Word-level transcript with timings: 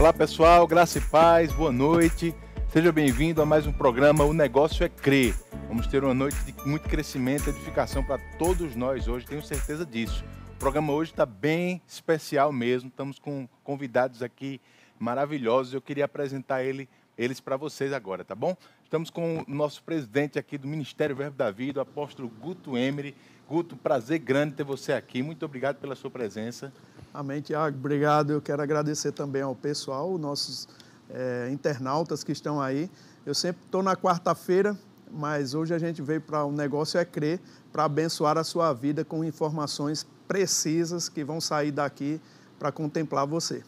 Olá 0.00 0.14
pessoal, 0.14 0.66
graça 0.66 0.96
e 0.96 1.00
paz, 1.02 1.52
boa 1.52 1.70
noite. 1.70 2.34
Seja 2.72 2.90
bem-vindo 2.90 3.42
a 3.42 3.44
mais 3.44 3.66
um 3.66 3.72
programa 3.72 4.24
O 4.24 4.32
Negócio 4.32 4.82
é 4.82 4.88
Crer. 4.88 5.34
Vamos 5.68 5.86
ter 5.86 6.02
uma 6.02 6.14
noite 6.14 6.38
de 6.42 6.54
muito 6.66 6.88
crescimento 6.88 7.46
e 7.46 7.50
edificação 7.50 8.02
para 8.02 8.18
todos 8.38 8.74
nós 8.74 9.08
hoje, 9.08 9.26
tenho 9.26 9.42
certeza 9.42 9.84
disso. 9.84 10.24
O 10.54 10.58
programa 10.58 10.90
hoje 10.94 11.10
está 11.10 11.26
bem 11.26 11.82
especial 11.86 12.50
mesmo, 12.50 12.88
estamos 12.88 13.18
com 13.18 13.46
convidados 13.62 14.22
aqui 14.22 14.58
maravilhosos. 14.98 15.74
Eu 15.74 15.82
queria 15.82 16.06
apresentar 16.06 16.64
ele, 16.64 16.88
eles 17.18 17.38
para 17.38 17.58
vocês 17.58 17.92
agora, 17.92 18.24
tá 18.24 18.34
bom? 18.34 18.56
Estamos 18.82 19.10
com 19.10 19.44
o 19.46 19.54
nosso 19.54 19.82
presidente 19.82 20.38
aqui 20.38 20.56
do 20.56 20.66
Ministério 20.66 21.14
Verbo 21.14 21.36
da 21.36 21.50
Vida, 21.50 21.78
o 21.78 21.82
apóstolo 21.82 22.26
Guto 22.40 22.74
Emery. 22.74 23.14
Guto, 23.46 23.76
prazer 23.76 24.18
grande 24.20 24.54
ter 24.54 24.64
você 24.64 24.94
aqui. 24.94 25.22
Muito 25.22 25.44
obrigado 25.44 25.76
pela 25.76 25.94
sua 25.94 26.10
presença. 26.10 26.72
Amém, 27.12 27.40
Tiago. 27.40 27.76
Obrigado. 27.76 28.32
Eu 28.32 28.40
quero 28.40 28.62
agradecer 28.62 29.10
também 29.10 29.42
ao 29.42 29.54
pessoal, 29.54 30.16
nossos 30.16 30.68
é, 31.08 31.48
internautas 31.50 32.22
que 32.22 32.30
estão 32.30 32.60
aí. 32.60 32.88
Eu 33.26 33.34
sempre 33.34 33.62
estou 33.64 33.82
na 33.82 33.96
quarta-feira, 33.96 34.78
mas 35.10 35.52
hoje 35.52 35.74
a 35.74 35.78
gente 35.78 36.00
veio 36.00 36.20
para 36.20 36.44
o 36.44 36.50
um 36.50 36.52
negócio 36.52 36.98
é 37.00 37.04
crer, 37.04 37.40
para 37.72 37.84
abençoar 37.84 38.38
a 38.38 38.44
sua 38.44 38.72
vida 38.72 39.04
com 39.04 39.24
informações 39.24 40.06
precisas 40.28 41.08
que 41.08 41.24
vão 41.24 41.40
sair 41.40 41.72
daqui 41.72 42.20
para 42.60 42.70
contemplar 42.70 43.26
você. 43.26 43.64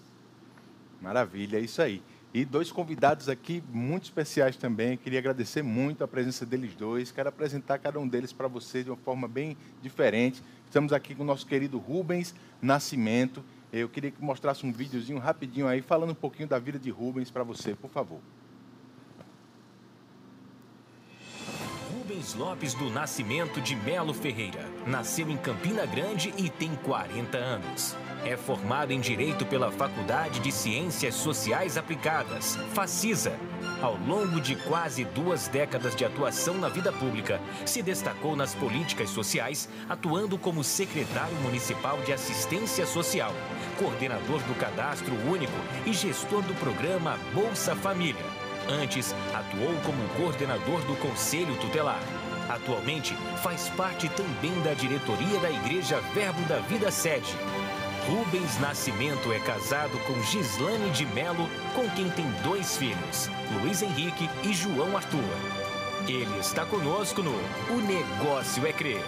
Maravilha, 1.01 1.57
é 1.57 1.61
isso 1.61 1.83
aí. 1.83 2.01
E 2.33 2.45
dois 2.45 2.71
convidados 2.71 3.29
aqui 3.29 3.63
muito 3.71 4.05
especiais 4.05 4.57
também. 4.57 4.97
Queria 4.97 5.19
agradecer 5.19 5.63
muito 5.63 6.03
a 6.05 6.09
presença 6.09 6.47
deles 6.47 6.75
dois. 6.75 7.11
Quero 7.11 7.29
apresentar 7.29 7.79
cada 7.79 7.99
um 7.99 8.07
deles 8.09 8.33
para 8.33 8.49
você 8.49 8.85
de 8.85 8.91
uma 8.91 8.97
forma 8.97 9.27
bem 9.27 9.57
diferente. 9.83 10.43
Estamos 10.73 10.95
aqui 10.95 11.15
com 11.15 11.23
o 11.23 11.27
nosso 11.27 11.47
querido 11.47 11.77
Rubens 11.77 12.35
Nascimento. 12.63 13.45
Eu 13.71 13.91
queria 13.91 14.11
que 14.11 14.25
mostrasse 14.25 14.65
um 14.65 14.73
videozinho 14.73 15.19
rapidinho 15.19 15.69
aí, 15.69 15.83
falando 15.83 16.13
um 16.13 16.15
pouquinho 16.15 16.49
da 16.49 16.59
vida 16.59 16.79
de 16.79 16.89
Rubens 16.89 17.31
para 17.31 17.45
você, 17.45 17.75
por 17.75 17.91
favor. 17.91 18.21
Rubens 21.93 22.33
Lopes 22.33 22.73
do 22.73 22.89
Nascimento 22.89 23.61
de 23.61 23.77
Melo 23.77 24.15
Ferreira. 24.15 24.67
Nasceu 24.87 25.29
em 25.29 25.37
Campina 25.37 25.85
Grande 25.85 26.33
e 26.39 26.49
tem 26.49 26.75
40 26.77 27.37
anos. 27.37 27.95
É 28.25 28.37
formado 28.37 28.93
em 28.93 29.01
Direito 29.01 29.45
pela 29.45 29.73
Faculdade 29.73 30.39
de 30.39 30.53
Ciências 30.53 31.17
Sociais 31.17 31.77
Aplicadas, 31.77 32.57
FACISA. 32.73 33.37
Ao 33.83 33.97
longo 33.97 34.41
de 34.41 34.55
quase 34.55 35.05
duas 35.05 35.49
décadas 35.49 35.97
de 35.97 36.05
atuação 36.05 36.55
na 36.55 36.69
vida 36.69 36.93
pública, 36.93 37.41
se 37.67 37.83
destacou 37.83 38.37
nas 38.37 38.55
políticas 38.55 39.11
sociais, 39.11 39.69
atuando 39.89 40.39
como 40.39 40.63
secretário 40.63 41.35
municipal 41.43 41.99
de 42.03 42.13
assistência 42.13 42.87
social, 42.87 43.35
coordenador 43.77 44.41
do 44.43 44.55
Cadastro 44.55 45.15
Único 45.29 45.53
e 45.85 45.93
gestor 45.93 46.43
do 46.43 46.55
programa 46.55 47.19
Bolsa 47.35 47.75
Família. 47.75 48.25
Antes, 48.69 49.13
atuou 49.35 49.75
como 49.85 50.09
coordenador 50.17 50.81
do 50.83 50.95
Conselho 51.01 51.57
Tutelar. 51.57 52.01
Atualmente, 52.49 53.17
faz 53.43 53.69
parte 53.71 54.09
também 54.11 54.53
da 54.63 54.75
diretoria 54.75 55.41
da 55.41 55.51
Igreja 55.51 56.01
Verbo 56.15 56.41
da 56.43 56.59
Vida 56.59 56.91
Sede. 56.93 57.35
Rubens 58.09 58.59
Nascimento 58.59 59.33
é 59.33 59.39
casado 59.39 59.97
com 60.07 60.21
Gislane 60.23 60.91
de 60.91 61.07
Melo, 61.07 61.49
com 61.73 61.89
quem 61.91 62.11
tem 62.11 62.27
dois 62.43 62.77
filhos, 62.77 63.29
Luiz 63.61 63.81
Henrique 63.81 64.29
e 64.43 64.53
João 64.53 64.97
Arthur. 64.97 65.21
Ele 66.09 66.39
está 66.41 66.67
conosco 66.67 67.23
no 67.23 67.31
O 67.31 67.81
Negócio 67.81 68.67
é 68.67 68.73
Crer. 68.73 69.01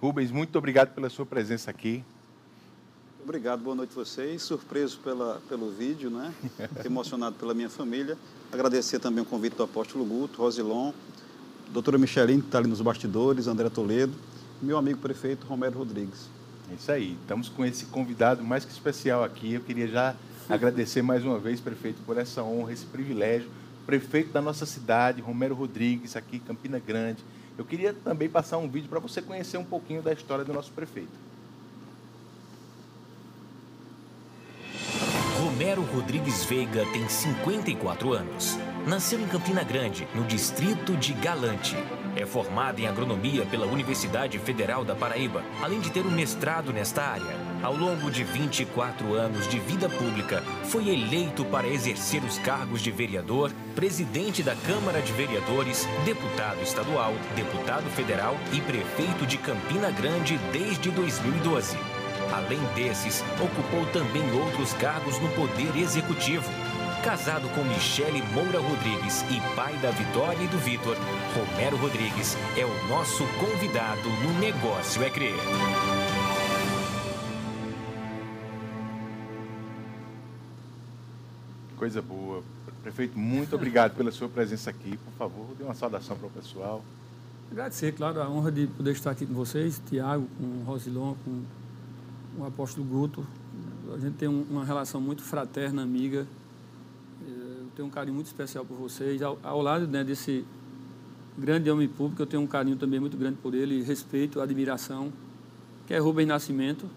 Rubens, 0.00 0.32
muito 0.32 0.58
obrigado 0.58 0.92
pela 0.92 1.08
sua 1.08 1.24
presença 1.24 1.70
aqui. 1.70 2.04
Obrigado, 3.22 3.62
boa 3.62 3.76
noite 3.76 3.92
a 3.92 3.94
vocês. 3.94 4.42
Surpreso 4.42 4.98
pela, 4.98 5.40
pelo 5.48 5.70
vídeo, 5.70 6.10
né? 6.10 6.34
Emocionado 6.84 7.36
pela 7.36 7.54
minha 7.54 7.70
família. 7.70 8.18
Agradecer 8.50 8.98
também 8.98 9.22
o 9.22 9.26
convite 9.26 9.54
do 9.54 9.62
apóstolo 9.62 10.04
Guto, 10.04 10.42
Rosilon, 10.42 10.92
doutora 11.72 11.96
Micheline, 11.96 12.42
que 12.42 12.48
está 12.48 12.58
ali 12.58 12.68
nos 12.68 12.80
bastidores, 12.80 13.46
André 13.46 13.70
Toledo, 13.70 14.12
e 14.60 14.64
meu 14.64 14.76
amigo 14.76 14.98
prefeito 14.98 15.46
Romero 15.46 15.78
Rodrigues. 15.78 16.28
É 16.70 16.74
isso 16.74 16.92
aí, 16.92 17.16
estamos 17.20 17.48
com 17.48 17.64
esse 17.64 17.86
convidado 17.86 18.44
mais 18.44 18.64
que 18.64 18.70
especial 18.70 19.24
aqui. 19.24 19.54
Eu 19.54 19.60
queria 19.62 19.88
já 19.88 20.14
agradecer 20.48 21.02
mais 21.02 21.24
uma 21.24 21.38
vez, 21.38 21.60
prefeito, 21.60 22.00
por 22.04 22.18
essa 22.18 22.42
honra, 22.42 22.72
esse 22.72 22.84
privilégio. 22.84 23.48
Prefeito 23.86 24.32
da 24.32 24.40
nossa 24.40 24.64
cidade, 24.64 25.20
Romero 25.20 25.54
Rodrigues, 25.54 26.14
aqui 26.14 26.36
em 26.36 26.40
Campina 26.40 26.78
Grande. 26.78 27.24
Eu 27.58 27.64
queria 27.64 27.92
também 27.92 28.28
passar 28.28 28.58
um 28.58 28.68
vídeo 28.68 28.88
para 28.88 29.00
você 29.00 29.20
conhecer 29.20 29.56
um 29.56 29.64
pouquinho 29.64 30.02
da 30.02 30.12
história 30.12 30.44
do 30.44 30.52
nosso 30.52 30.70
prefeito. 30.70 31.10
Romero 35.42 35.82
Rodrigues 35.82 36.44
Veiga 36.44 36.84
tem 36.92 37.08
54 37.08 38.12
anos. 38.12 38.56
Nasceu 38.86 39.20
em 39.20 39.28
Campina 39.28 39.62
Grande, 39.62 40.08
no 40.12 40.24
distrito 40.24 40.96
de 40.96 41.12
Galante. 41.12 41.76
É 42.16 42.26
formado 42.26 42.80
em 42.80 42.86
agronomia 42.88 43.46
pela 43.46 43.64
Universidade 43.64 44.40
Federal 44.40 44.84
da 44.84 44.92
Paraíba, 44.92 45.44
além 45.62 45.78
de 45.78 45.88
ter 45.90 46.04
um 46.04 46.10
mestrado 46.10 46.72
nesta 46.72 47.00
área. 47.00 47.36
Ao 47.62 47.76
longo 47.76 48.10
de 48.10 48.24
24 48.24 49.14
anos 49.14 49.46
de 49.46 49.60
vida 49.60 49.88
pública, 49.88 50.42
foi 50.64 50.88
eleito 50.88 51.44
para 51.44 51.68
exercer 51.68 52.24
os 52.24 52.38
cargos 52.38 52.82
de 52.82 52.90
vereador, 52.90 53.52
presidente 53.76 54.42
da 54.42 54.56
Câmara 54.56 55.00
de 55.00 55.12
Vereadores, 55.12 55.86
deputado 56.04 56.60
estadual, 56.60 57.14
deputado 57.36 57.88
federal 57.90 58.36
e 58.52 58.60
prefeito 58.60 59.24
de 59.24 59.38
Campina 59.38 59.92
Grande 59.92 60.38
desde 60.52 60.90
2012. 60.90 61.78
Além 62.32 62.58
desses, 62.74 63.22
ocupou 63.40 63.86
também 63.92 64.28
outros 64.40 64.72
cargos 64.72 65.20
no 65.20 65.28
Poder 65.28 65.76
Executivo. 65.76 66.50
Casado 67.02 67.48
com 67.48 67.64
Michele 67.64 68.22
Moura 68.32 68.60
Rodrigues 68.60 69.22
e 69.22 69.56
pai 69.56 69.76
da 69.78 69.90
Vitória 69.90 70.40
e 70.40 70.46
do 70.46 70.56
Vitor, 70.58 70.96
Romero 71.34 71.76
Rodrigues 71.76 72.36
é 72.56 72.64
o 72.64 72.88
nosso 72.88 73.24
convidado 73.40 74.08
no 74.22 74.38
Negócio 74.38 75.02
é 75.02 75.10
Crer. 75.10 75.34
Coisa 81.76 82.00
boa. 82.00 82.44
Prefeito, 82.84 83.18
muito 83.18 83.56
obrigado 83.56 83.96
pela 83.96 84.12
sua 84.12 84.28
presença 84.28 84.70
aqui. 84.70 84.96
Por 84.96 85.12
favor, 85.18 85.46
dê 85.58 85.64
uma 85.64 85.74
saudação 85.74 86.16
para 86.16 86.28
o 86.28 86.30
pessoal. 86.30 86.84
Agradecer, 87.50 87.90
claro, 87.90 88.22
a 88.22 88.30
honra 88.30 88.52
de 88.52 88.68
poder 88.68 88.92
estar 88.92 89.10
aqui 89.10 89.26
com 89.26 89.34
vocês, 89.34 89.82
Tiago, 89.90 90.28
com 90.38 90.44
o 90.44 90.62
Rosilon, 90.64 91.16
com 91.24 91.42
o 92.38 92.46
apóstolo 92.46 92.86
Guto. 92.86 93.26
A 93.92 93.98
gente 93.98 94.14
tem 94.14 94.28
uma 94.28 94.64
relação 94.64 95.00
muito 95.00 95.22
fraterna, 95.24 95.82
amiga. 95.82 96.28
Tenho 97.82 97.90
um 97.90 97.94
carinho 97.94 98.14
muito 98.14 98.28
especial 98.28 98.64
por 98.64 98.76
vocês. 98.76 99.20
Ao, 99.22 99.36
ao 99.42 99.60
lado 99.60 99.88
né, 99.88 100.04
desse 100.04 100.44
grande 101.36 101.68
homem 101.68 101.88
público, 101.88 102.22
eu 102.22 102.26
tenho 102.26 102.40
um 102.40 102.46
carinho 102.46 102.76
também 102.76 103.00
muito 103.00 103.16
grande 103.16 103.38
por 103.42 103.54
ele, 103.54 103.82
respeito, 103.82 104.40
admiração, 104.40 105.12
que 105.84 105.92
é 105.92 105.98
Rubens 105.98 106.28
Nascimento. 106.28 106.88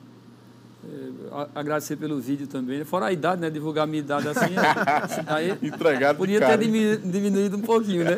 É, 0.87 1.47
agradecer 1.55 1.95
pelo 1.95 2.21
vídeo 2.21 2.45
também. 2.45 2.85
Fora 2.85 3.07
a 3.07 3.11
idade, 3.11 3.41
né? 3.41 3.49
Divulgar 3.49 3.85
a 3.85 3.87
minha 3.87 3.99
idade 3.99 4.27
assim. 4.27 4.53
aí, 5.25 5.57
Entregado 5.63 6.17
Podia 6.17 6.39
ter 6.39 6.59
diminuído 6.59 7.57
um 7.57 7.61
pouquinho, 7.61 8.03
né? 8.03 8.17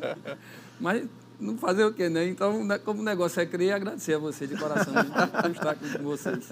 Mas 0.80 1.06
não 1.38 1.58
fazer 1.58 1.84
o 1.84 1.92
quê, 1.92 2.08
né? 2.08 2.26
Então, 2.26 2.64
né, 2.64 2.78
como 2.78 3.02
o 3.02 3.04
negócio 3.04 3.42
é 3.42 3.44
criar, 3.44 3.76
agradecer 3.76 4.14
a 4.14 4.18
você 4.18 4.46
de 4.46 4.56
coração 4.56 4.94
por 4.94 5.50
estar 5.50 5.70
aqui 5.72 5.98
com 5.98 6.04
vocês. 6.04 6.50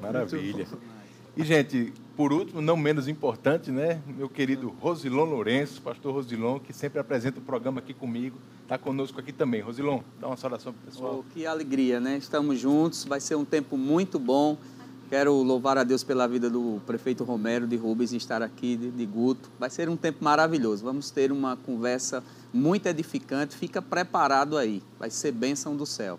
Maravilha. 0.00 0.68
E, 1.36 1.42
gente, 1.42 1.92
por 2.18 2.32
último, 2.32 2.60
não 2.60 2.76
menos 2.76 3.06
importante, 3.06 3.70
né? 3.70 4.02
Meu 4.04 4.28
querido 4.28 4.74
Rosilon 4.80 5.24
Lourenço, 5.24 5.80
pastor 5.80 6.12
Rosilon, 6.12 6.58
que 6.58 6.72
sempre 6.72 6.98
apresenta 6.98 7.38
o 7.38 7.42
programa 7.42 7.78
aqui 7.78 7.94
comigo, 7.94 8.36
está 8.64 8.76
conosco 8.76 9.20
aqui 9.20 9.32
também. 9.32 9.60
Rosilon, 9.60 10.00
dá 10.20 10.26
uma 10.26 10.36
saudação 10.36 10.72
para 10.72 10.82
o 10.82 10.84
pessoal. 10.90 11.20
Oh, 11.20 11.32
que 11.32 11.46
alegria, 11.46 12.00
né? 12.00 12.16
Estamos 12.16 12.58
juntos, 12.58 13.04
vai 13.04 13.20
ser 13.20 13.36
um 13.36 13.44
tempo 13.44 13.76
muito 13.76 14.18
bom. 14.18 14.58
Quero 15.08 15.32
louvar 15.32 15.78
a 15.78 15.84
Deus 15.84 16.02
pela 16.02 16.26
vida 16.26 16.50
do 16.50 16.80
prefeito 16.84 17.22
Romero 17.22 17.68
de 17.68 17.76
Rubens 17.76 18.12
estar 18.12 18.42
aqui, 18.42 18.76
de, 18.76 18.90
de 18.90 19.06
Guto. 19.06 19.48
Vai 19.56 19.70
ser 19.70 19.88
um 19.88 19.96
tempo 19.96 20.24
maravilhoso. 20.24 20.82
Vamos 20.82 21.12
ter 21.12 21.30
uma 21.30 21.56
conversa 21.56 22.20
muito 22.52 22.86
edificante. 22.86 23.56
Fica 23.56 23.80
preparado 23.80 24.58
aí. 24.58 24.82
Vai 24.98 25.08
ser 25.08 25.30
bênção 25.30 25.76
do 25.76 25.86
céu. 25.86 26.18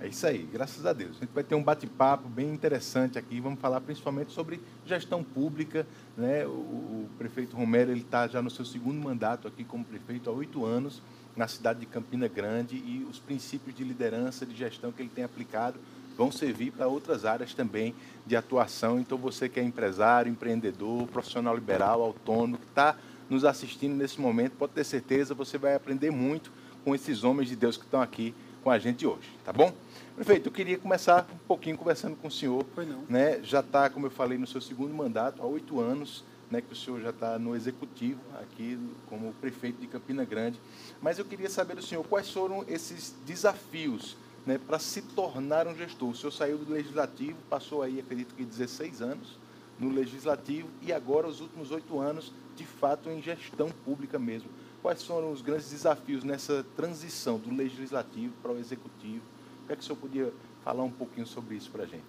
É 0.00 0.06
isso 0.06 0.24
aí, 0.26 0.48
graças 0.52 0.86
a 0.86 0.92
Deus. 0.92 1.16
A 1.16 1.20
gente 1.20 1.34
vai 1.34 1.42
ter 1.42 1.56
um 1.56 1.62
bate-papo 1.62 2.28
bem 2.28 2.48
interessante 2.52 3.18
aqui. 3.18 3.40
Vamos 3.40 3.58
falar 3.58 3.80
principalmente 3.80 4.32
sobre 4.32 4.60
gestão 4.86 5.24
pública. 5.24 5.84
Né? 6.16 6.46
O, 6.46 6.50
o 6.50 7.10
prefeito 7.18 7.56
Romero 7.56 7.92
está 7.92 8.28
já 8.28 8.40
no 8.40 8.48
seu 8.48 8.64
segundo 8.64 9.02
mandato 9.02 9.48
aqui 9.48 9.64
como 9.64 9.84
prefeito 9.84 10.30
há 10.30 10.32
oito 10.32 10.64
anos 10.64 11.02
na 11.36 11.48
cidade 11.48 11.80
de 11.80 11.86
Campina 11.86 12.28
Grande 12.28 12.76
e 12.76 13.06
os 13.10 13.18
princípios 13.18 13.74
de 13.74 13.82
liderança, 13.82 14.46
de 14.46 14.56
gestão 14.56 14.92
que 14.92 15.02
ele 15.02 15.10
tem 15.12 15.24
aplicado 15.24 15.78
vão 16.16 16.32
servir 16.32 16.72
para 16.72 16.88
outras 16.88 17.24
áreas 17.24 17.54
também 17.54 17.94
de 18.26 18.34
atuação. 18.34 18.98
Então, 18.98 19.16
você 19.16 19.48
que 19.48 19.60
é 19.60 19.62
empresário, 19.62 20.30
empreendedor, 20.30 21.06
profissional 21.06 21.54
liberal, 21.54 22.02
autônomo, 22.02 22.58
que 22.58 22.66
está 22.66 22.96
nos 23.30 23.44
assistindo 23.44 23.94
nesse 23.94 24.20
momento, 24.20 24.52
pode 24.52 24.72
ter 24.72 24.84
certeza, 24.84 25.32
você 25.32 25.56
vai 25.56 25.76
aprender 25.76 26.10
muito 26.10 26.50
com 26.84 26.92
esses 26.92 27.22
homens 27.22 27.48
de 27.48 27.54
Deus 27.54 27.76
que 27.76 27.84
estão 27.84 28.02
aqui 28.02 28.34
com 28.64 28.70
a 28.70 28.78
gente 28.78 29.06
hoje, 29.06 29.30
tá 29.44 29.52
bom? 29.52 29.72
Prefeito, 30.18 30.48
eu 30.48 30.52
queria 30.52 30.76
começar 30.76 31.28
um 31.32 31.38
pouquinho 31.46 31.78
conversando 31.78 32.16
com 32.16 32.26
o 32.26 32.30
senhor. 32.30 32.66
Foi 32.74 32.84
não. 32.84 33.04
Né? 33.08 33.40
Já 33.44 33.60
está, 33.60 33.88
como 33.88 34.04
eu 34.06 34.10
falei, 34.10 34.36
no 34.36 34.48
seu 34.48 34.60
segundo 34.60 34.92
mandato, 34.92 35.40
há 35.40 35.46
oito 35.46 35.78
anos, 35.78 36.24
né, 36.50 36.60
que 36.60 36.72
o 36.72 36.76
senhor 36.76 37.00
já 37.00 37.10
está 37.10 37.38
no 37.38 37.54
executivo 37.54 38.18
aqui 38.40 38.76
como 39.08 39.32
prefeito 39.34 39.80
de 39.80 39.86
Campina 39.86 40.24
Grande. 40.24 40.58
Mas 41.00 41.20
eu 41.20 41.24
queria 41.24 41.48
saber 41.48 41.76
do 41.76 41.82
senhor 41.82 42.02
quais 42.02 42.28
foram 42.28 42.64
esses 42.66 43.14
desafios 43.24 44.16
né, 44.44 44.58
para 44.58 44.80
se 44.80 45.02
tornar 45.02 45.68
um 45.68 45.76
gestor. 45.76 46.08
O 46.08 46.16
senhor 46.16 46.32
saiu 46.32 46.58
do 46.58 46.72
legislativo, 46.72 47.38
passou 47.48 47.80
aí, 47.80 48.00
acredito 48.00 48.34
que 48.34 48.44
16 48.44 49.00
anos 49.00 49.38
no 49.78 49.88
legislativo 49.88 50.68
e 50.82 50.92
agora 50.92 51.28
os 51.28 51.40
últimos 51.40 51.70
oito 51.70 51.96
anos, 52.00 52.32
de 52.56 52.66
fato, 52.66 53.08
em 53.08 53.22
gestão 53.22 53.70
pública 53.84 54.18
mesmo. 54.18 54.50
Quais 54.82 55.00
foram 55.04 55.30
os 55.30 55.42
grandes 55.42 55.70
desafios 55.70 56.24
nessa 56.24 56.66
transição 56.74 57.38
do 57.38 57.54
legislativo 57.54 58.34
para 58.42 58.50
o 58.50 58.58
executivo? 58.58 59.22
Que 59.68 59.74
é 59.74 59.76
que 59.76 59.82
o 59.82 59.84
senhor 59.84 59.98
podia 59.98 60.32
falar 60.64 60.82
um 60.82 60.90
pouquinho 60.90 61.26
sobre 61.26 61.54
isso 61.54 61.70
para 61.70 61.84
a 61.84 61.86
gente? 61.86 62.02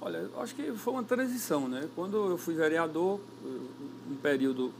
Olha, 0.00 0.30
acho 0.38 0.54
que 0.54 0.72
foi 0.72 0.92
uma 0.94 1.02
transição, 1.02 1.68
né? 1.68 1.88
Quando 1.94 2.16
eu 2.30 2.38
fui 2.38 2.54
vereador, 2.54 3.20
um 4.08 4.14
período 4.22 4.72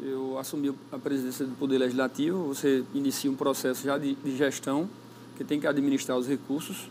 eu 0.00 0.38
assumi 0.38 0.74
a 0.90 0.98
presidência 0.98 1.44
do 1.44 1.54
Poder 1.56 1.78
Legislativo, 1.78 2.46
você 2.46 2.84
inicia 2.94 3.30
um 3.30 3.36
processo 3.36 3.84
já 3.84 3.98
de, 3.98 4.14
de 4.14 4.36
gestão, 4.36 4.88
que 5.36 5.44
tem 5.44 5.60
que 5.60 5.66
administrar 5.66 6.16
os 6.16 6.26
recursos, 6.26 6.88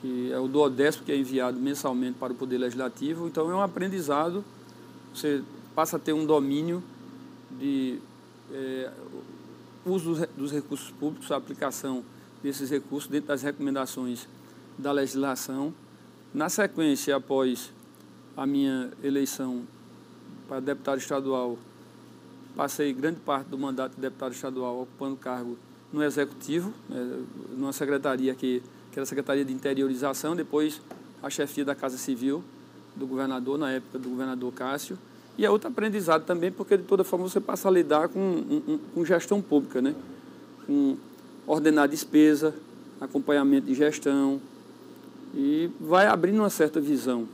que 0.00 0.30
é 0.32 0.38
o 0.38 0.46
do 0.46 0.70
que 1.04 1.12
é 1.12 1.16
enviado 1.16 1.58
mensalmente 1.58 2.18
para 2.18 2.32
o 2.32 2.36
Poder 2.36 2.58
Legislativo. 2.58 3.26
Então, 3.26 3.50
é 3.50 3.54
um 3.54 3.62
aprendizado, 3.62 4.44
você 5.14 5.42
passa 5.74 5.96
a 5.96 6.00
ter 6.00 6.12
um 6.12 6.26
domínio 6.26 6.82
de 7.58 7.98
é, 8.52 8.90
uso 9.86 10.26
dos 10.36 10.52
recursos 10.52 10.90
públicos, 10.90 11.30
a 11.32 11.36
aplicação 11.36 12.04
desses 12.44 12.68
recursos 12.68 13.10
dentro 13.10 13.28
das 13.28 13.40
recomendações 13.40 14.28
da 14.76 14.92
legislação. 14.92 15.72
Na 16.32 16.50
sequência, 16.50 17.16
após 17.16 17.72
a 18.36 18.46
minha 18.46 18.92
eleição 19.02 19.62
para 20.46 20.60
deputado 20.60 20.98
estadual, 20.98 21.56
passei 22.54 22.92
grande 22.92 23.18
parte 23.20 23.48
do 23.48 23.58
mandato 23.58 23.94
de 23.94 24.00
deputado 24.02 24.32
estadual 24.32 24.82
ocupando 24.82 25.16
cargo 25.16 25.56
no 25.90 26.02
Executivo, 26.02 26.72
né, 26.88 27.24
numa 27.56 27.72
secretaria 27.72 28.34
que, 28.34 28.62
que 28.92 28.98
era 28.98 29.04
a 29.04 29.06
Secretaria 29.06 29.44
de 29.44 29.52
Interiorização, 29.52 30.36
depois 30.36 30.82
a 31.22 31.30
chefia 31.30 31.64
da 31.64 31.74
Casa 31.74 31.96
Civil 31.96 32.44
do 32.94 33.06
governador, 33.06 33.56
na 33.56 33.70
época 33.70 33.98
do 33.98 34.10
governador 34.10 34.52
Cássio. 34.52 34.98
E 35.38 35.46
é 35.46 35.50
outro 35.50 35.68
aprendizado 35.68 36.24
também, 36.26 36.52
porque 36.52 36.76
de 36.76 36.82
toda 36.82 37.02
forma 37.04 37.26
você 37.26 37.40
passa 37.40 37.68
a 37.68 37.70
lidar 37.70 38.08
com, 38.08 38.20
um, 38.20 38.78
com 38.94 39.04
gestão 39.04 39.40
pública, 39.40 39.80
né? 39.80 39.94
com 40.66 40.96
ordenar 41.46 41.88
despesa, 41.88 42.54
acompanhamento 43.00 43.66
de 43.66 43.74
gestão, 43.74 44.40
e 45.34 45.70
vai 45.80 46.06
abrindo 46.06 46.38
uma 46.38 46.50
certa 46.50 46.80
visão 46.80 47.28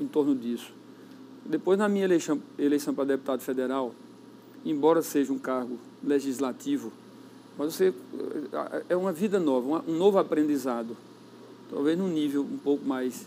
em 0.00 0.06
torno 0.06 0.34
disso. 0.34 0.72
Depois, 1.44 1.78
na 1.78 1.88
minha 1.88 2.04
eleição, 2.04 2.40
eleição 2.58 2.94
para 2.94 3.04
deputado 3.04 3.40
federal, 3.40 3.94
embora 4.64 5.02
seja 5.02 5.32
um 5.32 5.38
cargo 5.38 5.78
legislativo, 6.02 6.92
mas 7.56 7.74
você 7.74 7.92
é 8.88 8.96
uma 8.96 9.12
vida 9.12 9.38
nova, 9.38 9.84
um 9.86 9.96
novo 9.96 10.18
aprendizado, 10.18 10.96
talvez 11.70 11.98
num 11.98 12.08
nível 12.08 12.42
um 12.42 12.58
pouco 12.58 12.84
mais 12.84 13.26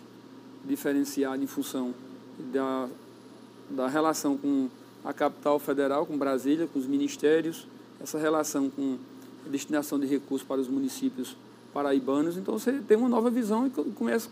diferenciado 0.65 1.43
em 1.43 1.47
função 1.47 1.93
da, 2.51 2.87
da 3.69 3.87
relação 3.87 4.37
com 4.37 4.69
a 5.03 5.13
capital 5.13 5.59
federal, 5.59 6.05
com 6.05 6.17
Brasília, 6.17 6.67
com 6.71 6.79
os 6.79 6.87
ministérios, 6.87 7.67
essa 8.01 8.17
relação 8.17 8.69
com 8.69 8.97
destinação 9.49 9.99
de 9.99 10.05
recursos 10.05 10.47
para 10.47 10.61
os 10.61 10.67
municípios 10.67 11.35
paraibanos. 11.73 12.37
Então 12.37 12.57
você 12.57 12.73
tem 12.87 12.97
uma 12.97 13.09
nova 13.09 13.29
visão 13.29 13.67
e 13.67 13.69
começa, 13.69 14.29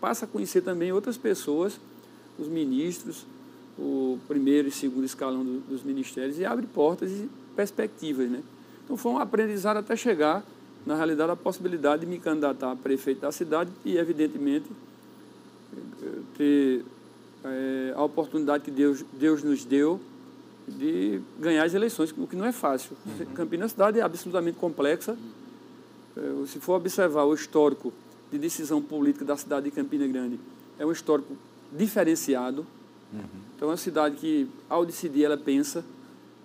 passa 0.00 0.24
a 0.24 0.28
conhecer 0.28 0.62
também 0.62 0.92
outras 0.92 1.16
pessoas, 1.16 1.78
os 2.38 2.48
ministros, 2.48 3.24
o 3.78 4.18
primeiro 4.28 4.68
e 4.68 4.70
segundo 4.70 5.04
escalão 5.04 5.44
do, 5.44 5.60
dos 5.60 5.82
ministérios 5.82 6.38
e 6.38 6.44
abre 6.44 6.66
portas 6.66 7.10
e 7.10 7.28
perspectivas, 7.54 8.30
né? 8.30 8.42
Então 8.84 8.96
foi 8.96 9.12
um 9.12 9.18
aprendizado 9.18 9.76
até 9.76 9.96
chegar, 9.96 10.44
na 10.84 10.96
realidade, 10.96 11.30
a 11.30 11.36
possibilidade 11.36 12.00
de 12.04 12.06
me 12.06 12.18
candidatar 12.18 12.72
a 12.72 12.76
prefeito 12.76 13.20
da 13.20 13.30
cidade 13.30 13.70
e, 13.84 13.96
evidentemente, 13.96 14.66
ter 16.36 16.84
é, 17.44 17.92
a 17.94 18.02
oportunidade 18.02 18.64
que 18.64 18.70
Deus, 18.70 19.04
Deus 19.12 19.42
nos 19.42 19.64
deu 19.64 20.00
de 20.78 21.20
ganhar 21.38 21.64
as 21.64 21.74
eleições, 21.74 22.12
o 22.16 22.26
que 22.26 22.36
não 22.36 22.44
é 22.44 22.52
fácil. 22.52 22.96
Campinas 23.34 23.72
cidade 23.72 23.98
é 23.98 24.02
absolutamente 24.02 24.58
complexa. 24.58 25.16
É, 26.16 26.46
se 26.46 26.60
for 26.60 26.74
observar 26.74 27.24
o 27.24 27.34
histórico 27.34 27.92
de 28.30 28.38
decisão 28.38 28.82
política 28.82 29.24
da 29.24 29.36
cidade 29.36 29.64
de 29.66 29.70
Campina 29.70 30.06
Grande, 30.06 30.38
é 30.78 30.86
um 30.86 30.92
histórico 30.92 31.36
diferenciado. 31.70 32.66
Uhum. 33.12 33.20
Então, 33.56 33.68
é 33.68 33.70
uma 33.70 33.76
cidade 33.76 34.16
que, 34.16 34.48
ao 34.68 34.84
decidir, 34.84 35.24
ela 35.24 35.36
pensa. 35.36 35.84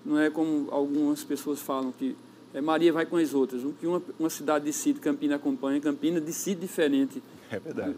Não 0.05 0.19
é 0.19 0.29
como 0.29 0.69
algumas 0.71 1.23
pessoas 1.23 1.59
falam 1.59 1.91
que 1.91 2.15
é, 2.53 2.61
Maria 2.61 2.93
vai 2.93 3.05
com 3.05 3.17
as 3.17 3.33
outras. 3.33 3.63
O 3.63 3.73
que 3.73 3.87
uma, 3.87 4.01
uma 4.19 4.29
cidade 4.29 4.65
decide, 4.65 4.99
Campina 4.99 5.35
acompanha. 5.35 5.79
Campina 5.81 6.19
decide 6.19 6.61
diferente. 6.61 7.21
É 7.49 7.59
verdade. 7.59 7.95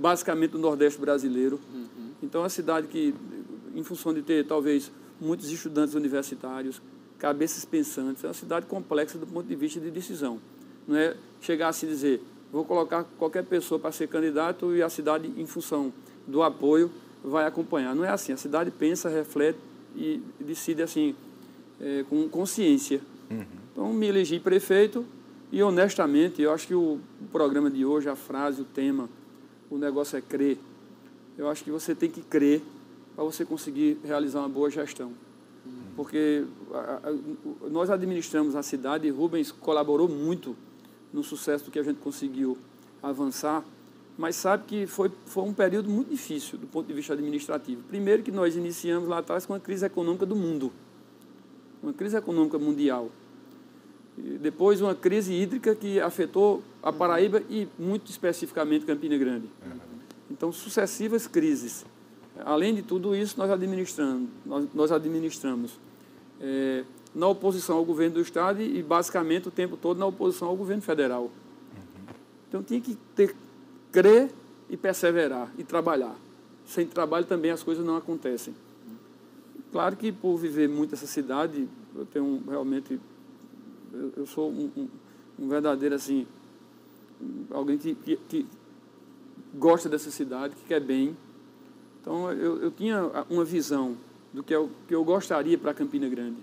Basicamente 0.00 0.52
do 0.52 0.58
Nordeste 0.58 1.00
brasileiro. 1.00 1.60
Uhum. 1.72 2.10
Então, 2.22 2.40
é 2.40 2.44
uma 2.44 2.50
cidade 2.50 2.88
que, 2.88 3.14
em 3.74 3.82
função 3.82 4.12
de 4.12 4.22
ter 4.22 4.46
talvez 4.46 4.90
muitos 5.20 5.50
estudantes 5.50 5.94
universitários, 5.94 6.80
cabeças 7.18 7.64
pensantes, 7.64 8.22
é 8.24 8.28
uma 8.28 8.34
cidade 8.34 8.66
complexa 8.66 9.18
do 9.18 9.26
ponto 9.26 9.46
de 9.46 9.54
vista 9.54 9.80
de 9.80 9.90
decisão. 9.90 10.40
Não 10.86 10.96
é 10.96 11.16
chegar 11.40 11.68
a 11.68 11.72
se 11.72 11.86
dizer, 11.86 12.22
vou 12.52 12.64
colocar 12.64 13.04
qualquer 13.18 13.44
pessoa 13.44 13.78
para 13.78 13.92
ser 13.92 14.08
candidato 14.08 14.74
e 14.74 14.82
a 14.82 14.88
cidade, 14.88 15.32
em 15.36 15.46
função 15.46 15.92
do 16.26 16.42
apoio, 16.42 16.90
vai 17.22 17.46
acompanhar. 17.46 17.94
Não 17.94 18.04
é 18.04 18.10
assim. 18.10 18.32
A 18.32 18.36
cidade 18.36 18.70
pensa, 18.70 19.08
reflete 19.08 19.58
e 19.96 20.22
decide 20.40 20.82
assim, 20.82 21.14
é, 21.80 22.04
com 22.08 22.28
consciência. 22.28 23.00
Uhum. 23.30 23.44
Então, 23.72 23.92
me 23.92 24.06
elegi 24.06 24.38
prefeito 24.38 25.04
e, 25.50 25.62
honestamente, 25.62 26.42
eu 26.42 26.52
acho 26.52 26.66
que 26.66 26.74
o, 26.74 27.00
o 27.20 27.26
programa 27.32 27.70
de 27.70 27.84
hoje, 27.84 28.08
a 28.08 28.16
frase, 28.16 28.60
o 28.60 28.64
tema, 28.64 29.08
o 29.70 29.78
negócio 29.78 30.16
é 30.16 30.20
crer. 30.20 30.58
Eu 31.36 31.48
acho 31.48 31.64
que 31.64 31.70
você 31.70 31.94
tem 31.94 32.10
que 32.10 32.20
crer 32.20 32.62
para 33.14 33.24
você 33.24 33.44
conseguir 33.44 33.98
realizar 34.04 34.40
uma 34.40 34.48
boa 34.48 34.70
gestão. 34.70 35.12
Uhum. 35.64 35.72
Porque 35.96 36.44
a, 36.72 37.00
a, 37.08 37.68
nós 37.70 37.90
administramos 37.90 38.56
a 38.56 38.62
cidade 38.62 39.06
e 39.06 39.10
Rubens 39.10 39.52
colaborou 39.52 40.08
muito 40.08 40.56
no 41.12 41.22
sucesso 41.22 41.70
que 41.70 41.78
a 41.78 41.82
gente 41.82 42.00
conseguiu 42.00 42.58
avançar, 43.02 43.64
mas 44.18 44.36
sabe 44.36 44.64
que 44.66 44.86
foi, 44.86 45.10
foi 45.26 45.44
um 45.44 45.52
período 45.52 45.88
muito 45.88 46.10
difícil 46.10 46.58
do 46.58 46.66
ponto 46.66 46.86
de 46.86 46.92
vista 46.92 47.12
administrativo. 47.12 47.82
Primeiro 47.84 48.22
que 48.22 48.32
nós 48.32 48.56
iniciamos 48.56 49.08
lá 49.08 49.18
atrás 49.18 49.46
com 49.46 49.54
a 49.54 49.60
crise 49.60 49.86
econômica 49.86 50.26
do 50.26 50.34
mundo, 50.34 50.72
uma 51.82 51.92
crise 51.92 52.16
econômica 52.16 52.58
mundial. 52.58 53.10
E 54.16 54.38
depois 54.38 54.80
uma 54.80 54.94
crise 54.94 55.32
hídrica 55.32 55.74
que 55.74 56.00
afetou 56.00 56.62
a 56.82 56.92
Paraíba 56.92 57.42
e 57.50 57.68
muito 57.78 58.10
especificamente 58.10 58.86
Campina 58.86 59.18
Grande. 59.18 59.48
Então, 60.30 60.52
sucessivas 60.52 61.26
crises. 61.26 61.84
Além 62.40 62.74
de 62.74 62.82
tudo 62.82 63.14
isso, 63.14 63.38
nós 63.38 63.50
administramos, 63.50 64.28
nós, 64.44 64.68
nós 64.74 64.92
administramos 64.92 65.78
é, 66.40 66.84
na 67.14 67.28
oposição 67.28 67.76
ao 67.76 67.84
governo 67.84 68.14
do 68.14 68.20
Estado 68.20 68.60
e, 68.60 68.82
basicamente, 68.82 69.48
o 69.48 69.50
tempo 69.50 69.76
todo 69.76 69.98
na 69.98 70.06
oposição 70.06 70.48
ao 70.48 70.56
governo 70.56 70.82
federal. 70.82 71.30
Então, 72.48 72.62
tinha 72.62 72.80
que 72.80 72.96
ter, 73.14 73.34
crer 73.92 74.30
e 74.68 74.76
perseverar 74.76 75.52
e 75.56 75.62
trabalhar. 75.62 76.16
Sem 76.66 76.86
trabalho 76.86 77.24
também 77.24 77.50
as 77.50 77.62
coisas 77.62 77.84
não 77.84 77.96
acontecem. 77.96 78.54
Claro 79.70 79.96
que, 79.96 80.10
por 80.10 80.36
viver 80.36 80.68
muito 80.68 80.94
essa 80.94 81.06
cidade, 81.06 81.68
eu 81.94 82.06
tenho 82.06 82.42
realmente... 82.48 82.98
Eu, 83.92 84.12
eu 84.16 84.26
sou 84.26 84.50
um, 84.50 84.70
um, 84.76 84.88
um, 85.38 85.48
verdadeiro, 85.48 85.94
assim... 85.94 86.26
Alguém 87.50 87.78
que, 87.78 87.94
que, 87.94 88.16
que 88.28 88.46
gosta 89.54 89.88
dessa 89.88 90.10
cidade, 90.10 90.54
que 90.56 90.64
quer 90.64 90.80
bem. 90.80 91.16
Então, 92.04 92.30
eu, 92.32 92.62
eu 92.62 92.70
tinha 92.70 93.24
uma 93.30 93.44
visão 93.44 93.96
do 94.32 94.42
que 94.42 94.54
eu, 94.54 94.70
que 94.86 94.94
eu 94.94 95.02
gostaria 95.02 95.56
para 95.56 95.72
Campina 95.72 96.08
Grande 96.08 96.36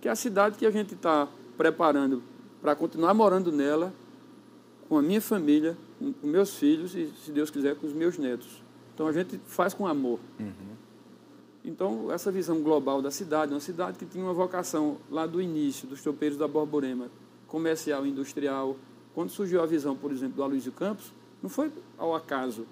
que 0.00 0.08
é 0.08 0.10
a 0.10 0.16
cidade 0.16 0.56
que 0.56 0.66
a 0.66 0.70
gente 0.70 0.94
está 0.94 1.28
preparando 1.56 2.22
para 2.60 2.74
continuar 2.74 3.14
morando 3.14 3.50
nela, 3.50 3.92
com 4.88 4.96
a 4.96 5.02
minha 5.02 5.20
família, 5.20 5.76
com 5.98 6.26
meus 6.26 6.54
filhos 6.54 6.94
e, 6.94 7.12
se 7.24 7.30
Deus 7.30 7.50
quiser, 7.50 7.76
com 7.76 7.86
os 7.86 7.92
meus 7.92 8.16
netos. 8.18 8.62
Então 8.94 9.06
a 9.06 9.12
gente 9.12 9.38
faz 9.46 9.74
com 9.74 9.86
amor. 9.86 10.18
Uhum. 10.40 10.52
Então, 11.64 12.10
essa 12.10 12.32
visão 12.32 12.62
global 12.62 13.02
da 13.02 13.10
cidade, 13.10 13.52
uma 13.52 13.60
cidade 13.60 13.98
que 13.98 14.06
tinha 14.06 14.24
uma 14.24 14.32
vocação 14.32 14.96
lá 15.10 15.26
do 15.26 15.42
início, 15.42 15.86
dos 15.86 16.00
tropeiros 16.00 16.38
da 16.38 16.48
Borborema, 16.48 17.10
comercial 17.46 18.06
industrial. 18.06 18.76
Quando 19.14 19.30
surgiu 19.30 19.62
a 19.62 19.66
visão, 19.66 19.94
por 19.94 20.10
exemplo, 20.10 20.36
do 20.36 20.42
Aloysio 20.42 20.72
Campos, 20.72 21.12
não 21.42 21.50
foi 21.50 21.70
ao 21.98 22.14
acaso. 22.14 22.64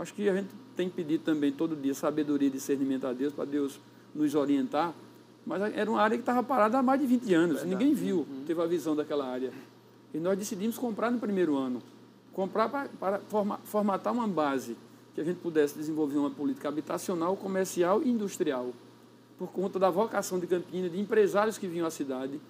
Acho 0.00 0.12
que 0.14 0.28
a 0.28 0.34
gente 0.34 0.48
tem 0.76 0.88
que 0.88 0.96
pedir 0.96 1.18
também 1.18 1.50
todo 1.50 1.74
dia 1.74 1.94
sabedoria 1.94 2.48
e 2.48 2.50
discernimento 2.50 3.06
a 3.06 3.12
Deus, 3.12 3.32
para 3.32 3.44
Deus 3.44 3.80
nos 4.14 4.34
orientar 4.34 4.94
Mas 5.44 5.62
era 5.74 5.90
uma 5.90 6.00
área 6.00 6.16
que 6.16 6.22
estava 6.22 6.42
parada 6.42 6.78
há 6.78 6.82
mais 6.82 7.00
de 7.00 7.06
20 7.06 7.34
anos. 7.34 7.56
Verdade. 7.60 7.70
Ninguém 7.70 7.94
viu, 7.94 8.18
uhum. 8.18 8.44
teve 8.46 8.60
a 8.60 8.66
visão 8.66 8.96
daquela 8.96 9.26
área. 9.26 9.52
E 10.12 10.18
nós 10.18 10.38
decidimos 10.38 10.76
comprar 10.76 11.10
no 11.10 11.18
primeiro 11.18 11.56
ano. 11.56 11.82
Comprar 12.32 12.68
para, 12.68 12.88
para 12.88 13.20
formatar 13.64 14.12
uma 14.12 14.26
base 14.26 14.76
que 15.14 15.20
a 15.20 15.24
gente 15.24 15.38
pudesse 15.38 15.76
desenvolver 15.78 16.18
uma 16.18 16.30
política 16.30 16.68
habitacional, 16.68 17.36
comercial 17.36 18.02
e 18.02 18.10
industrial. 18.10 18.72
Por 19.38 19.48
conta 19.48 19.78
da 19.78 19.88
vocação 19.88 20.38
de 20.38 20.46
Campinas, 20.46 20.92
de 20.92 21.00
empresários 21.00 21.56
que 21.56 21.66
vinham 21.66 21.86
à 21.86 21.90
cidade, 21.90 22.40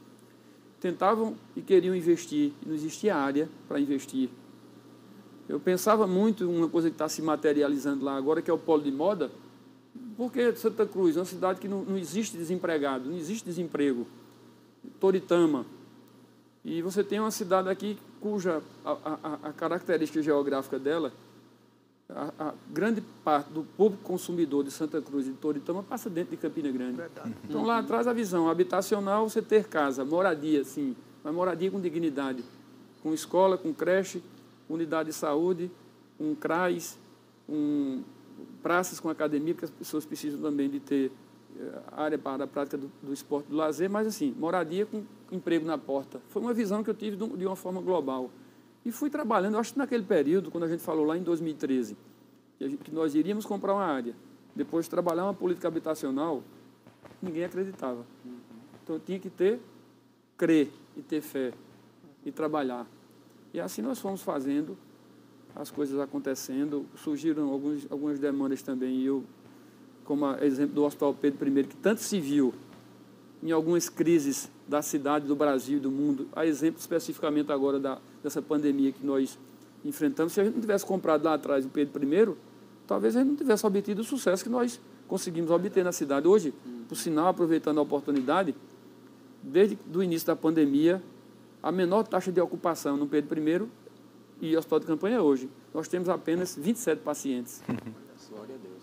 tentavam 0.81 1.37
e 1.55 1.61
queriam 1.61 1.95
investir, 1.95 2.53
e 2.63 2.69
não 2.69 2.75
existia 2.75 3.15
área 3.15 3.49
para 3.69 3.79
investir. 3.79 4.29
Eu 5.49 5.61
pensava 5.61 6.07
muito 6.07 6.45
em 6.45 6.47
uma 6.47 6.69
coisa 6.69 6.89
que 6.89 6.95
está 6.95 7.09
se 7.09 7.23
materializando 7.23 8.05
lá 8.05 8.17
agora, 8.17 8.43
que 8.43 8.51
é 8.51 8.55
o 8.55 8.59
polo 8.59 8.83
de 8.83 8.91
moda, 8.91 9.31
porque 10.17 10.55
Santa 10.57 10.87
Cruz 10.87 11.17
é 11.17 11.21
uma 11.21 11.27
cidade 11.27 11.61
que 11.61 11.69
não, 11.69 11.83
não 11.83 11.97
existe 11.97 12.37
desempregado, 12.37 13.09
não 13.09 13.17
existe 13.17 13.45
desemprego. 13.45 14.07
Toritama. 15.01 15.67
E 16.65 16.83
você 16.83 17.05
tem 17.05 17.21
uma 17.21 17.31
cidade 17.31 17.69
aqui 17.69 17.99
cuja 18.21 18.63
a, 18.85 18.93
a, 19.05 19.49
a 19.49 19.53
característica 19.53 20.23
geográfica 20.23 20.79
dela 20.79 21.13
a, 22.09 22.33
a, 22.39 22.55
grande 22.71 23.03
parte 23.25 23.51
do 23.51 23.63
público 23.63 24.03
consumidor 24.05 24.63
de 24.65 24.71
Santa 24.71 25.01
Cruz 25.03 25.27
e 25.27 25.31
de 25.31 25.37
Toritama 25.37 25.83
passa 25.83 26.09
dentro 26.09 26.31
de 26.31 26.37
Campina 26.37 26.71
Grande. 26.71 26.97
Verdade. 26.97 27.35
Então 27.45 27.65
lá 27.65 27.79
atrás 27.79 28.07
a 28.07 28.13
visão 28.13 28.49
habitacional, 28.49 29.29
você 29.29 29.43
ter 29.43 29.67
casa, 29.67 30.05
moradia, 30.05 30.65
sim, 30.65 30.95
mas 31.25 31.35
moradia 31.35 31.71
com 31.71 31.81
dignidade, 31.81 32.45
com 33.03 33.13
escola, 33.13 33.59
com 33.59 33.73
creche, 33.73 34.23
unidade 34.69 35.11
de 35.11 35.15
saúde, 35.15 35.71
um 36.19 36.35
CRAS, 36.35 36.99
um, 37.49 38.03
praças 38.63 39.01
com 39.01 39.09
academia, 39.09 39.55
porque 39.55 39.67
as 39.67 39.71
pessoas 39.71 40.05
precisam 40.05 40.41
também 40.41 40.69
de 40.69 40.81
ter 40.81 41.13
eh, 41.59 41.81
área 41.93 42.19
para 42.19 42.45
a 42.45 42.47
prática 42.47 42.77
do, 42.77 42.91
do 43.03 43.13
esporte 43.13 43.47
do 43.47 43.57
lazer, 43.57 43.89
mas 43.89 44.07
assim, 44.07 44.35
moradia 44.39 44.85
com 44.85 45.05
emprego 45.31 45.65
na 45.65 45.79
porta. 45.79 46.21
Foi 46.29 46.43
uma 46.43 46.53
visão 46.53 46.83
que 46.83 46.91
eu 46.91 46.95
tive 46.95 47.17
de 47.17 47.47
uma 47.47 47.57
forma 47.57 47.81
global. 47.81 48.31
E 48.85 48.93
fui 48.93 49.11
trabalhando, 49.11 49.59
acho 49.59 49.73
que 49.73 49.79
naquele 49.79 50.05
período, 50.05 50.51
quando 50.51 50.65
a 50.65 50.69
gente 50.69 50.83
falou 50.83 51.05
lá 51.05 51.17
em 51.17 51.23
2013, 51.23 51.97
que, 52.59 52.91
nós 52.93 53.15
iríamos 53.15 53.45
comprar 53.45 53.75
uma 53.75 53.85
área, 53.85 54.15
depois 54.55 54.87
trabalhar 54.89 55.25
uma 55.25 55.35
política 55.35 55.69
habitacional, 55.69 56.43
ninguém 57.21 57.45
acreditava. 57.45 58.07
Então 58.83 58.99
tinha 58.99 59.19
que 59.19 59.29
ter, 59.29 59.61
crer 60.37 60.71
e 60.97 61.03
ter 61.03 61.21
fé 61.21 61.53
e 62.25 62.31
trabalhar. 62.31 62.87
E 63.57 63.61
assim 63.61 63.81
nós 63.81 63.99
fomos 63.99 64.21
fazendo, 64.21 64.77
as 65.55 65.71
coisas 65.71 65.99
acontecendo, 65.99 66.85
surgiram 66.95 67.51
alguns, 67.51 67.91
algumas 67.91 68.19
demandas 68.19 68.61
também, 68.61 68.97
e 68.97 69.07
eu, 69.07 69.25
como 70.05 70.31
exemplo 70.43 70.75
do 70.75 70.85
Hospital 70.85 71.15
Pedro 71.15 71.49
I, 71.49 71.65
que 71.65 71.77
tanto 71.77 72.03
se 72.03 72.21
viu 72.21 72.53
em 73.43 73.51
algumas 73.51 73.89
crises 73.89 74.51
da 74.69 74.83
cidade, 74.83 75.27
do 75.27 75.35
Brasil, 75.35 75.81
do 75.81 75.91
mundo, 75.91 76.29
a 76.37 76.45
exemplo 76.45 76.79
especificamente 76.79 77.51
agora 77.51 77.81
da, 77.81 77.99
dessa 78.23 78.43
pandemia 78.43 78.93
que 78.93 79.07
nós 79.07 79.39
enfrentamos, 79.83 80.35
se 80.35 80.41
a 80.43 80.45
gente 80.45 80.53
não 80.53 80.61
tivesse 80.61 80.85
comprado 80.85 81.25
lá 81.25 81.33
atrás 81.33 81.65
o 81.65 81.71
Pedro 81.71 82.05
I, 82.05 82.37
talvez 82.87 83.17
a 83.17 83.21
gente 83.21 83.31
não 83.31 83.37
tivesse 83.37 83.67
obtido 83.67 84.03
o 84.03 84.05
sucesso 84.05 84.45
que 84.45 84.51
nós 84.51 84.79
conseguimos 85.09 85.51
obter 85.51 85.83
na 85.83 85.93
cidade. 85.93 86.29
Hoje, 86.29 86.53
por 86.87 86.97
sinal, 86.97 87.29
aproveitando 87.29 87.79
a 87.79 87.83
oportunidade, 87.83 88.55
desde 89.43 89.79
o 89.95 90.03
início 90.03 90.27
da 90.27 90.37
pandemia, 90.37 91.03
a 91.67 91.73
menor 91.73 92.07
taxa 92.07 92.31
de 92.31 92.41
ocupação 92.41 92.97
no 92.97 93.09
Pedro 93.09 93.41
I 93.41 93.69
e 94.41 94.57
hospital 94.57 94.79
de 94.79 94.87
campanha 94.87 95.17
é 95.17 95.21
hoje. 95.21 95.51
Nós 95.75 95.89
temos 95.89 96.09
apenas 96.09 96.55
27 96.57 97.03
pacientes. 97.03 97.63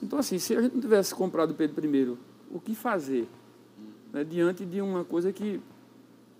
Então, 0.01 0.19
assim, 0.19 0.37
se 0.37 0.53
a 0.53 0.61
gente 0.61 0.73
não 0.73 0.81
tivesse 0.81 1.15
comprado 1.15 1.51
o 1.51 1.53
Pedro 1.53 1.85
I, 1.85 2.17
o 2.51 2.59
que 2.59 2.75
fazer? 2.75 3.25
Né, 4.11 4.21
diante 4.25 4.65
de 4.65 4.81
uma 4.81 5.05
coisa 5.05 5.31
que 5.31 5.61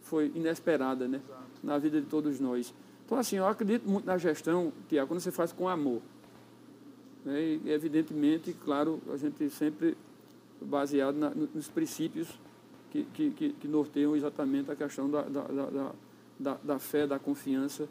foi 0.02 0.30
inesperada 0.36 1.08
né, 1.08 1.22
na 1.64 1.78
vida 1.78 2.02
de 2.02 2.08
todos 2.08 2.42
nós. 2.42 2.74
Então, 3.06 3.18
assim, 3.18 3.38
eu 3.38 3.48
acredito 3.48 3.88
muito 3.90 4.06
na 4.06 4.18
gestão, 4.18 4.74
Tiago, 4.90 5.08
quando 5.08 5.22
você 5.22 5.32
faz 5.32 5.54
com 5.54 5.70
amor. 5.70 6.02
Né, 7.24 7.42
e, 7.42 7.72
evidentemente, 7.72 8.54
claro, 8.66 9.02
a 9.14 9.16
gente 9.16 9.50
sempre 9.50 9.98
baseado 10.62 11.16
na, 11.16 11.30
nos 11.30 11.70
princípios 11.70 12.28
que, 12.92 13.06
que, 13.14 13.54
que, 13.54 13.68
norteiam 13.68 14.14
exatamente 14.14 14.70
a 14.70 14.76
questão 14.76 15.10
da, 15.10 15.22
da, 15.22 15.44
da, 15.48 15.92
da, 16.40 16.58
da 16.64 16.80
fé, 16.80 17.08
da 17.08 17.20
confiança 17.20 17.88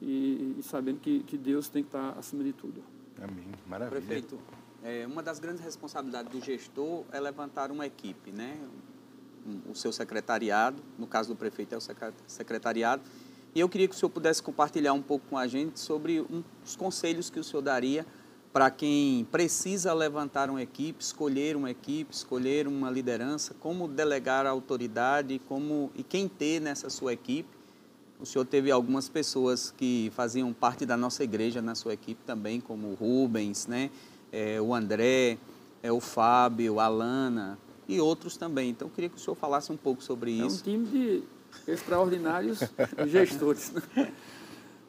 e, 0.00 0.56
e, 0.58 0.62
sabendo 0.62 1.00
que, 1.00 1.20
que 1.20 1.36
Deus 1.36 1.68
tem 1.68 1.82
que 1.82 1.88
estar 1.88 2.18
acima 2.18 2.42
de 2.42 2.52
tudo. 2.52 2.82
Amém. 3.20 3.46
Maravilha. 3.66 4.00
Prefeito, 4.00 4.38
é, 4.82 5.06
uma 5.06 5.22
das 5.22 5.38
grandes 5.38 5.62
responsabilidades 5.62 6.32
do 6.32 6.40
gestor 6.44 7.04
é 7.12 7.20
levantar 7.20 7.70
uma 7.70 7.86
equipe, 7.86 8.32
né? 8.32 8.58
o 9.68 9.74
seu 9.74 9.92
secretariado, 9.92 10.82
no 10.98 11.06
caso 11.06 11.30
do 11.30 11.36
prefeito 11.36 11.74
é 11.74 11.78
o 11.78 11.80
secretariado, 12.26 13.02
e 13.54 13.60
eu 13.60 13.68
queria 13.68 13.88
que 13.88 13.94
o 13.94 13.98
senhor 13.98 14.10
pudesse 14.10 14.42
compartilhar 14.42 14.92
um 14.92 15.02
pouco 15.02 15.26
com 15.28 15.36
a 15.36 15.46
gente 15.46 15.78
sobre 15.78 16.20
um, 16.20 16.42
os 16.64 16.74
conselhos 16.74 17.28
que 17.28 17.38
o 17.38 17.44
senhor 17.44 17.62
daria 17.62 18.06
para 18.52 18.70
quem 18.70 19.26
precisa 19.30 19.92
levantar 19.92 20.50
uma 20.50 20.62
equipe, 20.62 21.02
escolher 21.02 21.56
uma 21.56 21.70
equipe, 21.70 22.14
escolher 22.14 22.66
uma 22.66 22.90
liderança, 22.90 23.54
como 23.54 23.88
delegar 23.88 24.46
a 24.46 24.50
autoridade, 24.50 25.40
como 25.48 25.90
e 25.94 26.02
quem 26.02 26.28
ter 26.28 26.60
nessa 26.60 26.90
sua 26.90 27.12
equipe. 27.12 27.48
O 28.22 28.26
senhor 28.26 28.44
teve 28.44 28.70
algumas 28.70 29.08
pessoas 29.08 29.74
que 29.76 30.12
faziam 30.14 30.52
parte 30.52 30.86
da 30.86 30.96
nossa 30.96 31.24
igreja 31.24 31.60
na 31.60 31.74
sua 31.74 31.92
equipe 31.92 32.22
também, 32.24 32.60
como 32.60 32.86
o 32.86 32.94
Rubens, 32.94 33.66
né? 33.66 33.90
É, 34.30 34.60
o 34.60 34.72
André, 34.72 35.38
é, 35.82 35.90
o 35.90 35.98
Fábio, 35.98 36.78
a 36.78 36.86
Lana, 36.86 37.58
e 37.88 38.00
outros 38.00 38.36
também. 38.36 38.70
Então, 38.70 38.86
eu 38.86 38.92
queria 38.94 39.10
que 39.10 39.16
o 39.16 39.18
senhor 39.18 39.34
falasse 39.34 39.72
um 39.72 39.76
pouco 39.76 40.04
sobre 40.04 40.30
isso. 40.30 40.58
É 40.58 40.60
um 40.60 40.62
time 40.62 40.86
de 40.86 41.22
extraordinários 41.66 42.60
gestores. 43.08 43.72
Né? 43.72 44.12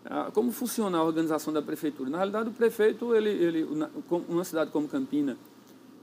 Ah, 0.06 0.30
como 0.32 0.52
funciona 0.52 1.00
a 1.00 1.04
organização 1.04 1.52
da 1.52 1.62
prefeitura? 1.62 2.12
Na 2.12 2.18
realidade, 2.18 2.50
o 2.50 2.54
prefeito, 2.54 3.16
ele, 3.16 3.32
ele, 3.32 3.68
uma 4.30 4.44
cidade 4.44 4.70
como 4.70 4.88
Campina, 4.88 5.36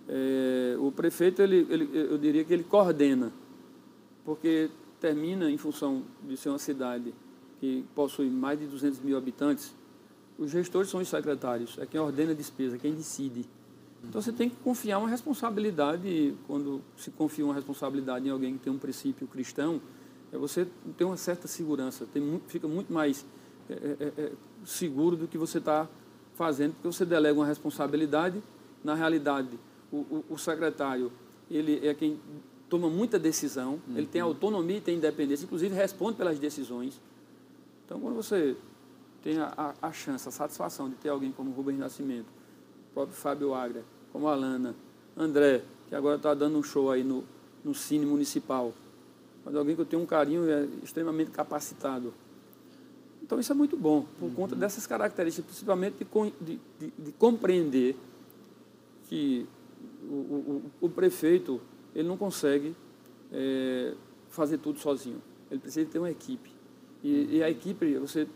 é, 0.08 0.74
o 0.80 0.90
prefeito, 0.90 1.40
ele, 1.40 1.64
ele, 1.70 1.90
eu 1.92 2.18
diria 2.18 2.42
que 2.42 2.52
ele 2.52 2.64
coordena, 2.64 3.32
porque 4.24 4.68
termina, 5.00 5.50
em 5.50 5.56
função 5.56 6.02
de 6.22 6.36
ser 6.36 6.50
uma 6.50 6.58
cidade 6.58 7.14
que 7.58 7.84
possui 7.94 8.28
mais 8.28 8.58
de 8.58 8.66
200 8.66 9.00
mil 9.00 9.16
habitantes, 9.16 9.74
os 10.38 10.50
gestores 10.50 10.88
são 10.88 11.00
os 11.00 11.08
secretários, 11.08 11.76
é 11.78 11.86
quem 11.86 12.00
ordena 12.00 12.32
a 12.32 12.34
despesa, 12.34 12.78
quem 12.78 12.94
decide. 12.94 13.46
Então 14.02 14.20
você 14.20 14.32
tem 14.32 14.48
que 14.48 14.56
confiar 14.56 14.98
uma 14.98 15.08
responsabilidade, 15.08 16.34
quando 16.46 16.80
se 16.96 17.10
confia 17.10 17.44
uma 17.44 17.54
responsabilidade 17.54 18.26
em 18.26 18.30
alguém 18.30 18.54
que 18.54 18.60
tem 18.60 18.72
um 18.72 18.78
princípio 18.78 19.26
cristão, 19.26 19.80
é 20.32 20.38
você 20.38 20.66
tem 20.96 21.06
uma 21.06 21.16
certa 21.16 21.46
segurança, 21.46 22.06
tem, 22.06 22.40
fica 22.46 22.66
muito 22.66 22.92
mais 22.92 23.26
é, 23.68 23.72
é, 23.72 23.96
é, 24.00 24.12
é, 24.22 24.32
seguro 24.64 25.16
do 25.16 25.28
que 25.28 25.36
você 25.36 25.58
está 25.58 25.88
fazendo, 26.34 26.72
porque 26.74 26.86
você 26.86 27.04
delega 27.04 27.38
uma 27.38 27.46
responsabilidade, 27.46 28.42
na 28.82 28.94
realidade, 28.94 29.58
o, 29.92 29.98
o, 29.98 30.24
o 30.30 30.38
secretário, 30.38 31.12
ele 31.50 31.86
é 31.86 31.92
quem 31.92 32.18
toma 32.70 32.88
muita 32.88 33.18
decisão, 33.18 33.80
uhum. 33.86 33.98
ele 33.98 34.06
tem 34.06 34.22
uhum. 34.22 34.28
autonomia 34.28 34.78
e 34.78 34.80
tem 34.80 34.96
independência, 34.96 35.44
inclusive 35.44 35.74
responde 35.74 36.16
pelas 36.16 36.38
decisões. 36.38 37.00
Então, 37.84 38.00
quando 38.00 38.14
você 38.14 38.56
tem 39.22 39.38
a, 39.38 39.52
a, 39.56 39.88
a 39.88 39.92
chance, 39.92 40.26
a 40.28 40.30
satisfação 40.30 40.88
de 40.88 40.94
ter 40.94 41.08
alguém 41.08 41.32
como 41.32 41.50
Rubens 41.50 41.78
Nascimento, 41.78 42.28
o 42.90 42.94
próprio 42.94 43.16
Fábio 43.16 43.52
Agra, 43.52 43.84
como 44.12 44.28
a 44.28 44.34
Lana, 44.34 44.74
André, 45.16 45.62
que 45.88 45.94
agora 45.94 46.16
está 46.16 46.32
dando 46.32 46.56
um 46.56 46.62
show 46.62 46.90
aí 46.90 47.02
no, 47.02 47.24
no 47.64 47.74
Cine 47.74 48.06
Municipal. 48.06 48.72
Mas 49.44 49.54
alguém 49.56 49.74
que 49.74 49.82
eu 49.82 49.86
tenho 49.86 50.02
um 50.02 50.06
carinho 50.06 50.46
e 50.46 50.50
é 50.50 50.68
extremamente 50.82 51.32
capacitado. 51.32 52.14
Então 53.22 53.38
isso 53.38 53.52
é 53.52 53.54
muito 53.54 53.76
bom, 53.76 54.06
por 54.18 54.26
uhum. 54.26 54.34
conta 54.34 54.56
dessas 54.56 54.86
características, 54.86 55.46
principalmente 55.46 55.96
de, 55.98 56.32
de, 56.40 56.60
de, 56.78 56.92
de 56.98 57.12
compreender 57.12 57.96
que 59.08 59.46
o, 60.08 60.14
o, 60.14 60.62
o, 60.80 60.88
prefeito 60.88 61.60
ele 61.94 62.08
não 62.08 62.16
consegue 62.16 62.74
é, 63.32 63.94
fazer 64.28 64.58
tudo 64.58 64.78
sozinho. 64.78 65.20
Ele 65.50 65.60
precisa 65.60 65.88
ter 65.88 65.98
uma 65.98 66.10
equipe. 66.10 66.50
E, 67.02 67.38
e, 67.38 67.42
a 67.42 67.50
equipe, 67.50 67.98
você 67.98 68.26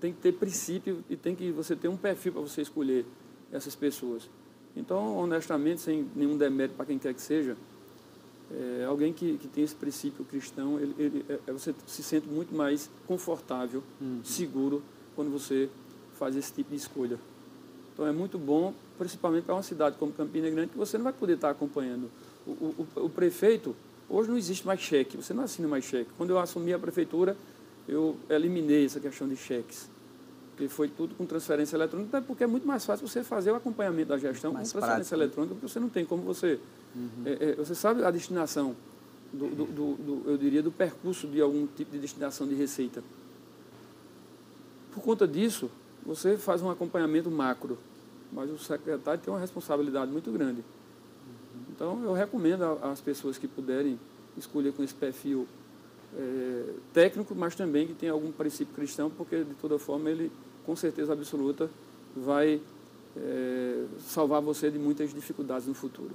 tem 0.00 0.12
que 0.12 0.20
ter 0.20 0.32
princípio 0.32 1.04
e 1.08 1.16
tem 1.16 1.34
que 1.34 1.50
você 1.50 1.74
ter 1.74 1.88
um 1.88 1.96
perfil 1.96 2.32
para 2.32 2.42
você 2.42 2.62
escolher 2.62 3.04
essas 3.52 3.74
pessoas. 3.74 4.28
Então, 4.76 5.16
honestamente, 5.16 5.80
sem 5.80 6.08
nenhum 6.14 6.36
demérito 6.36 6.76
para 6.76 6.86
quem 6.86 6.98
quer 6.98 7.14
que 7.14 7.22
seja, 7.22 7.56
é, 8.52 8.84
alguém 8.84 9.12
que, 9.12 9.38
que 9.38 9.48
tem 9.48 9.64
esse 9.64 9.74
princípio 9.74 10.24
cristão, 10.24 10.78
ele, 10.78 10.94
ele 10.98 11.26
é, 11.28 11.52
você 11.52 11.74
se 11.86 12.02
sente 12.02 12.28
muito 12.28 12.54
mais 12.54 12.90
confortável, 13.06 13.82
uhum. 14.00 14.20
seguro, 14.22 14.82
quando 15.14 15.30
você 15.30 15.68
faz 16.14 16.36
esse 16.36 16.52
tipo 16.52 16.70
de 16.70 16.76
escolha. 16.76 17.18
Então, 17.92 18.06
é 18.06 18.12
muito 18.12 18.38
bom, 18.38 18.74
principalmente 18.98 19.44
para 19.44 19.54
uma 19.54 19.62
cidade 19.62 19.96
como 19.98 20.12
Campina 20.12 20.50
Grande, 20.50 20.70
que 20.70 20.78
você 20.78 20.98
não 20.98 21.04
vai 21.04 21.12
poder 21.12 21.34
estar 21.34 21.50
acompanhando. 21.50 22.10
O, 22.46 22.50
o, 22.50 22.86
o 22.96 23.10
prefeito, 23.10 23.74
hoje 24.08 24.28
não 24.28 24.36
existe 24.36 24.66
mais 24.66 24.80
cheque, 24.80 25.16
você 25.16 25.32
não 25.32 25.44
assina 25.44 25.66
mais 25.68 25.84
cheque. 25.84 26.10
Quando 26.16 26.30
eu 26.30 26.38
assumi 26.38 26.72
a 26.72 26.78
prefeitura, 26.78 27.36
eu 27.88 28.16
eliminei 28.28 28.84
essa 28.84 29.00
questão 29.00 29.28
de 29.28 29.36
cheques 29.36 29.88
porque 30.54 30.68
foi 30.68 30.88
tudo 30.88 31.14
com 31.16 31.26
transferência 31.26 31.76
eletrônica, 31.76 32.22
porque 32.22 32.44
é 32.44 32.46
muito 32.46 32.66
mais 32.66 32.84
fácil 32.84 33.06
você 33.06 33.24
fazer 33.24 33.50
o 33.50 33.56
acompanhamento 33.56 34.10
da 34.10 34.18
gestão 34.18 34.52
mais 34.52 34.72
com 34.72 34.78
transferência 34.78 35.16
prático. 35.16 35.40
eletrônica, 35.40 35.54
porque 35.54 35.68
você 35.68 35.80
não 35.80 35.88
tem 35.88 36.04
como 36.04 36.22
você. 36.22 36.60
Uhum. 36.94 37.10
É, 37.24 37.50
é, 37.50 37.54
você 37.56 37.74
sabe 37.74 38.04
a 38.04 38.10
destinação 38.10 38.76
do, 39.32 39.48
do, 39.48 39.64
do, 39.66 40.22
eu 40.30 40.38
diria, 40.38 40.62
do 40.62 40.70
percurso 40.70 41.26
de 41.26 41.40
algum 41.40 41.66
tipo 41.66 41.90
de 41.90 41.98
destinação 41.98 42.46
de 42.46 42.54
receita. 42.54 43.02
Por 44.92 45.02
conta 45.02 45.26
disso, 45.26 45.68
você 46.06 46.36
faz 46.36 46.62
um 46.62 46.70
acompanhamento 46.70 47.28
macro, 47.30 47.76
mas 48.32 48.48
o 48.48 48.58
secretário 48.58 49.20
tem 49.20 49.34
uma 49.34 49.40
responsabilidade 49.40 50.10
muito 50.12 50.30
grande. 50.30 50.64
Então, 51.74 52.04
eu 52.04 52.12
recomendo 52.12 52.62
às 52.82 53.00
pessoas 53.00 53.36
que 53.36 53.48
puderem 53.48 53.98
escolher 54.36 54.72
com 54.72 54.82
esse 54.84 54.94
perfil 54.94 55.46
é, 56.16 56.64
técnico, 56.92 57.34
mas 57.34 57.56
também 57.56 57.86
que 57.88 57.94
tem 57.94 58.08
algum 58.08 58.30
princípio 58.30 58.72
cristão, 58.72 59.10
porque, 59.10 59.42
de 59.42 59.54
toda 59.54 59.76
forma, 59.76 60.08
ele, 60.08 60.30
com 60.64 60.76
certeza 60.76 61.12
absoluta, 61.12 61.68
vai 62.16 62.60
é, 63.16 63.84
salvar 63.98 64.40
você 64.40 64.70
de 64.70 64.78
muitas 64.78 65.12
dificuldades 65.12 65.66
no 65.66 65.74
futuro. 65.74 66.12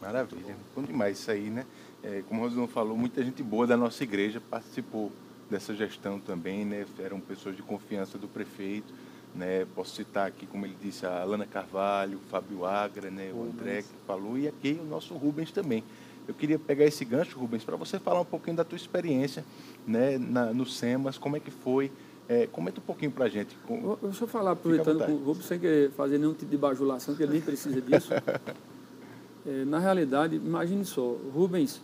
Maravilha, 0.00 0.56
bom 0.74 0.82
demais 0.82 1.18
isso 1.18 1.30
aí, 1.30 1.50
né? 1.50 1.66
É, 2.02 2.22
como 2.26 2.40
o 2.40 2.44
Rosão 2.44 2.66
falou, 2.66 2.96
muita 2.96 3.22
gente 3.22 3.42
boa 3.42 3.66
da 3.66 3.76
nossa 3.76 4.02
igreja 4.02 4.40
participou 4.40 5.12
dessa 5.50 5.74
gestão 5.74 6.18
também, 6.18 6.64
né? 6.64 6.86
Eram 6.98 7.20
pessoas 7.20 7.54
de 7.54 7.62
confiança 7.62 8.16
do 8.16 8.26
prefeito, 8.26 8.92
né? 9.34 9.66
Posso 9.74 9.94
citar 9.94 10.26
aqui, 10.26 10.46
como 10.46 10.64
ele 10.64 10.76
disse, 10.80 11.04
a 11.04 11.22
Alana 11.22 11.46
Carvalho, 11.46 12.18
o 12.18 12.20
Fábio 12.30 12.64
Agra, 12.64 13.10
né? 13.10 13.32
O 13.34 13.42
André 13.42 13.82
que 13.82 13.88
falou 14.06 14.38
e 14.38 14.46
aqui 14.46 14.78
o 14.80 14.86
nosso 14.86 15.14
Rubens 15.14 15.50
também. 15.50 15.82
Eu 16.26 16.34
queria 16.34 16.58
pegar 16.58 16.84
esse 16.84 17.04
gancho, 17.04 17.38
Rubens, 17.38 17.64
para 17.64 17.76
você 17.76 17.98
falar 17.98 18.20
um 18.20 18.24
pouquinho 18.24 18.56
da 18.56 18.64
tua 18.64 18.76
experiência, 18.76 19.44
né? 19.86 20.18
Na, 20.18 20.52
no 20.52 20.64
SEMAS, 20.64 21.18
como 21.18 21.36
é 21.36 21.40
que 21.40 21.50
foi? 21.50 21.90
É, 22.26 22.46
comenta 22.46 22.80
um 22.80 22.84
pouquinho 22.84 23.10
para 23.10 23.26
a 23.26 23.28
gente. 23.28 23.54
Com... 23.66 23.98
Deixa 24.02 24.24
eu 24.24 24.28
falar, 24.28 24.52
aproveitando 24.52 25.04
com 25.04 25.12
o 25.12 25.24
Rubens, 25.24 25.44
sem 25.46 25.58
querer 25.58 25.90
fazer 25.90 26.18
nenhum 26.18 26.32
tipo 26.32 26.50
de 26.50 26.56
bajulação, 26.56 27.14
porque 27.14 27.24
ele 27.24 27.32
nem 27.32 27.42
precisa 27.42 27.80
disso. 27.80 28.10
é, 29.46 29.64
na 29.66 29.78
realidade, 29.78 30.36
imagine 30.36 30.84
só, 30.84 31.16
Rubens, 31.32 31.82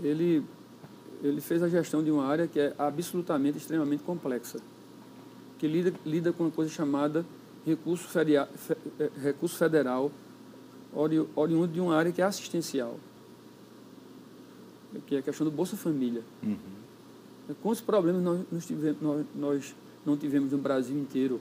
ele 0.00 0.44
ele 1.22 1.40
fez 1.40 1.62
a 1.62 1.68
gestão 1.68 2.04
de 2.04 2.10
uma 2.10 2.26
área 2.26 2.46
que 2.46 2.60
é 2.60 2.74
absolutamente, 2.78 3.56
extremamente 3.56 4.02
complexa, 4.02 4.58
que 5.58 5.66
lida, 5.66 5.92
lida 6.04 6.32
com 6.32 6.44
uma 6.44 6.50
coisa 6.50 6.70
chamada 6.70 7.24
recurso, 7.64 8.06
feria, 8.08 8.46
fe, 8.46 8.76
é, 8.98 9.10
recurso 9.22 9.56
federal, 9.56 10.10
ori, 10.94 11.26
oriundo 11.34 11.68
de 11.68 11.80
uma 11.80 11.96
área 11.96 12.12
que 12.12 12.20
é 12.20 12.24
assistencial, 12.24 12.98
que 15.06 15.16
é 15.16 15.18
a 15.18 15.22
questão 15.22 15.44
do 15.44 15.50
Bolsa 15.50 15.76
Família. 15.76 16.22
Uhum. 16.42 16.56
Quantos 17.62 17.80
problemas 17.80 18.22
nós, 18.22 18.40
nós, 18.50 18.66
tivemos, 18.66 19.00
nós, 19.00 19.26
nós 19.34 19.74
não 20.04 20.16
tivemos 20.16 20.52
no 20.52 20.58
Brasil 20.58 20.96
inteiro 20.96 21.40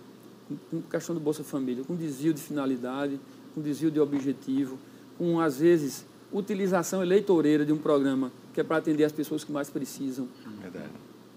com 0.70 0.80
a 0.80 0.92
questão 0.92 1.16
do 1.16 1.22
Bolsa 1.22 1.44
Família, 1.44 1.84
com 1.84 1.96
desvio 1.96 2.34
de 2.34 2.42
finalidade, 2.42 3.20
com 3.54 3.62
desvio 3.62 3.90
de 3.90 4.00
objetivo, 4.00 4.78
com, 5.18 5.40
às 5.40 5.60
vezes, 5.60 6.06
utilização 6.32 7.02
eleitoreira 7.02 7.66
de 7.66 7.72
um 7.72 7.78
programa 7.78 8.32
que 8.54 8.60
é 8.60 8.64
para 8.64 8.78
atender 8.78 9.04
as 9.04 9.12
pessoas 9.12 9.44
que 9.44 9.52
mais 9.52 9.70
precisam. 9.70 10.28
Verdade. 10.62 10.90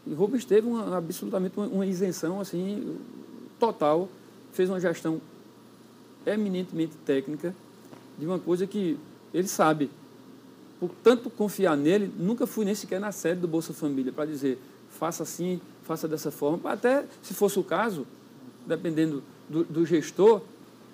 E 0.07 0.15
Rubens 0.15 0.45
teve 0.45 0.67
uma, 0.67 0.97
absolutamente 0.97 1.59
uma, 1.59 1.85
isenção 1.85 2.41
assim 2.41 2.97
total, 3.59 4.09
fez 4.53 4.69
uma 4.69 4.79
gestão 4.79 5.21
eminentemente 6.25 6.95
técnica 7.05 7.55
de 8.19 8.25
uma 8.25 8.39
coisa 8.39 8.67
que 8.67 8.99
ele 9.35 9.49
sabe. 9.49 9.91
Por 10.79 10.91
tanto 11.03 11.29
confiar 11.29 11.77
nele, 11.77 12.13
nunca 12.17 12.47
fui 12.47 12.65
nem 12.65 12.75
sequer 12.75 13.01
na 13.01 13.11
sede 13.11 13.41
do 13.41 13.49
Bolsa 13.49 13.73
Família 13.73 14.13
para 14.13 14.27
dizer 14.27 14.59
faça 14.91 15.23
assim, 15.25 15.61
faça 15.83 16.07
dessa 16.09 16.31
forma, 16.31 16.71
até 16.71 17.05
se 17.23 17.35
fosse 17.35 17.59
o 17.59 17.65
caso, 17.65 18.07
dependendo 18.67 19.23
do, 19.49 19.65
do 19.65 19.87
gestor, 19.87 20.41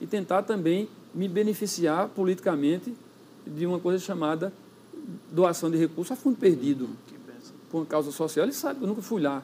e 0.01 0.07
tentar 0.07 0.43
também 0.43 0.89
me 1.15 1.29
beneficiar 1.29 2.09
politicamente 2.09 2.93
de 3.47 3.67
uma 3.67 3.79
coisa 3.79 3.99
chamada 3.99 4.53
doação 5.31 5.71
de 5.71 5.77
recursos 5.77 6.13
a 6.13 6.17
fundo 6.17 6.37
perdido 6.37 6.89
por 7.73 7.79
uma 7.79 7.87
causa 7.87 8.13
social, 8.13 8.45
ele 8.45 8.53
sabe 8.53 8.79
que 8.79 8.85
eu 8.85 8.89
nunca 8.89 9.01
fui 9.01 9.23
lá. 9.23 9.43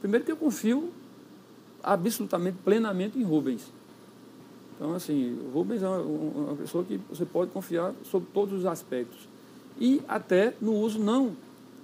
Primeiro 0.00 0.26
que 0.26 0.32
eu 0.32 0.36
confio 0.36 0.90
absolutamente, 1.82 2.58
plenamente 2.64 3.16
em 3.16 3.22
Rubens. 3.22 3.72
Então, 4.74 4.94
assim, 4.94 5.38
Rubens 5.54 5.82
é 5.82 5.88
uma, 5.88 6.56
pessoa 6.56 6.84
que 6.84 7.00
você 7.08 7.24
pode 7.24 7.52
confiar 7.52 7.94
sobre 8.04 8.28
todos 8.34 8.58
os 8.58 8.66
aspectos. 8.66 9.28
E 9.80 10.02
até 10.08 10.54
no 10.60 10.74
uso 10.74 10.98
não 10.98 11.36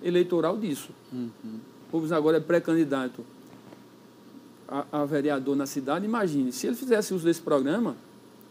eleitoral 0.02 0.56
disso. 0.58 0.90
Uhum. 1.12 1.60
Rubens 1.92 2.10
agora 2.10 2.38
é 2.38 2.40
pré-candidato 2.40 3.24
a, 4.68 4.84
a, 4.90 5.04
vereador 5.04 5.54
na 5.54 5.66
cidade. 5.66 6.04
Imagine, 6.04 6.52
se 6.52 6.66
ele 6.66 6.76
fizesse 6.76 7.14
uso 7.14 7.24
desse 7.24 7.40
programa, 7.40 7.96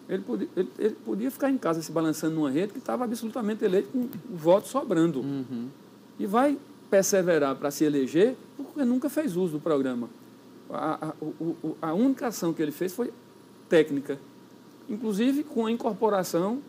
ele 0.07 0.23
podia, 0.23 0.47
ele, 0.55 0.69
ele 0.79 0.95
podia 1.05 1.29
ficar 1.29 1.49
em 1.49 1.57
casa 1.57 1.81
se 1.81 1.91
balançando 1.91 2.35
numa 2.35 2.49
rede 2.49 2.71
que 2.71 2.79
estava 2.79 3.03
absolutamente 3.03 3.63
eleito 3.65 3.89
com 3.89 3.99
o 3.99 4.37
voto 4.37 4.67
sobrando. 4.67 5.19
Uhum. 5.19 5.67
E 6.19 6.25
vai 6.25 6.57
perseverar 6.93 7.55
para 7.55 7.71
se 7.71 7.83
eleger 7.83 8.35
porque 8.55 8.85
nunca 8.85 9.09
fez 9.09 9.35
uso 9.35 9.53
do 9.53 9.59
programa. 9.59 10.07
A, 10.69 11.07
a, 11.07 11.13
o, 11.19 11.75
a 11.81 11.91
única 11.91 12.27
ação 12.27 12.53
que 12.53 12.61
ele 12.61 12.71
fez 12.71 12.93
foi 12.93 13.11
técnica. 13.67 14.19
Inclusive 14.87 15.43
com 15.43 15.65
a 15.65 15.71
incorporação, 15.71 16.59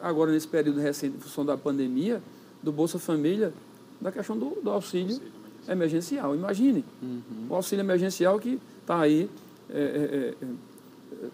agora 0.00 0.30
nesse 0.30 0.46
período 0.46 0.78
recente, 0.78 1.16
em 1.16 1.20
função 1.20 1.44
da 1.44 1.56
pandemia, 1.56 2.22
do 2.62 2.70
Bolsa 2.70 2.96
Família, 2.96 3.52
da 4.00 4.12
questão 4.12 4.38
do, 4.38 4.50
do 4.62 4.70
auxílio, 4.70 5.14
auxílio 5.14 5.32
emergencial. 5.68 6.36
Imagine, 6.36 6.84
uhum. 7.02 7.46
o 7.50 7.54
auxílio 7.56 7.82
emergencial 7.82 8.38
que 8.38 8.60
está 8.82 9.00
aí. 9.00 9.28
É, 9.68 10.34
é, 10.40 10.44
é, 10.44 11.28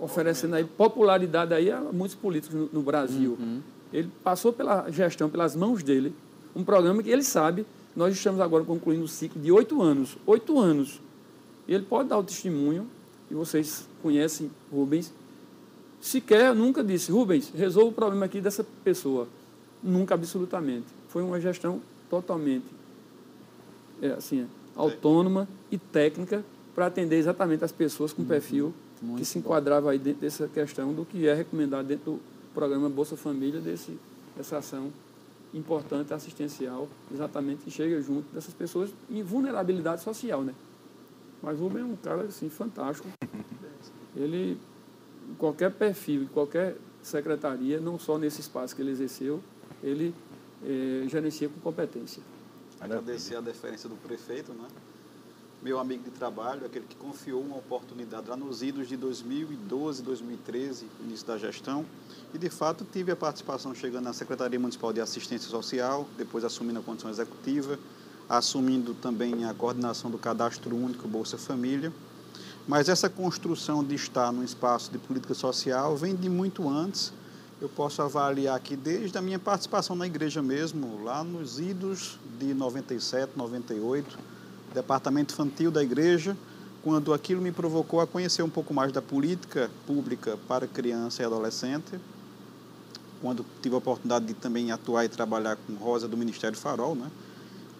oferecendo 0.00 0.54
aí 0.54 0.64
popularidade 0.64 1.52
aí 1.52 1.72
a 1.72 1.80
muitos 1.80 2.14
políticos 2.14 2.56
no, 2.56 2.70
no 2.72 2.82
Brasil. 2.82 3.36
Uhum. 3.38 3.60
Ele 3.92 4.08
passou 4.22 4.52
pela 4.52 4.88
gestão, 4.92 5.28
pelas 5.28 5.56
mãos 5.56 5.82
dele, 5.82 6.14
um 6.54 6.64
programa 6.64 7.02
que 7.02 7.10
ele 7.10 7.22
sabe, 7.22 7.66
nós 7.94 8.14
estamos 8.14 8.40
agora 8.40 8.64
concluindo 8.64 9.04
um 9.04 9.08
ciclo 9.08 9.40
de 9.40 9.50
oito 9.50 9.80
anos. 9.82 10.16
Oito 10.26 10.58
anos. 10.58 11.00
E 11.66 11.74
ele 11.74 11.84
pode 11.84 12.08
dar 12.08 12.18
o 12.18 12.24
testemunho, 12.24 12.86
e 13.30 13.34
vocês 13.34 13.86
conhecem 14.02 14.50
Rubens, 14.72 15.12
sequer 16.00 16.54
nunca 16.54 16.82
disse, 16.82 17.12
Rubens, 17.12 17.52
resolva 17.54 17.90
o 17.90 17.92
problema 17.92 18.26
aqui 18.26 18.40
dessa 18.40 18.64
pessoa. 18.84 19.28
Nunca, 19.82 20.14
absolutamente. 20.14 20.86
Foi 21.08 21.22
uma 21.22 21.40
gestão 21.40 21.80
totalmente 22.08 22.66
é, 24.02 24.10
assim, 24.12 24.46
autônoma 24.74 25.48
e 25.70 25.78
técnica 25.78 26.44
para 26.74 26.86
atender 26.86 27.16
exatamente 27.16 27.64
as 27.64 27.72
pessoas 27.72 28.12
com 28.12 28.22
uhum. 28.22 28.28
perfil 28.28 28.74
muito 29.02 29.18
que 29.18 29.24
se 29.24 29.38
enquadrava 29.38 29.90
aí 29.90 29.98
dentro 29.98 30.20
dessa 30.20 30.46
questão 30.48 30.92
do 30.92 31.04
que 31.04 31.26
é 31.26 31.34
recomendado 31.34 31.86
dentro 31.86 32.12
do 32.12 32.20
programa 32.54 32.88
Bolsa 32.88 33.16
Família, 33.16 33.60
desse, 33.60 33.96
dessa 34.36 34.58
ação 34.58 34.90
importante 35.52 36.14
assistencial, 36.14 36.88
exatamente 37.12 37.64
que 37.64 37.70
chega 37.70 38.00
junto 38.00 38.32
dessas 38.32 38.54
pessoas 38.54 38.90
em 39.10 39.22
vulnerabilidade 39.22 40.02
social, 40.02 40.42
né? 40.42 40.54
Mas 41.42 41.58
o 41.58 41.62
Rubem 41.62 41.82
é 41.82 41.84
um 41.84 41.96
cara 41.96 42.22
assim 42.22 42.48
fantástico. 42.48 43.08
Ele 44.14 44.58
qualquer 45.38 45.70
perfil, 45.72 46.28
qualquer 46.32 46.76
secretaria, 47.02 47.80
não 47.80 47.98
só 47.98 48.18
nesse 48.18 48.40
espaço 48.40 48.74
que 48.74 48.82
ele 48.82 48.90
exerceu, 48.90 49.40
ele 49.82 50.14
é, 50.64 51.08
gerencia 51.08 51.48
com 51.48 51.60
competência. 51.60 52.22
Agradecer 52.80 53.36
a 53.36 53.40
deferência 53.40 53.88
do 53.88 53.94
prefeito, 53.96 54.52
né? 54.52 54.66
Meu 55.62 55.78
amigo 55.78 56.04
de 56.04 56.10
trabalho, 56.10 56.64
aquele 56.64 56.86
que 56.88 56.96
confiou 56.96 57.42
uma 57.42 57.56
oportunidade 57.56 58.28
lá 58.28 58.36
nos 58.36 58.62
idos 58.62 58.88
de 58.88 58.96
2012, 58.96 60.02
2013, 60.02 60.86
início 61.04 61.26
da 61.26 61.36
gestão, 61.36 61.84
e 62.32 62.38
de 62.38 62.48
fato 62.48 62.86
tive 62.90 63.12
a 63.12 63.16
participação 63.16 63.74
chegando 63.74 64.04
na 64.04 64.14
Secretaria 64.14 64.58
Municipal 64.58 64.92
de 64.92 65.00
Assistência 65.00 65.50
Social, 65.50 66.08
depois 66.16 66.44
assumindo 66.44 66.78
a 66.78 66.82
condição 66.82 67.10
executiva, 67.10 67.78
assumindo 68.26 68.94
também 68.94 69.44
a 69.44 69.52
coordenação 69.52 70.10
do 70.10 70.16
Cadastro 70.16 70.74
Único 70.74 71.06
Bolsa 71.06 71.36
Família. 71.36 71.92
Mas 72.66 72.88
essa 72.88 73.10
construção 73.10 73.84
de 73.84 73.94
estar 73.94 74.32
num 74.32 74.44
espaço 74.44 74.90
de 74.90 74.98
política 74.98 75.34
social 75.34 75.94
vem 75.96 76.14
de 76.14 76.28
muito 76.28 76.66
antes. 76.68 77.12
Eu 77.60 77.68
posso 77.68 78.00
avaliar 78.00 78.56
aqui 78.56 78.76
desde 78.76 79.18
a 79.18 79.20
minha 79.20 79.38
participação 79.38 79.94
na 79.94 80.06
igreja 80.06 80.40
mesmo, 80.40 81.02
lá 81.04 81.22
nos 81.22 81.58
idos 81.58 82.18
de 82.38 82.54
97, 82.54 83.32
98, 83.36 84.16
departamento 84.74 85.34
infantil 85.34 85.70
da 85.70 85.82
igreja, 85.82 86.36
quando 86.82 87.12
aquilo 87.12 87.42
me 87.42 87.52
provocou 87.52 88.00
a 88.00 88.06
conhecer 88.06 88.42
um 88.42 88.48
pouco 88.48 88.72
mais 88.72 88.90
da 88.92 89.02
política 89.02 89.70
pública 89.86 90.38
para 90.48 90.66
criança 90.66 91.22
e 91.22 91.26
adolescente, 91.26 91.98
quando 93.20 93.44
tive 93.62 93.74
a 93.74 93.78
oportunidade 93.78 94.24
de 94.26 94.34
também 94.34 94.72
atuar 94.72 95.04
e 95.04 95.08
trabalhar 95.08 95.56
com 95.56 95.74
Rosa 95.74 96.08
do 96.08 96.16
Ministério 96.16 96.56
Farol, 96.56 96.94
né? 96.94 97.10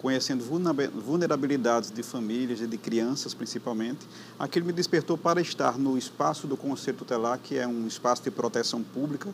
conhecendo 0.01 0.43
vulnerabilidades 0.43 1.91
de 1.91 2.01
famílias 2.01 2.59
e 2.59 2.65
de 2.65 2.75
crianças 2.75 3.35
principalmente, 3.35 3.99
aquilo 4.39 4.65
me 4.65 4.73
despertou 4.73 5.15
para 5.15 5.39
estar 5.39 5.77
no 5.77 5.95
espaço 5.95 6.47
do 6.47 6.57
Conselho 6.57 6.97
Tutelar, 6.97 7.37
que 7.37 7.55
é 7.55 7.67
um 7.67 7.85
espaço 7.85 8.23
de 8.23 8.31
proteção 8.31 8.81
pública 8.81 9.29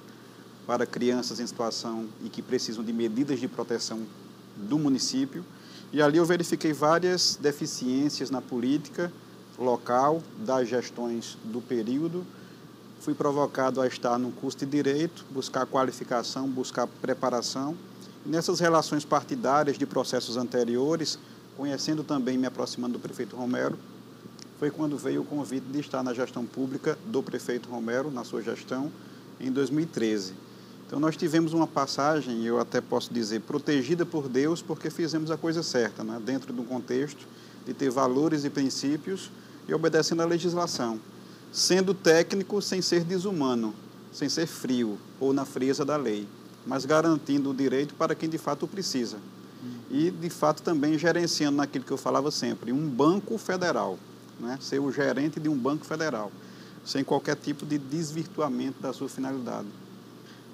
para 0.66 0.86
crianças 0.86 1.40
em 1.40 1.48
situação 1.48 2.08
e 2.22 2.28
que 2.28 2.42
precisam 2.42 2.84
de 2.84 2.92
medidas 2.92 3.40
de 3.40 3.48
proteção 3.48 4.02
do 4.58 4.78
município, 4.78 5.46
e 5.92 6.02
ali 6.02 6.18
eu 6.18 6.26
verifiquei 6.26 6.74
várias 6.74 7.38
deficiências 7.42 8.30
na 8.30 8.42
política 8.42 9.12
local, 9.58 10.22
das 10.38 10.68
gestões 10.68 11.38
do 11.44 11.62
período. 11.62 12.26
Fui 13.00 13.14
provocado 13.14 13.82
a 13.82 13.88
estar 13.88 14.18
no 14.18 14.32
curso 14.32 14.58
de 14.60 14.66
Direito, 14.66 15.26
buscar 15.32 15.66
qualificação, 15.66 16.48
buscar 16.48 16.88
preparação. 16.88 17.76
Nessas 18.26 18.60
relações 18.60 19.06
partidárias 19.06 19.78
de 19.78 19.86
processos 19.86 20.38
anteriores, 20.38 21.18
conhecendo 21.56 22.04
também, 22.04 22.38
me 22.38 22.46
aproximando 22.46 22.94
do 22.94 23.00
prefeito 23.00 23.36
Romero, 23.36 23.78
foi 24.60 24.70
quando 24.70 24.98
veio 24.98 25.22
o 25.22 25.26
convite 25.26 25.66
de 25.68 25.80
estar 25.80 26.04
na 26.04 26.14
gestão 26.14 26.46
pública 26.46 26.98
do 27.06 27.24
prefeito 27.24 27.70
Romero, 27.70 28.12
na 28.12 28.24
sua 28.24 28.42
gestão, 28.42 28.92
em 29.40 29.52
2013. 29.52 30.34
Então, 30.88 31.00
nós 31.00 31.16
tivemos 31.16 31.54
uma 31.54 31.68
passagem, 31.68 32.46
eu 32.46 32.60
até 32.60 32.82
posso 32.82 33.14
dizer, 33.14 33.42
protegida 33.42 34.06
por 34.06 34.28
Deus, 34.28 34.62
porque 34.62 34.90
fizemos 34.90 35.30
a 35.30 35.38
coisa 35.38 35.62
certa, 35.62 36.04
né? 36.04 36.20
dentro 36.26 36.52
de 36.52 36.60
um 36.60 36.66
contexto 36.66 37.28
de 37.66 37.74
ter 37.74 37.92
valores 37.92 38.46
e 38.46 38.50
princípios 38.50 39.30
e 39.68 39.74
obedecendo 39.74 40.22
à 40.22 40.26
legislação. 40.26 41.00
Sendo 41.52 41.94
técnico 41.94 42.62
sem 42.62 42.82
ser 42.82 43.04
desumano, 43.04 43.76
sem 44.14 44.30
ser 44.30 44.48
frio 44.48 44.98
ou 45.20 45.34
na 45.34 45.44
frieza 45.44 45.84
da 45.84 45.98
lei 45.98 46.28
mas 46.68 46.86
garantindo 46.86 47.50
o 47.50 47.54
direito 47.54 47.96
para 47.96 48.14
quem 48.14 48.28
de 48.28 48.38
fato 48.38 48.68
precisa. 48.68 49.18
E, 49.90 50.12
de 50.12 50.30
fato, 50.30 50.62
também 50.62 51.00
gerenciando 51.00 51.58
naquilo 51.58 51.86
que 51.86 51.92
eu 51.92 51.98
falava 51.98 52.30
sempre, 52.30 52.74
um 52.74 52.90
banco 52.90 53.38
federal, 53.38 53.98
né? 54.38 54.58
ser 54.62 54.80
o 54.80 54.92
gerente 54.92 55.40
de 55.40 55.48
um 55.48 55.58
banco 55.58 55.86
federal, 55.86 56.30
sem 56.86 57.06
qualquer 57.06 57.38
tipo 57.38 57.66
de 57.66 57.78
desvirtuamento 57.78 58.82
da 58.82 58.92
sua 58.92 59.08
finalidade. 59.08 59.68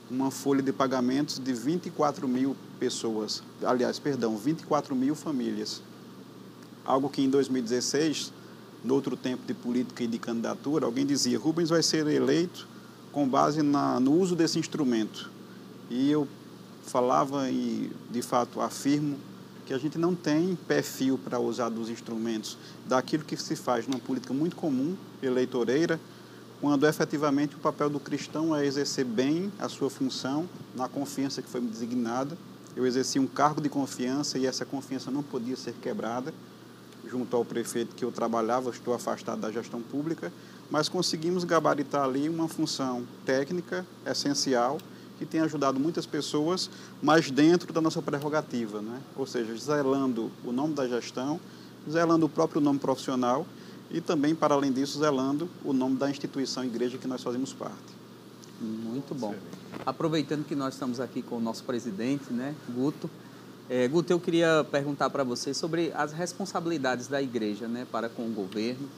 Uma 0.09 0.29
folha 0.29 0.61
de 0.61 0.71
pagamentos 0.71 1.39
de 1.39 1.53
24 1.53 2.27
mil 2.27 2.55
pessoas, 2.79 3.41
aliás, 3.63 3.99
perdão, 3.99 4.37
24 4.37 4.95
mil 4.95 5.15
famílias. 5.15 5.81
Algo 6.85 7.09
que 7.09 7.21
em 7.21 7.29
2016, 7.29 8.31
no 8.83 8.93
outro 8.93 9.15
tempo 9.15 9.43
de 9.47 9.53
política 9.53 10.03
e 10.03 10.07
de 10.07 10.19
candidatura, 10.19 10.85
alguém 10.85 11.05
dizia: 11.05 11.39
Rubens 11.39 11.69
vai 11.69 11.81
ser 11.81 12.05
eleito 12.07 12.67
com 13.11 13.27
base 13.27 13.61
na, 13.61 13.99
no 13.99 14.13
uso 14.13 14.35
desse 14.35 14.59
instrumento. 14.59 15.31
E 15.89 16.11
eu 16.11 16.27
falava 16.83 17.49
e, 17.49 17.91
de 18.11 18.21
fato, 18.21 18.59
afirmo 18.59 19.17
que 19.65 19.73
a 19.73 19.77
gente 19.77 19.97
não 19.97 20.13
tem 20.13 20.57
perfil 20.67 21.17
para 21.17 21.39
usar 21.39 21.69
dos 21.69 21.89
instrumentos 21.89 22.57
daquilo 22.85 23.23
que 23.23 23.37
se 23.37 23.55
faz 23.55 23.87
numa 23.87 23.99
política 23.99 24.33
muito 24.33 24.55
comum, 24.55 24.95
eleitoreira, 25.21 25.99
quando 26.63 26.87
efetivamente 26.87 27.57
o 27.57 27.59
papel 27.59 27.89
do 27.89 27.99
cristão 27.99 28.55
é 28.55 28.65
exercer 28.65 29.03
bem 29.03 29.51
a 29.59 29.67
sua 29.67 29.89
função 29.89 30.47
na 30.73 30.87
confiança 30.87 31.41
que 31.41 31.49
foi 31.49 31.59
me 31.59 31.67
designada. 31.67 32.37
Eu 32.73 32.87
exerci 32.87 33.19
um 33.19 33.27
cargo 33.27 33.59
de 33.59 33.67
confiança 33.67 34.37
e 34.37 34.45
essa 34.45 34.63
confiança 34.63 35.11
não 35.11 35.21
podia 35.21 35.57
ser 35.57 35.73
quebrada. 35.73 36.33
Junto 37.05 37.35
ao 37.35 37.43
prefeito 37.43 37.93
que 37.93 38.05
eu 38.05 38.13
trabalhava, 38.13 38.69
estou 38.69 38.93
afastado 38.93 39.41
da 39.41 39.51
gestão 39.51 39.81
pública, 39.81 40.31
mas 40.71 40.87
conseguimos 40.87 41.43
gabaritar 41.43 42.05
ali 42.05 42.29
uma 42.29 42.47
função 42.47 43.03
técnica 43.25 43.85
essencial 44.05 44.77
que 45.19 45.25
tem 45.25 45.41
ajudado 45.41 45.81
muitas 45.81 46.05
pessoas, 46.05 46.69
mas 47.01 47.29
dentro 47.29 47.73
da 47.73 47.81
nossa 47.81 48.01
prerrogativa, 48.01 48.81
né? 48.81 49.01
ou 49.17 49.27
seja, 49.27 49.53
zelando 49.57 50.31
o 50.45 50.53
nome 50.53 50.73
da 50.73 50.87
gestão, 50.87 51.41
zelando 51.91 52.25
o 52.25 52.29
próprio 52.29 52.61
nome 52.61 52.79
profissional 52.79 53.45
e 53.93 54.01
também, 54.01 54.35
para 54.35 54.55
além 54.55 54.71
disso, 54.71 54.99
zelando 54.99 55.47
o 55.63 55.71
nome 55.71 55.95
da 55.95 56.09
instituição 56.09 56.65
igreja 56.65 56.97
que 56.97 57.07
nós 57.07 57.23
fazemos 57.23 57.53
parte. 57.53 57.77
Muito 58.59 59.15
bom. 59.15 59.35
Aproveitando 59.85 60.43
que 60.43 60.55
nós 60.55 60.73
estamos 60.73 60.99
aqui 60.99 61.21
com 61.21 61.37
o 61.37 61.39
nosso 61.39 61.63
presidente, 61.63 62.33
né, 62.33 62.55
Guto, 62.69 63.09
é, 63.69 63.87
Guto, 63.87 64.11
eu 64.11 64.19
queria 64.19 64.65
perguntar 64.69 65.09
para 65.09 65.23
você 65.23 65.53
sobre 65.53 65.91
as 65.95 66.11
responsabilidades 66.11 67.07
da 67.07 67.21
igreja 67.21 67.67
né, 67.67 67.87
para 67.89 68.09
com 68.09 68.27
o 68.27 68.31
governo, 68.31 68.89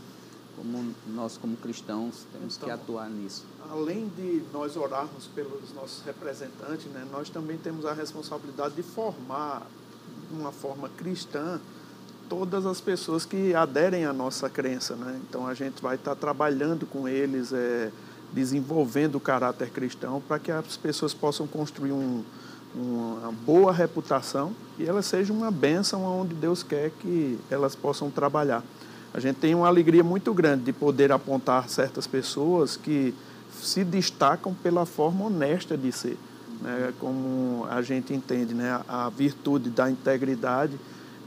como 0.56 0.96
nós, 1.14 1.38
como 1.38 1.56
cristãos, 1.58 2.26
temos 2.32 2.56
então, 2.56 2.68
que 2.68 2.74
atuar 2.74 3.10
nisso 3.10 3.44
além 3.72 4.10
de 4.16 4.44
nós 4.54 4.76
orarmos 4.76 5.28
pelos 5.28 5.74
nossos 5.74 6.04
representantes, 6.04 6.86
né, 6.88 7.08
nós 7.12 7.30
também 7.30 7.58
temos 7.58 7.86
a 7.86 7.94
responsabilidade 7.94 8.76
de 8.76 8.84
formar, 8.84 9.66
de 10.30 10.40
uma 10.40 10.52
forma 10.52 10.90
cristã, 10.90 11.60
todas 12.30 12.66
as 12.66 12.82
pessoas 12.82 13.26
que 13.26 13.54
aderem 13.54 14.06
à 14.06 14.14
nossa 14.14 14.50
crença. 14.50 14.96
Né? 14.96 15.20
Então 15.28 15.48
a 15.48 15.54
gente 15.54 15.82
vai 15.82 15.96
estar 15.96 16.16
trabalhando 16.16 16.86
com 16.86 17.08
eles, 17.08 17.54
é, 17.54 17.92
desenvolvendo 18.34 19.16
o 19.16 19.20
caráter 19.20 19.70
cristão 19.70 20.22
para 20.28 20.40
que 20.40 20.52
as 20.52 20.78
pessoas 20.78 21.14
possam 21.14 21.48
construir 21.48 21.92
um, 21.92 22.24
uma 22.76 23.32
boa 23.32 23.72
reputação 23.72 24.54
e 24.78 24.86
elas 24.86 25.06
sejam 25.06 25.36
uma 25.36 25.52
bênção 25.52 26.04
onde 26.04 26.34
Deus 26.34 26.62
quer 26.62 26.92
que 27.00 27.40
elas 27.50 27.76
possam 27.76 28.12
trabalhar. 28.12 28.64
A 29.14 29.20
gente 29.20 29.38
tem 29.38 29.56
uma 29.56 29.68
alegria 29.68 30.04
muito 30.04 30.34
grande 30.34 30.66
de 30.66 30.74
poder 30.74 31.12
apontar 31.12 31.70
certas 31.70 32.06
pessoas 32.06 32.76
que 32.76 33.14
se 33.62 33.84
destacam 33.86 34.54
pela 34.54 34.86
forma 34.86 35.26
honesta 35.26 35.78
de 35.78 35.90
ser. 35.92 36.18
Né? 36.62 36.94
Como 37.00 37.66
a 37.70 37.82
gente 37.82 38.14
entende, 38.14 38.54
né? 38.54 38.82
a 38.88 39.10
virtude 39.10 39.70
da 39.70 39.90
integridade, 39.90 40.78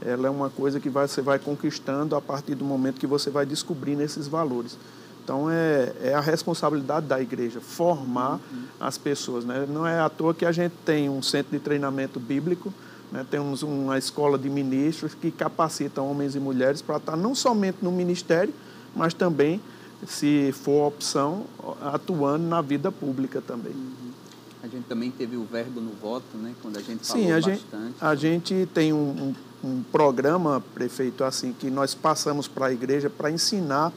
ela 0.05 0.27
é 0.27 0.29
uma 0.29 0.49
coisa 0.49 0.79
que 0.79 0.89
você 0.89 1.21
vai 1.21 1.39
conquistando 1.39 2.15
a 2.15 2.21
partir 2.21 2.55
do 2.55 2.63
momento 2.63 2.99
que 2.99 3.07
você 3.07 3.29
vai 3.29 3.45
descobrindo 3.45 4.01
esses 4.01 4.27
valores. 4.27 4.77
Então, 5.23 5.49
é, 5.49 5.93
é 6.01 6.13
a 6.13 6.19
responsabilidade 6.19 7.05
da 7.05 7.21
igreja 7.21 7.61
formar 7.61 8.39
uhum. 8.51 8.63
as 8.79 8.97
pessoas. 8.97 9.45
Né? 9.45 9.65
Não 9.69 9.85
é 9.85 9.99
à 9.99 10.09
toa 10.09 10.33
que 10.33 10.45
a 10.45 10.51
gente 10.51 10.73
tem 10.83 11.07
um 11.09 11.21
centro 11.21 11.51
de 11.51 11.59
treinamento 11.59 12.19
bíblico, 12.19 12.73
né? 13.11 13.25
temos 13.29 13.61
uma 13.61 13.97
escola 13.97 14.39
de 14.39 14.49
ministros 14.49 15.13
que 15.13 15.29
capacitam 15.29 16.09
homens 16.09 16.35
e 16.35 16.39
mulheres 16.39 16.81
para 16.81 16.97
estar 16.97 17.15
não 17.15 17.35
somente 17.35 17.77
no 17.81 17.91
ministério, 17.91 18.53
mas 18.95 19.13
também 19.13 19.61
se 20.07 20.51
for 20.51 20.87
opção, 20.87 21.45
atuando 21.81 22.47
na 22.47 22.61
vida 22.61 22.91
pública 22.91 23.41
também. 23.41 23.73
Uhum. 23.73 24.09
A 24.61 24.67
gente 24.67 24.85
também 24.85 25.09
teve 25.09 25.37
o 25.37 25.45
verbo 25.45 25.79
no 25.79 25.91
voto, 25.91 26.37
né? 26.37 26.53
Quando 26.61 26.77
a 26.77 26.81
gente 26.81 27.05
falou 27.05 27.23
Sim, 27.23 27.31
a 27.31 27.35
bastante. 27.35 27.61
Gente, 27.71 27.95
a 28.01 28.15
gente 28.15 28.69
tem 28.73 28.91
um, 28.91 28.97
um, 28.97 29.35
um, 29.63 29.83
programa, 29.83 30.63
prefeito, 30.73 31.23
assim, 31.23 31.53
que 31.53 31.69
nós 31.69 31.93
passamos 31.93 32.47
para 32.47 32.67
a 32.67 32.73
igreja 32.73 33.09
para 33.09 33.31
ensinar 33.31 33.91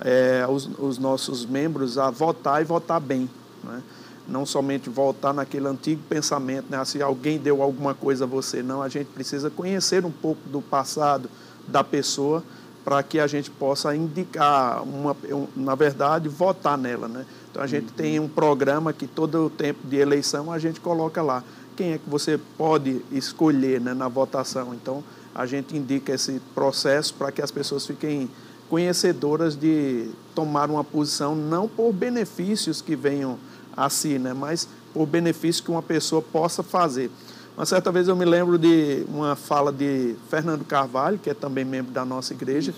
é, 0.00 0.46
os, 0.48 0.68
os, 0.78 0.98
nossos 0.98 1.44
membros 1.46 1.98
a 1.98 2.10
votar 2.10 2.60
e 2.62 2.64
votar 2.64 3.00
bem. 3.00 3.28
Né? 3.62 3.82
Não 4.26 4.46
somente 4.46 4.88
votar 4.88 5.34
naquele 5.34 5.68
antigo 5.68 6.02
pensamento, 6.08 6.66
né? 6.70 6.82
se 6.84 7.02
alguém 7.02 7.38
deu 7.38 7.62
alguma 7.62 7.94
coisa 7.94 8.24
a 8.24 8.26
você, 8.26 8.62
não. 8.62 8.82
A 8.82 8.88
gente 8.88 9.08
precisa 9.08 9.50
conhecer 9.50 10.04
um 10.04 10.10
pouco 10.10 10.40
do 10.48 10.62
passado 10.62 11.28
da 11.66 11.84
pessoa 11.84 12.42
para 12.84 13.02
que 13.02 13.18
a 13.18 13.26
gente 13.26 13.50
possa 13.50 13.96
indicar, 13.96 14.82
uma, 14.82 15.16
na 15.56 15.74
verdade, 15.74 16.28
votar 16.28 16.76
nela. 16.76 17.08
Né? 17.08 17.24
Então 17.50 17.62
a 17.62 17.66
gente 17.66 17.88
uhum. 17.88 17.96
tem 17.96 18.20
um 18.20 18.28
programa 18.28 18.92
que 18.92 19.06
todo 19.06 19.46
o 19.46 19.50
tempo 19.50 19.86
de 19.86 19.96
eleição 19.96 20.52
a 20.52 20.58
gente 20.58 20.80
coloca 20.80 21.22
lá. 21.22 21.42
Quem 21.76 21.92
é 21.92 21.98
que 21.98 22.08
você 22.08 22.38
pode 22.56 23.00
escolher 23.10 23.80
né, 23.80 23.94
na 23.94 24.08
votação? 24.08 24.74
Então 24.74 25.02
a 25.34 25.46
gente 25.46 25.76
indica 25.76 26.12
esse 26.12 26.40
processo 26.54 27.14
para 27.14 27.32
que 27.32 27.42
as 27.42 27.50
pessoas 27.50 27.86
fiquem 27.86 28.30
conhecedoras 28.70 29.56
de 29.56 30.08
tomar 30.34 30.70
uma 30.70 30.84
posição 30.84 31.34
não 31.34 31.68
por 31.68 31.92
benefícios 31.92 32.80
que 32.80 32.94
venham 32.96 33.38
a 33.76 33.90
si, 33.90 34.18
né, 34.18 34.32
mas 34.32 34.68
por 34.92 35.06
benefícios 35.06 35.60
que 35.60 35.70
uma 35.70 35.82
pessoa 35.82 36.22
possa 36.22 36.62
fazer. 36.62 37.10
Uma 37.56 37.66
certa 37.66 37.92
vez 37.92 38.08
eu 38.08 38.16
me 38.16 38.24
lembro 38.24 38.58
de 38.58 39.04
uma 39.08 39.36
fala 39.36 39.72
de 39.72 40.16
Fernando 40.28 40.64
Carvalho, 40.64 41.18
que 41.18 41.30
é 41.30 41.34
também 41.34 41.64
membro 41.64 41.92
da 41.92 42.04
nossa 42.04 42.32
igreja, 42.32 42.74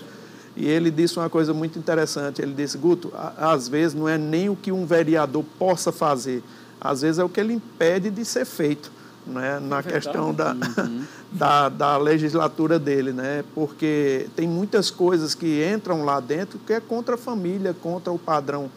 e 0.55 0.67
ele 0.67 0.89
disse 0.89 1.17
uma 1.17 1.29
coisa 1.29 1.53
muito 1.53 1.77
interessante. 1.77 2.41
Ele 2.41 2.53
disse, 2.53 2.77
Guto, 2.77 3.11
às 3.37 3.67
vezes 3.67 3.93
não 3.93 4.09
é 4.09 4.17
nem 4.17 4.49
o 4.49 4.55
que 4.55 4.71
um 4.71 4.85
vereador 4.85 5.43
possa 5.57 5.91
fazer, 5.91 6.43
às 6.79 7.01
vezes 7.01 7.19
é 7.19 7.23
o 7.23 7.29
que 7.29 7.39
ele 7.39 7.53
impede 7.53 8.09
de 8.09 8.23
ser 8.25 8.45
feito. 8.45 8.91
Né, 9.25 9.59
na 9.59 9.79
é 9.79 9.83
questão 9.83 10.33
da, 10.33 10.53
uhum. 10.53 11.03
da, 11.33 11.67
da, 11.67 11.97
legislatura 11.97 12.79
dele, 12.79 13.11
né, 13.11 13.43
porque 13.53 14.29
tem 14.37 14.47
muitas 14.47 14.89
coisas 14.89 15.35
que 15.35 15.69
entram 15.69 16.05
lá 16.05 16.21
dentro 16.21 16.57
que 16.59 16.71
é 16.71 16.79
contra 16.79 17.15
a 17.15 17.17
família, 17.17 17.73
contra 17.73 18.09
o 18.09 18.17
padrão 18.17 18.71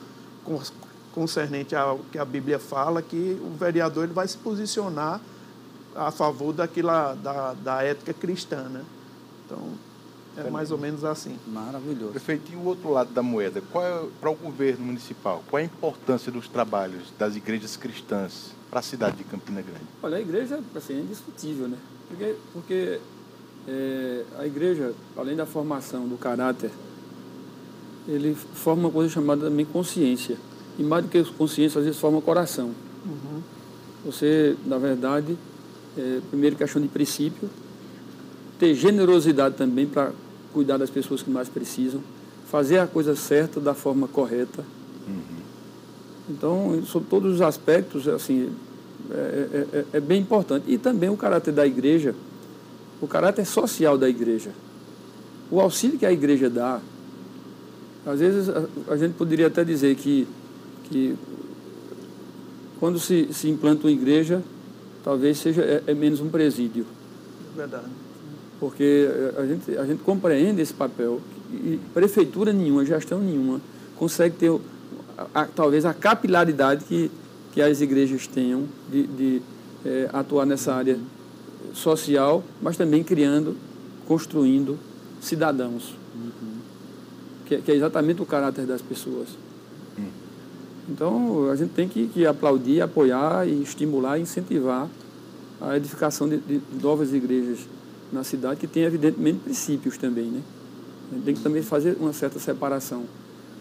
concernente 1.13 1.77
ao 1.77 2.01
que 2.11 2.19
a 2.19 2.25
Bíblia 2.25 2.59
fala, 2.59 3.01
que 3.01 3.41
o 3.41 3.57
vereador 3.57 4.03
ele 4.03 4.13
vai 4.13 4.27
se 4.27 4.37
posicionar 4.39 5.21
a 5.95 6.11
favor 6.11 6.53
daquela, 6.53 7.15
da, 7.15 7.55
da 7.55 7.83
ética 7.85 8.13
cristã, 8.13 8.63
né? 8.65 8.83
Então, 9.47 9.59
é 10.37 10.51
mais 10.51 10.71
ou 10.71 10.79
menos 10.79 11.05
assim. 11.05 11.37
Maravilhoso. 11.47 12.13
Prefeito, 12.13 12.53
e 12.53 12.57
o 12.57 12.65
outro 12.65 12.91
lado 12.91 13.13
da 13.13 13.23
moeda? 13.23 13.63
Qual 13.73 13.85
é, 13.85 14.07
para 14.21 14.31
o 14.31 14.35
governo 14.35 14.87
municipal, 14.87 15.43
qual 15.49 15.59
é 15.59 15.63
a 15.63 15.67
importância 15.67 16.31
dos 16.31 16.49
trabalhos 16.49 17.13
das 17.19 17.37
igrejas 17.37 17.77
cristãs 17.77 18.53
para 18.71 18.81
a 18.81 18.83
cidade 18.83 19.17
de 19.17 19.25
Campina 19.25 19.61
Grande? 19.61 19.85
Olha, 20.03 20.17
a 20.17 20.21
igreja 20.21 20.61
assim, 20.75 20.95
é 20.95 21.01
indiscutível, 21.01 21.69
né? 21.69 21.77
Porque, 22.09 22.37
porque 22.53 23.01
é, 23.69 24.25
a 24.39 24.47
igreja, 24.47 24.95
além 25.17 25.37
da 25.37 25.47
formação 25.47 26.07
do 26.07 26.17
caráter, 26.17 26.71
ele 28.09 28.35
forma 28.35 28.83
uma 28.83 28.91
coisa 28.91 29.11
chamada 29.11 29.43
também 29.43 29.65
consciência. 29.65 30.37
E 30.79 30.83
mais 30.83 31.05
do 31.05 31.11
que 31.11 31.23
consciência, 31.33 31.79
às 31.79 31.85
vezes 31.85 32.01
forma 32.01 32.21
coração. 32.23 32.73
Uhum. 33.05 33.43
Você, 34.05 34.57
na 34.65 34.79
verdade, 34.79 35.37
é, 35.97 36.21
primeiro, 36.31 36.57
questão 36.57 36.81
de 36.81 36.89
princípio. 36.89 37.49
Ter 38.61 38.75
generosidade 38.75 39.57
também 39.57 39.87
para 39.87 40.13
cuidar 40.53 40.77
das 40.77 40.91
pessoas 40.91 41.23
que 41.23 41.31
mais 41.31 41.49
precisam. 41.49 42.01
Fazer 42.49 42.79
a 42.79 42.87
coisa 42.87 43.17
certa 43.17 43.59
da 43.59 43.75
forma 43.75 44.07
correta. 44.07 44.63
Uhum. 45.09 45.41
Então, 46.29 46.83
sobre 46.85 47.09
todos 47.09 47.35
os 47.35 47.41
aspectos, 47.41 48.07
assim, 48.07 48.53
é, 49.11 49.15
é, 49.15 49.79
é, 49.79 49.85
é 49.95 50.01
bem 50.01 50.21
importante. 50.21 50.65
E 50.69 50.79
também 50.79 51.09
o 51.09 51.17
caráter 51.17 51.53
da 51.53 51.67
igreja, 51.67 52.15
o 53.01 53.09
caráter 53.09 53.47
social 53.47 53.97
da 53.97 54.09
igreja. 54.09 54.51
O 55.51 55.61
auxílio 55.61 55.99
que 55.99 56.07
a 56.07 56.13
igreja 56.13 56.49
dá, 56.49 56.81
às 58.07 58.21
vezes 58.21 58.49
a, 58.49 58.65
a 58.89 58.97
gente 58.97 59.15
poderia 59.15 59.47
até 59.47 59.65
dizer 59.65 59.97
que, 59.97 60.29
que 60.85 61.17
quando 62.79 62.99
se, 62.99 63.29
se 63.33 63.49
implanta 63.49 63.87
uma 63.87 63.93
igreja, 63.93 64.43
talvez 65.03 65.39
seja 65.39 65.63
é, 65.63 65.83
é 65.87 65.95
menos 65.95 66.21
um 66.21 66.29
presídio. 66.29 66.87
Verdade. 67.57 67.87
Porque 68.61 69.09
a 69.39 69.47
gente, 69.47 69.79
a 69.79 69.87
gente 69.87 70.03
compreende 70.03 70.61
esse 70.61 70.75
papel 70.75 71.19
e 71.51 71.81
prefeitura 71.95 72.53
nenhuma, 72.53 72.85
gestão 72.85 73.19
nenhuma, 73.19 73.59
consegue 73.97 74.37
ter 74.37 74.51
a, 75.17 75.43
a, 75.43 75.45
talvez 75.47 75.87
a 75.87 75.95
capilaridade 75.95 76.85
que, 76.85 77.11
que 77.53 77.63
as 77.63 77.81
igrejas 77.81 78.27
tenham 78.27 78.65
de, 78.93 79.07
de 79.07 79.43
é, 79.85 80.11
atuar 80.13 80.45
nessa 80.45 80.75
área 80.75 80.99
social, 81.73 82.45
mas 82.61 82.77
também 82.77 83.03
criando, 83.03 83.57
construindo 84.07 84.79
cidadãos, 85.21 85.95
uhum. 86.15 86.59
que, 87.47 87.59
que, 87.59 87.73
é 87.73 87.75
exatamente 87.75 88.21
o 88.21 88.27
caráter 88.27 88.67
das 88.67 88.83
pessoas. 88.83 89.29
Uhum. 89.97 90.11
Então, 90.89 91.51
a 91.51 91.57
gente 91.57 91.71
tem 91.71 91.89
que, 91.89 92.09
que, 92.09 92.27
aplaudir, 92.27 92.83
apoiar 92.83 93.49
e 93.49 93.63
estimular 93.63 94.19
incentivar 94.19 94.87
a 95.61 95.77
edificação 95.77 96.29
de, 96.29 96.39
de 96.39 96.61
novas 96.83 97.13
igrejas 97.13 97.61
na 98.13 98.25
cidade, 98.25 98.61
que 98.61 98.67
tem, 98.67 98.83
evidentemente, 98.83 99.41
princípios 99.41 99.97
também, 99.97 100.27
né? 100.27 100.43
Tem 101.25 101.35
que 101.35 101.43
também 101.43 101.63
fazer 101.63 101.97
uma 101.99 102.13
certa 102.13 102.39
separação. 102.39 103.05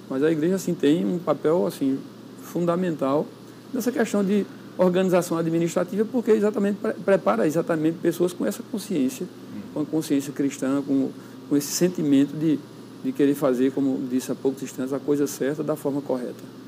Mas 0.09 0.23
a 0.23 0.31
igreja, 0.31 0.55
assim, 0.55 0.73
tem 0.73 1.05
um 1.05 1.19
papel, 1.19 1.65
assim, 1.65 1.99
fundamental 2.41 3.25
nessa 3.73 3.91
questão 3.91 4.23
de 4.23 4.45
organização 4.77 5.37
administrativa, 5.37 6.07
porque 6.09 6.31
exatamente 6.31 6.77
prepara 7.03 7.45
exatamente 7.45 7.97
pessoas 7.97 8.33
com 8.33 8.45
essa 8.45 8.63
consciência, 8.71 9.27
com 9.73 9.81
a 9.81 9.85
consciência 9.85 10.31
cristã, 10.31 10.81
com, 10.81 11.09
com 11.49 11.57
esse 11.57 11.67
sentimento 11.67 12.35
de, 12.35 12.57
de 13.03 13.11
querer 13.11 13.35
fazer, 13.35 13.71
como 13.71 14.07
disse 14.09 14.31
há 14.31 14.35
poucos 14.35 14.63
instantes, 14.63 14.93
a 14.93 14.99
coisa 14.99 15.27
certa 15.27 15.63
da 15.63 15.75
forma 15.75 16.01
correta. 16.01 16.58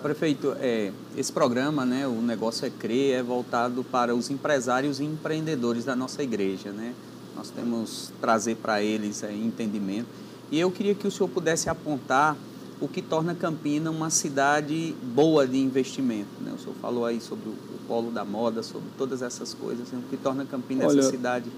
Prefeito, 0.00 0.54
é, 0.58 0.90
esse 1.16 1.32
programa, 1.32 1.84
né, 1.84 2.06
o 2.06 2.22
Negócio 2.22 2.66
é 2.66 2.70
Crer, 2.70 3.18
é 3.18 3.22
voltado 3.22 3.84
para 3.84 4.14
os 4.14 4.30
empresários 4.30 4.98
e 5.00 5.04
empreendedores 5.04 5.84
da 5.84 5.94
nossa 5.94 6.22
igreja. 6.22 6.70
Né? 6.70 6.94
Nós 7.36 7.50
temos 7.50 8.12
trazer 8.20 8.56
para 8.56 8.82
eles 8.82 9.22
é, 9.22 9.32
entendimento. 9.32 10.08
E 10.50 10.58
eu 10.58 10.70
queria 10.70 10.94
que 10.94 11.06
o 11.06 11.10
senhor 11.10 11.28
pudesse 11.28 11.68
apontar 11.68 12.36
o 12.80 12.88
que 12.88 13.02
torna 13.02 13.34
Campina 13.34 13.90
uma 13.90 14.10
cidade 14.10 14.94
boa 15.02 15.46
de 15.46 15.58
investimento. 15.58 16.30
Né? 16.40 16.52
O 16.56 16.58
senhor 16.58 16.74
falou 16.80 17.04
aí 17.04 17.20
sobre 17.20 17.48
o, 17.48 17.52
o 17.52 17.78
polo 17.86 18.10
da 18.10 18.24
moda, 18.24 18.62
sobre 18.62 18.88
todas 18.96 19.22
essas 19.22 19.52
coisas, 19.52 19.90
né? 19.92 20.00
o 20.04 20.08
que 20.08 20.16
torna 20.16 20.44
Campina 20.44 20.86
Olha, 20.86 21.00
essa 21.00 21.10
cidade 21.10 21.50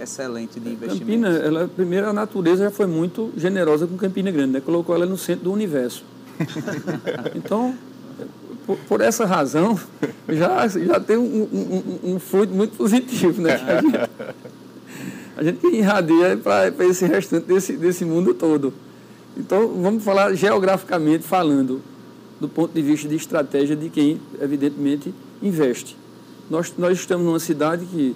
excelente 0.00 0.58
de 0.58 0.70
investimento. 0.70 1.00
Campina, 1.00 1.28
ela, 1.28 1.68
primeiro, 1.68 2.08
a 2.08 2.12
natureza 2.12 2.64
já 2.64 2.70
foi 2.70 2.86
muito 2.86 3.30
generosa 3.36 3.86
com 3.86 3.96
Campina 3.96 4.30
Grande, 4.30 4.54
né? 4.54 4.60
colocou 4.60 4.94
ela 4.94 5.06
no 5.06 5.18
centro 5.18 5.44
do 5.44 5.52
universo. 5.52 6.04
então, 7.34 7.74
por, 8.66 8.76
por, 8.88 9.00
essa 9.00 9.24
razão, 9.24 9.78
já, 10.28 10.66
já 10.68 11.00
tem 11.00 11.16
um, 11.16 11.48
um, 12.04 12.14
um 12.14 12.18
fruto 12.18 12.52
muito 12.52 12.76
positivo. 12.76 13.42
Né? 13.42 13.54
A 15.34 15.42
gente, 15.42 15.66
a 15.66 15.66
gente 15.66 15.66
irradia 15.66 16.36
para 16.36 16.68
esse 16.86 17.06
restante 17.06 17.46
desse, 17.46 17.72
desse 17.72 18.04
mundo 18.04 18.34
todo. 18.34 18.72
Então, 19.36 19.66
vamos 19.82 20.04
falar 20.04 20.34
geograficamente 20.34 21.24
falando, 21.24 21.80
do 22.38 22.48
ponto 22.48 22.72
de 22.72 22.82
vista 22.82 23.08
de 23.08 23.16
estratégia 23.16 23.74
de 23.74 23.88
quem, 23.88 24.20
evidentemente, 24.40 25.14
investe. 25.42 25.96
Nós, 26.50 26.72
nós 26.76 26.98
estamos 26.98 27.24
numa 27.24 27.40
cidade 27.40 27.86
que, 27.86 28.14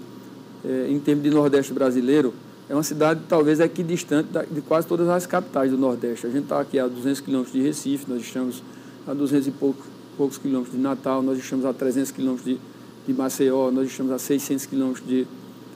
é, 0.64 0.88
em 0.90 0.98
termos 0.98 1.24
de 1.24 1.31
Nordeste 1.31 1.72
brasileiro, 1.72 2.35
é 2.68 2.74
uma 2.74 2.83
cidade 2.83 3.20
talvez 3.29 3.61
aqui 3.61 3.83
distante 3.83 4.29
de 4.50 4.61
quase 4.61 4.87
todas 4.87 5.09
as 5.09 5.24
capitais 5.24 5.70
do 5.70 5.79
Nordeste. 5.79 6.26
A 6.26 6.31
gente 6.31 6.44
está 6.44 6.61
aqui 6.61 6.79
a 6.79 6.88
200 6.88 7.20
quilômetros 7.20 7.52
de 7.52 7.62
Recife, 7.62 8.07
nós 8.09 8.22
estamos 8.22 8.62
a 9.07 9.14
200 9.14 9.46
e 9.46 9.50
poucos, 9.52 9.85
poucos 10.16 10.37
quilômetros 10.37 10.74
de 10.74 10.83
Natal, 10.83 11.22
nós 11.22 11.38
estamos 11.38 11.64
a 11.64 11.72
300 11.72 12.11
quilômetros 12.11 12.44
de, 12.44 12.59
de 13.07 13.14
Maceió, 13.14 13.70
nós 13.70 13.87
estamos 13.87 14.11
a 14.11 14.18
600 14.18 14.66
quilômetros 14.66 15.07
de, 15.07 15.26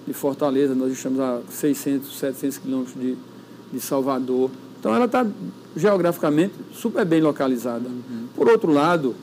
de 0.06 0.12
Fortaleza, 0.12 0.74
nós 0.74 0.90
estamos 0.90 1.20
a 1.20 1.40
600, 1.48 2.18
700 2.18 2.58
quilômetros 2.58 3.00
de, 3.00 3.16
de 3.72 3.80
Salvador. 3.80 4.50
Então 4.80 4.92
ela 4.92 5.04
está 5.04 5.24
geograficamente 5.76 6.54
super 6.72 7.04
bem 7.04 7.20
localizada. 7.20 7.88
Uhum. 7.88 8.26
Por 8.34 8.48
outro 8.48 8.72
lado, 8.72 9.14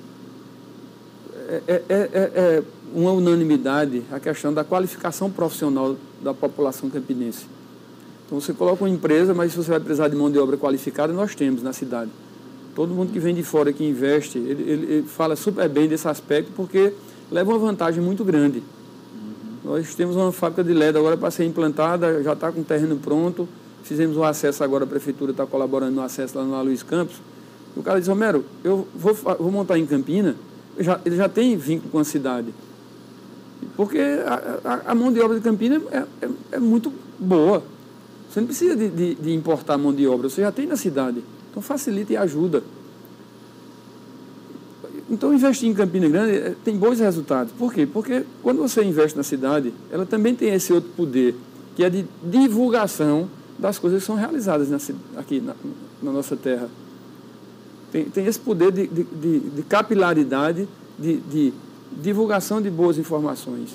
é, 1.49 1.62
é, 1.67 1.84
é, 1.89 2.10
é, 2.13 2.63
uma 2.93 3.12
unanimidade 3.12 4.03
a 4.12 4.19
questão 4.19 4.53
da 4.53 4.63
qualificação 4.63 5.30
profissional 5.30 5.97
da 6.21 6.34
população 6.34 6.89
campinense. 6.89 7.57
Então 8.27 8.39
você 8.39 8.53
coloca 8.53 8.83
uma 8.83 8.89
empresa, 8.89 9.33
mas 9.33 9.53
se 9.53 9.57
você 9.57 9.71
vai 9.71 9.79
precisar 9.79 10.09
de 10.09 10.15
mão 10.15 10.29
de 10.29 10.37
obra 10.37 10.55
qualificada, 10.55 11.11
nós 11.11 11.33
temos 11.33 11.63
na 11.63 11.73
cidade. 11.73 12.11
Todo 12.75 12.93
mundo 12.93 13.11
que 13.11 13.19
vem 13.19 13.33
de 13.33 13.41
fora, 13.41 13.73
que 13.73 13.83
investe, 13.83 14.37
ele, 14.37 14.63
ele, 14.69 14.93
ele 14.93 15.07
fala 15.07 15.35
super 15.35 15.67
bem 15.67 15.87
desse 15.87 16.07
aspecto, 16.07 16.51
porque 16.55 16.93
leva 17.31 17.49
uma 17.49 17.57
vantagem 17.57 18.03
muito 18.03 18.23
grande. 18.23 18.59
Uhum. 18.59 19.71
Nós 19.71 19.95
temos 19.95 20.15
uma 20.15 20.31
fábrica 20.31 20.63
de 20.63 20.73
LED 20.73 20.97
agora 20.97 21.17
para 21.17 21.31
ser 21.31 21.45
implantada, 21.45 22.21
já 22.21 22.33
está 22.33 22.51
com 22.51 22.61
o 22.61 22.63
terreno 22.63 22.97
pronto 22.97 23.47
Fizemos 23.87 24.17
o 24.17 24.23
acesso 24.25 24.65
agora, 24.65 24.83
a 24.83 24.87
prefeitura 24.87 25.31
está 25.31 25.45
colaborando 25.45 25.93
no 25.95 26.01
acesso 26.01 26.37
lá 26.37 26.43
no 26.43 26.61
Luiz 26.61 26.83
Campos. 26.83 27.15
O 27.73 27.81
cara 27.81 27.99
diz, 27.99 28.09
Romero, 28.09 28.43
eu 28.61 28.85
vou, 28.93 29.13
vou 29.13 29.49
montar 29.49 29.79
em 29.79 29.85
Campina, 29.85 30.35
já, 30.77 30.99
ele 31.05 31.15
já 31.15 31.29
tem 31.29 31.55
vínculo 31.55 31.89
com 31.89 31.99
a 31.99 32.03
cidade. 32.03 32.53
Porque 33.77 33.97
a, 33.97 34.59
a, 34.65 34.91
a 34.91 34.95
mão 34.95 35.09
de 35.09 35.21
obra 35.21 35.37
de 35.37 35.41
Campina 35.41 35.81
é, 35.89 36.03
é, 36.21 36.29
é, 36.51 36.59
muito 36.59 36.91
boa. 37.17 37.63
Você 38.38 38.41
não 38.41 38.47
precisa 38.47 38.76
de, 38.76 38.89
de, 38.89 39.15
de 39.15 39.34
importar 39.34 39.80
mão 39.80 39.91
de 39.91 40.08
obra, 40.08 40.30
você 40.30 40.41
já 40.41 40.52
tem 40.52 40.67
na 40.67 40.76
cidade. 40.76 41.23
Então 41.50 41.60
facilita 41.60 42.13
e 42.13 42.17
ajuda. 42.17 42.62
Então, 45.10 45.34
investir 45.34 45.67
em 45.67 45.73
Campina 45.73 46.08
Grande 46.08 46.34
é, 46.34 46.56
tem 46.63 46.78
bons 46.78 47.00
resultados. 47.00 47.52
Por 47.58 47.73
quê? 47.73 47.88
Porque 47.91 48.23
quando 48.43 48.60
você 48.60 48.84
investe 48.84 49.17
na 49.17 49.23
cidade, 49.23 49.73
ela 49.91 50.06
também 50.06 50.36
tem 50.36 50.54
esse 50.54 50.71
outro 50.71 50.91
poder, 50.95 51.34
que 51.76 51.84
é 51.84 51.89
de 51.89 52.06
divulgação 52.23 53.28
das 53.58 53.80
coisas 53.80 54.02
que 54.02 54.06
são 54.06 54.15
realizadas 54.15 54.69
nessa, 54.69 54.93
aqui 55.15 55.41
na, 55.41 55.56
na, 56.04 56.12
nossa 56.12 56.36
terra. 56.36 56.69
Tem, 57.91 58.06
tem 58.06 58.28
esse 58.28 58.39
poder 58.39 58.71
de, 58.71 58.86
de, 58.86 59.04
de, 59.04 59.39
de 59.39 59.63
capilaridade, 59.63 60.69
de, 61.00 61.54
divulgação 61.91 62.62
de 62.62 62.69
boas 62.69 63.00
informações. 63.00 63.71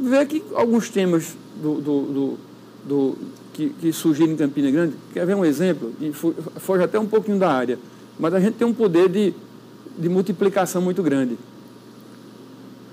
Vê 0.00 0.24
que 0.26 0.44
alguns 0.54 0.88
temas 0.90 1.36
do, 1.60 1.80
do, 1.80 2.38
do 2.84 3.16
que, 3.52 3.70
que, 3.70 3.92
surgiram 3.92 4.32
em 4.32 4.36
Campina 4.36 4.70
Grande, 4.70 4.94
quer 5.12 5.26
ver 5.26 5.34
um 5.34 5.44
exemplo? 5.44 5.92
E 6.00 6.12
foge 6.12 6.82
até 6.82 6.98
um 6.98 7.06
pouquinho 7.06 7.38
da 7.38 7.50
área, 7.50 7.78
mas 8.18 8.34
a 8.34 8.40
gente 8.40 8.54
tem 8.54 8.66
um 8.66 8.74
poder 8.74 9.08
de, 9.08 9.34
de 9.98 10.08
multiplicação 10.08 10.80
muito 10.82 11.02
grande. 11.02 11.38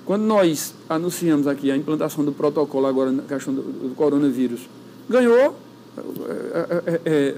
Quando 0.06 0.24
nós 0.24 0.74
anunciamos 0.90 1.48
aqui 1.48 1.70
a 1.70 1.78
implantação 1.78 2.26
do 2.26 2.32
protocolo 2.32 2.88
agora 2.88 3.12
na 3.12 3.24
questão 3.24 3.54
do, 3.54 3.62
do 3.62 3.96
coronavírus, 3.96 4.62
ganhou 5.08 5.56
é, 5.98 6.02
é, 6.02 7.02
é, 7.06 7.36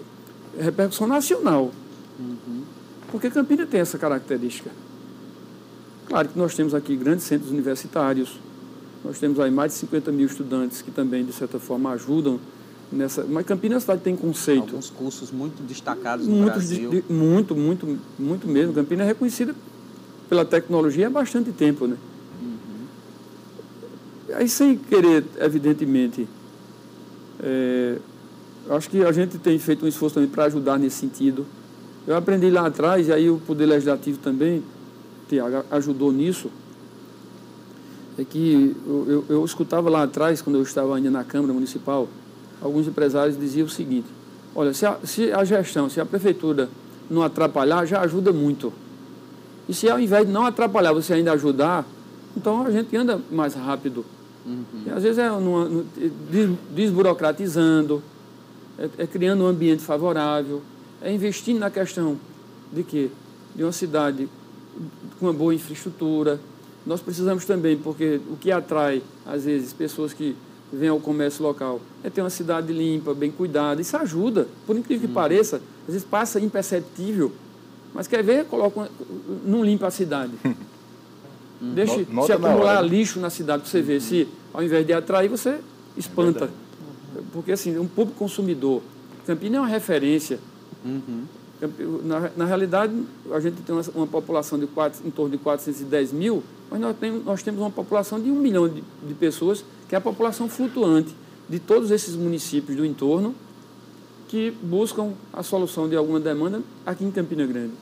é, 0.57 0.63
repercussão 0.63 1.07
nacional. 1.07 1.71
Uhum. 2.19 2.63
Porque 3.11 3.29
Campina 3.29 3.65
tem 3.65 3.81
essa 3.81 3.97
característica. 3.97 4.69
Claro 6.07 6.29
que 6.29 6.37
nós 6.37 6.55
temos 6.55 6.73
aqui 6.73 6.95
grandes 6.95 7.25
centros 7.25 7.51
universitários, 7.51 8.39
nós 9.03 9.19
temos 9.19 9.39
aí 9.39 9.49
mais 9.49 9.73
de 9.73 9.79
50 9.79 10.11
mil 10.11 10.27
estudantes 10.27 10.81
que 10.81 10.91
também, 10.91 11.25
de 11.25 11.33
certa 11.33 11.59
forma, 11.59 11.91
ajudam 11.91 12.39
nessa. 12.91 13.23
Mas 13.23 13.45
Campina 13.45 13.79
cidade 13.79 14.01
tem 14.01 14.15
conceito. 14.15 14.61
Alguns 14.61 14.89
cursos 14.89 15.31
muito 15.31 15.63
destacados 15.63 16.27
no 16.27 16.35
muito, 16.35 16.53
Brasil. 16.53 16.89
De, 16.89 17.03
muito, 17.11 17.55
muito, 17.55 17.99
muito 18.19 18.47
mesmo. 18.47 18.73
Campina 18.73 19.03
é 19.03 19.07
reconhecida 19.07 19.55
pela 20.29 20.45
tecnologia 20.45 21.07
há 21.07 21.09
bastante 21.09 21.51
tempo, 21.51 21.87
né? 21.87 21.97
Uhum. 22.41 24.35
Aí, 24.35 24.47
sem 24.47 24.77
querer, 24.77 25.25
evidentemente, 25.39 26.27
é, 27.39 27.97
acho 28.69 28.89
que 28.89 29.03
a 29.03 29.11
gente 29.11 29.37
tem 29.39 29.57
feito 29.57 29.83
um 29.83 29.87
esforço 29.87 30.15
também 30.15 30.29
para 30.29 30.45
ajudar 30.45 30.77
nesse 30.77 30.97
sentido. 30.97 31.45
Eu 32.05 32.15
aprendi 32.15 32.49
lá 32.49 32.67
atrás, 32.67 33.07
e 33.07 33.13
aí 33.13 33.29
o 33.29 33.37
Poder 33.39 33.65
Legislativo 33.65 34.19
também 34.19 34.63
Tiago, 35.27 35.65
ajudou 35.71 36.11
nisso, 36.11 36.51
é 38.17 38.23
que 38.23 38.75
eu, 38.85 39.05
eu, 39.07 39.25
eu, 39.29 39.45
escutava 39.45 39.89
lá 39.89 40.03
atrás, 40.03 40.41
quando 40.41 40.57
eu 40.57 40.63
estava 40.63 40.95
ainda 40.95 41.09
na 41.09 41.23
Câmara 41.23 41.53
Municipal, 41.53 42.07
alguns 42.61 42.87
empresários 42.87 43.39
diziam 43.39 43.65
o 43.65 43.69
seguinte, 43.69 44.07
olha, 44.53 44.73
se 44.73 44.85
a, 44.85 44.97
se 45.03 45.31
a 45.31 45.43
gestão, 45.43 45.89
se 45.89 45.99
a 45.99 46.05
prefeitura 46.05 46.69
não 47.09 47.21
atrapalhar, 47.21 47.85
já 47.85 48.01
ajuda 48.01 48.31
muito. 48.31 48.71
E 49.67 49.73
se 49.73 49.89
ao 49.89 49.99
invés 49.99 50.25
de 50.25 50.31
não 50.31 50.45
atrapalhar, 50.45 50.93
você 50.93 51.13
ainda 51.13 51.31
ajudar, 51.33 51.85
então 52.35 52.65
a 52.65 52.71
gente 52.71 52.95
anda 52.95 53.19
mais 53.31 53.53
rápido. 53.53 54.05
Uhum. 54.45 54.63
E 54.87 54.89
às 54.89 55.03
vezes 55.03 55.17
é 55.17 55.29
numa, 55.29 55.83
desburocratizando, 56.73 58.01
é, 58.77 58.89
é, 58.99 59.07
criando 59.07 59.43
um 59.43 59.47
ambiente 59.47 59.83
favorável, 59.83 60.61
é 61.01 61.13
investindo 61.13 61.59
na 61.59 61.69
questão 61.69 62.17
de 62.71 62.83
quê? 62.83 63.09
De 63.55 63.63
uma 63.63 63.71
cidade 63.71 64.27
com 65.19 65.27
uma 65.27 65.33
boa 65.33 65.53
infraestrutura, 65.53 66.39
nós 66.85 67.01
precisamos 67.01 67.45
também, 67.45 67.77
porque 67.77 68.19
o 68.29 68.35
que 68.37 68.51
atrai, 68.51 69.01
às 69.25 69.45
vezes, 69.45 69.73
pessoas 69.73 70.13
que 70.13 70.35
vêm 70.71 70.89
ao 70.89 70.99
comércio 70.99 71.43
local 71.43 71.81
é 72.03 72.09
ter 72.09 72.21
uma 72.21 72.29
cidade 72.29 72.71
limpa, 72.71 73.13
bem 73.13 73.31
cuidada. 73.31 73.81
Isso 73.81 73.95
ajuda, 73.97 74.47
por 74.65 74.75
incrível 74.75 75.01
que 75.01 75.07
uhum. 75.07 75.13
pareça, 75.13 75.57
às 75.87 75.93
vezes 75.93 76.03
passa 76.03 76.39
imperceptível, 76.39 77.31
mas 77.93 78.07
quer 78.07 78.23
ver, 78.23 78.45
coloca, 78.45 78.89
não 79.45 79.63
limpa 79.63 79.87
a 79.87 79.91
cidade. 79.91 80.33
Deixe 81.61 82.07
Nota 82.09 82.25
se 82.25 82.33
acumular 82.33 82.81
lixo 82.81 83.19
na 83.19 83.29
cidade 83.29 83.61
para 83.61 83.71
você 83.71 83.81
ver 83.81 84.01
se, 84.01 84.27
ao 84.51 84.63
invés 84.63 84.85
de 84.85 84.93
atrair, 84.93 85.29
você 85.29 85.59
espanta. 85.95 86.45
É 87.15 87.21
porque, 87.31 87.51
assim, 87.51 87.77
um 87.77 87.87
público 87.87 88.17
consumidor. 88.17 88.81
Campina 89.27 89.57
é 89.57 89.59
uma 89.59 89.67
referência. 89.67 90.39
Uhum. 90.83 91.25
Na, 92.03 92.31
na, 92.35 92.45
realidade, 92.45 92.91
a 93.31 93.39
gente 93.39 93.61
tem 93.61 93.75
uma, 93.75 93.83
uma 93.93 94.07
população 94.07 94.57
de 94.57 94.65
quatro, 94.65 95.05
em 95.05 95.11
torno 95.11 95.31
de 95.31 95.37
410 95.37 96.11
mil, 96.11 96.41
mas 96.71 96.79
nós 96.79 96.95
temos, 96.97 97.25
nós 97.25 97.43
temos 97.43 97.59
uma 97.59 97.69
população 97.69 98.17
de 98.17 98.31
um 98.31 98.35
milhão 98.35 98.67
de, 98.69 98.81
de 99.05 99.13
pessoas, 99.13 99.65
que 99.89 99.93
é 99.93 99.97
a 99.97 100.01
população 100.01 100.47
flutuante 100.47 101.13
de 101.49 101.59
todos 101.59 101.91
esses 101.91 102.15
municípios 102.15 102.77
do 102.77 102.85
entorno, 102.85 103.35
que 104.29 104.51
buscam 104.63 105.11
a 105.33 105.43
solução 105.43 105.89
de 105.89 105.97
alguma 105.97 106.17
demanda 106.17 106.61
aqui 106.85 107.03
em 107.03 107.11
Campina 107.11 107.45
Grande. 107.45 107.73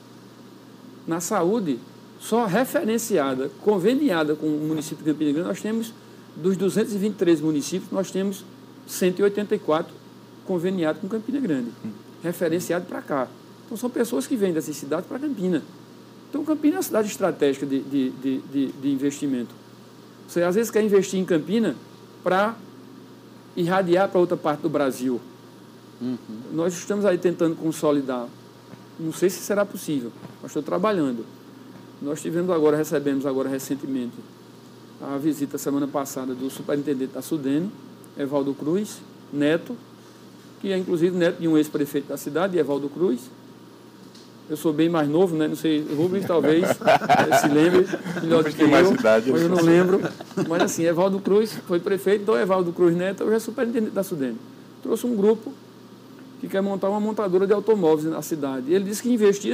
Na 1.06 1.20
saúde, 1.20 1.80
só 2.20 2.48
referenciada, 2.48 3.52
conveniada 3.62 4.36
com 4.36 4.48
o 4.48 4.68
município 4.68 5.06
de 5.06 5.12
Campina 5.12 5.32
Grande, 5.34 5.48
nós 5.48 5.62
temos, 5.62 5.94
dos 6.36 6.58
223 6.58 7.42
municípios, 7.42 7.92
nós 7.92 8.10
temos 8.10 8.44
184 8.88 9.94
conveniados 10.48 11.00
com 11.00 11.08
Campina 11.08 11.40
Grande, 11.40 11.70
referenciado 12.24 12.88
para 12.88 13.04
cá. 13.04 13.28
Então, 13.68 13.78
são 13.78 13.88
pessoas 13.88 14.26
que 14.26 14.36
vêm 14.36 14.52
dessas 14.52 14.76
cidades 14.76 15.08
para 15.08 15.20
Campina. 15.20 15.62
Então, 16.30 16.46
Campina 16.46 16.76
é 16.76 16.78
uma 16.78 16.84
cidade 16.84 17.08
estratégica 17.08 17.66
de, 17.66 17.80
de, 17.82 18.10
de, 18.12 18.68
de, 18.72 18.92
investimento. 18.92 19.54
Você, 20.28 20.44
às 20.44 20.54
vezes, 20.54 20.70
quer 20.70 20.84
investir 20.84 21.20
em 21.20 21.26
Campina 21.26 21.76
para 22.24 22.56
irradiar 23.56 24.10
para 24.10 24.20
outra 24.20 24.38
parte 24.38 24.62
do 24.62 24.70
Brasil. 24.70 25.20
Uhum. 26.00 26.18
Nós 26.54 26.74
estamos 26.74 27.04
aí 27.04 27.18
tentando 27.18 27.56
consolidar. 27.56 28.28
Não 29.00 29.12
sei 29.12 29.30
se 29.30 29.40
será 29.40 29.66
possível, 29.66 30.12
mas 30.42 30.52
estou 30.52 30.62
trabalhando. 30.62 31.26
Nós 32.02 32.22
tivemos 32.22 32.50
agora, 32.52 32.78
recebemos 32.78 33.26
agora 33.26 33.50
recentemente 33.50 34.16
a 35.02 35.18
visita 35.18 35.58
semana 35.58 35.88
passada 35.88 36.34
do 36.36 36.50
superintendente 36.50 37.14
da 37.14 37.22
Sudene, 37.22 37.72
Evaldo 38.18 38.54
Cruz, 38.54 39.02
neto, 39.32 39.76
que 40.62 40.72
é 40.72 40.78
inclusive 40.78 41.16
neto 41.16 41.40
de 41.40 41.48
um 41.48 41.58
ex-prefeito 41.58 42.10
da 42.10 42.18
cidade, 42.18 42.58
Evaldo 42.58 42.90
Cruz. 42.90 43.22
Eu 44.50 44.58
sou 44.58 44.74
bem 44.74 44.90
mais 44.90 45.08
novo, 45.08 45.36
né? 45.36 45.48
Não 45.48 45.56
sei, 45.56 45.86
Rubens 45.96 46.26
talvez 46.26 46.66
se 46.68 47.48
lembre 47.48 47.88
melhor 48.22 48.44
do 48.44 48.52
que 48.52 48.62
eu, 48.62 48.94
idade, 48.94 49.32
mas 49.32 49.42
eu 49.42 49.50
não 49.50 49.62
lembro. 49.62 50.02
Mas 50.48 50.64
assim, 50.64 50.84
Evaldo 50.86 51.20
Cruz 51.20 51.54
foi 51.68 51.80
prefeito, 51.80 52.24
então 52.24 52.38
Evaldo 52.38 52.74
Cruz 52.74 52.96
Neto 52.96 53.24
hoje 53.24 53.36
é 53.36 53.40
superintendente 53.40 53.92
da 53.92 54.04
Sudene. 54.04 54.38
Trouxe 54.82 55.06
um 55.06 55.16
grupo 55.16 55.54
que 56.42 56.48
quer 56.48 56.62
montar 56.62 56.90
uma 56.90 57.00
montadora 57.00 57.46
de 57.46 57.54
automóveis 57.54 58.10
na 58.10 58.22
cidade. 58.22 58.74
Ele 58.74 58.86
disse 58.86 59.04
que 59.04 59.14
investia 59.14 59.54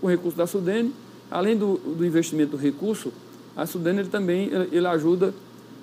com 0.00 0.06
recurso 0.06 0.36
da 0.36 0.46
Sudene 0.46 0.92
além 1.30 1.56
do, 1.56 1.76
do 1.76 2.06
investimento 2.06 2.52
do 2.52 2.56
recurso, 2.56 3.12
a 3.56 3.66
Sudene 3.66 4.00
ele 4.00 4.08
também 4.08 4.50
ele 4.70 4.86
ajuda 4.86 5.34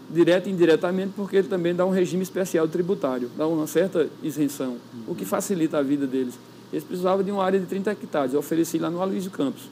direto 0.09 0.47
e 0.47 0.51
indiretamente 0.51 1.11
porque 1.15 1.37
ele 1.37 1.47
também 1.47 1.73
dá 1.73 1.85
um 1.85 1.89
regime 1.89 2.23
especial 2.23 2.67
tributário, 2.67 3.29
dá 3.37 3.47
uma 3.47 3.67
certa 3.67 4.07
isenção, 4.23 4.77
uhum. 4.93 5.03
o 5.09 5.15
que 5.15 5.25
facilita 5.25 5.77
a 5.77 5.81
vida 5.81 6.07
deles. 6.07 6.37
Eles 6.71 6.83
precisavam 6.83 7.23
de 7.23 7.31
uma 7.31 7.43
área 7.43 7.59
de 7.59 7.65
30 7.65 7.91
hectares, 7.91 8.33
eu 8.33 8.39
ofereci 8.39 8.77
lá 8.77 8.89
no 8.89 9.01
Aloysio 9.01 9.31
Campos. 9.31 9.63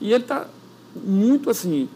E 0.00 0.12
ele 0.12 0.22
está 0.22 0.46
muito 1.04 1.50
assim, 1.50 1.88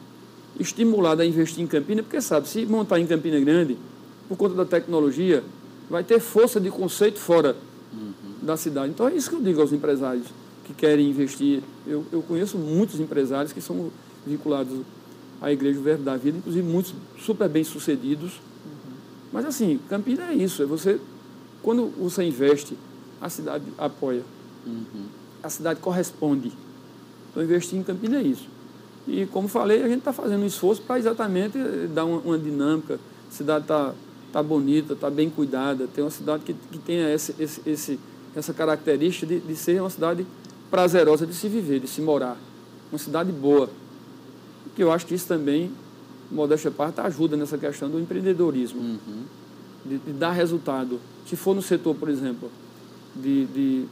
estimulado 0.59 1.23
a 1.23 1.27
investir 1.27 1.63
em 1.63 1.67
Campina, 1.67 2.03
porque 2.03 2.21
sabe, 2.21 2.49
se 2.49 2.67
montar 2.67 2.99
em 2.99 3.07
Campina 3.07 3.39
Grande, 3.41 3.77
por 4.29 4.37
conta 4.37 4.55
da 4.55 4.65
tecnologia, 4.65 5.43
vai 5.89 6.05
ter 6.05 6.21
força 6.21 6.61
de 6.61 6.71
conceito 6.71 7.19
fora 7.19 7.57
uhum. 7.93 8.13
da 8.43 8.57
cidade. 8.57 8.91
Então 8.91 9.09
é 9.09 9.15
isso 9.15 9.29
que 9.31 9.37
eu 9.37 9.43
digo 9.43 9.61
aos 9.61 9.73
empresários 9.73 10.27
que 10.65 10.75
querem 10.75 11.09
investir. 11.09 11.63
Eu, 11.87 12.05
eu 12.13 12.23
conheço 12.23 12.57
muitos 12.59 13.01
empresários 13.01 13.53
que 13.53 13.61
são 13.61 13.91
vinculados 14.27 14.81
à 15.41 15.51
Igreja 15.51 15.81
Verbo 15.81 16.05
da 16.05 16.17
Vida, 16.17 16.39
inclusive 16.39 16.67
muitos 16.67 16.95
super 17.19 17.49
bem 17.49 17.65
sucedidos. 17.65 18.33
Uhum. 18.35 18.93
Mas 19.33 19.45
assim, 19.45 19.81
Campina 19.89 20.31
é 20.31 20.35
isso, 20.35 20.63
é 20.63 20.67
você, 20.67 21.01
quando 21.63 21.87
você 21.99 22.23
investe, 22.23 22.77
a 23.21 23.29
cidade 23.29 23.65
apoia. 23.77 24.23
Uhum. 24.67 25.07
A 25.43 25.49
cidade 25.49 25.81
corresponde. 25.81 26.53
Então 27.31 27.43
investir 27.43 27.79
em 27.79 27.83
Campina 27.83 28.19
é 28.19 28.23
isso. 28.23 28.49
E 29.07 29.27
como 29.27 29.49
falei, 29.49 29.83
a 29.83 29.89
gente 29.89 29.99
está 29.99 30.13
fazendo 30.13 30.43
um 30.43 30.47
esforço 30.47 30.83
para 30.83 30.99
exatamente 30.99 31.59
dar 31.95 32.05
uma, 32.05 32.19
uma 32.19 32.39
dinâmica. 32.39 33.01
A 33.29 33.33
cidade 33.33 33.65
está 33.65 33.95
tá 34.33 34.43
bonita, 34.43 34.93
está 34.93 35.11
bem 35.11 35.29
cuidada, 35.29 35.87
tem 35.87 36.05
uma 36.05 36.11
cidade 36.11 36.45
que, 36.45 36.55
que 36.55 36.79
tenha 36.79 37.13
esse, 37.13 37.35
esse, 37.39 37.61
esse, 37.67 38.01
essa 38.35 38.53
característica 38.53 39.27
de, 39.27 39.41
de 39.41 39.57
ser 39.57 39.81
uma 39.81 39.91
cidade 39.91 40.27
prazerosa 40.71 41.27
de 41.27 41.35
se 41.35 41.49
viver, 41.49 41.81
de 41.81 41.89
se 41.89 42.01
morar. 42.01 42.37
Uma 42.93 42.99
cidade 42.99 43.33
boa. 43.33 43.69
Que 44.77 44.83
eu 44.83 44.93
acho 44.93 45.07
que 45.07 45.15
isso 45.15 45.27
também, 45.27 45.71
modéstia 46.31 46.71
à 46.71 46.73
parte, 46.73 47.01
ajuda 47.01 47.37
nessa 47.37 47.59
questão 47.59 47.91
do 47.91 47.99
empreendedorismo. 47.99 48.81
Uhum. 48.81 49.23
De, 49.85 49.99
de, 49.99 50.13
dar 50.13 50.33
resultado. 50.33 51.01
Se 51.27 51.35
for 51.37 51.55
no 51.55 51.63
setor, 51.63 51.97
por 51.97 52.09
exemplo, 52.09 52.51
de, 53.17 53.47
de 53.47 53.85
eh, 53.85 53.87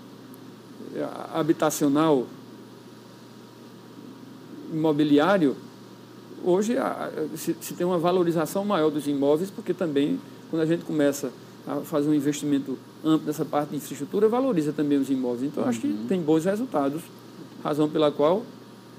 habitacional, 1.33 2.27
imobiliário, 4.73 5.57
hoje 6.45 6.77
se, 7.37 7.55
tem 7.75 7.87
uma 7.87 7.99
valorização 7.99 8.65
maior 8.65 8.91
dos 8.91 9.07
imóveis, 9.07 9.51
porque 9.51 9.75
também, 9.75 10.21
quando 10.51 10.63
a 10.63 10.67
gente 10.67 10.85
começa 10.85 11.33
a 11.67 11.77
fazer 11.81 12.09
um 12.09 12.15
investimento 12.15 12.79
amplo 13.05 13.27
nessa 13.27 13.45
parte 13.45 13.71
de 13.71 13.77
infraestrutura, 13.77 14.29
valoriza 14.29 14.73
também 14.73 14.99
os 14.99 15.11
imóveis. 15.11 15.45
Então, 15.45 15.63
uhum. 15.63 15.69
acho 15.69 15.81
que 15.81 15.87
uhum. 15.87 16.07
tem 16.09 16.21
bons 16.21 16.45
resultados, 16.45 17.03
razão 17.63 17.89
pela 17.89 18.11
qual, 18.11 18.43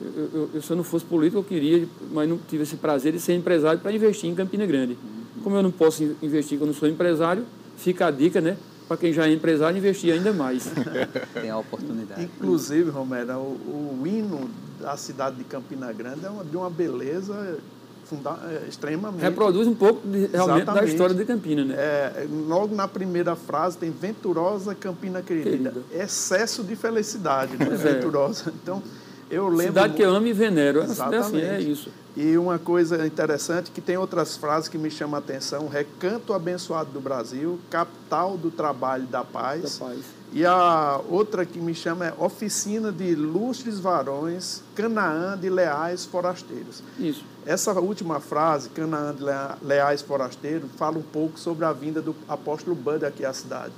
eu, 0.01 0.29
eu, 0.33 0.49
eu, 0.53 0.61
se 0.61 0.71
eu 0.71 0.77
não 0.77 0.83
fosse 0.83 1.03
político, 1.03 1.39
eu 1.39 1.43
queria, 1.43 1.87
mas 2.11 2.29
não 2.29 2.37
tive 2.37 2.63
esse 2.63 2.77
prazer 2.77 3.11
de 3.11 3.19
ser 3.19 3.33
empresário 3.33 3.79
para 3.79 3.91
investir 3.91 4.29
em 4.29 4.35
Campina 4.35 4.65
Grande. 4.65 4.93
Uhum. 4.93 5.43
Como 5.43 5.55
eu 5.55 5.63
não 5.63 5.71
posso 5.71 6.03
investir 6.21 6.57
quando 6.57 6.73
sou 6.73 6.87
empresário, 6.87 7.45
fica 7.77 8.07
a 8.07 8.11
dica, 8.11 8.39
né? 8.39 8.57
Para 8.89 8.97
quem 8.97 9.13
já 9.13 9.27
é 9.27 9.31
empresário, 9.31 9.77
investir 9.77 10.11
ainda 10.11 10.33
mais. 10.33 10.65
tem 11.39 11.49
a 11.49 11.57
oportunidade. 11.59 12.23
Inclusive, 12.23 12.89
Romero, 12.89 13.33
o, 13.33 13.99
o 14.01 14.07
hino 14.07 14.49
da 14.81 14.97
cidade 14.97 15.35
de 15.35 15.43
Campina 15.43 15.93
Grande 15.93 16.25
é 16.25 16.29
uma, 16.29 16.43
de 16.43 16.57
uma 16.57 16.71
beleza 16.71 17.59
funda 18.05 18.35
é, 18.49 18.67
extremamente. 18.67 19.21
Reproduz 19.21 19.67
um 19.67 19.75
pouco 19.75 20.07
de, 20.07 20.25
realmente 20.25 20.63
Exatamente. 20.63 20.73
da 20.73 20.85
história 20.85 21.13
de 21.13 21.23
Campina, 21.23 21.63
né? 21.63 21.75
É, 21.77 22.27
logo 22.47 22.73
na 22.73 22.87
primeira 22.87 23.35
frase 23.35 23.77
tem 23.77 23.91
venturosa 23.91 24.73
Campina 24.73 25.21
querida. 25.21 25.49
querida. 25.49 25.73
Excesso 25.91 26.63
de 26.63 26.75
felicidade, 26.75 27.55
né? 27.57 27.65
venturosa. 27.77 28.51
Então, 28.63 28.81
eu 29.29 29.47
lembro. 29.47 29.73
Cidade 29.73 29.93
que 29.93 30.01
eu 30.01 30.09
amo 30.09 30.27
e 30.27 30.33
venero. 30.33 30.81
Exatamente. 30.81 31.19
Assim, 31.19 31.41
é 31.41 31.61
isso. 31.61 31.91
E 32.15 32.37
uma 32.37 32.57
coisa 32.59 33.05
interessante 33.05 33.71
que 33.71 33.81
tem 33.81 33.97
outras 33.97 34.35
frases 34.35 34.67
que 34.67 34.77
me 34.77 34.89
chamam 34.89 35.15
a 35.15 35.19
atenção: 35.19 35.67
recanto 35.67 36.33
abençoado 36.33 36.91
do 36.91 36.99
Brasil, 36.99 37.59
capital 37.69 38.37
do 38.37 38.51
trabalho 38.51 39.05
da 39.05 39.23
paz. 39.23 39.79
Da 39.79 39.85
paz 39.85 40.19
e 40.31 40.45
a 40.45 41.01
outra 41.09 41.43
que 41.43 41.59
me 41.59 41.73
chama 41.73 42.05
é 42.05 42.13
Oficina 42.17 42.91
de 42.91 43.03
Ilustres 43.03 43.79
Varões, 43.79 44.61
Canaã 44.75 45.35
de 45.35 45.49
Leais 45.49 46.05
Forasteiros. 46.05 46.83
Isso. 46.99 47.23
Essa 47.45 47.73
última 47.79 48.19
frase, 48.19 48.69
Canaã 48.69 49.15
de 49.15 49.23
Leais 49.65 50.03
Forasteiros, 50.03 50.69
fala 50.77 50.99
um 50.99 51.03
pouco 51.03 51.39
sobre 51.39 51.65
a 51.65 51.73
vinda 51.73 51.99
do 51.99 52.15
apóstolo 52.27 52.75
Bud 52.75 53.03
aqui 53.05 53.25
à 53.25 53.33
cidade. 53.33 53.73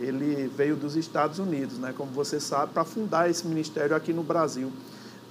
Ele 0.00 0.50
veio 0.56 0.76
dos 0.76 0.96
Estados 0.96 1.38
Unidos, 1.38 1.78
né, 1.78 1.94
como 1.96 2.10
você 2.12 2.40
sabe, 2.40 2.72
para 2.72 2.84
fundar 2.84 3.28
esse 3.30 3.46
ministério 3.46 3.94
aqui 3.94 4.12
no 4.12 4.22
Brasil. 4.22 4.72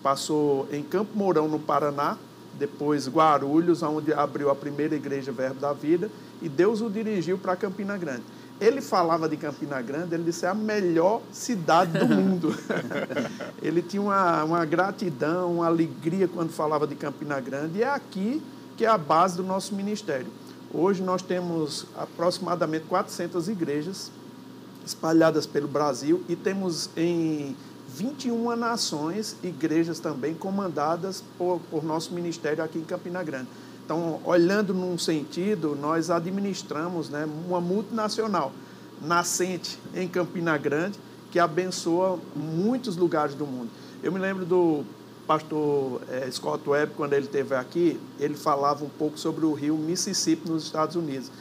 Passou 0.03 0.67
em 0.71 0.83
Campo 0.83 1.17
Mourão, 1.17 1.47
no 1.47 1.59
Paraná, 1.59 2.17
depois 2.57 3.07
Guarulhos, 3.07 3.81
onde 3.81 4.13
abriu 4.13 4.49
a 4.49 4.55
primeira 4.55 4.95
igreja 4.95 5.31
Verbo 5.31 5.59
da 5.59 5.73
Vida, 5.73 6.09
e 6.41 6.49
Deus 6.49 6.81
o 6.81 6.89
dirigiu 6.89 7.37
para 7.37 7.55
Campina 7.55 7.97
Grande 7.97 8.23
ele 8.61 8.79
falava 8.79 9.27
de 9.27 9.35
Campina 9.37 9.81
Grande, 9.81 10.13
ele 10.13 10.23
disse 10.23 10.45
é 10.45 10.49
a 10.49 10.53
melhor 10.53 11.23
cidade 11.31 11.97
do 11.97 12.05
mundo. 12.07 12.55
ele 13.59 13.81
tinha 13.81 14.03
uma, 14.03 14.43
uma 14.43 14.65
gratidão, 14.65 15.53
uma 15.53 15.65
alegria 15.65 16.27
quando 16.27 16.51
falava 16.51 16.85
de 16.85 16.93
Campina 16.93 17.39
Grande, 17.39 17.79
e 17.79 17.81
é 17.81 17.89
aqui 17.89 18.39
que 18.77 18.85
é 18.85 18.87
a 18.87 18.99
base 18.99 19.35
do 19.35 19.43
nosso 19.43 19.73
ministério. 19.73 20.27
Hoje 20.71 21.01
nós 21.01 21.23
temos 21.23 21.87
aproximadamente 21.97 22.85
400 22.85 23.49
igrejas 23.49 24.11
espalhadas 24.91 25.45
pelo 25.45 25.67
Brasil 25.67 26.23
e 26.29 26.35
temos 26.35 26.89
em 26.95 27.55
21 27.95 28.55
nações 28.55 29.35
igrejas 29.43 29.99
também 29.99 30.33
comandadas 30.33 31.23
por, 31.37 31.59
por 31.69 31.83
nosso 31.83 32.13
ministério 32.13 32.63
aqui 32.63 32.79
em 32.79 32.83
Campina 32.83 33.21
Grande. 33.23 33.47
Então, 33.83 34.21
olhando 34.23 34.73
num 34.73 34.97
sentido, 34.97 35.75
nós 35.75 36.09
administramos 36.09 37.09
né, 37.09 37.27
uma 37.47 37.59
multinacional 37.59 38.51
nascente 39.01 39.79
em 39.93 40.07
Campina 40.07 40.57
Grande 40.57 40.97
que 41.31 41.39
abençoa 41.39 42.19
muitos 42.35 42.95
lugares 42.95 43.33
do 43.33 43.45
mundo. 43.45 43.69
Eu 44.03 44.11
me 44.11 44.19
lembro 44.19 44.45
do 44.45 44.83
pastor 45.25 46.01
é, 46.09 46.29
Scott 46.29 46.67
Webb, 46.69 46.93
quando 46.95 47.13
ele 47.13 47.25
esteve 47.25 47.55
aqui, 47.55 47.99
ele 48.19 48.35
falava 48.35 48.83
um 48.83 48.89
pouco 48.89 49.17
sobre 49.17 49.45
o 49.45 49.53
rio 49.53 49.77
Mississippi 49.77 50.49
nos 50.49 50.63
Estados 50.63 50.95
Unidos, 50.95 51.31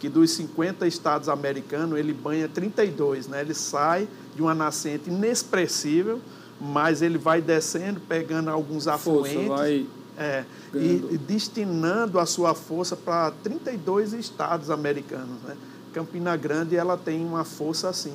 que 0.00 0.08
dos 0.08 0.32
50 0.32 0.86
estados 0.86 1.28
americanos, 1.28 1.98
ele 1.98 2.12
banha 2.12 2.48
32, 2.48 3.28
né? 3.28 3.42
Ele 3.42 3.54
sai 3.54 4.08
de 4.34 4.40
uma 4.40 4.54
nascente 4.54 5.10
inexpressível, 5.10 6.20
mas 6.58 7.02
ele 7.02 7.18
vai 7.18 7.40
descendo, 7.40 8.00
pegando 8.00 8.48
alguns 8.48 8.88
afluentes. 8.88 9.46
Vai 9.46 9.86
é, 10.20 10.44
e, 10.74 11.02
e 11.12 11.18
destinando 11.18 12.18
a 12.18 12.26
sua 12.26 12.54
força 12.54 12.94
para 12.94 13.30
32 13.42 14.12
estados 14.12 14.70
americanos. 14.70 15.40
Né? 15.42 15.56
Campina 15.94 16.36
Grande 16.36 16.76
ela 16.76 16.96
tem 16.96 17.24
uma 17.24 17.42
força 17.42 17.88
assim. 17.88 18.12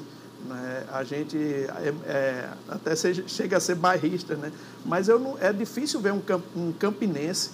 Né? 0.47 0.85
A 0.91 1.03
gente 1.03 1.35
é, 1.35 1.93
é, 2.05 2.49
até 2.69 2.95
chega 2.95 3.57
a 3.57 3.59
ser 3.59 3.73
bairrista, 3.73 4.35
né? 4.35 4.51
mas 4.85 5.07
eu 5.07 5.19
não, 5.19 5.35
é 5.39 5.51
difícil 5.51 5.99
ver 5.99 6.13
um, 6.13 6.21
um 6.55 6.71
campinense 6.73 7.49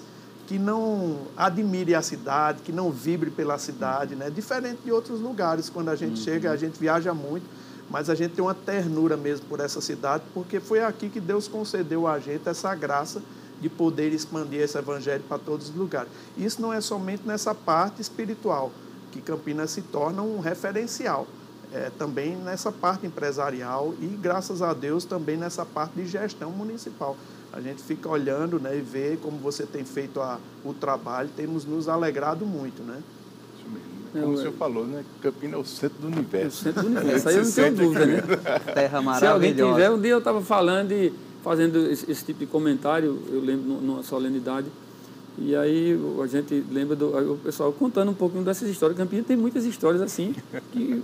que 0.51 0.59
não 0.59 1.17
admire 1.37 1.95
a 1.95 2.01
cidade, 2.01 2.61
que 2.61 2.73
não 2.73 2.91
vibre 2.91 3.31
pela 3.31 3.57
cidade, 3.57 4.17
né? 4.17 4.29
Diferente 4.29 4.79
de 4.83 4.91
outros 4.91 5.21
lugares, 5.21 5.69
quando 5.69 5.87
a 5.87 5.95
gente 5.95 6.19
uhum. 6.19 6.25
chega, 6.25 6.51
a 6.51 6.57
gente 6.57 6.77
viaja 6.77 7.13
muito, 7.13 7.45
mas 7.89 8.09
a 8.09 8.15
gente 8.15 8.33
tem 8.33 8.43
uma 8.43 8.53
ternura 8.53 9.15
mesmo 9.15 9.45
por 9.45 9.61
essa 9.61 9.79
cidade, 9.79 10.25
porque 10.33 10.59
foi 10.59 10.83
aqui 10.83 11.07
que 11.07 11.21
Deus 11.21 11.47
concedeu 11.47 12.05
a 12.05 12.19
gente 12.19 12.49
essa 12.49 12.75
graça 12.75 13.21
de 13.61 13.69
poder 13.69 14.11
expandir 14.11 14.59
esse 14.59 14.77
evangelho 14.77 15.23
para 15.25 15.37
todos 15.37 15.69
os 15.69 15.75
lugares. 15.75 16.09
Isso 16.37 16.61
não 16.61 16.73
é 16.73 16.81
somente 16.81 17.25
nessa 17.25 17.55
parte 17.55 18.01
espiritual, 18.01 18.73
que 19.09 19.21
Campinas 19.21 19.71
se 19.71 19.81
torna 19.81 20.21
um 20.21 20.41
referencial, 20.41 21.27
é, 21.71 21.89
também 21.97 22.35
nessa 22.35 22.73
parte 22.73 23.07
empresarial 23.07 23.93
e, 24.01 24.07
graças 24.07 24.61
a 24.61 24.73
Deus, 24.73 25.05
também 25.05 25.37
nessa 25.37 25.65
parte 25.65 25.93
de 25.93 26.05
gestão 26.07 26.51
municipal. 26.51 27.15
A 27.53 27.59
gente 27.59 27.83
fica 27.83 28.07
olhando 28.07 28.59
né, 28.59 28.77
e 28.77 28.81
vê 28.81 29.17
como 29.21 29.37
você 29.37 29.65
tem 29.65 29.83
feito 29.83 30.21
a, 30.21 30.39
o 30.63 30.73
trabalho, 30.73 31.29
temos 31.35 31.65
nos 31.65 31.89
alegrado 31.89 32.45
muito, 32.45 32.81
né? 32.81 33.01
Isso 33.57 33.69
mesmo. 33.69 33.91
Como 34.25 34.33
o 34.33 34.37
senhor 34.37 34.53
falou, 34.53 34.85
né? 34.85 35.03
Campinas 35.21 35.55
é 35.55 35.57
o 35.57 35.65
centro 35.65 36.01
do 36.01 36.07
universo. 36.07 36.67
É 36.67 36.71
o 36.71 36.73
centro 36.73 36.83
do 36.83 36.87
universo, 36.97 37.29
aí 37.29 37.35
eu 37.35 37.43
não 37.43 37.51
tenho 37.51 37.75
dúvida, 37.75 38.05
né? 38.05 38.21
Terra 38.73 39.01
maravilhosa. 39.03 39.19
Se 39.19 39.25
alguém 39.25 39.53
tiver, 39.53 39.91
um 39.91 39.99
dia 39.99 40.11
eu 40.11 40.19
estava 40.19 40.41
falando 40.41 40.93
e 40.93 41.13
fazendo 41.43 41.91
esse, 41.91 42.09
esse, 42.09 42.23
tipo 42.23 42.39
de 42.39 42.45
comentário, 42.45 43.21
eu 43.29 43.41
lembro 43.41 43.81
numa 43.81 44.03
solenidade, 44.03 44.67
e 45.37 45.55
aí 45.55 45.99
a 46.21 46.27
gente 46.27 46.63
lembra 46.71 46.95
do 46.95 47.33
o 47.33 47.37
pessoal 47.37 47.73
contando 47.73 48.11
um 48.11 48.13
pouquinho 48.13 48.43
dessas 48.43 48.69
histórias. 48.69 48.97
Campinas 48.97 49.25
tem 49.25 49.35
muitas 49.35 49.65
histórias 49.65 50.01
assim, 50.01 50.35
que 50.71 51.03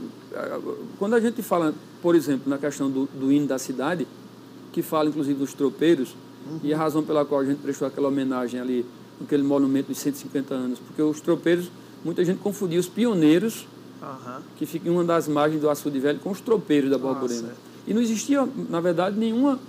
quando 0.97 1.15
a 1.15 1.19
gente 1.19 1.41
fala, 1.41 1.73
por 2.01 2.15
exemplo, 2.15 2.49
na 2.49 2.57
questão 2.57 2.89
do, 2.89 3.05
do 3.07 3.31
hino 3.31 3.47
da 3.47 3.57
cidade, 3.57 4.07
que 4.71 4.81
fala 4.81 5.09
inclusive 5.09 5.39
dos 5.39 5.53
tropeiros, 5.53 6.15
Uhum. 6.49 6.59
E 6.63 6.73
a 6.73 6.77
razão 6.77 7.03
pela 7.03 7.25
qual 7.25 7.41
a 7.41 7.45
gente 7.45 7.59
prestou 7.59 7.87
aquela 7.87 8.07
homenagem 8.07 8.59
ali, 8.59 8.85
aquele 9.21 9.43
monumento 9.43 9.91
de 9.91 9.97
150 9.97 10.53
anos, 10.53 10.79
porque 10.79 11.01
os 11.01 11.19
tropeiros, 11.19 11.69
muita 12.03 12.23
gente 12.23 12.39
confundia 12.39 12.79
os 12.79 12.87
pioneiros, 12.87 13.67
uhum. 14.01 14.41
que 14.57 14.65
ficam 14.65 14.91
em 14.91 14.95
uma 14.95 15.03
das 15.03 15.27
margens 15.27 15.61
do 15.61 15.69
açude 15.69 15.99
velho, 15.99 16.19
com 16.19 16.31
os 16.31 16.41
tropeiros 16.41 16.89
da 16.89 16.97
Borborema. 16.97 17.49
e 17.85 17.93
não 17.93 18.01
existia, 18.01 18.47
na 18.69 18.79
verdade, 18.79 19.17
nenhuma, 19.17 19.59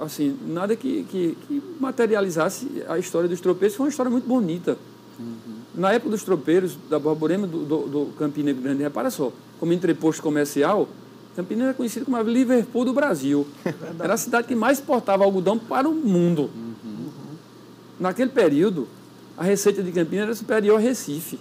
assim, 0.00 0.36
nada 0.46 0.76
que, 0.76 1.04
que, 1.04 1.36
que, 1.46 1.62
materializasse 1.80 2.82
a 2.88 2.98
história 2.98 3.28
dos 3.28 3.40
tropeiros. 3.40 3.76
Foi 3.76 3.86
uma 3.86 3.90
história 3.90 4.10
muito 4.10 4.26
bonita. 4.26 4.76
Uhum. 5.18 5.56
Na 5.74 5.92
época 5.92 6.10
dos 6.10 6.22
tropeiros 6.22 6.76
da 6.90 6.98
Borborema, 6.98 7.46
do, 7.46 7.64
do, 7.64 7.78
do 7.86 8.06
Campina 8.18 8.52
Grande, 8.52 8.82
repara 8.82 9.10
só, 9.10 9.32
como 9.58 9.72
entreposto 9.72 10.22
comercial, 10.22 10.88
Campinas 11.36 11.64
era 11.64 11.74
conhecida 11.74 12.04
como 12.06 12.16
a 12.16 12.22
Liverpool 12.22 12.86
do 12.86 12.94
Brasil. 12.94 13.46
É 13.62 13.74
era 14.02 14.14
a 14.14 14.16
cidade 14.16 14.48
que 14.48 14.54
mais 14.54 14.78
exportava 14.78 15.22
algodão 15.22 15.58
para 15.58 15.86
o 15.86 15.92
mundo. 15.92 16.50
Uhum. 16.54 17.10
Naquele 18.00 18.30
período, 18.30 18.88
a 19.36 19.44
receita 19.44 19.82
de 19.82 19.92
Campinas 19.92 20.24
era 20.24 20.34
superior 20.34 20.78
a 20.78 20.80
Recife. 20.80 21.38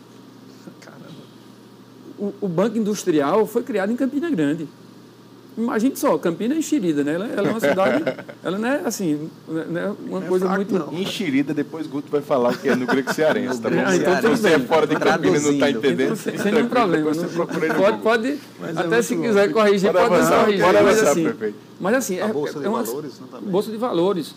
O, 2.17 2.33
o, 2.41 2.47
Banco 2.47 2.77
Industrial 2.77 3.45
foi 3.45 3.63
criado 3.63 3.91
em 3.91 3.95
Campina 3.95 4.29
Grande. 4.29 4.67
Imagine 5.57 5.95
só, 5.95 6.17
Campinas 6.17 6.57
é 6.57 6.59
enxerida, 6.59 7.01
né? 7.01 7.13
Ela, 7.13 7.27
ela, 7.27 7.47
é 7.47 7.51
uma 7.51 7.59
cidade, 7.61 8.03
ela 8.43 8.57
não 8.57 8.67
é 8.67 8.81
assim, 8.83 9.29
não 9.47 9.81
é 9.81 9.93
uma 10.09 10.25
é 10.25 10.27
coisa 10.27 10.49
muito... 10.49 10.77
Não. 10.77 10.93
Enxerida, 10.93 11.53
depois 11.53 11.87
Guto 11.87 12.11
vai 12.11 12.21
falar 12.21 12.51
o 12.51 12.57
que 12.57 12.67
é 12.67 12.75
no 12.75 12.85
grego 12.85 13.13
cearense, 13.13 13.61
tá 13.61 13.69
bom? 13.71 13.77
Ah, 13.85 13.95
então 13.95 14.21
tudo 14.21 14.41
bem. 14.41 14.53
é 14.53 14.59
fora 14.59 14.85
de 14.85 14.95
Campinas 14.97 15.43
não 15.43 15.51
está 15.53 15.71
entendendo. 15.71 16.01
Então, 16.01 16.15
sem, 16.17 16.37
sem 16.37 16.51
nenhum 16.51 16.67
problema. 16.67 17.11
Não, 17.13 17.75
pode, 17.75 17.97
pode 17.99 18.27
é 18.27 18.79
até 18.79 19.01
se 19.01 19.15
quiser 19.15 19.51
corrigir, 19.53 19.93
pode 19.93 20.05
avançar, 20.05 20.45
corrigir. 20.45 20.65
Pode 20.65 20.83
mas, 20.83 21.03
assim, 21.03 21.23
prefeito. 21.23 21.57
mas 21.79 21.95
assim, 21.95 22.19
é, 22.19 22.27
Bolsa 22.27 22.59
de 22.59 22.65
é 22.65 22.69
uma, 22.69 22.83
Valores, 22.83 23.21
não, 23.31 23.41
Bolsa 23.41 23.71
de 23.71 23.77
Valores. 23.77 24.35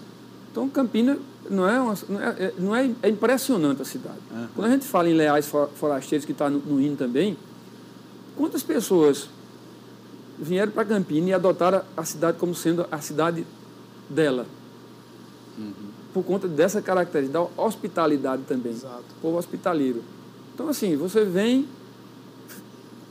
Então, 0.53 0.69
Campinas 0.69 1.19
não 1.51 1.69
é, 1.69 1.81
uma, 1.81 1.95
não 2.09 2.23
é, 2.23 2.53
não 2.59 2.77
é, 2.77 2.91
é 3.03 3.09
impressionante 3.09 3.83
a 3.83 3.85
cidade. 3.85 4.19
Uhum. 4.31 4.47
Quando 4.55 4.69
a 4.69 4.71
gente 4.71 4.87
fala 4.87 5.09
em 5.09 5.15
leais 5.15 5.51
forasteiros, 5.75 6.25
que 6.25 6.33
está 6.33 6.49
no, 6.49 6.61
no 6.61 6.81
hino 6.81 6.95
também, 6.95 7.37
quantas 8.37 8.63
pessoas 8.63 9.29
vieram 10.39 10.73
para 10.73 10.85
Campinas 10.85 11.29
e 11.29 11.33
adotaram 11.33 11.83
a 11.97 12.05
cidade 12.05 12.39
como 12.39 12.55
sendo 12.55 12.87
a 12.91 13.01
cidade 13.01 13.47
dela. 14.09 14.47
Uhum. 15.59 15.73
Por 16.15 16.25
conta 16.25 16.49
dessa 16.49 16.81
característica, 16.81 17.39
da 17.39 17.63
hospitalidade 17.63 18.43
também. 18.47 18.73
Exato. 18.73 19.05
Povo 19.21 19.37
hospitaleiro. 19.37 20.03
Então, 20.55 20.69
assim, 20.69 20.97
você 20.97 21.25
vem 21.25 21.67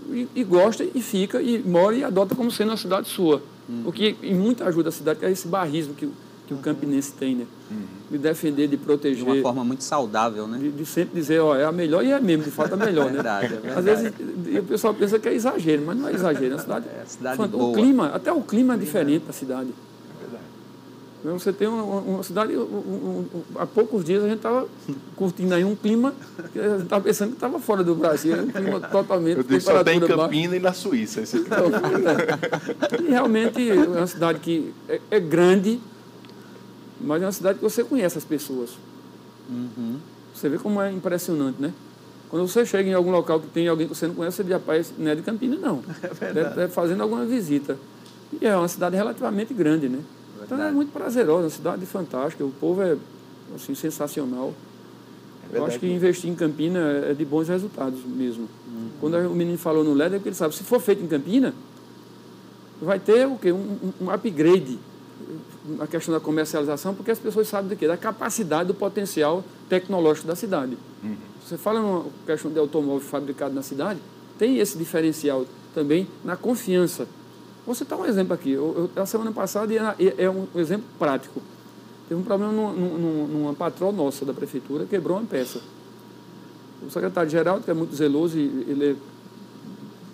e, 0.09 0.27
e, 0.35 0.43
gosta 0.43 0.83
e 0.83 1.01
fica 1.01 1.41
e 1.41 1.59
mora 1.59 1.95
e 1.95 2.03
adota 2.03 2.35
como 2.35 2.49
sendo 2.49 2.71
a 2.71 2.77
cidade 2.77 3.09
sua. 3.09 3.41
Uhum. 3.67 3.83
O 3.85 3.91
que 3.91 4.15
em 4.23 4.33
muito 4.33 4.63
ajuda 4.63 4.89
a 4.89 4.91
cidade, 4.91 5.19
que 5.19 5.25
é 5.25 5.31
esse 5.31 5.47
barrismo 5.47 5.93
que 5.93 6.09
que 6.47 6.53
o 6.53 6.57
campinense 6.57 7.11
tem, 7.11 7.35
né? 7.35 7.45
Uhum. 7.69 7.85
De 8.09 8.17
defender, 8.17 8.67
de 8.67 8.77
proteger. 8.77 9.17
De 9.17 9.31
uma 9.31 9.41
forma 9.41 9.65
muito 9.65 9.83
saudável, 9.83 10.47
né? 10.47 10.57
De, 10.57 10.71
de 10.71 10.85
sempre 10.85 11.19
dizer, 11.19 11.39
ó, 11.41 11.53
é 11.55 11.65
a 11.65 11.71
melhor 11.71 12.03
e 12.03 12.11
é 12.11 12.19
mesmo, 12.19 12.45
de 12.45 12.51
fato 12.51 12.73
é 12.73 12.77
melhor, 12.77 13.07
né? 13.07 13.13
verdade? 13.13 13.45
É 13.45 13.49
verdade. 13.49 13.77
Às 13.77 13.85
vezes 13.85 14.13
o 14.59 14.63
pessoal 14.63 14.93
pensa 14.93 15.19
que 15.19 15.27
é 15.27 15.33
exagero, 15.33 15.83
mas 15.85 15.97
não 15.97 16.07
é 16.07 16.13
exagero. 16.13 16.53
É 16.53 16.55
a 16.55 16.59
cidade, 16.59 16.85
é 16.97 17.01
a 17.01 17.05
cidade 17.05 17.41
o 17.53 17.73
clima, 17.73 18.07
até 18.07 18.31
o 18.31 18.41
clima 18.41 18.75
é 18.75 18.77
diferente 18.77 19.25
da 19.25 19.33
cidade. 19.33 19.69
É 19.69 20.21
verdade. 20.21 20.43
Então, 21.19 21.37
você 21.37 21.51
tem 21.51 21.67
uma, 21.67 21.83
uma 21.83 22.23
cidade, 22.23 22.55
um, 22.55 22.61
um, 22.61 23.25
um, 23.33 23.43
há 23.55 23.65
poucos 23.65 24.05
dias 24.05 24.23
a 24.23 24.27
gente 24.27 24.37
estava 24.37 24.65
curtindo 25.15 25.53
aí 25.53 25.65
um 25.65 25.75
clima 25.75 26.13
que 26.53 26.59
a 26.59 26.69
gente 26.69 26.83
estava 26.83 27.03
pensando 27.03 27.29
que 27.29 27.35
estava 27.35 27.59
fora 27.59 27.83
do 27.83 27.95
Brasil, 27.95 28.35
um 28.37 28.47
clima 28.47 28.79
totalmente. 28.79 29.37
Eu 29.37 29.43
disse 29.43 29.65
só 29.65 29.83
tem 29.83 29.97
em 29.97 30.07
Campina 30.07 30.55
e 30.55 30.59
na 30.59 30.71
Suíça. 30.71 31.21
Esse 31.21 31.39
então, 31.39 31.65
é. 31.65 33.01
E 33.03 33.09
realmente 33.09 33.69
é 33.69 33.73
uma 33.73 34.07
cidade 34.07 34.39
que 34.39 34.73
é, 34.87 35.01
é 35.11 35.19
grande, 35.19 35.81
mas 36.99 37.21
é 37.21 37.25
uma 37.25 37.31
cidade 37.31 37.59
que 37.59 37.63
você 37.63 37.83
conhece 37.83 38.17
as 38.17 38.25
pessoas. 38.25 38.71
Uhum. 39.49 39.97
Você 40.33 40.49
vê 40.49 40.57
como 40.57 40.81
é 40.81 40.91
impressionante, 40.91 41.61
né? 41.61 41.73
Quando 42.29 42.47
você 42.47 42.65
chega 42.65 42.89
em 42.89 42.93
algum 42.93 43.11
local 43.11 43.39
que 43.39 43.47
tem 43.47 43.67
alguém 43.67 43.87
que 43.87 43.95
você 43.95 44.07
não 44.07 44.15
conhece, 44.15 44.37
você 44.37 44.43
diz, 44.43 44.53
rapaz, 44.53 44.93
não 44.97 45.09
é 45.09 45.15
de 45.15 45.21
Campinas, 45.21 45.59
não. 45.59 45.81
É 46.03 46.13
verdade. 46.13 46.55
Deve, 46.55 46.73
fazendo 46.73 47.01
alguma 47.01 47.25
visita. 47.25 47.77
E 48.41 48.45
é 48.45 48.55
uma 48.55 48.67
cidade 48.67 48.95
relativamente 48.95 49.53
grande, 49.53 49.87
né? 49.87 49.99
Então 50.43 50.61
é 50.61 50.71
muito 50.71 50.91
prazerosa, 50.91 51.43
uma 51.43 51.49
cidade 51.49 51.85
fantástica, 51.85 52.43
o 52.43 52.51
povo 52.51 52.81
é 52.81 52.97
assim, 53.55 53.73
sensacional. 53.73 54.53
É 55.51 55.57
eu 55.57 55.65
acho 55.65 55.79
que 55.79 55.87
investir 55.87 56.29
em 56.29 56.35
Campina 56.35 56.79
é 57.09 57.13
de 57.13 57.23
bons 57.23 57.47
resultados 57.47 57.99
mesmo. 58.05 58.47
Uhum. 58.67 58.89
Quando 58.99 59.17
o 59.17 59.35
menino 59.35 59.57
falou 59.57 59.83
no 59.83 59.93
LED, 59.93 60.15
é 60.15 60.17
porque 60.17 60.29
ele 60.29 60.35
sabe, 60.35 60.53
se 60.53 60.63
for 60.63 60.81
feito 60.81 61.01
em 61.01 61.07
Campina, 61.07 61.53
vai 62.81 62.99
ter 62.99 63.25
o 63.25 63.37
quê? 63.37 63.51
Um, 63.51 63.77
um 64.01 64.11
upgrade 64.11 64.77
a 65.79 65.87
questão 65.87 66.13
da 66.13 66.19
comercialização, 66.19 66.93
porque 66.93 67.11
as 67.11 67.19
pessoas 67.19 67.47
sabem 67.47 67.69
do 67.69 67.75
quê? 67.75 67.87
Da 67.87 67.97
capacidade, 67.97 68.67
do 68.67 68.73
potencial 68.73 69.43
tecnológico 69.69 70.27
da 70.27 70.35
cidade. 70.35 70.77
Uhum. 71.03 71.17
Você 71.45 71.57
fala 71.57 71.79
numa 71.79 72.05
questão 72.25 72.51
de 72.51 72.59
automóvel 72.59 72.99
fabricado 72.99 73.53
na 73.53 73.61
cidade, 73.61 73.99
tem 74.37 74.57
esse 74.57 74.77
diferencial 74.77 75.45
também 75.73 76.07
na 76.23 76.35
confiança. 76.35 77.07
Vou 77.65 77.75
citar 77.75 77.99
um 77.99 78.05
exemplo 78.05 78.33
aqui. 78.33 78.51
Eu, 78.51 78.89
eu, 78.95 79.01
a 79.01 79.05
semana 79.05 79.31
passada, 79.31 79.73
e 79.99 80.13
é 80.17 80.29
um 80.29 80.47
exemplo 80.55 80.85
prático. 80.97 81.41
Teve 82.07 82.19
um 82.19 82.23
problema 82.23 82.53
numa, 82.53 82.71
numa, 82.71 83.27
numa 83.27 83.53
patrol 83.53 83.91
nossa 83.91 84.23
da 84.25 84.33
prefeitura, 84.33 84.85
quebrou 84.85 85.17
uma 85.17 85.25
peça. 85.25 85.59
O 86.81 86.89
secretário-geral, 86.89 87.59
que 87.59 87.69
é 87.69 87.73
muito 87.73 87.93
zeloso, 87.93 88.37
ele, 88.37 88.97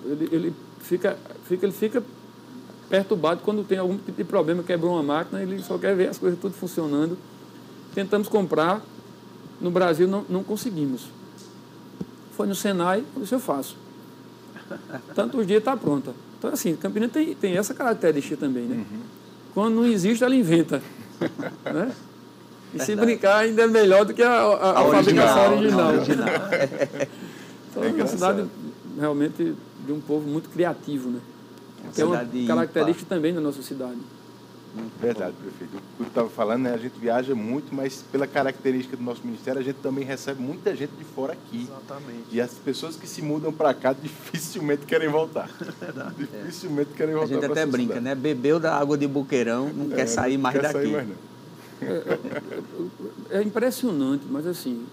ele, 0.06 0.30
ele, 0.32 0.54
fica, 0.80 1.18
fica, 1.48 1.66
ele 1.66 1.74
fica 1.74 2.04
perturbado 2.94 3.42
quando 3.44 3.64
tem 3.64 3.80
algum 3.80 3.98
tipo 3.98 4.12
de 4.12 4.24
problema, 4.24 4.62
quebrou 4.62 4.94
uma 4.94 5.02
máquina, 5.02 5.42
ele 5.42 5.60
só 5.64 5.80
quer 5.80 5.96
ver 5.96 6.10
as 6.10 6.20
coisas 6.20 6.38
tudo 6.40 6.54
funcionando. 6.54 7.18
Tentamos 7.96 8.28
comprar, 8.28 8.84
no 9.60 9.72
Brasil 9.72 10.08
não, 10.08 10.24
não 10.30 10.44
conseguimos. 10.44 11.08
Foi 12.38 12.46
no 12.46 12.54
Senai, 12.54 13.04
eu 13.16 13.24
disse, 13.24 13.34
eu 13.34 13.40
faço. 13.40 13.76
Tantos 15.16 15.48
dias 15.48 15.58
está 15.58 15.76
pronta. 15.76 16.14
Então, 16.38 16.54
assim, 16.54 16.76
Campinas 16.76 17.12
tem, 17.12 17.34
tem 17.34 17.58
essa 17.58 17.74
característica 17.74 18.38
também, 18.38 18.66
né? 18.66 18.76
Uhum. 18.76 19.00
Quando 19.56 19.74
não 19.74 19.86
existe, 19.86 20.24
ela 20.24 20.36
inventa. 20.36 20.80
né? 21.66 21.92
E 22.76 22.80
se 22.80 22.96
brincar, 22.96 23.38
ainda 23.38 23.64
é 23.64 23.68
melhor 23.68 24.06
do 24.06 24.14
que 24.14 24.22
a, 24.22 24.30
a, 24.30 24.70
a, 24.70 24.82
a 24.82 24.92
fabricação 24.92 25.58
original. 25.58 25.94
original. 25.96 26.28
então, 27.72 27.84
é 27.84 27.88
uma 27.88 28.06
cidade 28.06 28.46
realmente 29.00 29.56
de 29.84 29.92
um 29.92 30.00
povo 30.00 30.30
muito 30.30 30.48
criativo, 30.52 31.10
né? 31.10 31.20
Tem 31.94 32.06
uma 32.06 32.26
característica 32.48 33.10
também 33.10 33.34
da 33.34 33.42
nossa 33.42 33.62
cidade. 33.62 34.00
Verdade, 35.00 35.36
prefeito. 35.40 35.76
O 35.76 35.80
que 35.98 36.02
eu 36.02 36.08
estava 36.08 36.30
falando, 36.30 36.64
né, 36.64 36.74
a 36.74 36.78
gente 36.78 37.00
viaja 37.00 37.36
muito, 37.36 37.76
mas 37.76 38.04
pela 38.12 38.26
característica 38.26 38.98
do 38.98 39.04
nosso 39.04 39.22
ministério, 39.24 39.62
a 39.62 39.64
gente 39.64 39.76
também 39.76 40.04
recebe 40.04 40.42
muita 40.42 40.76
gente 40.76 40.92
de 40.98 41.04
fora 41.04 41.34
aqui. 41.34 41.68
Exatamente. 41.70 42.24
E 42.32 42.42
as 42.42 42.52
pessoas 42.54 42.96
que 42.96 43.06
se 43.06 43.22
mudam 43.22 43.54
para 43.54 43.72
cá 43.74 43.94
dificilmente 43.94 44.86
querem 44.86 45.10
voltar. 45.10 45.48
Verdade. 45.80 46.16
Dificilmente 46.18 46.90
querem 46.96 47.14
voltar. 47.14 47.36
A 47.36 47.42
gente 47.42 47.46
até 47.46 47.66
brinca, 47.68 47.96
cidade. 47.96 48.06
né? 48.06 48.16
Bebeu 48.16 48.60
da 48.60 48.76
água 48.76 48.98
de 48.98 49.08
Buqueirão, 49.08 49.72
não 49.72 49.92
é, 49.94 49.96
quer 49.98 50.08
sair 50.08 50.40
mais 50.40 50.56
quer 50.56 50.64
daqui. 50.64 50.74
Sair 50.74 50.92
mais, 50.92 51.08
não. 51.08 51.34
É, 51.82 52.18
é, 53.30 53.38
é, 53.40 53.44
impressionante, 53.44 54.24
mas 54.30 54.48
assim, 54.48 54.86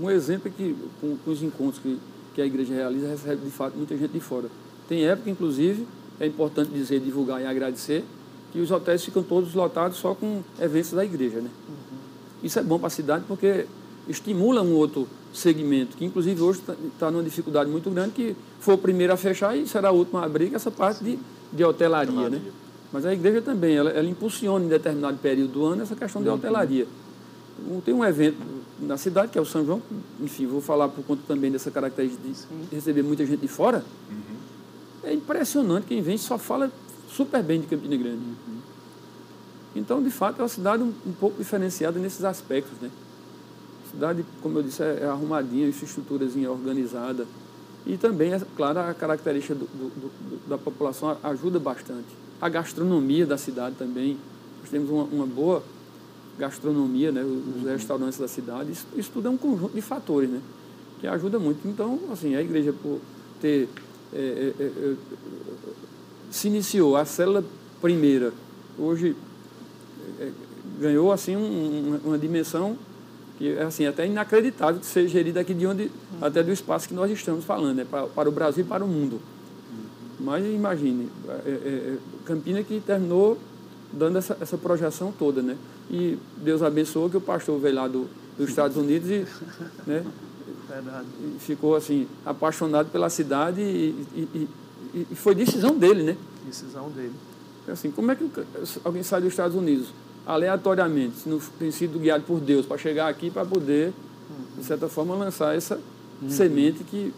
um 0.00 0.08
exemplo 0.08 0.48
é 0.48 0.50
que 0.50 0.76
com, 1.00 1.16
com 1.16 1.30
os 1.30 1.42
encontros 1.42 1.82
que, 1.82 1.98
que 2.34 2.40
a 2.40 2.46
igreja 2.46 2.72
realiza, 2.72 3.08
recebe 3.08 3.44
de 3.44 3.50
fato 3.50 3.76
muita 3.76 3.96
gente 3.96 4.12
de 4.12 4.20
fora. 4.20 4.48
Tem 4.88 5.04
época, 5.06 5.30
inclusive, 5.30 5.86
é 6.20 6.26
importante 6.26 6.70
dizer, 6.70 7.00
divulgar 7.00 7.40
e 7.40 7.46
agradecer, 7.46 8.04
que 8.52 8.60
os 8.60 8.70
hotéis 8.70 9.04
ficam 9.04 9.22
todos 9.22 9.54
lotados 9.54 9.96
só 9.96 10.14
com 10.14 10.42
eventos 10.60 10.92
da 10.92 11.04
igreja. 11.04 11.40
Né? 11.40 11.50
Uhum. 11.68 11.98
Isso 12.42 12.58
é 12.58 12.62
bom 12.62 12.78
para 12.78 12.88
a 12.88 12.90
cidade 12.90 13.24
porque 13.26 13.66
estimula 14.08 14.62
um 14.62 14.74
outro 14.74 15.08
segmento, 15.32 15.96
que 15.96 16.04
inclusive 16.04 16.40
hoje 16.42 16.60
está 16.60 16.74
tá 16.98 17.10
numa 17.10 17.22
dificuldade 17.22 17.70
muito 17.70 17.90
grande, 17.90 18.12
que 18.12 18.36
foi 18.60 18.74
o 18.74 18.78
primeiro 18.78 19.12
a 19.12 19.16
fechar 19.16 19.56
e 19.56 19.66
será 19.66 19.90
o 19.90 19.96
último 19.96 20.18
a 20.18 20.24
abrir, 20.24 20.48
que 20.48 20.54
é 20.54 20.56
essa 20.56 20.70
parte 20.70 21.02
de, 21.02 21.18
de 21.52 21.64
hotelaria. 21.64 22.12
hotelaria. 22.12 22.38
Né? 22.38 22.52
Mas 22.92 23.06
a 23.06 23.12
igreja 23.14 23.40
também, 23.40 23.74
ela, 23.74 23.90
ela, 23.90 24.06
impulsiona 24.06 24.64
em 24.64 24.68
determinado 24.68 25.16
período 25.18 25.52
do 25.52 25.64
ano 25.64 25.82
essa 25.82 25.96
questão 25.96 26.22
de 26.22 26.28
hotelaria. 26.28 26.86
Tem 27.84 27.94
um 27.94 28.04
evento 28.04 28.36
na 28.80 28.98
cidade, 28.98 29.32
que 29.32 29.38
é 29.38 29.40
o 29.40 29.46
São 29.46 29.64
João, 29.64 29.80
enfim, 30.20 30.46
vou 30.46 30.60
falar 30.60 30.88
por 30.88 31.02
conta 31.04 31.22
também 31.26 31.50
dessa 31.50 31.70
característica 31.70 32.26
de 32.68 32.74
receber 32.74 33.02
muita 33.02 33.24
gente 33.24 33.40
de 33.40 33.48
fora. 33.48 33.84
Uhum. 34.10 34.31
É 35.04 35.12
impressionante, 35.12 35.86
quem 35.86 36.00
vem 36.00 36.16
só 36.16 36.38
fala 36.38 36.70
super 37.08 37.42
bem 37.42 37.60
de 37.60 37.66
Campina 37.66 37.96
Grande. 37.96 38.16
Uhum. 38.16 38.58
Então, 39.74 40.02
de 40.02 40.10
fato, 40.10 40.40
é 40.40 40.42
uma 40.42 40.48
cidade 40.48 40.82
um, 40.82 40.92
um, 41.06 41.12
pouco 41.12 41.38
diferenciada 41.38 41.98
nesses 41.98 42.24
aspectos. 42.24 42.72
Né? 42.80 42.90
A 43.86 43.90
cidade, 43.90 44.24
como 44.42 44.58
eu 44.58 44.62
disse, 44.62 44.82
é, 44.82 45.00
é 45.02 45.06
arrumadinha, 45.06 45.66
infraestruturazinha 45.68 46.50
organizada. 46.50 47.26
E 47.86 47.96
também, 47.96 48.32
é, 48.32 48.40
claro, 48.56 48.78
a 48.78 48.94
característica 48.94 49.54
do, 49.54 49.66
do, 49.66 49.88
do, 49.88 50.48
da 50.48 50.58
população 50.58 51.16
ajuda 51.22 51.58
bastante. 51.58 52.08
A 52.40 52.48
gastronomia 52.48 53.26
da 53.26 53.38
cidade 53.38 53.76
também. 53.76 54.18
Nós 54.60 54.70
temos 54.70 54.90
uma, 54.90 55.04
uma 55.04 55.26
boa 55.26 55.62
gastronomia, 56.38 57.10
né? 57.10 57.22
os 57.22 57.62
uhum. 57.62 57.64
restaurantes 57.66 58.18
da 58.18 58.28
cidade. 58.28 58.72
Isso, 58.72 58.86
isso, 58.96 59.10
tudo 59.12 59.28
é 59.28 59.30
um 59.30 59.36
conjunto 59.36 59.74
de 59.74 59.82
fatores 59.82 60.30
né? 60.30 60.40
que 61.00 61.06
ajuda 61.06 61.38
muito. 61.38 61.66
Então, 61.66 61.98
assim, 62.12 62.34
a 62.34 62.42
igreja, 62.42 62.72
por 62.72 63.00
ter. 63.40 63.68
É, 64.12 64.18
é, 64.18 64.62
é, 64.62 64.64
é 64.64 64.94
se 66.30 66.48
iniciou 66.48 66.96
a 66.96 67.04
célula 67.04 67.44
primeira, 67.80 68.32
hoje 68.78 69.14
é, 70.18 70.30
ganhou 70.80 71.12
assim 71.12 71.36
um, 71.36 72.00
uma 72.04 72.18
dimensão 72.18 72.76
que 73.38 73.50
é 73.50 73.62
assim, 73.62 73.86
até 73.86 74.06
inacreditável 74.06 74.80
de 74.80 74.86
ser 74.86 75.08
gerida 75.08 75.40
aqui 75.40 75.52
de 75.52 75.66
onde, 75.66 75.90
até 76.20 76.42
do 76.42 76.52
espaço 76.52 76.88
que 76.88 76.94
nós 76.94 77.10
estamos 77.10 77.44
falando, 77.44 77.76
né? 77.76 77.86
para, 77.88 78.06
para 78.06 78.28
o 78.28 78.32
Brasil 78.32 78.64
e 78.64 78.66
para 78.66 78.84
o 78.84 78.88
mundo. 78.88 79.20
Mas 80.20 80.44
imagine, 80.46 81.08
Campina 82.24 82.62
que 82.62 82.80
terminou 82.80 83.36
dando 83.92 84.18
essa, 84.18 84.36
essa 84.40 84.56
projeção 84.56 85.12
toda, 85.16 85.42
né? 85.42 85.56
E 85.90 86.16
Deus 86.36 86.62
abençoou 86.62 87.10
que 87.10 87.16
o 87.16 87.20
pastor 87.20 87.58
veio 87.58 87.74
lá 87.74 87.88
do, 87.88 88.08
dos 88.38 88.48
Estados 88.48 88.76
Unidos 88.76 89.10
e, 89.10 89.26
né, 89.86 90.04
e 91.20 91.38
ficou 91.38 91.76
assim, 91.76 92.06
apaixonado 92.24 92.90
pela 92.90 93.10
cidade 93.10 93.60
e, 93.60 94.06
e, 94.14 94.48
e, 94.94 95.06
e 95.10 95.14
foi 95.14 95.34
decisão 95.34 95.76
dele, 95.76 96.02
né? 96.02 96.16
Decisão 96.46 96.90
dele. 96.90 97.14
Assim, 97.68 97.90
como 97.90 98.10
é 98.10 98.16
que 98.16 98.28
alguém 98.84 99.02
sai 99.02 99.20
dos 99.20 99.30
Estados 99.30 99.56
Unidos 99.56 99.92
aleatoriamente, 100.26 101.16
se 101.16 101.28
não 101.28 101.38
tem 101.58 101.70
sido 101.70 101.98
guiado 101.98 102.24
por 102.24 102.40
Deus 102.40 102.64
para 102.64 102.78
chegar 102.78 103.08
aqui 103.08 103.30
para 103.30 103.44
poder, 103.44 103.88
uhum. 103.88 104.60
de 104.60 104.64
certa 104.64 104.88
forma, 104.88 105.14
lançar 105.14 105.56
essa 105.56 105.80
uhum. 106.20 106.30
semente 106.30 106.84
que 106.84 107.12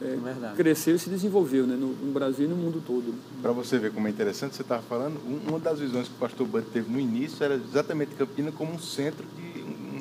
é, 0.00 0.52
é 0.52 0.54
cresceu 0.56 0.94
e 0.94 0.98
se 0.98 1.10
desenvolveu 1.10 1.66
né, 1.66 1.74
no, 1.74 1.88
no, 1.88 2.12
Brasil 2.12 2.46
e 2.46 2.48
no 2.48 2.56
mundo 2.56 2.80
todo. 2.86 3.12
Para 3.42 3.50
você 3.50 3.78
ver 3.78 3.92
como 3.92 4.06
é 4.06 4.10
interessante, 4.10 4.54
você 4.54 4.62
estava 4.62 4.82
falando, 4.82 5.18
uma 5.46 5.58
das 5.58 5.80
visões 5.80 6.06
que 6.06 6.14
o 6.14 6.18
pastor 6.18 6.46
Band 6.46 6.62
teve 6.72 6.90
no 6.90 7.00
início 7.00 7.42
era 7.42 7.54
exatamente 7.54 8.14
Campina 8.14 8.52
como 8.52 8.72
um 8.72 8.78
centro 8.78 9.26
de 9.36 9.57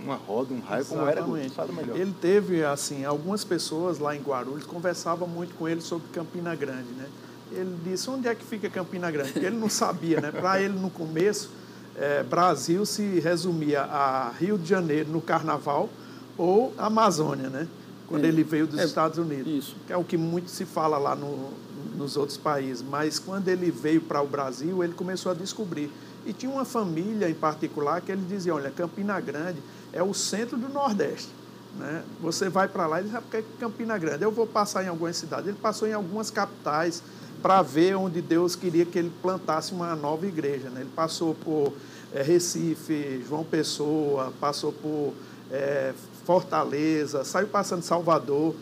uma 0.08 0.16
roda, 0.16 0.54
um 0.54 0.60
raio, 0.60 0.86
como 0.86 1.02
era 1.08 1.24
Fala 1.50 1.72
melhor. 1.72 1.98
Ele 1.98 2.14
teve, 2.20 2.64
assim, 2.64 3.06
algumas 3.06 3.44
pessoas 3.44 4.00
lá 4.00 4.16
em 4.16 4.22
Guarulhos 4.22 4.66
conversavam 4.66 5.28
muito 5.28 5.56
com 5.56 5.68
ele 5.68 5.82
sobre 5.82 6.08
Campina 6.10 6.56
Grande, 6.56 6.90
né? 6.98 7.08
Ele 7.52 7.78
disse, 7.84 8.10
onde 8.10 8.28
é 8.28 8.36
que 8.36 8.44
fica 8.44 8.70
Campina 8.70 9.10
Grande? 9.10 9.32
Porque 9.32 9.46
ele 9.46 9.58
não 9.58 9.70
sabia, 9.70 10.20
né? 10.20 10.32
Para 10.32 10.62
ele, 10.62 10.78
no 10.78 10.90
começo, 10.90 11.50
é, 11.96 12.24
Brasil 12.24 12.86
se 12.86 13.20
resumia 13.20 13.84
a 13.84 14.32
Rio 14.32 14.58
de 14.58 14.68
Janeiro 14.68 15.10
no 15.10 15.22
Carnaval 15.22 15.90
ou 16.38 16.74
Amazônia, 16.78 17.50
né? 17.50 17.68
quando 18.08 18.26
é. 18.26 18.28
ele 18.28 18.44
veio 18.44 18.66
dos 18.66 18.80
é, 18.80 18.86
Estados 18.86 19.18
Unidos. 19.18 19.48
Isso. 19.48 19.76
Que 19.86 19.94
é 19.94 19.98
o 19.98 20.04
que 20.04 20.18
muito 20.18 20.50
se 20.50 20.66
fala 20.66 20.98
lá 20.98 21.16
no, 21.16 21.52
nos 21.96 22.16
outros 22.18 22.38
países. 22.38 22.84
Mas 22.88 23.20
quando 23.20 23.48
ele 23.50 23.70
veio 23.70 24.02
para 24.02 24.22
o 24.22 24.28
Brasil, 24.28 24.84
ele 24.84 24.94
começou 24.94 25.32
a 25.32 25.36
descobrir. 25.36 25.92
E 26.26 26.34
tinha 26.34 26.52
uma 26.52 26.66
família 26.66 27.30
em 27.30 27.34
particular 27.34 28.02
que 28.02 28.12
ele 28.12 28.26
dizia, 28.28 28.56
olha, 28.56 28.72
Campina 28.72 29.20
Grande 29.20 29.60
é 29.94 30.04
o 30.04 30.14
centro 30.14 30.58
do 30.58 30.70
Nordeste. 30.70 31.30
Né? 31.78 32.04
Você 32.22 32.50
vai 32.50 32.68
para 32.68 32.88
lá 32.88 33.02
e 33.02 33.06
diz, 33.06 33.16
ah, 33.16 33.22
porque 33.22 33.38
é 33.38 33.44
Campina 33.60 33.98
Grande? 33.98 34.24
Eu 34.24 34.32
vou 34.32 34.48
passar 34.48 34.84
em 34.84 34.88
algumas 34.88 35.16
cidades. 35.16 35.48
Ele 35.48 35.58
passou 35.62 35.88
em 35.88 35.94
algumas 35.94 36.32
capitais 36.32 37.04
para 37.42 37.62
ver 37.62 37.96
onde 37.96 38.22
Deus 38.22 38.56
queria 38.56 38.86
que 38.86 38.98
ele 38.98 39.12
plantasse 39.22 39.72
uma 39.74 39.96
nova 39.96 40.26
igreja. 40.26 40.70
Né? 40.70 40.82
Ele 40.82 40.92
passou 40.96 41.36
por 41.36 41.74
é, 42.14 42.22
Recife, 42.22 43.24
João 43.28 43.44
Pessoa, 43.44 44.34
passou 44.40 44.72
por 44.72 45.14
é, 45.52 45.94
Fortaleza, 46.26 47.24
saiu 47.24 47.48
passando 47.48 47.84
Salvador. 47.84 48.56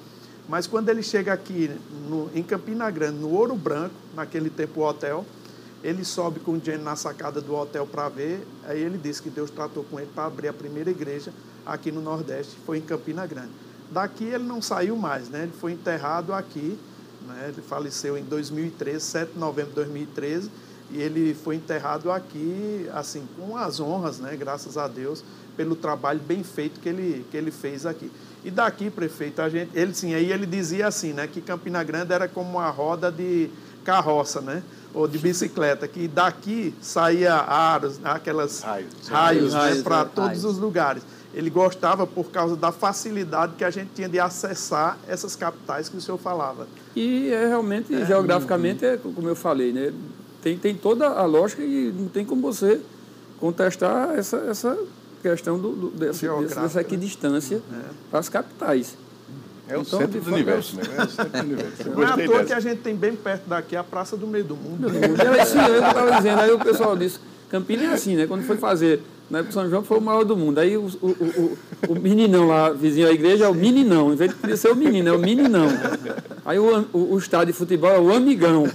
Mas 0.47 0.67
quando 0.67 0.89
ele 0.89 1.01
chega 1.01 1.34
aqui 1.34 1.71
no, 2.07 2.30
em 2.36 2.43
Campina 2.43 2.89
Grande, 2.91 3.17
no 3.17 3.32
Ouro 3.32 3.55
Branco, 3.55 3.95
naquele 4.13 4.49
tempo 4.49 4.82
o 4.82 4.84
hotel, 4.84 5.26
ele 5.86 6.03
sobe 6.03 6.39
com 6.39 6.53
o 6.53 6.59
dinheiro 6.59 6.83
na 6.83 6.95
sacada 6.95 7.39
do 7.39 7.53
hotel 7.53 7.86
para 7.86 8.09
ver. 8.09 8.45
Aí 8.63 8.81
ele 8.81 8.97
disse 8.97 9.21
que 9.21 9.29
Deus 9.29 9.51
tratou 9.51 9.83
com 9.83 9.99
ele 9.99 10.09
para 10.15 10.25
abrir 10.25 10.47
a 10.47 10.53
primeira 10.53 10.89
igreja 10.89 11.31
aqui 11.63 11.91
no 11.91 12.01
Nordeste, 12.01 12.57
foi 12.65 12.79
em 12.79 12.81
Campina 12.81 13.25
Grande. 13.27 13.51
Daqui 13.91 14.23
ele 14.23 14.43
não 14.43 14.63
saiu 14.63 14.95
mais, 14.95 15.29
né? 15.29 15.43
Ele 15.43 15.51
foi 15.51 15.73
enterrado 15.73 16.33
aqui, 16.33 16.77
né? 17.27 17.51
ele 17.53 17.61
faleceu 17.61 18.17
em 18.17 18.23
2013, 18.23 18.99
7 18.99 19.33
de 19.33 19.39
novembro 19.39 19.69
de 19.69 19.75
2013, 19.75 20.49
e 20.89 20.99
ele 20.99 21.36
foi 21.36 21.55
enterrado 21.55 22.11
aqui, 22.11 22.89
assim, 22.91 23.27
com 23.38 23.55
as 23.55 23.79
honras, 23.79 24.17
né? 24.19 24.36
Graças 24.36 24.77
a 24.77 24.88
Deus 24.88 25.23
pelo 25.55 25.75
trabalho 25.75 26.19
bem 26.19 26.43
feito 26.43 26.79
que 26.79 26.89
ele, 26.89 27.25
que 27.29 27.38
ele 27.38 27.51
fez 27.51 27.86
aqui. 27.86 28.11
E 28.43 28.51
daqui, 28.51 28.89
prefeito, 28.89 29.41
a 29.41 29.49
gente, 29.49 29.69
ele 29.73 29.93
sim, 29.93 30.13
aí 30.13 30.31
ele 30.31 30.45
dizia 30.45 30.88
assim, 30.88 31.13
né, 31.13 31.27
que 31.27 31.41
Campina 31.41 31.83
Grande 31.83 32.11
era 32.11 32.27
como 32.27 32.57
uma 32.57 32.69
roda 32.69 33.11
de 33.11 33.49
carroça, 33.83 34.41
né? 34.41 34.61
Ou 34.95 35.07
de 35.07 35.17
bicicleta, 35.17 35.87
que 35.87 36.07
daqui 36.07 36.73
saía 36.81 37.35
aros, 37.35 37.99
aquelas 38.03 38.61
raios, 38.61 38.87
raios, 39.07 39.53
raios 39.53 39.77
né, 39.77 39.83
para 39.83 40.01
é, 40.01 40.05
todos 40.05 40.29
raios. 40.29 40.45
os 40.45 40.57
lugares. 40.57 41.03
Ele 41.33 41.49
gostava 41.49 42.07
por 42.07 42.31
causa 42.31 42.55
da 42.55 42.71
facilidade 42.71 43.55
que 43.57 43.65
a 43.65 43.69
gente 43.69 43.89
tinha 43.93 44.07
de 44.07 44.17
acessar 44.17 44.97
essas 45.05 45.35
capitais 45.35 45.89
que 45.89 45.97
o 45.97 46.01
senhor 46.01 46.17
falava. 46.17 46.65
E 46.95 47.29
é, 47.29 47.47
realmente, 47.47 47.93
é, 47.93 48.05
geograficamente, 48.05 48.85
é, 48.85 48.95
como 48.95 49.27
eu 49.27 49.35
falei, 49.35 49.73
né? 49.73 49.93
Tem, 50.41 50.57
tem 50.57 50.73
toda 50.73 51.07
a 51.07 51.25
lógica 51.25 51.61
e 51.61 51.91
não 51.91 52.07
tem 52.07 52.23
como 52.23 52.41
você 52.41 52.79
contestar 53.37 54.11
essa, 54.17 54.37
essa 54.37 54.77
questão 55.21 55.59
do, 55.59 55.71
do 55.71 55.89
desse, 55.89 56.27
dessa 56.27 56.81
equidistância 56.81 57.61
né? 57.69 57.83
para 58.09 58.19
as 58.19 58.29
capitais. 58.29 58.95
É 59.68 59.78
o 59.78 59.82
então, 59.82 59.99
centro 59.99 60.22
do 60.22 60.32
universo, 60.32 60.76
né? 60.76 60.84
É 60.97 61.03
o 61.03 61.09
centro 61.09 61.32
do 61.32 61.39
universo. 61.39 61.89
Não 61.89 62.03
é 62.03 62.05
à 62.05 62.28
toa 62.28 62.43
que 62.43 62.53
a 62.53 62.59
gente 62.59 62.82
tem 62.82 62.95
bem 62.95 63.16
perto 63.16 63.47
daqui 63.47 63.76
a 63.76 63.84
Praça 63.84 64.16
do 64.16 64.28
Meio 64.28 64.43
do 64.43 64.55
Mundo. 64.55 64.88
É 64.89 65.41
assim, 65.41 65.57
eu 65.57 65.76
estava 65.76 66.11
dizendo, 66.18 66.39
aí 66.39 66.51
o 66.51 66.59
pessoal 66.59 66.95
disse, 66.95 67.20
Campinas 67.49 67.86
é 67.86 67.93
assim, 67.93 68.16
né? 68.16 68.28
Quando 68.28 68.43
foi 68.43 68.57
fazer 68.57 69.01
na 69.30 69.39
época 69.39 69.53
São 69.53 69.68
João 69.70 69.84
foi 69.84 69.97
o 69.97 70.01
maior 70.01 70.24
do 70.24 70.38
mundo. 70.38 70.59
Aí 70.59 70.78
o, 70.78 70.86
o, 71.01 71.07
o, 71.07 71.57
o 71.89 71.99
meninão 71.99 72.47
lá, 72.47 72.70
vizinho 72.70 73.07
da 73.07 73.13
igreja, 73.13 73.45
é 73.45 73.49
o 73.49 73.55
meninão. 73.55 74.13
Em 74.13 74.16
vez 74.16 74.32
de 74.39 74.57
ser 74.57 74.72
o 74.72 74.76
menino, 74.76 75.09
é 75.09 75.11
o 75.11 75.20
meninão. 75.20 75.68
Aí 76.45 76.59
o, 76.59 76.88
o, 76.93 77.13
o 77.13 77.18
estádio 77.18 77.47
de 77.47 77.53
futebol 77.53 77.89
é 77.89 77.99
o 77.99 78.13
amigão. 78.13 78.66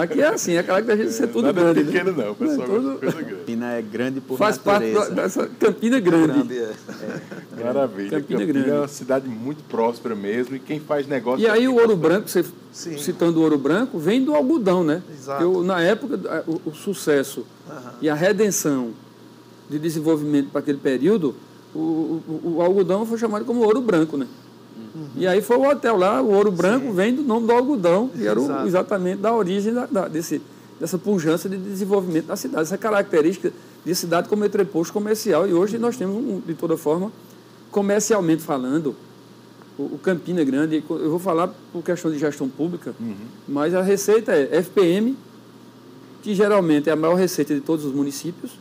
Aqui 0.00 0.20
é 0.20 0.28
assim, 0.28 0.52
é 0.54 0.60
aquela 0.60 0.80
que 0.80 0.90
a 0.92 0.96
gente 0.96 1.12
ser 1.12 1.26
tudo 1.26 1.52
grande. 1.52 1.82
Não 1.82 1.88
é 1.88 1.92
pequeno, 1.92 2.12
né? 2.12 2.24
não. 2.24 2.32
O 2.32 2.36
pessoal 2.36 2.62
é 2.62 2.66
tudo... 2.66 2.98
coisa 2.98 3.22
grande. 3.22 3.34
Campina 3.34 3.72
é 3.72 3.82
grande 3.82 4.20
por 4.20 4.38
Faz 4.38 4.62
natureza. 4.64 4.98
parte 5.00 5.14
dessa 5.14 5.46
Campina 5.58 5.98
grande. 5.98 6.32
grande 6.32 6.58
é. 6.58 6.62
É. 6.62 7.20
Maravilha. 7.64 8.10
Campina, 8.10 8.40
Campina 8.40 8.60
grande. 8.60 8.70
é 8.70 8.78
uma 8.80 8.88
cidade 8.88 9.28
muito 9.28 9.62
próspera 9.64 10.14
mesmo 10.14 10.56
e 10.56 10.58
quem 10.58 10.78
faz 10.78 11.06
negócio... 11.06 11.44
E 11.44 11.48
aí 11.48 11.66
o 11.66 11.74
ouro 11.74 11.96
branco, 11.96 12.28
você 12.28 12.44
Sim. 12.72 12.98
citando 12.98 13.40
o 13.40 13.42
ouro 13.42 13.58
branco, 13.58 13.98
vem 13.98 14.24
do 14.24 14.34
algodão, 14.34 14.84
né? 14.84 15.02
Exato. 15.10 15.42
Eu, 15.42 15.62
na 15.62 15.80
época, 15.80 16.44
o, 16.46 16.70
o 16.70 16.74
sucesso 16.74 17.46
uhum. 17.68 17.76
e 18.02 18.08
a 18.08 18.14
redenção 18.14 18.90
de 19.68 19.78
desenvolvimento 19.78 20.50
para 20.50 20.60
aquele 20.60 20.78
período, 20.78 21.34
o, 21.74 21.78
o, 21.78 22.54
o, 22.56 22.62
algodão 22.62 23.04
foi 23.04 23.18
chamado 23.18 23.44
como 23.44 23.62
ouro 23.62 23.80
branco, 23.80 24.16
né? 24.16 24.26
Uhum. 24.94 25.08
E 25.16 25.26
aí 25.26 25.42
foi 25.42 25.56
o 25.56 25.68
hotel 25.68 25.96
lá, 25.96 26.22
o 26.22 26.30
ouro 26.32 26.50
branco 26.50 26.86
Sim. 26.86 26.94
vem 26.94 27.14
do 27.14 27.22
nome 27.22 27.46
do 27.46 27.52
algodão, 27.52 28.08
que 28.08 28.26
era 28.26 28.40
o, 28.40 28.66
exatamente 28.66 29.20
da 29.20 29.34
origem 29.34 29.72
da, 29.72 29.86
da, 29.86 30.08
desse, 30.08 30.40
dessa 30.78 30.96
pujança 30.98 31.48
de 31.48 31.56
desenvolvimento 31.56 32.26
da 32.26 32.36
cidade, 32.36 32.62
essa 32.62 32.78
característica 32.78 33.52
de 33.84 33.94
cidade 33.94 34.28
como 34.28 34.44
entreposto 34.44 34.92
comercial. 34.92 35.46
E 35.48 35.52
hoje 35.52 35.78
nós 35.78 35.96
temos, 35.96 36.16
um, 36.16 36.40
de 36.40 36.54
toda 36.54 36.76
forma, 36.76 37.12
comercialmente 37.76 38.42
falando, 38.42 38.96
o, 39.78 39.98
Campina 39.98 40.42
Grande, 40.42 40.82
eu 40.88 41.10
vou 41.10 41.18
falar 41.18 41.48
por 41.70 41.82
questão 41.84 42.10
de 42.10 42.18
gestão 42.18 42.48
pública, 42.48 42.94
uhum. 42.98 43.14
mas 43.46 43.74
a 43.74 43.82
receita 43.82 44.32
é 44.32 44.62
FPM, 44.62 45.14
que 46.22 46.34
geralmente 46.34 46.88
é 46.88 46.92
a 46.94 46.96
maior 46.96 47.16
receita 47.16 47.54
de 47.54 47.60
todos 47.60 47.84
os 47.84 47.92
municípios, 47.92 48.52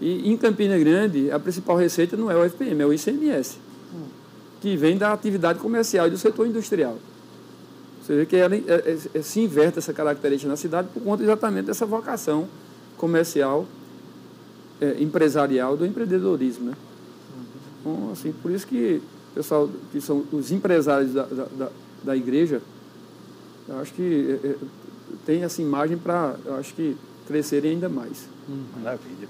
e 0.00 0.32
em 0.32 0.34
Campina 0.38 0.78
Grande, 0.78 1.30
a 1.30 1.38
principal 1.38 1.76
receita 1.76 2.16
não 2.16 2.30
é 2.30 2.36
o 2.36 2.42
FPM, 2.48 2.80
é 2.80 2.86
o 2.86 2.94
ICMS, 2.94 3.58
hum. 3.94 4.06
que 4.62 4.78
vem 4.78 4.96
da 4.96 5.12
atividade 5.12 5.58
comercial 5.58 6.06
e 6.06 6.10
do 6.10 6.16
setor 6.16 6.46
industrial. 6.46 6.96
Você 8.02 8.16
vê 8.16 8.24
que 8.24 8.34
ela, 8.34 8.54
é, 8.54 8.60
é, 8.66 8.98
é, 9.12 9.20
se 9.20 9.40
inverte 9.40 9.78
essa 9.78 9.92
característica 9.92 10.48
na 10.48 10.56
cidade 10.56 10.88
por 10.94 11.02
conta 11.02 11.22
exatamente 11.22 11.66
dessa 11.66 11.84
vocação 11.84 12.48
comercial, 12.96 13.66
é, 14.80 14.96
empresarial 15.02 15.76
do 15.76 15.84
empreendedorismo. 15.84 16.70
Né? 16.70 16.74
Uhum. 17.84 17.94
Então, 17.94 18.12
assim, 18.12 18.32
por 18.32 18.50
isso 18.50 18.66
que 18.66 19.02
o 19.32 19.34
pessoal 19.34 19.68
que 19.92 20.00
são 20.00 20.24
os 20.32 20.50
empresários 20.50 21.12
da, 21.12 21.24
da, 21.24 21.68
da 22.04 22.16
igreja, 22.16 22.60
eu 23.68 23.78
acho 23.78 23.92
que 23.92 24.38
é, 24.42 24.46
é 24.48 24.56
tem 25.26 25.42
essa 25.42 25.60
imagem 25.60 25.98
para, 25.98 26.36
eu 26.44 26.54
acho 26.54 26.74
que, 26.74 26.96
crescerem 27.30 27.72
ainda 27.72 27.88
mais. 27.88 28.28
Uhum. 28.48 28.64
Maravilha. 28.82 29.28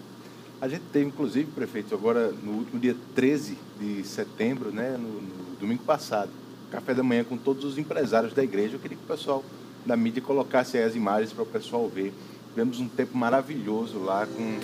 A 0.58 0.66
gente 0.66 0.82
teve, 0.90 1.06
inclusive, 1.06 1.50
prefeito, 1.52 1.94
agora 1.94 2.32
no 2.42 2.52
último 2.52 2.80
dia 2.80 2.96
13 3.14 3.58
de 3.78 4.04
setembro, 4.04 4.70
né, 4.70 4.96
no, 4.98 5.20
no 5.20 5.56
domingo 5.60 5.82
passado, 5.82 6.30
café 6.70 6.94
da 6.94 7.02
manhã 7.02 7.24
com 7.24 7.36
todos 7.36 7.62
os 7.62 7.76
empresários 7.76 8.32
da 8.32 8.42
igreja. 8.42 8.76
Eu 8.76 8.80
queria 8.80 8.96
que 8.96 9.04
o 9.04 9.06
pessoal 9.06 9.44
da 9.84 9.96
mídia 9.96 10.22
colocasse 10.22 10.78
as 10.78 10.94
imagens 10.94 11.32
para 11.32 11.42
o 11.42 11.46
pessoal 11.46 11.86
ver. 11.88 12.12
Tivemos 12.48 12.80
um 12.80 12.88
tempo 12.88 13.16
maravilhoso 13.16 13.98
lá 13.98 14.26
com 14.26 14.58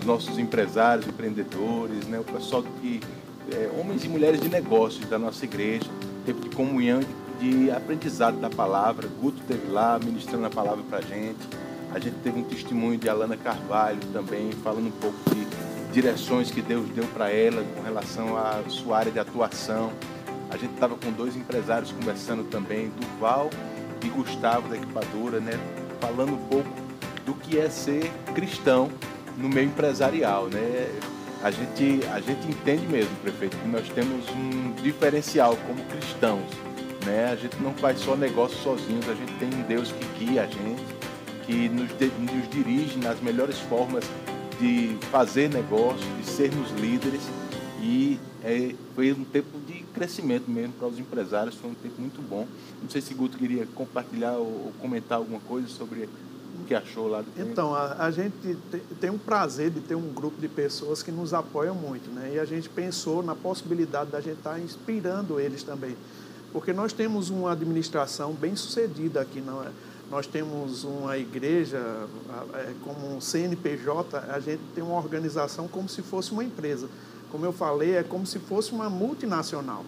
os 0.00 0.04
nossos 0.04 0.36
empresários, 0.38 1.06
empreendedores, 1.06 2.06
né, 2.06 2.18
o 2.18 2.24
pessoal 2.24 2.64
que 2.80 3.00
é, 3.52 3.70
homens 3.78 4.04
e 4.04 4.08
mulheres 4.08 4.40
de 4.40 4.48
negócios 4.48 5.04
da 5.06 5.18
nossa 5.18 5.44
igreja, 5.44 5.90
tempo 6.24 6.40
de 6.40 6.54
comunhão, 6.54 7.00
de, 7.38 7.64
de 7.64 7.70
aprendizado 7.70 8.38
da 8.40 8.50
palavra. 8.50 9.08
Guto 9.20 9.40
esteve 9.40 9.70
lá 9.70 9.98
ministrando 9.98 10.46
a 10.46 10.50
palavra 10.50 10.84
para 10.88 10.98
a 10.98 11.02
gente. 11.02 11.38
A 11.92 11.98
gente 11.98 12.16
teve 12.22 12.38
um 12.38 12.44
testemunho 12.44 12.98
de 12.98 13.08
Alana 13.08 13.36
Carvalho 13.36 14.00
também, 14.12 14.52
falando 14.62 14.86
um 14.86 14.92
pouco 14.92 15.16
de 15.34 15.46
direções 15.92 16.50
que 16.50 16.62
Deus 16.62 16.88
deu 16.90 17.04
para 17.08 17.30
ela 17.30 17.64
com 17.74 17.82
relação 17.82 18.36
à 18.36 18.62
sua 18.68 18.98
área 18.98 19.12
de 19.12 19.18
atuação. 19.18 19.92
A 20.50 20.56
gente 20.56 20.74
estava 20.74 20.94
com 20.96 21.10
dois 21.10 21.36
empresários 21.36 21.92
conversando 21.92 22.44
também, 22.44 22.90
Duval 23.00 23.50
e 24.04 24.08
Gustavo 24.08 24.68
da 24.68 24.76
equipadora, 24.76 25.40
né? 25.40 25.52
Falando 26.00 26.34
um 26.34 26.46
pouco 26.48 26.68
do 27.26 27.34
que 27.34 27.58
é 27.58 27.68
ser 27.68 28.10
cristão 28.34 28.88
no 29.36 29.48
meio 29.48 29.66
empresarial, 29.66 30.48
né? 30.48 30.88
A 31.42 31.50
gente, 31.50 32.06
a 32.12 32.20
gente 32.20 32.46
entende 32.48 32.86
mesmo, 32.86 33.14
prefeito, 33.22 33.56
que 33.56 33.68
nós 33.68 33.88
temos 33.88 34.28
um 34.30 34.72
diferencial 34.82 35.56
como 35.66 35.82
cristãos, 35.84 36.50
né? 37.06 37.30
A 37.32 37.36
gente 37.36 37.56
não 37.62 37.72
faz 37.74 37.98
só 38.00 38.14
negócio 38.14 38.58
sozinhos, 38.58 39.08
a 39.08 39.14
gente 39.14 39.32
tem 39.38 39.48
um 39.48 39.62
Deus 39.62 39.90
que 39.90 40.24
guia 40.24 40.42
a 40.42 40.46
gente 40.46 41.00
que 41.50 41.68
nos, 41.68 41.90
nos 41.90 42.50
dirige 42.50 42.96
nas 42.98 43.20
melhores 43.20 43.58
formas 43.58 44.04
de 44.60 44.96
fazer 45.10 45.50
negócio, 45.50 46.06
de 46.16 46.24
sermos 46.24 46.70
líderes. 46.72 47.22
E 47.82 48.20
é, 48.44 48.74
foi 48.94 49.12
um 49.12 49.24
tempo 49.24 49.58
de 49.66 49.82
crescimento 49.94 50.48
mesmo 50.48 50.74
para 50.74 50.86
os 50.86 50.98
empresários, 50.98 51.56
foi 51.56 51.70
um 51.70 51.74
tempo 51.74 52.00
muito 52.00 52.22
bom. 52.22 52.46
Não 52.80 52.88
sei 52.88 53.00
se 53.00 53.14
Guto 53.14 53.36
queria 53.36 53.66
compartilhar 53.74 54.34
ou, 54.34 54.66
ou 54.66 54.72
comentar 54.78 55.18
alguma 55.18 55.40
coisa 55.40 55.66
sobre 55.68 56.08
que 56.66 56.74
achou 56.74 57.08
lá 57.08 57.22
tempo. 57.22 57.50
Então, 57.50 57.74
a, 57.74 58.04
a 58.04 58.10
gente 58.10 58.34
tem, 58.70 58.80
tem 59.00 59.10
um 59.10 59.18
prazer 59.18 59.70
de 59.70 59.80
ter 59.80 59.94
um 59.94 60.12
grupo 60.12 60.40
de 60.40 60.48
pessoas 60.48 61.02
que 61.02 61.10
nos 61.10 61.34
apoiam 61.34 61.74
muito, 61.74 62.10
né? 62.10 62.32
E 62.34 62.38
a 62.38 62.44
gente 62.44 62.68
pensou 62.68 63.22
na 63.22 63.34
possibilidade 63.34 64.10
da 64.10 64.20
gente 64.20 64.38
estar 64.38 64.52
tá 64.52 64.60
inspirando 64.60 65.40
eles 65.40 65.62
também. 65.62 65.96
Porque 66.52 66.72
nós 66.72 66.92
temos 66.92 67.30
uma 67.30 67.52
administração 67.52 68.32
bem 68.32 68.56
sucedida 68.56 69.20
aqui, 69.20 69.40
não 69.40 69.62
é? 69.62 69.68
Nós 70.10 70.26
temos 70.26 70.82
uma 70.82 71.16
igreja, 71.16 71.78
é, 72.54 72.72
como 72.82 73.14
um 73.16 73.20
CNPJ, 73.20 74.18
a 74.18 74.40
gente 74.40 74.60
tem 74.74 74.82
uma 74.82 74.96
organização 74.96 75.68
como 75.68 75.88
se 75.88 76.02
fosse 76.02 76.32
uma 76.32 76.42
empresa. 76.42 76.88
Como 77.30 77.44
eu 77.44 77.52
falei, 77.52 77.94
é 77.94 78.02
como 78.02 78.26
se 78.26 78.40
fosse 78.40 78.72
uma 78.72 78.90
multinacional, 78.90 79.84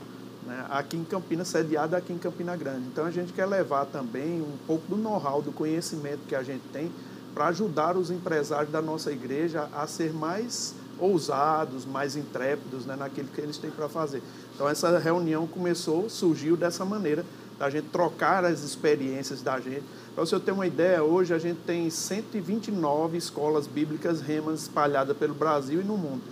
né? 0.53 0.67
aqui 0.69 0.97
em 0.97 1.05
Campinas, 1.05 1.49
sediada 1.49 1.97
aqui 1.97 2.13
em 2.13 2.19
Campina 2.19 2.55
Grande. 2.55 2.87
Então 2.89 3.07
a 3.07 3.11
gente 3.11 3.33
quer 3.33 3.47
levar 3.47 3.87
também 3.87 4.43
um 4.43 4.57
pouco 4.67 4.87
do 4.87 4.97
know-how, 4.97 5.41
do 5.41 5.51
conhecimento 5.51 6.21
que 6.29 6.35
a 6.35 6.43
gente 6.43 6.63
tem 6.73 6.93
para 7.35 7.47
ajudar 7.47 7.97
os 7.97 8.11
empresários 8.11 8.71
da 8.71 8.83
nossa 8.83 9.11
igreja 9.11 9.69
a 9.73 9.87
ser 9.87 10.13
mais 10.13 10.75
ousados, 10.99 11.87
mais 11.87 12.15
intrépidos 12.15 12.85
né, 12.85 12.95
naquilo 12.95 13.29
que 13.29 13.41
eles 13.41 13.57
têm 13.57 13.71
para 13.71 13.89
fazer. 13.89 14.23
Então 14.55 14.69
essa 14.69 14.99
reunião 14.99 15.47
começou, 15.47 16.11
surgiu 16.11 16.57
dessa 16.57 16.85
maneira, 16.85 17.25
da 17.59 17.71
gente 17.71 17.89
trocar 17.89 18.45
as 18.45 18.63
experiências 18.63 19.41
da 19.41 19.59
gente, 19.59 19.85
para 20.15 20.27
você 20.27 20.39
ter 20.39 20.53
uma 20.53 20.67
ideia, 20.67 21.03
hoje 21.03 21.33
a 21.33 21.39
gente 21.39 21.61
tem 21.61 21.89
129 21.89 23.17
escolas 23.17 23.67
bíblicas 23.67 24.21
remas 24.21 24.63
espalhadas 24.63 25.17
pelo 25.17 25.33
Brasil 25.33 25.81
e 25.81 25.85
no 25.85 25.97
mundo. 25.97 26.23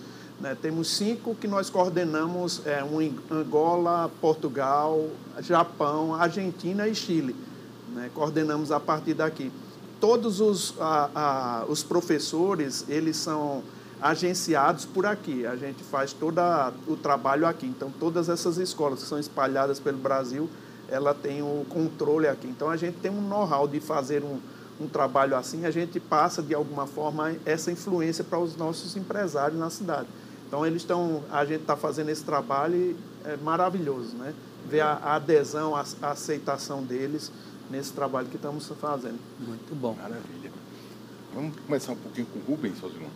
Né? 0.41 0.57
Temos 0.61 0.89
cinco 0.89 1.35
que 1.35 1.47
nós 1.47 1.69
coordenamos, 1.69 2.63
é, 2.67 2.83
um 2.83 3.01
em 3.01 3.19
Angola, 3.31 4.11
Portugal, 4.21 5.09
Japão, 5.41 6.15
Argentina 6.15 6.89
e 6.89 6.95
Chile. 6.95 7.37
Né? 7.95 8.11
Coordenamos 8.15 8.73
a 8.73 8.81
partir 8.81 9.15
daqui. 9.15 9.53
Todos 10.01 10.41
os, 10.41 10.75
a, 10.81 11.11
a, 11.15 11.65
os 11.67 11.83
professores, 11.83 12.87
eles 12.89 13.17
são 13.17 13.63
agenciados 14.01 14.87
por 14.87 15.05
aqui. 15.05 15.45
A 15.45 15.57
gente 15.57 15.83
faz 15.85 16.13
todo 16.13 16.41
o 16.89 16.97
trabalho 16.97 17.47
aqui. 17.47 17.67
Então, 17.67 17.93
todas 18.01 18.31
essas 18.31 18.57
escolas 18.57 19.03
que 19.03 19.09
são 19.09 19.19
espalhadas 19.19 19.79
pelo 19.79 19.99
Brasil, 19.99 20.49
ela 20.91 21.15
tem 21.15 21.43
o 21.43 21.65
controle 21.69 22.27
aqui. 22.27 22.49
Então 22.49 22.69
a 22.69 22.77
gente 22.77 22.99
tem 22.99 23.11
um 23.11 23.21
know-how 23.21 23.67
de 23.67 23.81
fazer 23.81 24.23
um, 24.23 24.39
um 24.81 24.89
trabalho 24.89 25.37
assim, 25.37 25.65
a 25.65 25.71
gente 25.71 26.01
passa 26.01 26.43
de 26.43 26.55
alguma 26.55 26.87
forma 26.87 27.35
essa 27.47 27.71
influência 27.71 28.25
para 28.25 28.39
os 28.39 28.57
nossos 28.57 28.97
empresários 28.97 29.59
na 29.59 29.71
cidade. 29.71 30.09
Então 30.51 30.67
eles 30.67 30.83
estão, 30.83 31.23
a 31.31 31.45
gente 31.45 31.61
está 31.61 31.77
fazendo 31.77 32.09
esse 32.09 32.25
trabalho 32.25 32.75
e 32.75 32.97
é 33.25 33.37
maravilhoso, 33.37 34.17
né? 34.17 34.35
Ver 34.69 34.81
a, 34.81 34.95
a 34.95 35.15
adesão, 35.15 35.77
a, 35.77 35.85
a, 36.03 36.11
aceitação 36.11 36.83
deles 36.83 37.31
nesse 37.71 37.93
trabalho 37.93 38.27
que 38.27 38.35
estamos 38.35 38.67
fazendo. 38.81 39.21
Muito 39.39 39.73
bom. 39.77 39.95
Maravilha. 39.95 40.51
Vamos 41.33 41.55
começar 41.65 41.93
um 41.93 41.97
pouquinho 41.97 42.27
com 42.27 42.41
o 42.41 42.43
Rubens, 42.43 42.81
Rosilon. 42.81 43.07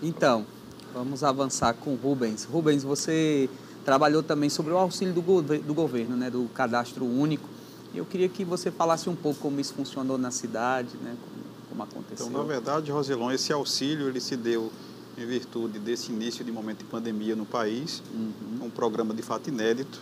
Então, 0.00 0.46
vamos 0.94 1.24
avançar 1.24 1.74
com 1.74 1.94
o 1.94 1.96
Rubens. 1.96 2.44
Rubens, 2.44 2.84
você 2.84 3.50
trabalhou 3.84 4.22
também 4.22 4.48
sobre 4.48 4.72
o 4.72 4.78
auxílio 4.78 5.12
do, 5.12 5.42
do 5.42 5.74
governo, 5.74 6.16
né, 6.16 6.30
do 6.30 6.48
cadastro 6.54 7.04
único. 7.04 7.48
Eu 7.92 8.04
queria 8.04 8.28
que 8.28 8.44
você 8.44 8.70
falasse 8.70 9.10
um 9.10 9.16
pouco 9.16 9.40
como 9.40 9.58
isso 9.58 9.74
funcionou 9.74 10.16
na 10.16 10.30
cidade, 10.30 10.96
né, 10.98 11.16
como, 11.20 11.44
como 11.70 11.82
aconteceu. 11.82 12.28
Então, 12.28 12.40
na 12.40 12.46
verdade, 12.46 12.92
Roselon, 12.92 13.32
esse 13.32 13.52
auxílio 13.52 14.06
ele 14.06 14.20
se 14.20 14.36
deu 14.36 14.70
em 15.18 15.26
virtude 15.26 15.78
desse 15.78 16.12
início 16.12 16.44
de 16.44 16.52
momento 16.52 16.78
de 16.78 16.84
pandemia 16.84 17.34
no 17.34 17.44
país, 17.44 18.02
uhum. 18.14 18.66
um 18.66 18.70
programa 18.70 19.12
de 19.12 19.22
fato 19.22 19.48
inédito, 19.48 20.00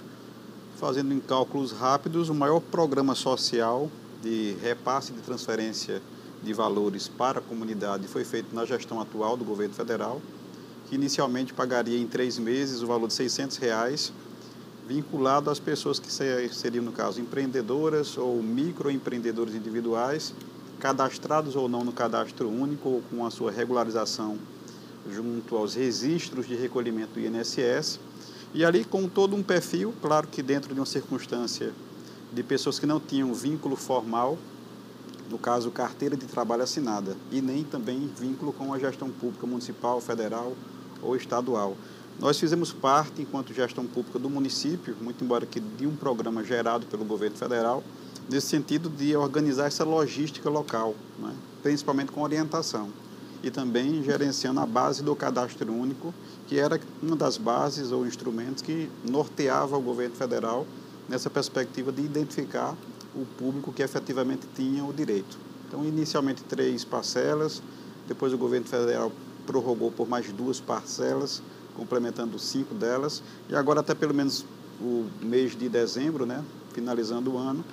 fazendo 0.76 1.14
em 1.14 1.20
cálculos 1.20 1.72
rápidos 1.72 2.28
o 2.28 2.34
maior 2.34 2.60
programa 2.60 3.14
social 3.14 3.90
de 4.22 4.56
repasse 4.62 5.12
de 5.12 5.20
transferência 5.20 6.02
de 6.42 6.52
valores 6.52 7.08
para 7.08 7.38
a 7.38 7.42
comunidade 7.42 8.06
foi 8.06 8.24
feito 8.24 8.54
na 8.54 8.66
gestão 8.66 9.00
atual 9.00 9.36
do 9.36 9.44
governo 9.44 9.74
federal 9.74 10.20
que 10.88 10.94
inicialmente 10.94 11.52
pagaria 11.52 11.98
em 11.98 12.06
três 12.06 12.38
meses 12.38 12.82
o 12.82 12.86
valor 12.86 13.08
de 13.08 13.14
600 13.14 13.56
reais, 13.56 14.12
vinculado 14.86 15.50
às 15.50 15.58
pessoas 15.58 15.98
que 15.98 16.10
seriam, 16.12 16.84
no 16.84 16.92
caso, 16.92 17.20
empreendedoras 17.20 18.16
ou 18.16 18.40
microempreendedores 18.40 19.54
individuais, 19.54 20.32
cadastrados 20.78 21.56
ou 21.56 21.68
não 21.68 21.82
no 21.82 21.90
cadastro 21.90 22.48
único 22.48 22.88
ou 22.88 23.02
com 23.10 23.26
a 23.26 23.30
sua 23.30 23.50
regularização 23.50 24.38
junto 25.10 25.56
aos 25.56 25.74
registros 25.74 26.46
de 26.46 26.54
recolhimento 26.54 27.14
do 27.14 27.20
INSS. 27.20 27.98
E 28.54 28.64
ali 28.64 28.84
com 28.84 29.08
todo 29.08 29.36
um 29.36 29.42
perfil, 29.42 29.92
claro 30.00 30.26
que 30.26 30.42
dentro 30.42 30.72
de 30.72 30.80
uma 30.80 30.86
circunstância 30.86 31.72
de 32.32 32.42
pessoas 32.42 32.78
que 32.78 32.86
não 32.86 33.00
tinham 33.00 33.32
vínculo 33.34 33.76
formal, 33.76 34.38
no 35.30 35.38
caso 35.38 35.70
carteira 35.70 36.16
de 36.16 36.26
trabalho 36.26 36.62
assinada, 36.62 37.16
e 37.30 37.40
nem 37.40 37.64
também 37.64 38.10
vínculo 38.18 38.52
com 38.52 38.72
a 38.72 38.78
gestão 38.78 39.10
pública 39.10 39.46
municipal, 39.46 40.00
federal 40.00 40.54
ou 41.02 41.16
estadual. 41.16 41.76
Nós 42.18 42.38
fizemos 42.38 42.72
parte, 42.72 43.22
enquanto 43.22 43.52
gestão 43.52 43.84
pública 43.84 44.18
do 44.18 44.30
município, 44.30 44.96
muito 45.00 45.22
embora 45.22 45.44
que 45.44 45.60
de 45.60 45.86
um 45.86 45.94
programa 45.94 46.42
gerado 46.42 46.86
pelo 46.86 47.04
governo 47.04 47.36
federal, 47.36 47.84
nesse 48.28 48.46
sentido 48.46 48.88
de 48.88 49.14
organizar 49.14 49.66
essa 49.66 49.84
logística 49.84 50.48
local, 50.48 50.94
né? 51.18 51.34
principalmente 51.62 52.12
com 52.12 52.22
orientação. 52.22 52.88
E 53.42 53.50
também 53.50 54.02
gerenciando 54.02 54.60
a 54.60 54.66
base 54.66 55.02
do 55.02 55.14
cadastro 55.14 55.72
único, 55.72 56.12
que 56.46 56.58
era 56.58 56.80
uma 57.02 57.16
das 57.16 57.36
bases 57.36 57.92
ou 57.92 58.06
instrumentos 58.06 58.62
que 58.62 58.90
norteava 59.08 59.76
o 59.76 59.80
governo 59.80 60.14
federal 60.14 60.66
nessa 61.08 61.30
perspectiva 61.30 61.92
de 61.92 62.02
identificar 62.02 62.74
o 63.14 63.24
público 63.38 63.72
que 63.72 63.82
efetivamente 63.82 64.46
tinha 64.54 64.84
o 64.84 64.92
direito. 64.92 65.38
Então, 65.68 65.84
inicialmente 65.84 66.42
três 66.44 66.84
parcelas, 66.84 67.62
depois 68.06 68.32
o 68.32 68.38
governo 68.38 68.66
federal 68.66 69.10
prorrogou 69.46 69.90
por 69.90 70.08
mais 70.08 70.30
duas 70.32 70.60
parcelas, 70.60 71.42
complementando 71.74 72.38
cinco 72.38 72.74
delas, 72.74 73.22
e 73.48 73.54
agora 73.54 73.80
até 73.80 73.94
pelo 73.94 74.14
menos 74.14 74.44
o 74.80 75.06
mês 75.22 75.56
de 75.56 75.68
dezembro, 75.68 76.26
né, 76.26 76.44
finalizando 76.72 77.32
o 77.32 77.38
ano, 77.38 77.64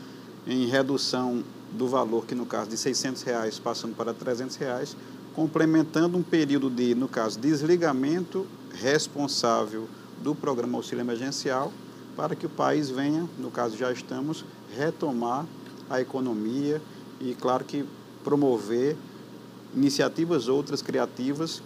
em 0.45 0.66
redução 0.68 1.43
do 1.72 1.88
valor, 1.88 2.26
que 2.26 2.36
no 2.36 2.45
caso 2.45 2.70
de 2.70 2.78
600 2.78 3.24
reais 3.24 3.59
passando 3.59 3.95
para 3.95 4.14
300 4.14 4.55
reais, 4.57 4.95
complementando 5.36 6.18
um 6.18 6.24
período 6.24 6.70
de, 6.70 6.94
no 6.94 7.08
caso, 7.08 7.40
desligamento 7.40 8.46
responsável 8.74 9.88
do 10.22 10.34
programa 10.34 10.78
auxílio 10.78 11.02
emergencial, 11.02 11.72
para 12.16 12.36
que 12.36 12.46
o 12.46 12.50
país 12.50 12.90
venha, 12.90 13.28
no 13.40 13.50
caso 13.50 13.76
já 13.76 13.92
estamos, 13.92 14.46
retomar 14.76 15.46
a 15.90 16.00
economia 16.00 16.82
e, 17.20 17.36
claro 17.36 17.64
que, 17.66 17.86
promover 18.24 18.96
iniciativas 19.76 20.48
outras 20.48 20.82
criativas, 20.82 21.62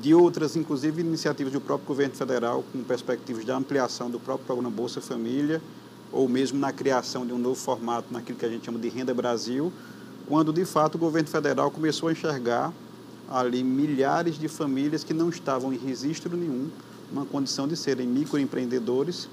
de 0.00 0.14
outras, 0.14 0.56
inclusive 0.56 1.02
iniciativas 1.02 1.52
do 1.52 1.60
próprio 1.60 1.86
governo 1.86 2.14
federal, 2.14 2.64
com 2.72 2.82
perspectivas 2.82 3.44
de 3.44 3.52
ampliação 3.52 4.10
do 4.10 4.18
próprio 4.18 4.46
programa 4.46 4.70
Bolsa 4.70 5.00
Família, 5.00 5.60
ou 6.10 6.28
mesmo 6.28 6.58
na 6.58 6.72
criação 6.72 7.26
de 7.26 7.32
um 7.32 7.38
novo 7.38 7.54
formato 7.54 8.12
naquilo 8.12 8.38
que 8.38 8.44
a 8.44 8.48
gente 8.48 8.64
chama 8.64 8.78
de 8.78 8.88
Renda 8.88 9.14
Brasil, 9.14 9.72
quando 10.28 10.52
de 10.52 10.64
fato 10.64 10.96
o 10.96 10.98
governo 10.98 11.28
federal 11.28 11.70
começou 11.70 12.08
a 12.08 12.12
enxergar 12.12 12.72
ali 13.28 13.62
milhares 13.62 14.38
de 14.38 14.48
famílias 14.48 15.02
que 15.02 15.14
não 15.14 15.28
estavam 15.28 15.72
em 15.72 15.78
registro 15.78 16.36
nenhum, 16.36 16.68
uma 17.10 17.24
condição 17.24 17.66
de 17.66 17.76
serem 17.76 18.06
microempreendedores, 18.06 19.28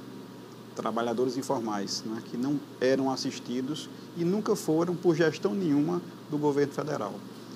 trabalhadores 0.76 1.38
informais, 1.38 2.04
né, 2.06 2.22
que 2.30 2.38
não 2.38 2.60
eram 2.80 3.12
assistidos 3.12 3.90
e 4.18 4.24
nunca 4.24 4.56
foram 4.56 4.96
por 4.96 5.16
gestão 5.16 5.54
nenhuma 5.54 6.02
do 6.30 6.38
governo 6.38 6.74
federal. 6.74 7.14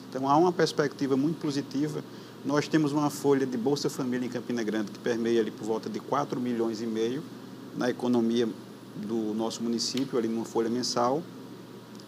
Então 0.10 0.30
há 0.30 0.36
uma 0.38 0.52
perspectiva 0.52 1.16
muito 1.16 1.40
positiva. 1.40 2.04
Nós 2.46 2.68
temos 2.68 2.92
uma 2.92 3.10
folha 3.10 3.46
de 3.46 3.58
Bolsa 3.58 3.90
Família 3.90 4.26
em 4.26 4.30
Campina 4.30 4.62
Grande 4.64 4.92
que 4.92 5.00
permeia 5.00 5.42
ali 5.42 5.52
por 5.52 5.66
volta 5.66 5.90
de 5.90 6.00
4 6.00 6.40
milhões 6.40 6.82
e 6.82 6.86
meio 6.86 7.24
na 7.78 7.90
economia 7.90 8.48
do 8.96 9.34
nosso 9.34 9.64
município, 9.64 10.20
ali 10.20 10.28
numa 10.28 10.46
folha 10.46 10.70
mensal. 10.70 11.24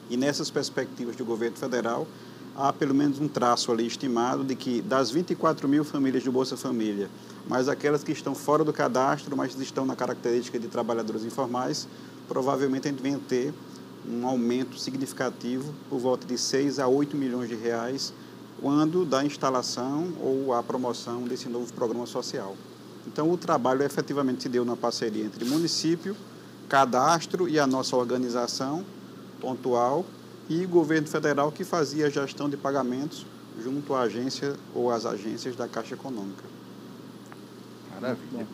E 0.09 0.17
nessas 0.17 0.49
perspectivas 0.49 1.15
do 1.15 1.25
governo 1.25 1.57
federal, 1.57 2.07
há 2.55 2.71
pelo 2.71 2.93
menos 2.93 3.19
um 3.19 3.27
traço 3.27 3.71
ali 3.71 3.85
estimado 3.85 4.43
de 4.43 4.55
que 4.55 4.81
das 4.81 5.11
24 5.11 5.67
mil 5.67 5.83
famílias 5.83 6.23
do 6.23 6.31
Bolsa 6.31 6.55
Família, 6.55 7.09
mais 7.47 7.67
aquelas 7.67 8.03
que 8.03 8.11
estão 8.11 8.33
fora 8.33 8.63
do 8.63 8.71
cadastro, 8.71 9.35
mas 9.35 9.55
estão 9.59 9.85
na 9.85 9.95
característica 9.95 10.57
de 10.57 10.67
trabalhadores 10.67 11.23
informais, 11.25 11.87
provavelmente 12.27 12.87
a 12.87 12.91
gente 12.91 13.01
vem 13.01 13.17
ter 13.19 13.53
um 14.07 14.25
aumento 14.25 14.77
significativo 14.77 15.73
por 15.89 15.99
volta 15.99 16.25
de 16.25 16.37
6 16.37 16.79
a 16.79 16.87
8 16.87 17.17
milhões 17.17 17.49
de 17.49 17.55
reais 17.55 18.13
quando 18.61 19.03
da 19.03 19.23
instalação 19.25 20.13
ou 20.21 20.53
a 20.53 20.63
promoção 20.63 21.23
desse 21.23 21.49
novo 21.49 21.73
programa 21.73 22.05
social. 22.05 22.55
Então, 23.05 23.29
o 23.29 23.37
trabalho 23.37 23.83
efetivamente 23.83 24.43
se 24.43 24.49
deu 24.49 24.63
na 24.63 24.75
parceria 24.75 25.25
entre 25.25 25.45
município, 25.45 26.15
cadastro 26.69 27.47
e 27.47 27.59
a 27.59 27.67
nossa 27.67 27.95
organização 27.95 28.83
pontual 29.45 30.03
e 30.49 30.65
governo 30.65 31.07
federal 31.07 31.51
que 31.51 31.63
fazia 31.63 32.07
a 32.07 32.09
gestão 32.09 32.49
de 32.49 32.57
pagamentos 32.57 33.27
junto 33.63 33.93
à 33.93 34.01
agência 34.01 34.55
ou 34.73 34.89
às 34.89 35.05
agências 35.05 35.55
da 35.55 35.67
Caixa 35.67 35.93
Econômica. 35.93 36.43
Maravilha. 37.93 38.47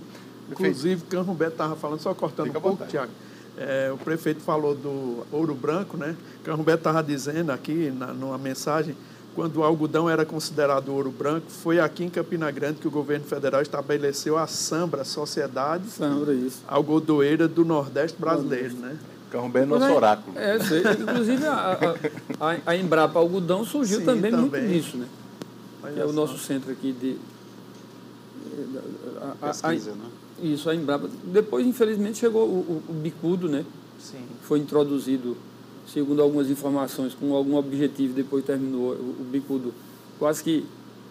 Inclusive, 0.51 1.03
Campo 1.05 1.33
Beto 1.33 1.53
estava 1.53 1.77
falando, 1.77 2.01
só 2.01 2.13
cortando 2.13 2.47
Fica 2.47 2.59
um 2.59 2.61
pouco, 2.61 2.85
Tiago. 2.85 3.11
É, 3.57 3.89
o 3.93 3.97
prefeito 3.97 4.41
falou 4.41 4.75
do 4.75 5.25
ouro 5.31 5.55
branco, 5.55 5.95
né? 5.95 6.15
Campo 6.43 6.61
Beto 6.61 6.79
estava 6.79 7.01
dizendo 7.01 7.51
aqui, 7.51 7.89
na, 7.89 8.07
numa 8.07 8.37
mensagem, 8.37 8.95
quando 9.33 9.57
o 9.57 9.63
algodão 9.63 10.09
era 10.09 10.25
considerado 10.25 10.89
ouro 10.89 11.09
branco, 11.09 11.49
foi 11.49 11.79
aqui 11.79 12.03
em 12.03 12.09
Campina 12.09 12.51
Grande 12.51 12.79
que 12.79 12.87
o 12.87 12.91
governo 12.91 13.25
federal 13.25 13.61
estabeleceu 13.61 14.37
a 14.37 14.45
Sambra, 14.45 15.05
Sociedade 15.05 15.89
Sambra, 15.89 16.33
isso. 16.33 16.61
Algodoeira 16.67 17.47
do 17.47 17.63
Nordeste 17.63 18.19
Brasileiro, 18.19 18.75
né? 18.75 18.97
Carrumbé 19.31 19.61
é 19.61 19.65
nosso 19.65 19.93
oráculo. 19.93 20.37
É, 20.37 20.59
sei. 20.59 20.81
inclusive 20.99 21.45
a, 21.45 21.97
a, 22.39 22.57
a, 22.65 22.75
Embrapa 22.75 23.17
Algodão 23.17 23.65
surgiu 23.65 23.99
Sim, 23.99 24.05
também, 24.05 24.31
também, 24.31 24.49
muito 24.49 24.57
nisso, 24.59 24.97
né? 24.97 25.07
que 25.93 25.99
é 25.99 26.05
o 26.05 26.11
nosso 26.11 26.37
centro 26.37 26.71
aqui 26.71 26.91
de... 26.91 27.17
A, 29.41 29.47
Pesquisa, 29.47 29.91
né? 29.91 30.05
Isso, 30.43 30.69
a 30.69 30.75
Embrapa. 30.75 31.09
Depois, 31.23 31.65
infelizmente, 31.65 32.17
chegou 32.17 32.45
o, 32.47 32.59
o, 32.59 32.83
o 32.89 32.93
bicudo, 32.93 33.47
né? 33.47 33.63
Sim. 33.99 34.25
Foi 34.41 34.59
introduzido 34.59 35.37
segundo 35.87 36.21
algumas 36.21 36.49
informações, 36.49 37.13
com 37.13 37.33
algum 37.33 37.55
objetivo, 37.55 38.13
depois 38.13 38.43
terminou 38.43 38.93
o, 38.93 39.21
o 39.21 39.23
bicudo, 39.31 39.73
quase 40.19 40.43
que 40.43 40.65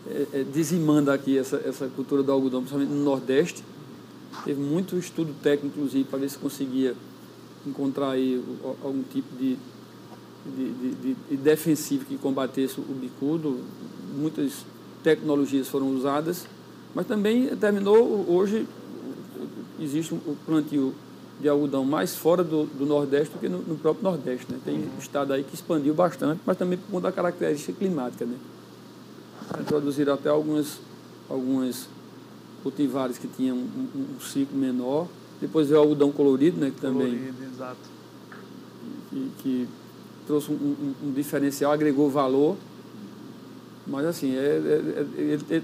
é, 0.06 0.26
é, 0.40 0.44
dizimando 0.44 1.10
aqui 1.10 1.38
essa, 1.38 1.56
essa 1.64 1.86
cultura 1.88 2.22
do 2.22 2.32
algodão, 2.32 2.60
principalmente 2.60 2.92
no 2.92 3.04
Nordeste. 3.04 3.64
Teve 4.44 4.60
muito 4.60 4.96
estudo 4.96 5.34
técnico, 5.42 5.76
inclusive, 5.76 6.04
para 6.04 6.18
ver 6.18 6.30
se 6.30 6.38
conseguia 6.38 6.94
encontrar 7.66 8.10
aí 8.10 8.42
algum 8.82 9.02
tipo 9.02 9.36
de, 9.36 9.56
de, 10.46 10.72
de, 10.72 11.14
de 11.30 11.36
defensivo 11.36 12.04
que 12.04 12.16
combatesse 12.16 12.80
o 12.80 12.94
bicudo. 12.94 13.60
Muitas 14.16 14.64
tecnologias 15.02 15.68
foram 15.68 15.88
usadas, 15.94 16.46
mas 16.94 17.06
também 17.06 17.54
terminou 17.56 18.26
hoje 18.28 18.66
existe 19.80 20.12
o 20.14 20.36
plantio 20.44 20.94
de 21.40 21.48
algodão 21.48 21.84
mais 21.84 22.14
fora 22.14 22.44
do, 22.44 22.66
do 22.66 22.84
Nordeste 22.84 23.32
do 23.32 23.40
que 23.40 23.48
no, 23.48 23.58
no, 23.62 23.76
próprio 23.76 24.04
Nordeste. 24.04 24.52
Né? 24.52 24.58
Tem 24.64 24.74
uhum. 24.74 24.90
estado 24.98 25.32
aí 25.32 25.42
que 25.42 25.54
expandiu 25.54 25.94
bastante, 25.94 26.40
mas 26.44 26.56
também 26.56 26.78
por 26.78 26.90
conta 26.90 27.08
da 27.08 27.12
característica 27.12 27.72
climática. 27.72 28.26
Né? 28.26 28.36
Introduziram 29.58 30.14
até 30.14 30.28
algumas, 30.28 30.78
algumas 31.28 31.88
cultivares 32.62 33.16
que 33.16 33.26
tinham 33.26 33.56
um, 33.56 33.88
um, 33.94 34.16
um 34.16 34.20
ciclo 34.20 34.56
menor. 34.56 35.08
Depois 35.40 35.68
veio 35.68 35.80
o 35.80 35.82
algodão 35.82 36.12
colorido, 36.12 36.60
né? 36.60 36.70
que 36.74 36.80
também. 36.80 37.16
Colorido, 37.16 37.44
exato. 37.52 38.00
Que, 39.10 39.30
que 39.38 39.68
trouxe 40.26 40.50
um, 40.52 40.94
um 41.02 41.12
diferencial, 41.12 41.72
agregou 41.72 42.10
valor 42.10 42.56
mas 43.90 44.06
assim, 44.06 44.36
é, 44.36 44.40
é, 44.40 45.56
é, 45.56 45.62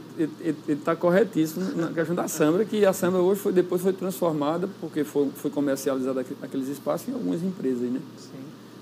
ele 0.49 0.57
está 0.69 0.97
corretíssimo 0.97 1.65
na 1.77 1.93
questão 1.93 2.15
da 2.15 2.27
Sambra, 2.27 2.65
que 2.65 2.85
a 2.85 2.93
Sambra 2.93 3.21
hoje 3.21 3.41
foi, 3.41 3.53
depois 3.53 3.81
foi 3.81 3.93
transformada, 3.93 4.69
porque 4.81 5.05
foi, 5.05 5.31
foi 5.37 5.49
comercializada 5.49 6.25
aqueles 6.43 6.69
espaços 6.69 7.09
em 7.09 7.13
algumas 7.13 7.41
empresas, 7.43 7.89
né? 7.89 8.01
Sim. 8.19 8.39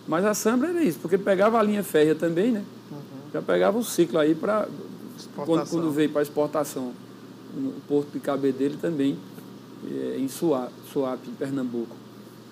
Mas 0.08 0.24
a 0.24 0.32
Sambra 0.32 0.70
era 0.70 0.82
isso, 0.82 0.98
porque 0.98 1.18
pegava 1.18 1.58
a 1.58 1.62
linha 1.62 1.82
férrea 1.82 2.14
também, 2.14 2.52
né? 2.52 2.64
Uhum. 2.90 2.98
Já 3.34 3.42
pegava 3.42 3.76
o 3.76 3.84
ciclo 3.84 4.18
aí 4.18 4.34
para. 4.34 4.66
Quando, 5.36 5.68
quando 5.68 5.90
veio 5.90 6.08
para 6.08 6.22
exportação 6.22 6.92
no 7.54 7.72
Porto 7.86 8.12
de 8.12 8.20
Cabedelo 8.20 8.76
também, 8.78 9.18
em 10.18 10.28
Suape, 10.28 10.72
Suape, 10.92 11.30
em 11.30 11.34
Pernambuco. 11.34 11.96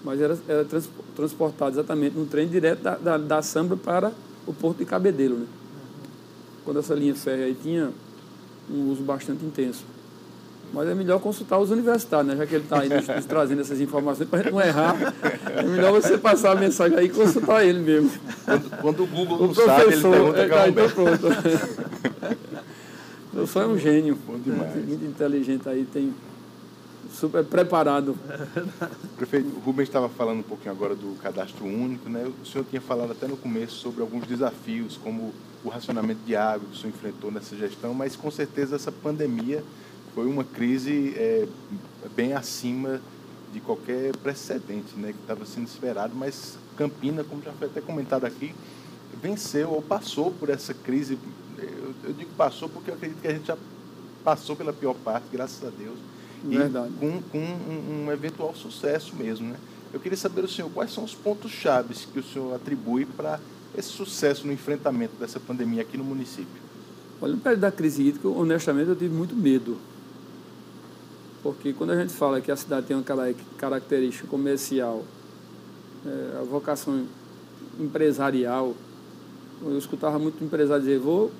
Mas 0.04 0.20
era, 0.20 0.36
era 0.48 0.64
trans, 0.64 0.88
transportado 1.14 1.72
exatamente 1.72 2.16
no 2.16 2.26
trem 2.26 2.48
direto 2.48 2.82
da, 2.82 2.96
da, 2.96 3.18
da 3.18 3.42
Sambra 3.42 3.76
para 3.76 4.12
o 4.46 4.52
Porto 4.52 4.78
de 4.78 4.84
Cabedelo, 4.84 5.36
né? 5.36 5.46
quando 6.64 6.80
essa 6.80 6.94
linha 6.94 7.14
férrea 7.14 7.46
aí 7.46 7.56
tinha 7.60 7.90
um 8.70 8.90
uso 8.90 9.02
bastante 9.02 9.44
intenso. 9.44 9.84
Mas 10.72 10.88
é 10.88 10.94
melhor 10.94 11.20
consultar 11.20 11.58
os 11.58 11.70
universitários, 11.70 12.28
né? 12.28 12.36
já 12.36 12.46
que 12.46 12.54
ele 12.54 12.64
está 12.64 12.80
aí 12.80 12.88
nos, 12.88 13.06
nos, 13.06 13.26
trazendo 13.26 13.60
essas 13.60 13.78
informações 13.80 14.28
para 14.28 14.40
a 14.40 14.42
gente 14.42 14.52
não 14.52 14.60
errar. 14.60 14.96
É 15.54 15.62
melhor 15.62 15.92
você 15.92 16.16
passar 16.16 16.52
a 16.52 16.54
mensagem 16.54 16.96
aí 16.96 17.06
e 17.06 17.10
consultar 17.10 17.64
ele 17.64 17.80
mesmo. 17.80 18.10
Quando, 18.44 18.80
quando 18.80 19.02
o 19.02 19.06
Google 19.06 19.36
o 19.36 19.46
não 19.48 19.54
sabe, 19.54 19.92
ele 19.92 20.02
pergunta 20.02 20.38
é, 20.38 20.48
tá, 20.48 20.68
então 20.68 20.88
pronto. 20.90 21.26
O 23.32 23.34
professor 23.34 23.62
é 23.62 23.66
um 23.66 23.78
gênio. 23.78 24.18
Bom 24.26 24.38
demais. 24.38 24.74
Muito 24.74 25.06
inteligente 25.06 25.66
aí, 25.66 25.86
tem 25.90 26.12
super 27.12 27.44
preparado. 27.44 28.16
Prefeito, 29.16 29.48
o 29.48 29.60
Rubens 29.60 29.88
estava 29.88 30.08
falando 30.08 30.40
um 30.40 30.44
pouquinho 30.44 30.72
agora 30.72 30.94
do 30.94 31.16
cadastro 31.20 31.64
único, 31.64 32.08
né? 32.08 32.30
O 32.42 32.46
senhor 32.46 32.64
tinha 32.64 32.80
falado 32.80 33.12
até 33.12 33.26
no 33.26 33.36
começo 33.36 33.76
sobre 33.76 34.00
alguns 34.00 34.26
desafios, 34.26 34.96
como 34.96 35.32
o 35.64 35.68
racionamento 35.68 36.20
de 36.24 36.34
água 36.34 36.66
que 36.68 36.76
o 36.76 36.78
senhor 36.78 36.94
enfrentou 36.94 37.30
nessa 37.30 37.54
gestão, 37.56 37.94
mas 37.94 38.16
com 38.16 38.30
certeza 38.30 38.74
essa 38.74 38.90
pandemia 38.90 39.62
foi 40.14 40.26
uma 40.26 40.42
crise 40.42 41.14
é, 41.16 41.46
bem 42.16 42.32
acima 42.32 43.00
de 43.52 43.60
qualquer 43.60 44.16
precedente, 44.16 44.96
né? 44.96 45.12
Que 45.12 45.20
estava 45.20 45.44
sendo 45.44 45.66
esperado, 45.66 46.14
mas 46.16 46.58
Campina, 46.76 47.22
como 47.22 47.42
já 47.42 47.52
foi 47.52 47.68
até 47.68 47.80
comentado 47.80 48.24
aqui, 48.24 48.54
venceu 49.22 49.70
ou 49.70 49.82
passou 49.82 50.32
por 50.32 50.48
essa 50.48 50.72
crise. 50.72 51.18
Eu, 51.58 51.94
eu 52.04 52.12
digo 52.12 52.30
passou 52.36 52.68
porque 52.68 52.90
eu 52.90 52.94
acredito 52.94 53.20
que 53.20 53.28
a 53.28 53.32
gente 53.32 53.46
já 53.46 53.56
passou 54.24 54.56
pela 54.56 54.72
pior 54.72 54.94
parte, 54.94 55.26
graças 55.30 55.62
a 55.66 55.70
Deus 55.70 55.98
Verdade. 56.44 56.92
com, 56.98 57.22
com 57.22 57.38
um, 57.38 58.06
um, 58.06 58.12
eventual 58.12 58.54
sucesso 58.54 59.14
mesmo. 59.14 59.48
Né? 59.48 59.56
Eu 59.92 60.00
queria 60.00 60.16
saber 60.16 60.42
do 60.42 60.48
senhor 60.48 60.70
quais 60.70 60.92
são 60.92 61.04
os 61.04 61.14
pontos 61.14 61.50
chaves 61.50 62.06
que 62.10 62.18
o 62.18 62.22
senhor 62.22 62.54
atribui 62.54 63.04
para 63.04 63.38
esse 63.76 63.88
sucesso 63.88 64.46
no 64.46 64.52
enfrentamento 64.52 65.14
dessa 65.16 65.38
pandemia 65.40 65.82
aqui 65.82 65.96
no 65.96 66.04
município. 66.04 66.62
Olha, 67.20 67.34
no 67.34 67.40
período 67.40 67.60
da 67.60 67.70
crise 67.70 68.02
hídrica, 68.02 68.28
honestamente, 68.28 68.88
eu 68.88 68.96
tive 68.96 69.14
muito 69.14 69.34
medo. 69.36 69.78
Porque 71.42 71.72
quando 71.72 71.90
a 71.90 71.96
gente 71.96 72.12
fala 72.12 72.40
que 72.40 72.50
a 72.50 72.56
cidade 72.56 72.86
tem 72.86 72.96
uma 72.96 73.04
característica 73.56 74.26
comercial, 74.28 75.04
é, 76.04 76.38
a 76.40 76.44
vocação 76.44 77.06
empresarial, 77.78 78.74
eu 79.62 79.78
escutava 79.78 80.18
muito 80.18 80.42
empresário 80.42 80.82
dizer, 80.82 80.98
vou 80.98 81.30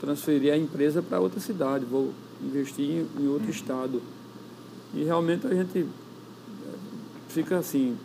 transferir 0.00 0.52
a 0.52 0.56
empresa 0.56 1.02
para 1.02 1.20
outra 1.20 1.40
cidade, 1.40 1.84
vou 1.84 2.12
investir 2.42 3.04
em 3.18 3.28
outro 3.28 3.44
uhum. 3.44 3.50
estado. 3.50 4.02
E 4.94 5.04
realmente 5.04 5.46
a 5.46 5.54
gente 5.54 5.78
eh, 5.78 5.86
fica 7.28 7.58
assim, 7.58 7.96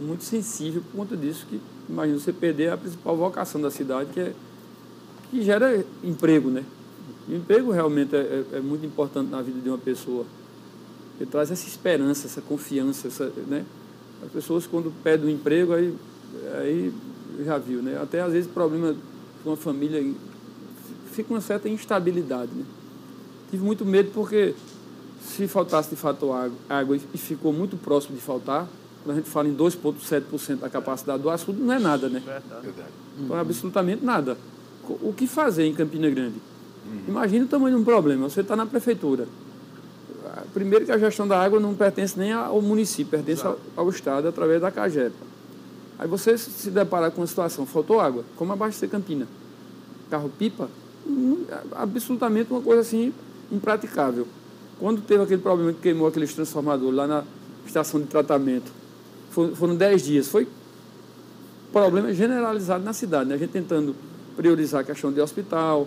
muito 0.00 0.24
sensível 0.24 0.82
por 0.82 0.98
conta 0.98 1.16
disso, 1.16 1.46
que 1.48 1.60
imagina 1.88 2.18
você 2.18 2.32
perder 2.32 2.72
a 2.72 2.76
principal 2.76 3.16
vocação 3.16 3.60
da 3.60 3.70
cidade, 3.70 4.10
que, 4.12 4.20
é, 4.20 4.32
que 5.30 5.42
gera 5.42 5.84
emprego, 6.02 6.50
né? 6.50 6.64
O 7.28 7.34
emprego 7.34 7.70
realmente 7.70 8.14
é, 8.14 8.44
é, 8.52 8.56
é 8.58 8.60
muito 8.60 8.84
importante 8.84 9.30
na 9.30 9.40
vida 9.42 9.60
de 9.60 9.68
uma 9.68 9.78
pessoa. 9.78 10.24
Ele 11.20 11.30
traz 11.30 11.50
essa 11.50 11.66
esperança, 11.66 12.26
essa 12.26 12.40
confiança, 12.40 13.08
essa, 13.08 13.32
né? 13.46 13.64
As 14.24 14.30
pessoas 14.30 14.66
quando 14.66 14.92
pedem 15.02 15.26
um 15.26 15.30
emprego, 15.30 15.72
aí, 15.72 15.94
aí 16.58 16.92
já 17.44 17.58
viu, 17.58 17.82
né? 17.82 18.00
Até 18.00 18.20
às 18.20 18.32
vezes 18.32 18.50
problema 18.50 18.94
com 19.42 19.50
uma 19.50 19.56
família 19.56 20.02
fica 21.12 21.32
uma 21.32 21.40
certa 21.40 21.68
instabilidade, 21.68 22.50
né? 22.54 22.64
Tive 23.50 23.64
muito 23.64 23.84
medo 23.84 24.10
porque 24.14 24.54
se 25.22 25.46
faltasse 25.46 25.90
de 25.90 25.96
fato 25.96 26.32
água, 26.32 26.56
água 26.68 26.96
e 26.96 27.18
ficou 27.18 27.52
muito 27.52 27.76
próximo 27.76 28.16
de 28.16 28.22
faltar, 28.22 28.66
quando 29.02 29.16
a 29.16 29.20
gente 29.20 29.30
fala 29.30 29.48
em 29.48 29.56
2,7% 29.56 30.56
da 30.56 30.68
capacidade 30.68 31.22
do 31.22 31.30
açude, 31.30 31.60
não 31.60 31.72
é 31.72 31.78
nada, 31.78 32.08
né? 32.08 32.22
Verdade. 32.24 32.88
Então, 33.18 33.36
absolutamente 33.36 34.04
nada. 34.04 34.36
O 35.00 35.12
que 35.12 35.26
fazer 35.26 35.64
em 35.64 35.74
Campina 35.74 36.08
Grande? 36.10 36.36
Uhum. 36.86 37.02
Imagina 37.08 37.44
o 37.44 37.48
tamanho 37.48 37.76
de 37.76 37.82
um 37.82 37.84
problema. 37.84 38.28
Você 38.28 38.40
está 38.40 38.56
na 38.56 38.66
prefeitura. 38.66 39.26
Primeiro 40.52 40.84
que 40.84 40.92
a 40.92 40.98
gestão 40.98 41.26
da 41.26 41.40
água 41.40 41.58
não 41.58 41.74
pertence 41.74 42.18
nem 42.18 42.32
ao 42.32 42.60
município, 42.60 43.10
pertence 43.10 43.46
ao, 43.46 43.58
ao, 43.76 43.88
Estado 43.88 44.28
através 44.28 44.60
da 44.60 44.70
CAGEPA. 44.70 45.32
Aí 45.98 46.08
você 46.08 46.36
se 46.36 46.70
deparar 46.70 47.10
com 47.10 47.20
uma 47.20 47.26
situação, 47.26 47.64
faltou 47.66 48.00
água, 48.00 48.24
como 48.36 48.52
abastecer 48.52 48.88
Campina? 48.88 49.26
Carro-pipa? 50.10 50.68
Absolutamente 51.72 52.50
uma 52.50 52.60
coisa 52.60 52.80
assim 52.80 53.12
impraticável. 53.50 54.26
Quando 54.82 55.00
teve 55.00 55.22
aquele 55.22 55.40
problema 55.40 55.72
que 55.72 55.78
queimou 55.78 56.08
aqueles 56.08 56.34
transformadores 56.34 56.96
lá 56.96 57.06
na 57.06 57.22
estação 57.64 58.00
de 58.00 58.08
tratamento, 58.08 58.72
foram 59.30 59.76
10 59.76 60.02
dias, 60.02 60.26
foi 60.26 60.48
problema 61.72 62.12
generalizado 62.12 62.82
na 62.82 62.92
cidade, 62.92 63.28
né? 63.28 63.36
a 63.36 63.38
gente 63.38 63.50
tentando 63.50 63.94
priorizar 64.36 64.80
a 64.80 64.84
questão 64.84 65.12
de 65.12 65.20
hospital, 65.20 65.86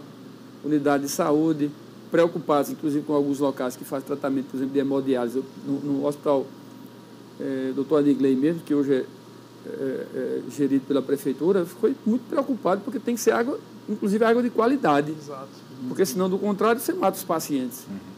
unidade 0.63 1.03
de 1.03 1.09
saúde, 1.09 1.69
preocupados, 2.09 2.71
inclusive, 2.71 3.05
com 3.05 3.11
alguns 3.11 3.39
locais 3.39 3.75
que 3.75 3.83
fazem 3.83 4.07
tratamento, 4.07 4.45
por 4.45 4.55
exemplo, 4.55 4.73
de 4.73 4.79
hemodiálise. 4.79 5.43
No, 5.67 5.73
no 5.81 6.07
hospital 6.07 6.45
é, 7.37 7.73
Dr. 7.75 7.97
Adigley 7.97 8.33
mesmo, 8.37 8.61
que 8.61 8.73
hoje 8.73 8.93
é, 8.93 9.05
é, 9.67 10.05
é, 10.15 10.41
gerido 10.51 10.85
pela 10.87 11.01
prefeitura, 11.01 11.65
foi 11.65 11.93
muito 12.05 12.29
preocupado 12.29 12.79
porque 12.85 12.99
tem 12.99 13.15
que 13.15 13.19
ser 13.19 13.31
água, 13.31 13.59
inclusive 13.89 14.23
água 14.23 14.41
de 14.41 14.49
qualidade. 14.49 15.11
Exato. 15.11 15.49
Porque 15.89 16.05
senão, 16.05 16.29
do 16.29 16.39
contrário, 16.39 16.79
você 16.79 16.93
mata 16.93 17.17
os 17.17 17.23
pacientes. 17.25 17.85
Uhum. 17.89 18.14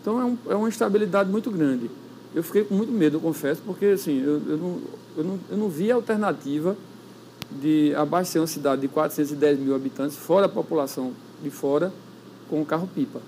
Então 0.00 0.20
é, 0.20 0.24
um, 0.24 0.38
é 0.48 0.54
uma 0.54 0.68
instabilidade 0.68 1.30
muito 1.30 1.50
grande. 1.50 1.90
Eu 2.34 2.42
fiquei 2.42 2.64
com 2.64 2.74
muito 2.74 2.92
medo, 2.92 3.16
eu 3.16 3.20
confesso, 3.20 3.62
porque 3.64 3.86
assim, 3.86 4.20
eu, 4.20 4.42
eu, 4.46 4.56
não, 4.56 4.80
eu, 5.16 5.24
não, 5.24 5.40
eu 5.50 5.56
não 5.56 5.68
vi 5.68 5.90
alternativa 5.90 6.76
de 7.50 7.94
abastecer 7.94 8.40
uma 8.40 8.46
cidade 8.46 8.82
de 8.82 8.88
410 8.88 9.58
mil 9.58 9.74
habitantes, 9.74 10.16
fora 10.16 10.46
a 10.46 10.48
população 10.48 11.12
de 11.42 11.50
fora, 11.50 11.92
com 12.48 12.60
o 12.60 12.66
carro-pipa. 12.66 13.20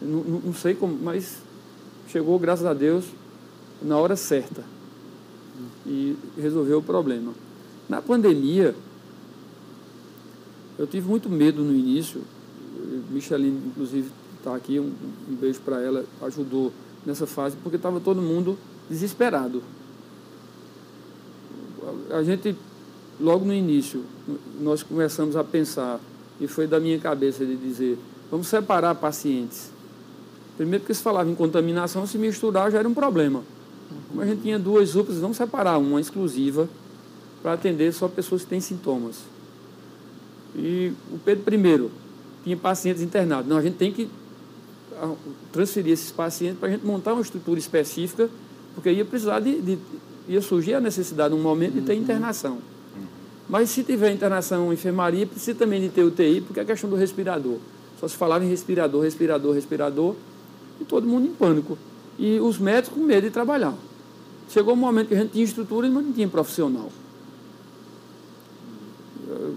Não, 0.00 0.22
não, 0.22 0.54
sei 0.54 0.74
como, 0.74 0.98
mas 1.00 1.38
chegou, 2.08 2.38
graças 2.38 2.64
a 2.66 2.74
Deus, 2.74 3.04
na 3.80 3.98
hora 3.98 4.16
certa 4.16 4.64
e 5.86 6.16
resolveu 6.38 6.78
o 6.78 6.82
problema. 6.82 7.32
Na 7.88 8.00
pandemia, 8.00 8.74
eu 10.78 10.86
tive 10.86 11.08
muito 11.08 11.28
medo 11.28 11.62
no 11.62 11.74
início. 11.74 12.22
Micheline, 13.10 13.60
inclusive, 13.66 14.10
está 14.42 14.56
aqui, 14.56 14.80
um, 14.80 14.92
um 15.30 15.34
beijo 15.34 15.60
para 15.60 15.80
ela, 15.80 16.04
ajudou 16.22 16.72
nessa 17.06 17.26
fase, 17.26 17.56
porque 17.62 17.76
estava 17.76 18.00
todo 18.00 18.20
mundo 18.20 18.58
desesperado. 18.90 19.62
A 22.10 22.22
gente, 22.22 22.56
logo 23.20 23.44
no 23.44 23.54
início, 23.54 24.02
nós 24.60 24.82
começamos 24.82 25.36
a 25.36 25.44
pensar, 25.44 26.00
e 26.40 26.46
foi 26.46 26.66
da 26.66 26.80
minha 26.80 26.98
cabeça 26.98 27.46
de 27.46 27.56
dizer, 27.56 27.98
vamos 28.30 28.48
separar 28.48 28.94
pacientes. 28.96 29.70
Primeiro 30.56 30.80
porque 30.82 30.94
se 30.94 31.02
falava 31.02 31.30
em 31.30 31.34
contaminação, 31.34 32.06
se 32.06 32.18
misturar 32.18 32.70
já 32.70 32.78
era 32.78 32.88
um 32.88 32.94
problema. 32.94 33.42
Como 34.08 34.20
a 34.20 34.26
gente 34.26 34.42
tinha 34.42 34.58
duas 34.58 34.94
UPAs, 34.94 35.18
vamos 35.18 35.36
separar 35.36 35.78
uma 35.78 36.00
exclusiva 36.00 36.68
para 37.42 37.54
atender 37.54 37.92
só 37.92 38.08
pessoas 38.08 38.42
que 38.42 38.48
têm 38.48 38.60
sintomas. 38.60 39.20
E 40.54 40.92
o 41.10 41.18
Pedro 41.18 41.54
I 41.54 41.90
tinha 42.44 42.56
pacientes 42.56 43.02
internados. 43.02 43.48
Não, 43.48 43.56
a 43.56 43.62
gente 43.62 43.76
tem 43.76 43.92
que 43.92 44.08
transferir 45.52 45.92
esses 45.92 46.10
pacientes 46.10 46.58
para 46.58 46.68
a 46.68 46.72
gente 46.72 46.84
montar 46.84 47.12
uma 47.12 47.22
estrutura 47.22 47.58
específica, 47.58 48.28
porque 48.74 48.90
ia 48.90 49.04
precisar 49.04 49.40
de, 49.40 49.60
de 49.60 49.78
ia 50.28 50.40
surgir 50.40 50.74
a 50.74 50.80
necessidade, 50.80 51.34
num 51.34 51.40
momento, 51.40 51.74
de 51.74 51.82
ter 51.82 51.94
uhum. 51.94 52.02
internação. 52.02 52.58
Mas 53.48 53.70
se 53.70 53.82
tiver 53.82 54.12
internação 54.12 54.70
em 54.70 54.74
enfermaria, 54.74 55.26
precisa 55.26 55.58
também 55.58 55.80
de 55.80 55.88
ter 55.88 56.04
UTI, 56.04 56.40
porque 56.40 56.60
é 56.60 56.62
a 56.62 56.66
questão 56.66 56.88
do 56.88 56.96
respirador. 56.96 57.58
Só 58.00 58.08
se 58.08 58.16
falava 58.16 58.44
em 58.44 58.48
respirador, 58.48 59.02
respirador, 59.02 59.54
respirador, 59.54 60.14
e 60.80 60.84
todo 60.84 61.06
mundo 61.06 61.26
em 61.26 61.32
pânico. 61.32 61.76
E 62.18 62.38
os 62.40 62.58
médicos 62.58 62.98
com 62.98 63.04
medo 63.04 63.24
de 63.24 63.30
trabalhar. 63.30 63.74
Chegou 64.48 64.74
um 64.74 64.76
momento 64.76 65.08
que 65.08 65.14
a 65.14 65.18
gente 65.18 65.32
tinha 65.32 65.44
estrutura, 65.44 65.88
mas 65.90 66.04
não 66.04 66.12
tinha 66.12 66.28
profissional. 66.28 66.90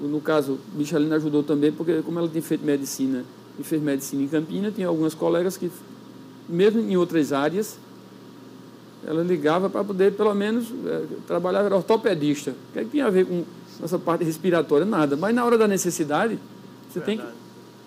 No 0.02 0.22
caso, 0.22 0.58
Michelina 0.74 1.16
ajudou 1.18 1.44
também, 1.44 1.72
porque 1.72 2.02
como 2.02 2.18
ela 2.20 2.28
tinha 2.28 2.42
feito 2.42 2.66
medicina 2.66 3.24
e 3.60 3.64
fez 3.64 3.82
medicina 3.82 4.24
em 4.24 4.28
Campina, 4.28 4.72
tinha 4.72 4.88
algumas 4.88 5.14
colegas 5.14 5.58
que, 5.58 5.72
mesmo 6.48 6.82
em 6.82 6.98
outras 6.98 7.32
áreas, 7.32 7.78
ela 9.06 9.24
ligava 9.24 9.70
para 9.70 9.84
poder, 9.84 10.14
pelo 10.14 10.34
menos, 10.34 10.74
é, 10.86 11.04
trabalhar, 11.28 11.64
era 11.64 11.76
ortopedista. 11.76 12.52
O 12.52 12.74
que, 12.74 12.80
é 12.80 12.84
que 12.84 12.90
tinha 12.90 13.06
a 13.06 13.10
ver 13.10 13.26
com 13.26 13.44
essa 13.84 14.00
parte 14.00 14.24
respiratória? 14.24 14.86
Nada. 14.86 15.16
Mas 15.16 15.36
na 15.36 15.46
hora 15.46 15.58
da 15.58 15.68
necessidade, 15.68 16.40
você 16.90 17.00
Verdade. 17.00 17.18
tem 17.18 17.28
que 17.28 17.34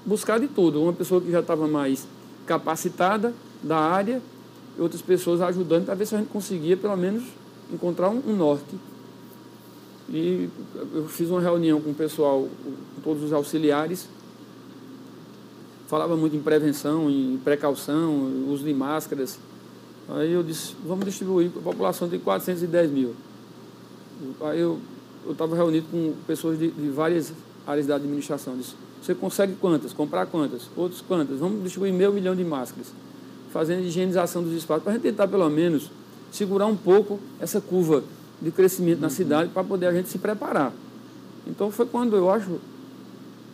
buscar 0.08 0.38
de 0.38 0.46
tudo. 0.46 0.80
Uma 0.80 0.92
pessoa 0.92 1.20
que 1.20 1.30
já 1.30 1.40
estava 1.40 1.66
mais 1.66 2.06
capacitada 2.46 3.34
da 3.62 3.78
área, 3.78 4.22
e 4.78 4.80
outras 4.80 5.02
pessoas 5.02 5.40
ajudando 5.40 5.86
para 5.86 5.94
ver 5.94 6.06
se 6.06 6.14
a 6.14 6.18
gente 6.18 6.28
conseguia, 6.28 6.76
pelo 6.76 6.96
menos, 6.96 7.24
encontrar 7.72 8.10
um, 8.10 8.22
um 8.26 8.36
norte. 8.36 8.76
E 10.08 10.48
eu 10.94 11.06
fiz 11.08 11.28
uma 11.28 11.40
reunião 11.40 11.80
com 11.80 11.90
o 11.90 11.94
pessoal, 11.94 12.48
com 12.64 13.00
todos 13.02 13.24
os 13.24 13.32
auxiliares, 13.32 14.08
falava 15.88 16.16
muito 16.16 16.36
em 16.36 16.40
prevenção, 16.40 17.10
em 17.10 17.40
precaução, 17.42 18.46
uso 18.48 18.62
de 18.62 18.72
máscaras. 18.72 19.38
Aí 20.08 20.32
eu 20.32 20.42
disse, 20.42 20.76
vamos 20.86 21.04
distribuir, 21.04 21.50
a 21.56 21.60
população 21.60 22.08
tem 22.08 22.20
410 22.20 22.90
mil. 22.90 23.14
Aí 24.42 24.60
eu 24.60 24.78
estava 25.28 25.56
reunido 25.56 25.86
com 25.90 26.14
pessoas 26.26 26.58
de, 26.58 26.70
de, 26.70 26.90
várias 26.90 27.32
áreas 27.66 27.86
da 27.86 27.96
administração. 27.96 28.56
Disse, 28.56 28.74
você 29.02 29.14
consegue 29.14 29.54
quantas? 29.60 29.92
Comprar 29.92 30.26
quantas? 30.26 30.68
Outros 30.76 31.00
quantas? 31.00 31.38
Vamos 31.38 31.62
distribuir 31.62 31.92
meio 31.92 32.12
milhão 32.12 32.36
de 32.36 32.44
máscaras. 32.44 32.88
Fazendo 33.50 33.82
higienização 33.82 34.42
dos 34.42 34.52
espaços, 34.52 34.82
para 34.82 34.92
a 34.92 34.94
gente 34.94 35.02
tentar 35.02 35.26
pelo 35.26 35.48
menos 35.48 35.90
segurar 36.30 36.66
um 36.66 36.76
pouco 36.76 37.18
essa 37.40 37.60
curva 37.62 38.04
de 38.42 38.50
crescimento 38.50 38.96
uhum. 38.96 39.02
na 39.02 39.10
cidade 39.10 39.50
para 39.50 39.64
poder 39.64 39.86
a 39.86 39.92
gente 39.92 40.10
se 40.10 40.18
preparar. 40.18 40.72
Então 41.46 41.70
foi 41.70 41.86
quando 41.86 42.14
eu 42.14 42.30
acho, 42.30 42.58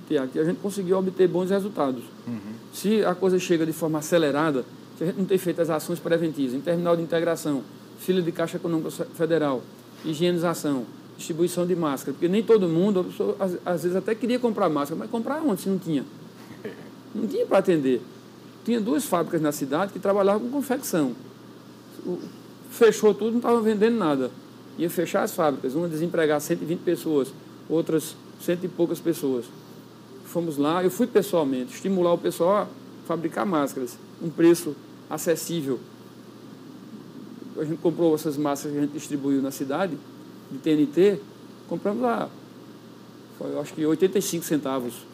Tiago, 0.06 0.32
que 0.32 0.38
a 0.38 0.44
gente 0.44 0.58
conseguiu 0.58 0.98
obter 0.98 1.28
bons 1.28 1.50
resultados. 1.50 2.02
Uhum. 2.26 2.38
Se 2.72 3.04
a 3.04 3.14
coisa 3.14 3.38
chega 3.38 3.64
de 3.64 3.72
forma 3.72 3.98
acelerada, 3.98 4.64
se 4.96 5.04
a 5.04 5.06
gente 5.06 5.18
não 5.18 5.24
tem 5.24 5.38
feito 5.38 5.60
as 5.60 5.70
ações 5.70 5.98
preventivas, 5.98 6.54
em 6.54 6.60
terminal 6.60 6.96
de 6.96 7.02
integração, 7.02 7.62
fila 7.98 8.22
de 8.22 8.30
Caixa 8.32 8.56
Econômica 8.56 8.90
Federal, 8.90 9.62
higienização, 10.04 10.84
distribuição 11.16 11.66
de 11.66 11.74
máscara, 11.74 12.12
porque 12.12 12.28
nem 12.28 12.42
todo 12.42 12.68
mundo, 12.68 13.04
pessoa, 13.04 13.36
às, 13.38 13.56
às, 13.64 13.82
vezes 13.82 13.96
até 13.96 14.14
queria 14.14 14.38
comprar 14.38 14.68
máscara, 14.68 14.98
mas 14.98 15.10
comprar 15.10 15.42
onde 15.42 15.62
se 15.62 15.68
não 15.68 15.78
tinha? 15.78 16.04
Não 17.14 17.28
tinha 17.28 17.46
para 17.46 17.58
atender. 17.58 18.00
Tinha 18.64 18.80
duas 18.80 19.04
fábricas 19.04 19.40
na 19.40 19.52
cidade 19.52 19.92
que 19.92 20.00
trabalhavam 20.00 20.40
com 20.40 20.50
confecção. 20.50 21.14
Fechou 22.70 23.14
tudo, 23.14 23.30
não 23.30 23.36
estava 23.36 23.60
vendendo 23.60 23.96
nada. 23.96 24.32
Ia 24.76 24.90
fechar 24.90 25.22
as 25.22 25.32
fábricas, 25.32 25.76
uma 25.76 25.86
desempregar 25.86 26.40
120 26.40 26.80
pessoas, 26.80 27.32
outras 27.68 28.16
cento 28.40 28.64
e 28.64 28.68
poucas 28.68 28.98
pessoas. 28.98 29.44
Fomos 30.34 30.56
lá, 30.56 30.82
eu 30.82 30.90
fui 30.90 31.06
pessoalmente, 31.06 31.74
estimular 31.74 32.12
o 32.12 32.18
pessoal 32.18 32.56
a 32.56 32.66
fabricar 33.06 33.46
máscaras, 33.46 33.96
um 34.20 34.28
preço 34.28 34.74
acessível. 35.08 35.78
A 37.56 37.62
gente 37.62 37.78
comprou 37.80 38.12
essas 38.16 38.36
máscaras 38.36 38.72
que 38.72 38.78
a 38.80 38.82
gente 38.82 38.94
distribuiu 38.94 39.40
na 39.40 39.52
cidade, 39.52 39.96
de 40.50 40.58
TNT, 40.58 41.20
compramos 41.68 42.02
lá, 42.02 42.28
foi, 43.38 43.52
eu 43.52 43.60
acho 43.60 43.72
que 43.74 43.86
85 43.86 44.44
centavos. 44.44 45.06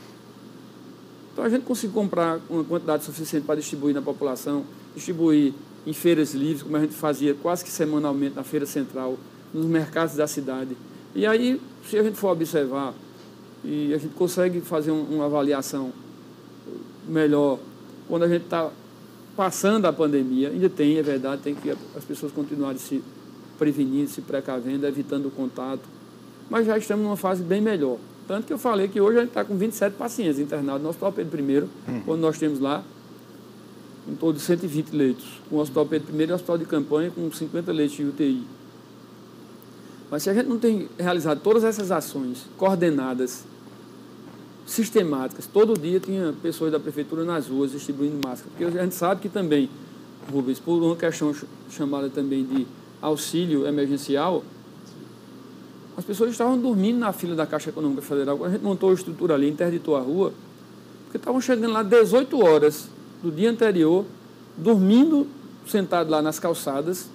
Então 1.34 1.44
a 1.44 1.50
gente 1.50 1.66
conseguiu 1.66 1.92
comprar 1.92 2.40
uma 2.48 2.64
quantidade 2.64 3.04
suficiente 3.04 3.44
para 3.44 3.56
distribuir 3.56 3.94
na 3.94 4.00
população, 4.00 4.64
distribuir 4.94 5.52
em 5.86 5.92
feiras 5.92 6.32
livres, 6.32 6.62
como 6.62 6.78
a 6.78 6.80
gente 6.80 6.94
fazia 6.94 7.34
quase 7.34 7.62
que 7.62 7.70
semanalmente 7.70 8.36
na 8.36 8.42
feira 8.42 8.64
central, 8.64 9.18
nos 9.52 9.66
mercados 9.66 10.14
da 10.14 10.26
cidade. 10.26 10.74
E 11.14 11.26
aí, 11.26 11.60
se 11.86 11.98
a 11.98 12.02
gente 12.02 12.16
for 12.16 12.30
observar, 12.30 12.94
E 13.64 13.92
a 13.92 13.98
gente 13.98 14.14
consegue 14.14 14.60
fazer 14.60 14.90
um, 14.90 15.02
uma 15.02 15.26
avaliação 15.26 15.92
melhor 17.08 17.58
quando 18.08 18.24
a 18.24 18.28
gente 18.28 18.44
está 18.44 18.70
passando 19.36 19.86
a 19.86 19.92
pandemia. 19.92 20.48
Ainda 20.48 20.68
tem, 20.68 20.98
é 20.98 21.02
verdade, 21.02 21.42
tem 21.42 21.54
que 21.54 21.70
as 21.70 22.04
pessoas 22.04 22.32
continuarem 22.32 22.78
se 22.78 23.02
prevenindo, 23.58 24.08
se 24.08 24.22
precavendo, 24.22 24.86
evitando 24.86 25.26
o 25.26 25.30
contato. 25.30 25.82
Mas 26.48 26.66
já 26.66 26.76
estamos 26.76 27.04
numa 27.04 27.16
fase 27.16 27.42
bem 27.42 27.60
melhor. 27.60 27.98
Tanto 28.26 28.46
que 28.46 28.52
eu 28.52 28.58
falei 28.58 28.88
que 28.88 29.00
hoje 29.00 29.18
a 29.18 29.20
gente 29.20 29.30
está 29.30 29.44
com 29.44 29.56
27 29.56 29.96
pacientes 29.96 30.38
internados 30.38 30.82
no 30.82 30.88
Hospital 30.88 31.12
Pedro 31.12 31.40
I, 31.40 31.58
uhum. 31.58 31.68
quando 32.04 32.20
nós 32.20 32.38
temos 32.38 32.60
lá 32.60 32.82
em 34.08 34.14
todo 34.14 34.38
120 34.38 34.90
leitos. 34.90 35.40
Com 35.48 35.56
o 35.56 35.58
Hospital 35.60 35.86
Pedro 35.86 36.20
I 36.20 36.24
e 36.24 36.32
o 36.32 36.34
Hospital 36.34 36.58
de 36.58 36.64
Campanha 36.64 37.10
com 37.10 37.30
50 37.30 37.72
leitos 37.72 37.96
de 37.96 38.04
UTI. 38.04 38.46
Mas 40.10 40.24
se 40.24 40.30
a 40.30 40.34
gente 40.34 40.46
não 40.46 40.58
tem 40.58 40.88
realizado 40.98 41.40
todas 41.40 41.62
essas 41.62 41.90
ações 41.92 42.46
coordenadas, 42.56 43.44
sistemáticas, 44.70 45.46
todo 45.46 45.76
dia 45.76 45.98
tinha 45.98 46.32
pessoas 46.40 46.70
da 46.70 46.78
prefeitura 46.78 47.24
nas 47.24 47.48
ruas 47.48 47.72
distribuindo 47.72 48.20
máscara. 48.24 48.50
Porque 48.56 48.78
a 48.78 48.82
gente 48.82 48.94
sabe 48.94 49.20
que 49.20 49.28
também, 49.28 49.68
Rubens, 50.30 50.60
por 50.60 50.80
uma 50.80 50.94
questão 50.94 51.34
chamada 51.70 52.08
também 52.08 52.44
de 52.44 52.66
auxílio 53.02 53.66
emergencial, 53.66 54.44
as 55.96 56.04
pessoas 56.04 56.30
estavam 56.30 56.56
dormindo 56.56 57.00
na 57.00 57.12
fila 57.12 57.34
da 57.34 57.46
Caixa 57.46 57.70
Econômica 57.70 58.00
Federal. 58.00 58.38
Quando 58.38 58.50
a 58.50 58.52
gente 58.52 58.62
montou 58.62 58.90
a 58.90 58.94
estrutura 58.94 59.34
ali, 59.34 59.50
interditou 59.50 59.96
a 59.96 60.00
rua, 60.00 60.32
porque 61.04 61.16
estavam 61.16 61.40
chegando 61.40 61.72
lá 61.72 61.82
18 61.82 62.40
horas 62.40 62.88
do 63.20 63.30
dia 63.30 63.50
anterior, 63.50 64.04
dormindo 64.56 65.26
sentado 65.66 66.08
lá 66.10 66.22
nas 66.22 66.38
calçadas, 66.38 67.10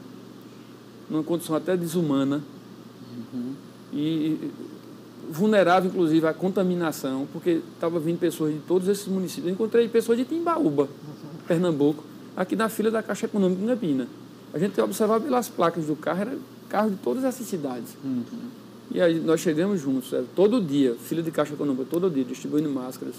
numa 1.09 1.23
condição 1.23 1.55
até 1.55 1.77
desumana, 1.77 2.43
uhum. 3.33 3.53
e 3.93 4.51
vulnerável, 5.29 5.89
inclusive, 5.89 6.25
à 6.27 6.33
contaminação, 6.33 7.27
porque 7.31 7.61
estava 7.73 7.99
vindo 7.99 8.19
pessoas 8.19 8.53
de 8.53 8.59
todos 8.59 8.87
esses 8.87 9.07
municípios. 9.07 9.47
Eu 9.47 9.53
encontrei 9.53 9.87
pessoas 9.87 10.17
de 10.17 10.25
Timbaúba. 10.25 10.87
Pernambuco, 11.47 12.03
aqui 12.35 12.55
na 12.55 12.69
fila 12.69 12.89
da 12.89 13.03
Caixa 13.03 13.25
Econômica 13.25 13.61
de 13.61 13.67
Campina. 13.67 14.07
A 14.53 14.59
gente 14.59 14.79
observava 14.81 15.23
pelas 15.23 15.47
placas 15.47 15.85
do 15.85 15.95
carro, 15.95 16.21
era 16.21 16.37
carro 16.69 16.89
de 16.89 16.97
todas 16.97 17.23
essas 17.23 17.45
cidades. 17.45 17.95
Uhum. 18.03 18.23
E 18.91 19.01
aí 19.01 19.19
nós 19.19 19.41
chegamos 19.41 19.81
juntos, 19.81 20.13
é, 20.13 20.23
todo 20.35 20.61
dia, 20.61 20.95
fila 20.95 21.21
de 21.21 21.31
Caixa 21.31 21.53
Econômica, 21.53 21.85
todo 21.89 22.09
dia, 22.09 22.23
distribuindo 22.23 22.69
máscaras. 22.69 23.15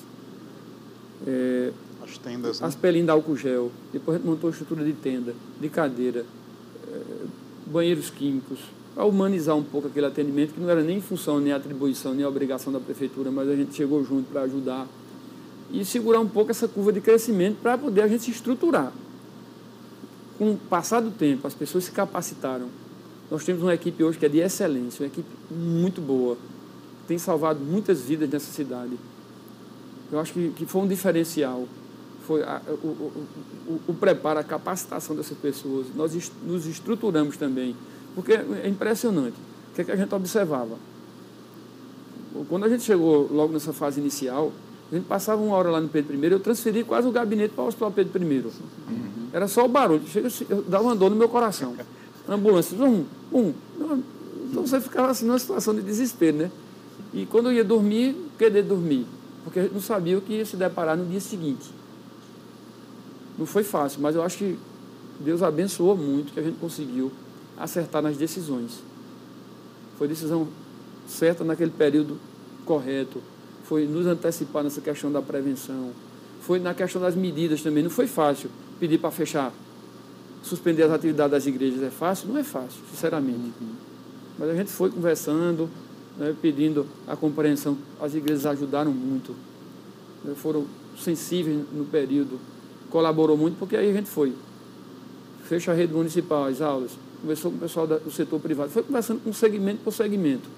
É, 1.27 1.73
as 2.03 2.19
tendas, 2.19 2.61
né? 2.61 2.67
As 2.67 2.75
pelinhas 2.75 3.07
de 3.07 3.11
álcool 3.11 3.37
gel. 3.37 3.71
Depois 3.93 4.17
a 4.17 4.19
gente 4.19 4.29
montou 4.29 4.49
a 4.49 4.51
estrutura 4.51 4.85
de 4.85 4.93
tenda, 4.93 5.35
de 5.61 5.69
cadeira, 5.69 6.25
é, 6.89 7.01
banheiros 7.67 8.11
químicos, 8.11 8.59
para 8.97 9.05
humanizar 9.05 9.55
um 9.55 9.63
pouco 9.63 9.89
aquele 9.89 10.07
atendimento, 10.07 10.55
que 10.55 10.61
não 10.61 10.71
era 10.71 10.83
nem 10.83 11.03
função, 11.03 11.39
nem 11.39 11.53
atribuição, 11.53 12.15
nem 12.15 12.25
obrigação 12.25 12.73
da 12.73 12.81
prefeitura, 12.81 13.31
mas 13.31 13.47
a 13.47 13.55
gente 13.55 13.75
chegou 13.75 14.03
junto 14.03 14.31
para 14.33 14.41
ajudar 14.41 14.89
e 15.71 15.85
segurar 15.85 16.19
um 16.19 16.27
pouco 16.27 16.51
essa 16.51 16.67
curva 16.67 16.95
de 16.95 17.03
crescimento 17.03 17.59
para 17.61 17.77
poder 17.77 18.01
a 18.01 18.09
gente 18.09 18.25
se 18.25 18.31
estruturar. 18.31 18.91
Com 20.39 20.53
o 20.53 20.57
passar 20.57 21.01
do 21.01 21.11
tempo, 21.11 21.47
as 21.47 21.53
pessoas 21.53 21.85
se 21.85 21.93
capacitaram. 21.93 22.69
Nós 23.31 23.45
temos 23.45 23.63
uma 23.63 23.75
equipe 23.75 24.03
hoje 24.03 24.17
que 24.17 24.25
é 24.25 24.31
de 24.31 24.39
excelência, 24.39 25.03
uma 25.03 25.09
equipe 25.09 25.29
muito 25.51 26.01
boa, 26.01 26.39
tem 27.07 27.19
salvado 27.19 27.61
muitas 27.61 28.01
vidas 28.01 28.31
nessa 28.31 28.51
cidade. 28.51 28.99
Eu 30.11 30.19
acho 30.19 30.33
que, 30.33 30.53
que 30.57 30.65
foi 30.65 30.81
um 30.81 30.89
diferencial 30.89 31.69
foi 32.27 32.43
a, 32.43 32.61
o, 32.67 32.87
o, 32.87 33.27
o, 33.69 33.81
o, 33.89 33.95
preparo, 33.95 34.41
a 34.41 34.43
capacitação 34.43 35.15
dessas 35.15 35.39
pessoas. 35.39 35.87
Nós 35.95 36.15
est 36.15 36.33
nos 36.45 36.67
estruturamos 36.67 37.37
também, 37.37 37.77
porque 38.17 38.33
é 38.33 38.67
impressionante. 38.67 39.37
O 39.71 39.75
que, 39.75 39.83
é 39.83 39.85
que 39.85 39.93
a 39.93 39.97
gente 39.97 40.13
observava? 40.13 40.77
Quando 42.49 42.65
a 42.65 42.69
gente 42.69 42.83
chegou 42.83 43.29
logo 43.31 43.53
nessa 43.53 43.75
fase 43.75 44.01
inicial, 44.01 44.53
a 44.91 44.95
gente 44.95 45.05
passava 45.05 45.43
uma 45.43 45.55
hora 45.55 45.71
lá 45.71 45.81
no 45.81 45.89
Pedro 45.89 46.17
I, 46.17 46.33
eu 46.33 46.41
transferi 46.41 46.83
quase 46.83 47.07
o 47.07 47.13
gabinete 47.13 47.53
para 47.55 47.65
o 47.65 47.67
Hospital 47.67 47.93
Pedro 47.93 48.23
I. 48.23 48.39
Uhum. 48.39 48.53
Era 49.33 49.47
só 49.47 49.65
o 49.67 49.69
barulho, 49.69 50.03
chega, 50.07 50.29
eu 50.49 50.63
dava 50.63 50.85
uma 50.85 50.97
dor 50.97 51.11
no 51.11 51.17
meu 51.17 51.29
coração. 51.29 51.77
Ambulância, 52.27 52.77
um, 52.83 53.05
um. 53.33 53.53
Então 54.51 54.67
você 54.67 54.81
ficava 54.81 55.11
assim 55.11 55.27
numa 55.27 55.39
situação 55.39 55.75
de 55.75 55.83
desespero, 55.83 56.39
né? 56.39 56.51
E 57.13 57.27
quando 57.27 57.47
eu 57.47 57.53
ia 57.53 57.65
dormir, 57.65 58.17
querer 58.39 58.63
dormir, 58.63 59.07
porque 59.45 59.59
a 59.59 59.63
gente 59.63 59.75
não 59.75 59.81
sabia 59.81 60.17
o 60.17 60.23
que 60.23 60.35
ia 60.35 60.47
se 60.47 60.57
deparar 60.57 60.97
no 60.97 61.05
dia 61.05 61.21
seguinte. 61.21 61.71
Não 63.39 63.45
foi 63.45 63.63
fácil, 63.63 64.01
mas 64.01 64.17
eu 64.17 64.23
acho 64.23 64.39
que 64.39 64.59
Deus 65.21 65.43
abençoou 65.43 65.97
muito 65.97 66.33
que 66.33 66.41
a 66.41 66.43
gente 66.43 66.59
conseguiu 66.59 67.13
acertar 67.59 68.03
nas 68.03 68.17
decisões. 68.17 68.83
Foi 69.99 70.07
decisão 70.07 70.49
certa 71.09 71.45
naquele 71.45 71.71
período 71.71 72.19
correto. 72.65 73.23
Foi 73.65 73.87
nos 73.87 74.07
antecipar 74.07 74.63
nessa 74.63 74.81
questão 74.81 75.11
da 75.11 75.23
prevenção. 75.23 75.93
Foi 76.41 76.59
na 76.59 76.75
questão 76.75 77.01
das 77.01 77.15
medidas 77.15 77.63
também. 77.63 77.83
Não 77.83 77.91
foi 77.91 78.07
fácil 78.07 78.51
pedir 78.79 78.99
para 78.99 79.11
fechar, 79.11 79.53
suspender 80.43 80.83
as 80.83 80.93
atividades 80.93 81.33
das 81.33 81.47
igrejas. 81.47 81.83
É 81.83 81.91
fácil? 81.91 82.29
Não 82.29 82.39
é 82.39 82.45
fácil, 82.45 82.81
sinceramente. 82.91 83.55
Mas 84.39 84.51
a 84.51 84.55
gente 84.55 84.71
foi 84.71 84.91
conversando, 84.91 85.69
né, 86.19 86.35
pedindo 86.41 86.87
a 87.07 87.17
compreensão. 87.17 87.77
As 88.01 88.15
igrejas 88.15 88.47
ajudaram 88.47 88.93
muito. 88.93 89.35
Né, 90.23 90.35
foram 90.37 90.67
sensíveis 90.99 91.59
no 91.73 91.85
período 91.85 92.39
colaborou 92.91 93.37
muito, 93.37 93.59
porque 93.59 93.77
aí 93.77 93.91
a 93.91 93.93
gente 93.93 94.09
foi. 94.09 94.33
Fecha 95.45 95.73
a 95.73 95.75
rede 95.75 95.93
municipal, 95.93 96.45
as 96.47 96.61
aulas, 96.61 96.93
conversou 97.21 97.51
com 97.51 97.57
o 97.57 97.61
pessoal 97.61 97.87
do 97.87 98.11
setor 98.11 98.41
privado, 98.41 98.71
foi 98.71 98.83
conversando 98.83 99.21
com 99.21 99.33
segmento 99.33 99.81
por 99.83 99.93
segmento. 99.93 100.49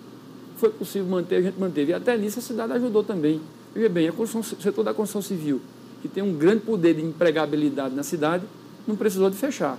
Foi 0.57 0.71
possível 0.71 1.09
manter, 1.09 1.37
a 1.37 1.43
gente 1.43 1.59
manteve. 1.59 1.93
E 1.93 1.95
até 1.95 2.17
nisso 2.17 2.41
a 2.41 2.43
cidade 2.43 2.73
ajudou 2.73 3.05
também. 3.05 3.41
Veja 3.75 3.89
bem, 3.89 4.11
o 4.11 4.43
setor 4.43 4.83
da 4.83 4.93
construção 4.93 5.23
civil, 5.23 5.61
que 6.03 6.09
tem 6.09 6.23
um 6.23 6.35
grande 6.35 6.61
poder 6.63 6.95
de 6.95 7.03
empregabilidade 7.03 7.95
na 7.95 8.03
cidade, 8.03 8.45
não 8.87 8.97
precisou 8.97 9.31
de 9.31 9.37
fechar. 9.37 9.79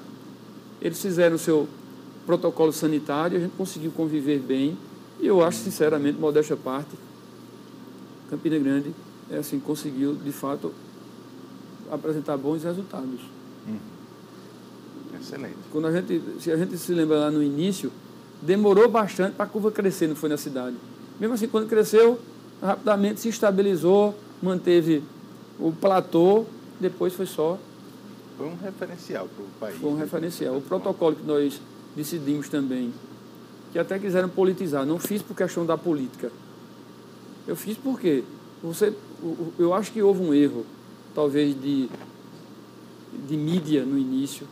Eles 0.82 1.02
fizeram 1.02 1.36
o 1.36 1.40
seu 1.40 1.68
protocolo 2.26 2.72
sanitário, 2.72 3.38
a 3.38 3.42
gente 3.42 3.54
conseguiu 3.58 3.92
conviver 3.92 4.40
bem. 4.40 4.78
E 5.20 5.28
eu 5.28 5.44
acho, 5.44 5.58
sinceramente, 5.60 6.18
modéstia 6.18 6.54
à 6.54 6.58
parte, 6.58 6.96
Campina 8.30 8.58
Grande 8.58 8.94
é 9.30 9.38
assim, 9.38 9.60
conseguiu, 9.60 10.16
de 10.16 10.32
fato, 10.32 10.72
apresentar 11.92 12.38
bons 12.38 12.64
resultados. 12.64 13.22
Uhum. 13.68 13.99
Excelente. 15.20 15.58
Quando 15.72 15.88
a 15.88 15.92
gente, 15.92 16.22
se 16.40 16.52
a 16.52 16.58
gente 16.58 16.78
se 16.78 16.94
lembra 16.94 17.18
lá 17.18 17.32
no 17.32 17.44
início, 17.44 17.92
demorou 18.42 18.90
bastante 18.90 19.36
para 19.36 19.46
a 19.46 19.48
curva 19.48 19.72
crescer, 19.72 20.08
não 20.08 20.16
foi 20.16 20.30
na 20.30 20.38
cidade. 20.38 20.76
Mesmo 21.20 21.36
assim, 21.36 21.48
quando 21.48 21.68
cresceu, 21.68 22.20
rapidamente 22.62 23.20
se 23.20 23.30
estabilizou, 23.30 24.16
manteve 24.42 25.04
o 25.60 25.72
platô, 25.72 26.46
depois 26.80 27.14
foi 27.14 27.26
só. 27.26 27.60
Foi 28.38 28.48
um 28.48 28.56
referencial 28.56 29.28
para 29.28 29.44
o 29.44 29.48
país. 29.60 29.82
Foi 29.82 29.92
um 29.92 29.98
referencial. 29.98 30.58
O 30.58 30.62
protocolo 30.62 31.16
que 31.16 31.26
nós 31.26 31.60
decidimos 31.96 32.48
também, 32.48 32.94
que 33.74 33.80
até 33.80 34.00
quiseram 34.00 34.30
politizar, 34.30 34.86
não 34.86 34.98
fiz 34.98 35.22
por 35.22 35.36
questão 35.36 35.66
da 35.66 35.78
política. 35.78 36.32
Eu 37.46 37.56
fiz 37.56 37.78
porque 37.78 38.24
você, 38.64 38.94
eu 39.58 39.74
acho 39.74 39.92
que 39.92 40.02
houve 40.02 40.22
um 40.22 40.34
erro 40.34 40.66
talvez 41.14 41.60
de, 41.60 41.90
de 43.28 43.36
mídia 43.36 43.84
no 43.84 43.98
início, 43.98 44.48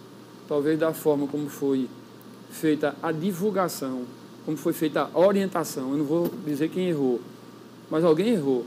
talvez 0.47 0.79
da 0.79 0.93
forma 0.93 1.27
como 1.27 1.49
foi 1.49 1.89
feita 2.51 2.95
a 3.01 3.11
divulgação, 3.11 4.03
como 4.45 4.57
foi 4.57 4.73
feita 4.73 5.09
a 5.13 5.19
orientação. 5.19 5.91
Eu 5.91 5.97
não 5.97 6.05
vou 6.05 6.31
dizer 6.45 6.69
quem 6.69 6.89
errou, 6.89 7.21
mas 7.89 8.03
alguém 8.03 8.29
errou. 8.29 8.65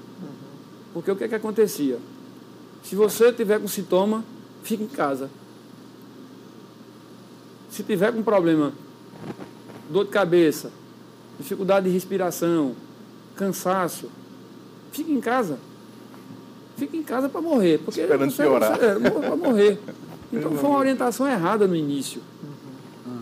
Porque 0.93 1.11
o 1.11 1.17
que 1.17 1.25
é 1.25 1.29
que 1.29 1.35
acontecia? 1.35 1.99
Se 2.83 2.95
você 2.95 3.33
tiver 3.33 3.61
com 3.61 3.69
sintoma, 3.69 4.25
fique 4.63 4.83
em 4.83 4.89
casa. 4.89 5.31
Se 7.71 7.83
tiver 7.83 8.13
com 8.13 8.23
problema, 8.23 8.73
dor 9.89 10.05
de 10.05 10.11
cabeça, 10.11 10.73
dificuldade 11.39 11.87
de 11.87 11.93
respiração, 11.93 12.75
cansaço, 13.37 14.11
fique 14.93 15.13
em 15.13 15.21
casa 15.21 15.59
fica 16.81 16.97
em 16.97 17.03
casa 17.03 17.29
para 17.29 17.41
morrer. 17.43 17.79
Porque 17.85 18.01
Esperando 18.01 18.33
piorar. 18.33 18.83
É, 18.83 19.11
para 19.11 19.37
morrer. 19.37 19.79
Então 20.33 20.53
foi 20.53 20.71
uma 20.71 20.79
orientação 20.79 21.27
errada 21.27 21.67
no 21.67 21.75
início. 21.75 22.21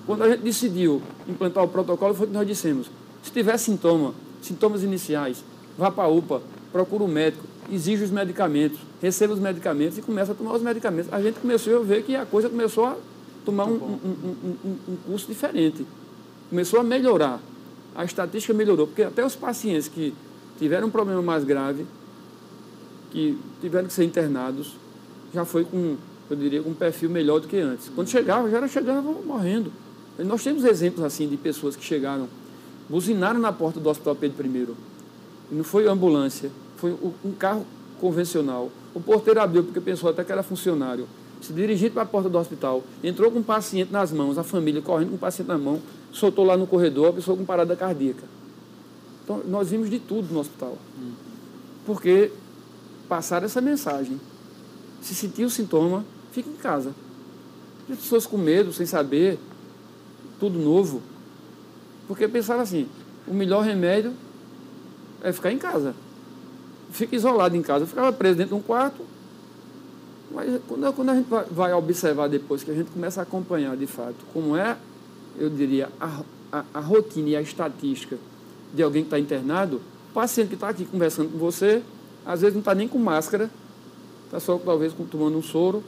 Quando 0.07 0.23
a 0.23 0.31
gente 0.31 0.41
decidiu 0.41 1.03
implantar 1.29 1.65
o 1.65 1.69
protocolo, 1.69 2.15
foi 2.15 2.27
o 2.27 2.31
que 2.31 2.35
nós 2.35 2.47
dissemos. 2.47 2.91
Se 3.23 3.31
tiver 3.31 3.57
sintoma, 3.59 4.15
sintomas 4.41 4.83
iniciais, 4.83 5.45
vá 5.77 5.91
para 5.91 6.05
a 6.05 6.09
UPA, 6.09 6.43
procura 6.73 7.05
um 7.05 7.09
médico, 7.09 7.45
exige 7.71 8.05
os 8.05 8.11
medicamentos, 8.11 8.79
receba 9.01 9.35
os 9.35 9.41
medicamentos 9.41 9.99
e 9.99 10.03
começa 10.03 10.33
a 10.33 10.35
tomar 10.35 10.55
os 10.55 10.63
medicamentos. 10.63 11.13
A 11.13 11.21
gente 11.21 11.39
começou 11.41 11.77
a 11.77 11.83
ver 11.83 12.03
que 12.05 12.17
a 12.17 12.25
coisa 12.25 12.49
começou 12.49 12.87
a 12.87 12.97
tomar 13.45 13.67
um, 13.67 13.75
um, 13.75 14.57
um, 14.65 14.77
um 14.89 14.97
curso 15.07 15.27
diferente. 15.27 15.87
Começou 16.49 16.81
a 16.81 16.83
melhorar. 16.83 17.41
A 17.95 18.05
estatística 18.05 18.55
melhorou, 18.55 18.87
porque 18.87 19.03
até 19.03 19.25
os 19.25 19.35
pacientes 19.35 19.89
que 19.89 20.15
tiveram 20.59 20.89
um 20.89 20.91
problema 20.91 21.21
mais 21.21 21.45
grave, 21.45 21.87
que 23.11 23.39
tiveram 23.61 23.87
que 23.87 23.93
ser 23.93 24.05
internados, 24.05 24.77
já 25.33 25.45
foi 25.45 25.65
com, 25.65 25.97
eu 26.31 26.37
diria, 26.37 26.63
com 26.63 26.71
um 26.71 26.75
perfil 26.75 27.11
melhor 27.11 27.41
do 27.41 27.49
que 27.49 27.57
antes. 27.57 27.91
Quando 27.95 28.09
chegava, 28.09 28.51
já 28.51 28.59
era 28.59 28.69
chegava 28.69 29.03
morrendo. 29.03 29.73
Nós 30.19 30.43
temos 30.43 30.65
exemplos 30.65 31.05
assim 31.05 31.29
de 31.29 31.37
pessoas 31.37 31.77
que 31.77 31.85
chegaram, 31.85 32.29
buzinaram 32.89 33.39
na 33.39 33.53
porta 33.53 33.79
do 33.79 33.89
Hospital 33.89 34.17
Pedro 34.17 34.47
I. 34.47 34.69
Não 35.51 35.65
foi 35.65 35.87
ambulância, 35.87 36.51
foi 36.77 36.97
um 37.25 37.33
carro 37.33 37.65
convencional. 38.01 38.71
O 38.95 39.01
porteiro 39.01 39.41
abriu 39.41 39.63
porque 39.63 39.81
pensou 39.81 40.11
até 40.11 40.25
que 40.25 40.33
era 40.33 40.43
funcionário. 40.43 41.07
Se 41.41 41.53
dirigindo 41.53 41.93
para 41.93 42.03
a 42.03 42.07
porta 42.07 42.29
do 42.29 42.37
hospital, 42.37 42.83
entrou 43.03 43.31
com 43.31 43.39
um 43.39 43.43
paciente 43.45 43.93
nas 43.93 44.11
mãos, 44.11 44.37
a 44.39 44.43
família 44.43 44.83
correndo 44.83 45.11
com 45.11 45.15
o 45.15 45.19
paciente 45.19 45.47
na 45.47 45.57
mão, 45.57 45.81
soltou 46.11 46.45
lá 46.45 46.57
no 46.57 46.67
corredor 46.67 47.11
a 47.11 47.13
pessoa 47.13 47.37
com 47.37 47.45
parada 47.45 47.77
cardíaca. 47.77 48.25
Então, 49.23 49.43
nós 49.47 49.71
vimos 49.71 49.89
de 49.89 50.01
tudo 50.01 50.33
no 50.33 50.41
hospital. 50.41 50.77
Porque 51.87 52.33
passaram 53.09 53.47
essa 53.47 53.61
mensagem. 53.61 54.21
Se 55.01 55.15
sentir 55.15 55.45
o 55.45 55.51
sintoma, 55.51 56.05
fique 56.39 56.51
em 56.51 56.57
casa. 56.57 56.95
As 57.91 57.99
pessoas 57.99 58.27
com 58.27 58.37
medo, 58.37 58.73
sem 58.73 58.87
saber, 58.87 59.39
tudo 60.39 60.59
novo. 60.59 61.03
Porque 62.07 62.29
pensaram 62.29 62.61
assim, 62.61 62.89
o 63.27 63.35
melhor 63.35 63.65
remédio 63.65 64.13
é 65.23 65.33
ficar 65.33 65.53
em 65.53 65.59
casa. 65.59 65.95
Fica 66.91 67.17
isolado 67.17 67.57
em 67.57 67.63
casa. 67.63 67.85
Eu 67.85 67.89
ficava 67.89 68.13
preso 68.13 68.37
dentro 68.37 68.55
de 68.55 68.61
um 68.61 68.65
quarto. 68.65 69.05
Mas 70.31 70.61
quando, 70.69 70.93
quando 70.93 71.09
a 71.11 71.15
gente 71.15 71.29
vai 71.51 71.73
observar 71.73 72.29
depois, 72.29 72.63
que 72.63 72.71
a 72.71 72.75
gente 72.75 72.91
começa 72.91 73.21
a 73.21 73.23
acompanhar 73.23 73.77
de 73.77 73.87
fato 73.87 74.17
como 74.33 74.57
é, 74.57 74.77
eu 75.37 75.51
diria, 75.51 75.89
a, 76.01 76.23
a, 76.53 76.65
a 76.75 76.81
rotina 76.81 77.31
e 77.31 77.37
a 77.37 77.41
estatística 77.41 78.17
de 78.73 78.83
alguém 78.83 79.03
que 79.03 79.07
está 79.07 79.19
internado, 79.19 79.81
o 80.11 80.15
paciente 80.15 80.49
que 80.49 80.55
está 80.55 80.69
aqui 80.69 80.85
conversando 80.85 81.33
com 81.33 81.39
você, 81.39 81.83
às 82.25 82.43
vezes 82.43 82.55
não 82.55 82.61
está 82.61 82.75
nem 82.75 82.87
com 82.87 82.99
máscara, 82.99 83.51
está 84.27 84.39
só 84.39 84.59
talvez 84.59 84.93
tomando 85.11 85.39
um 85.39 85.43
soro, 85.43 85.83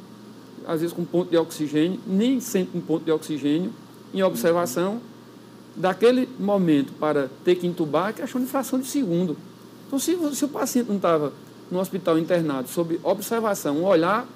às 0.66 0.80
vezes 0.80 0.94
com 0.94 1.04
ponto 1.04 1.30
de 1.30 1.36
oxigênio, 1.36 2.00
nem 2.06 2.40
sempre 2.40 2.72
com 2.72 2.80
ponto 2.80 3.04
de 3.04 3.10
oxigênio, 3.10 3.72
em 4.12 4.22
observação, 4.22 5.00
daquele 5.76 6.28
momento 6.38 6.92
para 6.94 7.30
ter 7.44 7.56
que 7.56 7.66
entubar, 7.66 8.10
é 8.10 8.12
questão 8.12 8.40
de 8.40 8.46
fração 8.46 8.78
de 8.78 8.86
segundo. 8.86 9.36
Então, 9.86 9.98
se, 9.98 10.16
se 10.34 10.44
o 10.44 10.48
paciente 10.48 10.88
não 10.88 10.96
estava 10.96 11.32
no 11.70 11.78
hospital 11.78 12.18
internado, 12.18 12.68
sob 12.68 13.00
observação, 13.02 13.78
um 13.78 13.84
olhar 13.84 14.26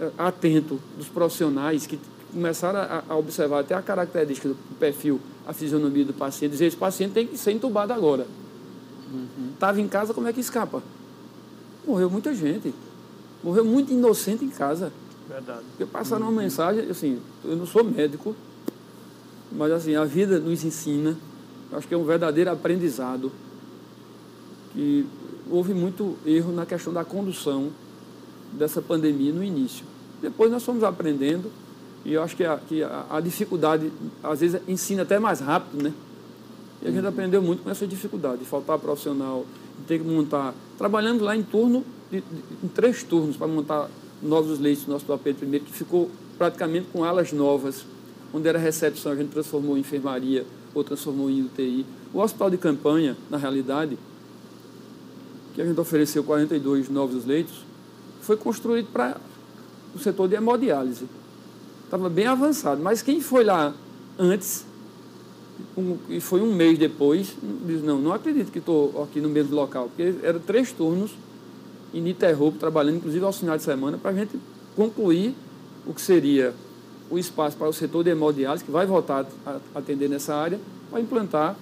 eh, 0.00 0.10
atento 0.16 0.80
dos 0.96 1.08
profissionais 1.08 1.86
que 1.86 1.98
começaram 2.32 2.78
a, 2.78 3.02
a, 3.08 3.16
observar 3.16 3.60
até 3.60 3.74
a 3.74 3.82
característica 3.82 4.48
do 4.48 4.56
perfil, 4.78 5.20
a 5.46 5.52
fisionomia 5.52 6.04
do 6.04 6.12
paciente, 6.12 6.52
dizer, 6.52 6.66
esse 6.66 6.76
paciente 6.76 7.12
tem 7.12 7.26
que 7.26 7.36
ser 7.36 7.52
entubado 7.52 7.92
agora. 7.92 8.26
Estava 9.52 9.78
uhum. 9.78 9.84
em 9.84 9.88
casa, 9.88 10.14
como 10.14 10.26
é 10.28 10.32
que 10.32 10.40
escapa? 10.40 10.82
Morreu 11.86 12.08
muita 12.08 12.34
gente. 12.34 12.72
Morreu 13.42 13.64
muito 13.64 13.92
inocente 13.92 14.44
em 14.44 14.48
casa. 14.48 14.92
Verdade. 15.28 15.62
Porque 15.70 15.86
passaram 15.86 16.28
uma 16.28 16.42
mensagem, 16.42 16.88
assim, 16.90 17.20
eu 17.44 17.56
não 17.56 17.66
sou 17.66 17.84
médico, 17.84 18.34
mas 19.50 19.70
assim, 19.72 19.94
a 19.94 20.04
vida 20.04 20.38
nos 20.38 20.64
ensina, 20.64 21.16
acho 21.72 21.86
que 21.86 21.94
é 21.94 21.96
um 21.96 22.04
verdadeiro 22.04 22.50
aprendizado, 22.50 23.30
que 24.72 25.06
houve 25.50 25.74
muito 25.74 26.16
erro 26.24 26.52
na 26.52 26.64
questão 26.64 26.92
da 26.92 27.04
condução 27.04 27.70
dessa 28.52 28.80
pandemia 28.80 29.32
no 29.32 29.42
início. 29.42 29.84
Depois 30.20 30.50
nós 30.50 30.64
fomos 30.64 30.82
aprendendo, 30.84 31.50
e 32.04 32.14
eu 32.14 32.22
acho 32.22 32.36
que 32.36 32.44
a, 32.44 32.56
que 32.56 32.82
a, 32.82 33.06
a 33.10 33.20
dificuldade, 33.20 33.92
às 34.22 34.40
vezes, 34.40 34.60
ensina 34.66 35.02
até 35.02 35.18
mais 35.18 35.40
rápido, 35.40 35.82
né? 35.82 35.92
E 36.82 36.88
a 36.88 36.90
gente 36.90 37.02
uhum. 37.02 37.08
aprendeu 37.08 37.42
muito 37.42 37.62
com 37.62 37.70
essa 37.70 37.86
dificuldade, 37.86 38.38
de 38.38 38.44
faltar 38.44 38.78
profissional, 38.78 39.46
de 39.78 39.84
ter 39.86 39.98
que 39.98 40.04
montar, 40.04 40.54
trabalhando 40.76 41.24
lá 41.24 41.36
em 41.36 41.42
turno, 41.42 41.84
de, 42.10 42.20
de, 42.20 42.42
em 42.64 42.68
três 42.68 43.02
turnos, 43.02 43.36
para 43.36 43.46
montar 43.46 43.88
novos 44.22 44.58
leitos 44.58 44.86
no 44.86 44.94
Hospital 44.94 45.18
Pedro 45.18 45.54
I, 45.54 45.60
que 45.60 45.72
ficou 45.72 46.10
praticamente 46.38 46.88
com 46.92 47.04
alas 47.04 47.32
novas, 47.32 47.84
onde 48.32 48.48
era 48.48 48.58
recepção, 48.58 49.12
a 49.12 49.16
gente 49.16 49.30
transformou 49.30 49.76
em 49.76 49.80
enfermaria, 49.80 50.46
ou 50.74 50.82
transformou 50.82 51.30
em 51.30 51.42
UTI. 51.42 51.84
O 52.14 52.20
hospital 52.20 52.50
de 52.50 52.56
campanha, 52.56 53.16
na 53.30 53.36
realidade, 53.36 53.98
que 55.54 55.60
a 55.60 55.66
gente 55.66 55.78
ofereceu 55.78 56.24
42 56.24 56.88
novos 56.88 57.24
leitos, 57.26 57.64
foi 58.22 58.36
construído 58.36 58.86
para 58.92 59.16
o 59.94 59.98
setor 59.98 60.28
de 60.28 60.34
hemodiálise. 60.34 61.06
Estava 61.84 62.08
bem 62.08 62.26
avançado, 62.26 62.82
mas 62.82 63.02
quem 63.02 63.20
foi 63.20 63.44
lá 63.44 63.74
antes, 64.18 64.64
um, 65.76 65.98
e 66.08 66.20
foi 66.20 66.40
um 66.40 66.54
mês 66.54 66.78
depois, 66.78 67.36
diz, 67.66 67.82
não, 67.82 68.00
não 68.00 68.12
acredito 68.12 68.50
que 68.50 68.58
estou 68.58 69.02
aqui 69.02 69.20
no 69.20 69.28
mesmo 69.28 69.54
local, 69.54 69.88
porque 69.88 70.14
eram 70.22 70.40
três 70.40 70.72
turnos 70.72 71.10
ininterrupto, 71.92 72.58
trabalhando 72.58 72.96
inclusive 72.96 73.24
aos 73.24 73.38
finais 73.38 73.60
de 73.60 73.64
semana, 73.64 73.98
para 73.98 74.10
a 74.10 74.14
gente 74.14 74.38
concluir 74.74 75.34
o 75.86 75.92
que 75.92 76.00
seria 76.00 76.54
o 77.10 77.18
espaço 77.18 77.56
para 77.56 77.68
o 77.68 77.72
setor 77.72 78.02
de 78.04 78.10
hemodiálise, 78.10 78.64
que 78.64 78.70
vai 78.70 78.86
voltar 78.86 79.26
a 79.44 79.60
atender 79.74 80.08
nessa 80.08 80.34
área, 80.34 80.58
para 80.90 81.00
implantar 81.00 81.56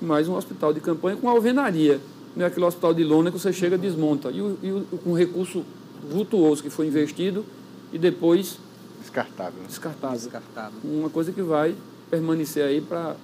mais 0.00 0.28
um 0.28 0.36
hospital 0.36 0.72
de 0.72 0.80
campanha 0.80 1.16
com 1.16 1.28
alvenaria. 1.28 2.00
Não 2.36 2.44
é 2.44 2.48
aquele 2.48 2.66
hospital 2.66 2.92
de 2.92 3.04
lona 3.04 3.30
que 3.30 3.38
você 3.38 3.52
chega 3.52 3.76
e 3.76 3.78
desmonta. 3.78 4.30
E, 4.30 4.40
o, 4.40 4.58
e 4.62 4.72
o, 4.72 4.98
com 4.98 5.12
recurso 5.12 5.64
vultuoso 6.10 6.62
que 6.62 6.70
foi 6.70 6.86
investido 6.86 7.44
e 7.92 7.98
depois... 7.98 8.58
Descartável. 9.00 9.62
Descartável. 9.66 10.16
Descartável. 10.16 10.78
Uma 10.84 11.10
coisa 11.10 11.32
que 11.32 11.42
vai 11.42 11.74
permanecer 12.10 12.64
aí 12.64 12.80
para, 12.80 13.16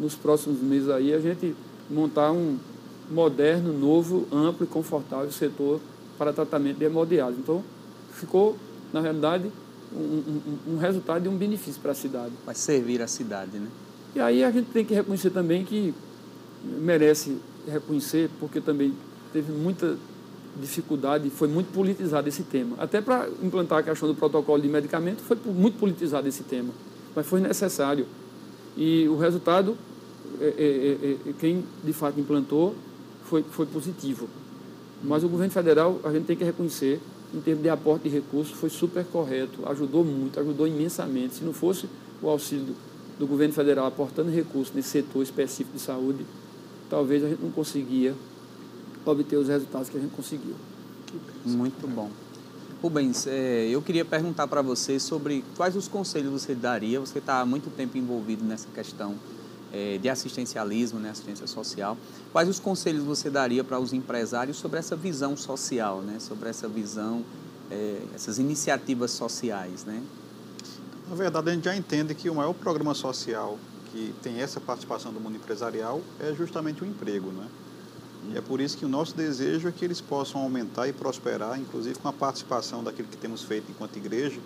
nos 0.00 0.14
próximos 0.14 0.60
meses 0.60 0.88
aí, 0.88 1.12
a 1.12 1.20
gente 1.20 1.54
montar 1.90 2.32
um 2.32 2.58
moderno, 3.10 3.72
novo, 3.72 4.26
amplo 4.32 4.64
e 4.64 4.66
confortável 4.68 5.30
setor 5.30 5.80
para 6.18 6.32
tratamento 6.32 6.78
de 6.78 6.84
hemodiálise. 6.84 7.40
Então, 7.40 7.62
ficou, 8.12 8.56
na 8.92 9.00
realidade, 9.00 9.50
um, 9.92 9.98
um, 9.98 10.74
um 10.74 10.78
resultado 10.78 11.26
e 11.26 11.28
um 11.28 11.36
benefício 11.36 11.80
para 11.80 11.92
a 11.92 11.94
cidade. 11.94 12.32
Vai 12.44 12.54
servir 12.54 13.02
a 13.02 13.06
cidade, 13.06 13.58
né? 13.58 13.68
E 14.14 14.20
aí 14.20 14.42
a 14.42 14.50
gente 14.50 14.70
tem 14.70 14.84
que 14.84 14.94
reconhecer 14.94 15.30
também 15.30 15.64
que 15.64 15.94
merece 16.64 17.36
reconhecer, 17.68 18.30
porque 18.40 18.60
também 18.60 18.94
teve 19.32 19.52
muita 19.52 19.96
dificuldade, 20.60 21.28
foi 21.28 21.48
muito 21.48 21.72
politizado 21.72 22.28
esse 22.28 22.42
tema. 22.42 22.76
Até 22.78 23.00
para 23.00 23.28
implantar 23.42 23.80
a 23.80 23.82
questão 23.82 24.08
do 24.08 24.14
protocolo 24.14 24.60
de 24.60 24.68
medicamento, 24.68 25.20
foi 25.20 25.36
muito 25.44 25.78
politizado 25.78 26.26
esse 26.26 26.44
tema, 26.44 26.70
mas 27.14 27.26
foi 27.26 27.40
necessário. 27.40 28.06
E 28.76 29.06
o 29.08 29.16
resultado, 29.16 29.76
é, 30.40 30.44
é, 30.46 31.28
é, 31.28 31.32
quem 31.38 31.64
de 31.84 31.92
fato 31.92 32.18
implantou, 32.18 32.74
foi, 33.28 33.42
foi 33.42 33.66
positivo. 33.66 34.28
Mas 35.02 35.22
o 35.22 35.28
governo 35.28 35.52
federal, 35.52 36.00
a 36.04 36.12
gente 36.12 36.24
tem 36.24 36.36
que 36.36 36.44
reconhecer, 36.44 37.00
em 37.34 37.40
termos 37.40 37.62
de 37.62 37.68
aporte 37.68 38.08
de 38.08 38.08
recursos, 38.08 38.56
foi 38.56 38.70
super 38.70 39.04
correto, 39.04 39.68
ajudou 39.68 40.04
muito, 40.04 40.40
ajudou 40.40 40.66
imensamente. 40.66 41.34
Se 41.34 41.44
não 41.44 41.52
fosse 41.52 41.88
o 42.22 42.28
auxílio 42.28 42.74
do, 43.18 43.26
governo 43.26 43.52
federal 43.52 43.86
aportando 43.86 44.30
recursos 44.30 44.74
nesse 44.74 44.88
setor 44.88 45.22
específico 45.22 45.76
de 45.76 45.82
saúde, 45.82 46.24
talvez 46.88 47.22
a 47.24 47.28
gente 47.28 47.42
não 47.42 47.50
conseguia 47.50 48.14
obter 49.04 49.36
os 49.36 49.48
resultados 49.48 49.88
que 49.88 49.96
a 49.96 50.00
gente 50.00 50.14
conseguiu. 50.14 50.54
Muito 51.44 51.86
bom. 51.86 52.10
Rubens, 52.82 53.26
é, 53.26 53.68
eu 53.68 53.80
queria 53.80 54.04
perguntar 54.04 54.46
para 54.46 54.62
você 54.62 54.98
sobre 54.98 55.44
quais 55.56 55.76
os 55.76 55.88
conselhos 55.88 56.30
você 56.30 56.54
daria. 56.54 57.00
Você 57.00 57.18
está 57.18 57.40
há 57.40 57.46
muito 57.46 57.74
tempo 57.74 57.96
envolvido 57.96 58.44
nessa 58.44 58.68
questão 58.74 59.14
é, 59.72 59.98
de 59.98 60.08
assistencialismo, 60.08 60.98
né, 60.98 61.10
assistência 61.10 61.46
social. 61.46 61.96
Quais 62.32 62.48
os 62.48 62.58
conselhos 62.58 63.04
você 63.04 63.30
daria 63.30 63.64
para 63.64 63.78
os 63.78 63.92
empresários 63.92 64.56
sobre 64.56 64.78
essa 64.78 64.96
visão 64.96 65.36
social, 65.36 66.00
né, 66.00 66.18
sobre 66.20 66.48
essa 66.48 66.68
visão, 66.68 67.24
é, 67.70 68.02
essas 68.14 68.38
iniciativas 68.38 69.10
sociais? 69.10 69.84
Né? 69.84 70.02
Na 71.08 71.14
verdade, 71.14 71.50
a 71.50 71.52
gente 71.54 71.64
já 71.64 71.76
entende 71.76 72.14
que 72.14 72.28
o 72.28 72.34
maior 72.34 72.52
programa 72.52 72.94
social 72.94 73.58
que 73.92 74.14
tem 74.22 74.40
essa 74.40 74.60
participação 74.60 75.12
do 75.12 75.20
mundo 75.20 75.36
empresarial 75.36 76.02
é 76.20 76.34
justamente 76.34 76.82
o 76.82 76.86
emprego. 76.86 77.30
Né? 77.30 77.46
E 78.32 78.36
é 78.36 78.40
por 78.40 78.60
isso 78.60 78.76
que 78.76 78.84
o 78.84 78.88
nosso 78.88 79.16
desejo 79.16 79.68
é 79.68 79.72
que 79.72 79.84
eles 79.84 80.00
possam 80.00 80.40
aumentar 80.40 80.88
e 80.88 80.92
prosperar, 80.92 81.58
inclusive 81.58 81.98
com 81.98 82.08
a 82.08 82.12
participação 82.12 82.82
daquilo 82.82 83.08
que 83.08 83.16
temos 83.16 83.42
feito 83.42 83.70
enquanto 83.70 83.96
igreja. 83.96 84.40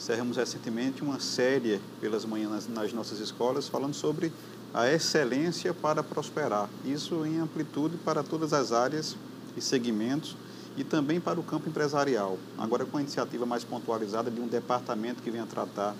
Encerramos 0.00 0.38
recentemente 0.38 1.02
uma 1.02 1.20
série 1.20 1.78
pelas 2.00 2.24
manhãs 2.24 2.66
nas 2.66 2.90
nossas 2.90 3.20
escolas 3.20 3.68
falando 3.68 3.92
sobre 3.92 4.32
a 4.72 4.90
excelência 4.90 5.74
para 5.74 6.02
prosperar. 6.02 6.70
Isso 6.86 7.26
em 7.26 7.38
amplitude 7.38 7.98
para 7.98 8.22
todas 8.22 8.54
as 8.54 8.72
áreas 8.72 9.14
e 9.54 9.60
segmentos 9.60 10.38
e 10.74 10.82
também 10.82 11.20
para 11.20 11.38
o 11.38 11.42
campo 11.42 11.68
empresarial. 11.68 12.38
Agora 12.56 12.86
com 12.86 12.96
a 12.96 13.02
iniciativa 13.02 13.44
mais 13.44 13.62
pontualizada 13.62 14.30
de 14.30 14.40
um 14.40 14.48
departamento 14.48 15.22
que 15.22 15.30
venha 15.30 15.44
tratar 15.44 15.94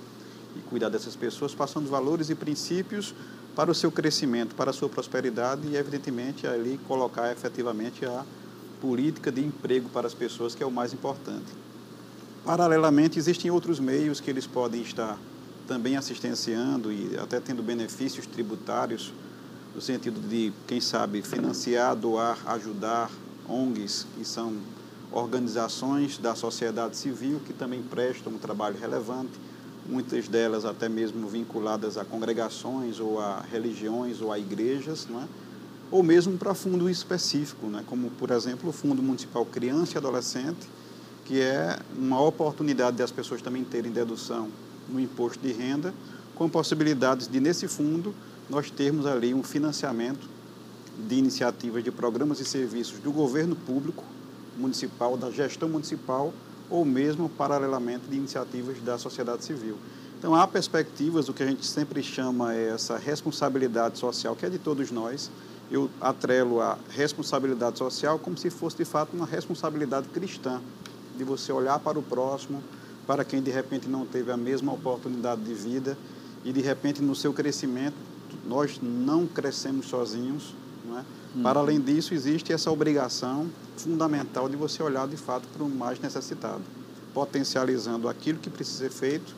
e 0.57 0.61
cuidar 0.61 0.89
dessas 0.89 1.15
pessoas, 1.15 1.55
passando 1.55 1.87
valores 1.87 2.31
e 2.31 2.35
princípios 2.35 3.15
para 3.55 3.71
o 3.71 3.75
seu 3.75 3.93
crescimento, 3.93 4.55
para 4.55 4.71
a 4.71 4.73
sua 4.73 4.89
prosperidade 4.89 5.69
e, 5.69 5.77
evidentemente, 5.77 6.47
ali 6.47 6.81
colocar 6.89 7.31
efetivamente 7.31 8.07
a 8.07 8.25
política 8.81 9.31
de 9.31 9.45
emprego 9.45 9.91
para 9.91 10.07
as 10.07 10.15
pessoas, 10.15 10.55
que 10.55 10.63
é 10.63 10.67
o 10.67 10.71
mais 10.71 10.95
importante. 10.95 11.53
Paralelamente, 12.45 13.19
existem 13.19 13.51
outros 13.51 13.79
meios 13.79 14.21
que 14.21 14.31
eles 14.31 14.47
podem 14.47 14.81
estar 14.81 15.19
também 15.69 15.97
assistenciando 15.97 16.91
e 16.91 17.17
até 17.19 17.39
tendo 17.39 17.63
benefícios 17.63 18.27
tributários, 18.27 19.13
no 19.75 19.81
sentido 19.81 20.21
de, 20.29 20.53
quem 20.67 20.81
sabe, 20.81 21.23
financiar, 21.23 21.95
doar, 21.95 22.39
ajudar 22.47 23.11
ONGs, 23.49 24.07
que 24.17 24.25
são 24.25 24.57
organizações 25.13 26.19
da 26.19 26.35
sociedade 26.35 26.97
civil 26.97 27.41
que 27.47 27.53
também 27.53 27.83
prestam 27.83 28.33
um 28.33 28.39
trabalho 28.39 28.77
relevante, 28.81 29.33
muitas 29.87 30.27
delas 30.27 30.65
até 30.65 30.89
mesmo 30.89 31.29
vinculadas 31.29 31.99
a 31.99 32.05
congregações 32.05 33.01
ou 33.01 33.21
a 33.21 33.41
religiões 33.41 34.21
ou 34.21 34.33
a 34.33 34.39
igrejas, 34.39 35.07
não 35.09 35.21
é? 35.21 35.25
ou 35.91 36.03
mesmo 36.03 36.39
para 36.39 36.55
fundo 36.55 36.89
específico, 36.89 37.67
né? 37.67 37.83
como, 37.87 38.11
por 38.11 38.31
exemplo, 38.31 38.71
o 38.71 38.73
Fundo 38.73 39.03
Municipal 39.03 39.45
Criança 39.45 39.95
e 39.95 39.99
Adolescente, 39.99 40.69
que 41.31 41.41
é 41.41 41.79
uma 41.97 42.21
oportunidade 42.21 42.97
das 42.97 43.13
pessoas 43.13 43.41
também 43.41 43.63
terem 43.63 43.93
dedução 43.93 44.49
no 44.89 44.99
imposto 44.99 45.39
de 45.39 45.53
renda, 45.53 45.95
com 46.35 46.49
possibilidades 46.49 47.29
de, 47.29 47.39
nesse 47.39 47.69
fundo, 47.69 48.13
nós 48.49 48.69
termos 48.69 49.07
ali 49.07 49.33
um 49.33 49.45
financiamento 49.45 50.29
de 51.09 51.15
iniciativas 51.15 51.85
de 51.85 51.93
programas 51.93 52.41
e 52.41 52.45
serviços 52.45 52.99
do 52.99 53.13
governo 53.13 53.55
público 53.55 54.03
municipal, 54.59 55.17
da 55.17 55.31
gestão 55.31 55.69
municipal, 55.69 56.35
ou 56.69 56.85
mesmo, 56.85 57.29
paralelamente, 57.29 58.07
de 58.11 58.17
iniciativas 58.17 58.81
da 58.81 58.99
sociedade 58.99 59.45
civil. 59.45 59.77
Então, 60.19 60.35
há 60.35 60.49
perspectivas, 60.49 61.29
o 61.29 61.33
que 61.33 61.45
a 61.45 61.47
gente 61.47 61.65
sempre 61.65 62.03
chama 62.03 62.57
é 62.57 62.71
essa 62.71 62.99
responsabilidade 62.99 64.01
social, 64.01 64.35
que 64.35 64.45
é 64.45 64.51
de 64.51 64.59
todos 64.59 64.91
nós. 64.91 65.31
Eu 65.71 65.89
atrelo 66.01 66.61
a 66.61 66.77
responsabilidade 66.91 67.79
social 67.79 68.19
como 68.19 68.37
se 68.37 68.51
fosse, 68.51 68.79
de 68.79 68.85
fato, 68.85 69.15
uma 69.15 69.27
responsabilidade 69.27 70.09
cristã, 70.09 70.61
de 71.17 71.25
você 71.25 71.53
olhar 71.53 71.79
para 71.79 71.99
o 71.99 72.03
próximo, 72.03 72.63
para 73.07 73.25
quem 73.25 73.43
de 73.43 73.51
repente 73.51 73.89
não 73.89 74.07
teve 74.07 74.31
a 74.31 74.37
mesma 74.37 74.73
oportunidade 74.73 75.43
de 75.43 75.55
vida 75.55 75.97
e 76.45 76.53
de 76.53 76.61
repente 76.61 77.03
no 77.03 77.15
seu 77.15 77.33
crescimento 77.33 77.97
nós 78.47 78.81
não 78.83 79.27
crescemos 79.27 79.87
sozinhos. 79.87 80.55
Não 80.85 80.99
é? 80.99 81.05
Uhum. 81.35 81.43
Para 81.43 81.61
além 81.61 81.81
disso, 81.81 82.15
existe 82.15 82.53
essa 82.53 82.71
obrigação 82.71 83.49
fundamental 83.77 84.49
de 84.49 84.57
você 84.57 84.83
olhar 84.83 85.07
de 85.07 85.17
fato 85.17 85.47
para 85.49 85.63
o 85.63 85.69
mais 85.69 86.01
necessitado, 86.01 86.63
potencializando 87.15 88.09
aquilo 88.09 88.39
que 88.39 88.51
precisa 88.51 88.79
ser 88.79 88.91
feito, 88.91 89.35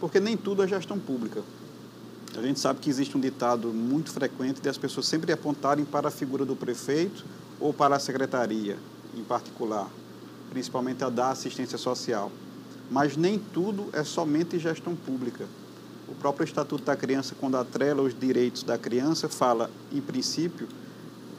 porque 0.00 0.18
nem 0.18 0.36
tudo 0.36 0.62
é 0.62 0.68
gestão 0.68 0.98
pública. 0.98 1.42
A 2.36 2.42
gente 2.42 2.58
sabe 2.58 2.80
que 2.80 2.90
existe 2.90 3.16
um 3.16 3.20
ditado 3.20 3.68
muito 3.68 4.10
frequente 4.10 4.60
de 4.60 4.68
as 4.68 4.76
pessoas 4.76 5.06
sempre 5.06 5.32
apontarem 5.32 5.84
para 5.84 6.08
a 6.08 6.10
figura 6.10 6.44
do 6.44 6.56
prefeito 6.56 7.24
ou 7.60 7.72
para 7.72 7.94
a 7.94 7.98
secretaria 8.00 8.76
em 9.16 9.22
particular, 9.22 9.88
principalmente 10.54 11.02
a 11.02 11.10
da 11.10 11.30
assistência 11.30 11.76
social. 11.76 12.30
Mas 12.88 13.16
nem 13.16 13.38
tudo 13.38 13.88
é 13.92 14.04
somente 14.04 14.58
gestão 14.58 14.94
pública. 14.94 15.46
O 16.08 16.14
próprio 16.14 16.44
Estatuto 16.44 16.84
da 16.84 16.94
Criança, 16.94 17.34
quando 17.38 17.56
atrela 17.56 18.00
os 18.00 18.18
direitos 18.18 18.62
da 18.62 18.78
criança, 18.78 19.28
fala, 19.28 19.68
em 19.92 20.00
princípio, 20.00 20.68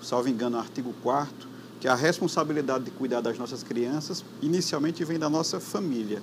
salvo 0.04 0.28
engano, 0.28 0.58
artigo 0.58 0.94
4 1.02 1.56
que 1.80 1.88
a 1.88 1.94
responsabilidade 1.94 2.86
de 2.86 2.92
cuidar 2.92 3.22
das 3.22 3.38
nossas 3.38 3.62
crianças 3.62 4.26
inicialmente 4.42 5.04
vem 5.04 5.20
da 5.20 5.30
nossa 5.30 5.60
família. 5.60 6.20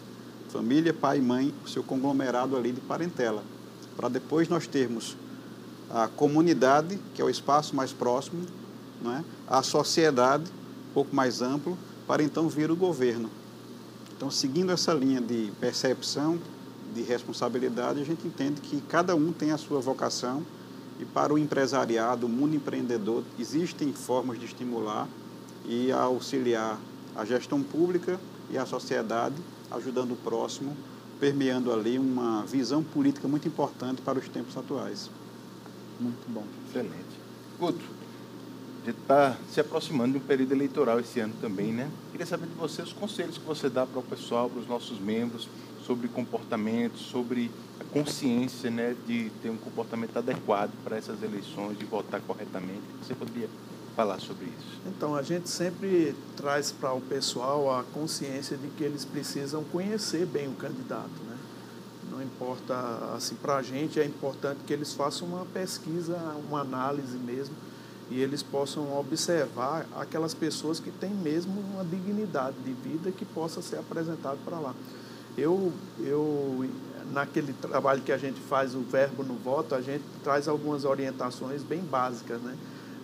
Família, 0.48 0.92
pai 0.92 1.20
mãe, 1.20 1.54
o 1.64 1.68
seu 1.68 1.84
conglomerado 1.84 2.56
ali 2.56 2.72
de 2.72 2.80
parentela. 2.80 3.44
Para 3.96 4.08
depois 4.08 4.48
nós 4.48 4.66
termos 4.66 5.16
a 5.88 6.08
comunidade, 6.08 6.98
que 7.14 7.22
é 7.22 7.24
o 7.24 7.30
espaço 7.30 7.76
mais 7.76 7.92
próximo, 7.92 8.44
né? 9.00 9.24
a 9.46 9.62
sociedade, 9.62 10.50
um 10.90 10.94
pouco 10.94 11.14
mais 11.14 11.40
amplo, 11.40 11.78
para 12.06 12.22
então 12.22 12.48
vir 12.48 12.70
o 12.70 12.76
governo. 12.76 13.30
Então, 14.16 14.30
seguindo 14.30 14.70
essa 14.70 14.92
linha 14.92 15.20
de 15.20 15.52
percepção, 15.60 16.38
de 16.94 17.02
responsabilidade, 17.02 18.00
a 18.00 18.04
gente 18.04 18.26
entende 18.26 18.60
que 18.60 18.80
cada 18.82 19.16
um 19.16 19.32
tem 19.32 19.50
a 19.50 19.58
sua 19.58 19.80
vocação 19.80 20.42
e 21.00 21.04
para 21.04 21.32
o 21.32 21.38
empresariado, 21.38 22.26
o 22.26 22.28
mundo 22.28 22.54
empreendedor, 22.54 23.24
existem 23.38 23.92
formas 23.92 24.38
de 24.38 24.44
estimular 24.44 25.08
e 25.66 25.90
auxiliar 25.90 26.78
a 27.16 27.24
gestão 27.24 27.62
pública 27.62 28.20
e 28.50 28.58
a 28.58 28.66
sociedade, 28.66 29.34
ajudando 29.70 30.12
o 30.12 30.16
próximo, 30.16 30.76
permeando 31.18 31.72
ali 31.72 31.98
uma 31.98 32.44
visão 32.44 32.82
política 32.82 33.26
muito 33.26 33.48
importante 33.48 34.02
para 34.02 34.18
os 34.18 34.28
tempos 34.28 34.56
atuais. 34.56 35.10
Muito 35.98 36.28
bom. 36.28 36.44
Excelente. 36.68 37.20
Guto, 37.58 37.84
a 38.82 38.84
gente 38.84 38.98
está 38.98 39.36
se 39.48 39.60
aproximando 39.60 40.12
de 40.12 40.18
um 40.18 40.26
período 40.26 40.52
eleitoral 40.52 40.98
esse 40.98 41.20
ano 41.20 41.32
também, 41.40 41.72
né? 41.72 41.88
Queria 42.10 42.26
saber 42.26 42.48
de 42.48 42.54
você 42.54 42.82
os 42.82 42.92
conselhos 42.92 43.38
que 43.38 43.44
você 43.44 43.70
dá 43.70 43.86
para 43.86 44.00
o 44.00 44.02
pessoal, 44.02 44.50
para 44.50 44.58
os 44.58 44.66
nossos 44.66 44.98
membros, 44.98 45.48
sobre 45.86 46.08
comportamento, 46.08 46.98
sobre 46.98 47.48
a 47.78 47.84
consciência 47.84 48.70
né, 48.70 48.96
de 49.06 49.30
ter 49.40 49.50
um 49.50 49.56
comportamento 49.56 50.16
adequado 50.16 50.72
para 50.82 50.96
essas 50.96 51.22
eleições, 51.22 51.78
de 51.78 51.84
votar 51.84 52.20
corretamente. 52.22 52.82
Você 53.00 53.14
poderia 53.14 53.48
falar 53.94 54.18
sobre 54.20 54.46
isso? 54.46 54.80
Então, 54.86 55.14
a 55.14 55.22
gente 55.22 55.48
sempre 55.48 56.14
traz 56.36 56.72
para 56.72 56.92
o 56.92 57.00
pessoal 57.00 57.78
a 57.78 57.84
consciência 57.84 58.56
de 58.56 58.66
que 58.68 58.82
eles 58.82 59.04
precisam 59.04 59.62
conhecer 59.64 60.26
bem 60.26 60.48
o 60.48 60.54
candidato. 60.54 61.22
Né? 61.28 61.36
Não 62.10 62.22
importa, 62.22 62.74
assim, 63.16 63.36
para 63.36 63.56
a 63.56 63.62
gente 63.62 64.00
é 64.00 64.04
importante 64.04 64.58
que 64.66 64.72
eles 64.72 64.92
façam 64.92 65.28
uma 65.28 65.44
pesquisa, 65.46 66.16
uma 66.48 66.60
análise 66.60 67.16
mesmo 67.16 67.54
e 68.12 68.20
eles 68.20 68.42
possam 68.42 68.94
observar 68.98 69.86
aquelas 69.96 70.34
pessoas 70.34 70.78
que 70.78 70.90
têm 70.90 71.10
mesmo 71.10 71.60
uma 71.72 71.82
dignidade 71.82 72.56
de 72.62 72.72
vida 72.72 73.10
que 73.10 73.24
possa 73.24 73.62
ser 73.62 73.78
apresentado 73.78 74.38
para 74.44 74.58
lá. 74.58 74.74
Eu, 75.36 75.72
eu, 76.00 76.68
naquele 77.10 77.54
trabalho 77.54 78.02
que 78.02 78.12
a 78.12 78.18
gente 78.18 78.38
faz, 78.38 78.74
o 78.74 78.80
verbo 78.80 79.22
no 79.22 79.34
voto, 79.34 79.74
a 79.74 79.80
gente 79.80 80.04
traz 80.22 80.46
algumas 80.46 80.84
orientações 80.84 81.62
bem 81.62 81.80
básicas, 81.80 82.38
né? 82.42 82.54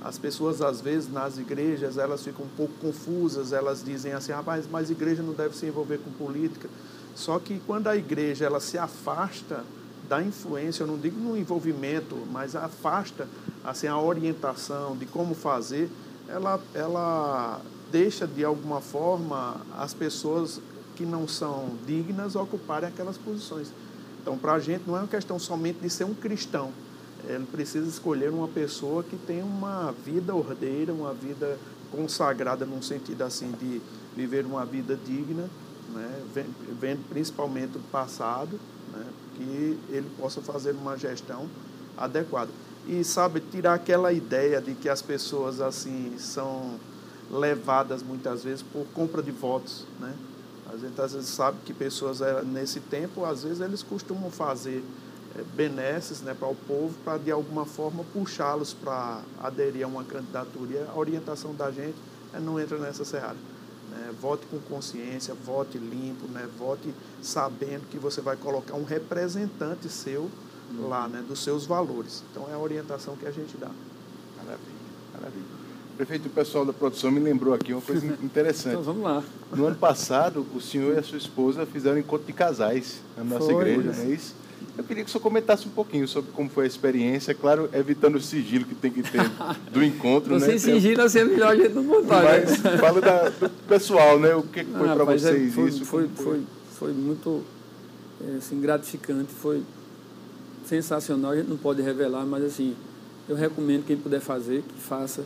As 0.03 0.19
pessoas, 0.19 0.61
às 0.61 0.83
vezes, 0.83 1.11
nas 1.11 1.39
igrejas, 1.39 1.97
elas 1.97 2.23
ficam 2.23 2.45
um 2.45 2.57
pouco 2.57 2.75
confusas, 2.75 3.53
elas 3.53 3.83
dizem 3.83 4.13
assim, 4.13 4.33
ah, 4.33 4.45
mas, 4.71 4.91
igreja 4.91 5.23
não 5.23 5.33
deve 5.33 5.57
se 5.57 5.65
envolver 5.67 5.99
com 5.99 6.11
política. 6.13 6.69
Só 7.17 7.39
que 7.39 7.61
quando 7.67 7.89
a 7.89 7.97
igreja 7.97 8.45
ela 8.45 8.61
se 8.61 8.77
afasta 8.77 9.65
da 10.09 10.23
influência, 10.23 10.83
eu 10.83 10.87
não 10.87 10.99
digo 10.99 11.19
no 11.21 11.37
envolvimento, 11.37 12.17
mas 12.33 12.57
afasta 12.57 13.29
assim 13.65 13.87
a 13.87 14.01
orientação 14.01 14.97
de 14.97 15.07
como 15.07 15.35
fazer, 15.35 15.91
ela 16.29 16.61
ela 16.75 17.61
deixa 17.91 18.27
de 18.27 18.45
alguma 18.45 18.81
forma 18.81 19.61
as 19.77 19.95
pessoas 19.95 20.61
que 20.97 21.05
não 21.05 21.29
são 21.29 21.71
dignas 21.87 22.37
ocuparem 22.37 22.89
aquelas 22.89 23.17
posições. 23.17 23.69
Então, 24.21 24.37
para 24.37 24.55
a 24.55 24.59
gente 24.59 24.83
não 24.87 24.97
é 24.97 25.01
uma 25.01 25.09
questão 25.09 25.39
somente 25.39 25.79
de 25.81 25.89
ser 25.89 26.05
um 26.05 26.15
cristão. 26.15 26.73
Ele 27.27 27.47
precisa 27.47 27.89
escolher 27.89 28.31
uma 28.31 28.49
pessoa 28.49 29.03
que 29.03 29.17
tem 29.17 29.43
uma 29.43 29.93
vida 30.05 30.35
ordeira, 30.35 30.93
uma 30.93 31.15
vida 31.15 31.59
consagrada 31.91 32.67
num 32.67 32.83
sentido 32.83 33.23
assim 33.23 33.53
de 33.53 33.81
viver 34.15 34.45
uma 34.45 34.65
vida 34.65 34.99
digna, 35.07 35.49
né? 35.95 36.23
vendo 36.81 37.09
principalmente 37.09 37.79
o 37.79 37.81
passado, 37.93 38.59
né? 38.99 39.07
que 39.37 39.79
ele 39.89 40.11
possa 40.19 40.41
fazer 40.41 40.73
uma 40.73 40.97
gestão 40.97 41.49
adequada. 41.97 42.51
E, 42.87 43.05
sabe, 43.05 43.41
tirar 43.41 43.75
aquela 43.75 44.13
ideia 44.13 44.61
de 44.61 44.75
que 44.75 44.89
as 44.89 45.03
pessoas, 45.03 45.61
assim, 45.61 46.15
são 46.19 46.79
levadas 47.31 48.03
muitas 48.03 48.45
vezes 48.45 48.63
por 48.63 48.87
compra 48.95 49.23
de 49.23 49.31
votos, 49.31 49.85
né? 50.01 50.15
A 50.73 50.77
gente 50.77 51.01
às 51.01 51.13
vezes 51.13 51.29
sabe 51.29 51.59
que 51.65 51.73
pessoas, 51.73 52.21
eh, 52.21 52.43
nesse 52.45 52.81
tempo, 52.81 53.25
às 53.25 53.43
vezes 53.43 53.61
eles 53.61 53.83
costumam 53.83 54.31
fazer 54.31 54.83
eh, 55.35 55.43
benesses 55.55 56.21
né, 56.21 56.35
para 56.39 56.49
o 56.49 56.55
povo, 56.55 56.95
para 57.05 57.17
de 57.19 57.31
alguma 57.31 57.65
forma 57.65 58.05
puxá-los 58.13 58.75
para 58.75 59.23
aderir 59.43 59.85
a 59.85 59.89
uma 59.89 60.05
candidatura. 60.05 60.73
E 60.73 60.79
a 60.79 60.95
orientação 60.95 61.55
da 61.55 61.71
gente 61.71 61.97
é 62.35 62.41
não 62.41 62.61
entra 62.61 62.77
nessa 62.77 63.03
seara. 63.03 63.37
Né? 63.91 64.13
Vote 64.21 64.47
com 64.47 64.59
consciência, 64.59 65.35
vote 65.35 65.79
limpo, 65.79 66.27
né? 66.29 66.49
vote 66.59 66.93
sabendo 67.23 67.89
que 67.91 67.99
você 67.99 68.21
vai 68.21 68.37
colocar 68.37 68.75
um 68.75 68.85
representante 68.85 69.89
seu 69.89 70.31
lá, 70.89 71.09
né? 71.09 71.25
dos 71.27 71.43
seus 71.43 71.67
valores. 71.67 72.23
Então 72.31 72.47
é 72.51 72.55
a 72.55 72.59
orientação 72.59 73.17
que 73.17 73.27
a 73.27 73.31
gente 73.31 73.57
dá. 73.57 73.71
Maravilha, 74.37 74.59
maravilha. 75.15 75.59
Prefeito, 75.97 76.27
o 76.27 76.31
pessoal 76.31 76.65
da 76.65 76.73
produção 76.73 77.11
me 77.11 77.19
lembrou 77.19 77.53
aqui 77.53 77.73
uma 77.73 77.83
coisa 77.83 78.07
interessante. 78.23 78.75
então 78.75 78.83
vamos 78.83 79.03
lá. 79.03 79.23
No 79.53 79.67
ano 79.67 79.77
passado, 79.77 80.47
o 80.55 80.61
senhor 80.61 80.95
e 80.95 80.99
a 80.99 81.03
sua 81.03 81.19
esposa 81.19 81.67
fizeram 81.67 81.99
encontro 81.99 82.25
de 82.25 82.33
casais 82.33 83.01
na 83.17 83.25
nossa 83.25 83.47
foi, 83.47 83.73
igreja, 83.73 83.93
não 83.93 84.03
é 84.05 84.15
isso? 84.15 84.35
Eu 84.77 84.85
queria 84.85 85.03
que 85.03 85.09
o 85.09 85.13
senhor 85.13 85.23
comentasse 85.23 85.67
um 85.67 85.71
pouquinho 85.71 86.07
sobre 86.07 86.31
como 86.33 86.49
foi 86.49 86.65
a 86.65 86.67
experiência, 86.67 87.35
claro, 87.35 87.69
evitando 87.73 88.17
o 88.17 88.21
sigilo 88.21 88.65
que 88.65 88.75
tem 88.75 88.91
que 88.93 89.03
ter 89.03 89.21
do 89.73 89.83
encontro, 89.83 90.39
né? 90.39 90.47
Sem 90.47 90.59
sigilo, 90.59 91.03
assim, 91.03 91.19
é 91.19 91.25
melhor 91.25 91.53
a 91.53 91.57
gente 91.57 91.75
não 91.75 91.85
contar. 91.85 92.23
Mas 92.23 92.63
né? 92.63 92.79
fala 92.79 93.01
da, 93.01 93.29
do 93.29 93.51
pessoal, 93.67 94.21
né? 94.21 94.35
O 94.35 94.43
que 94.43 94.65
foi 94.65 94.89
ah, 94.89 94.95
para 94.95 95.03
é, 95.03 95.19
vocês 95.19 95.55
foi, 95.55 95.69
isso? 95.69 95.85
Foi, 95.85 96.09
foi, 96.09 96.25
foi, 96.25 96.43
foi 96.79 96.93
muito 96.93 97.43
é, 98.21 98.37
assim, 98.37 98.61
gratificante, 98.61 99.33
foi 99.33 99.63
sensacional, 100.65 101.33
a 101.33 101.37
gente 101.37 101.49
não 101.49 101.57
pode 101.57 101.81
revelar, 101.83 102.25
mas 102.27 102.45
assim, 102.45 102.77
eu 103.29 103.37
recomendo 103.37 103.85
quem 103.87 103.97
puder 103.97 104.21
fazer, 104.21 104.63
que 104.63 104.81
faça. 104.81 105.25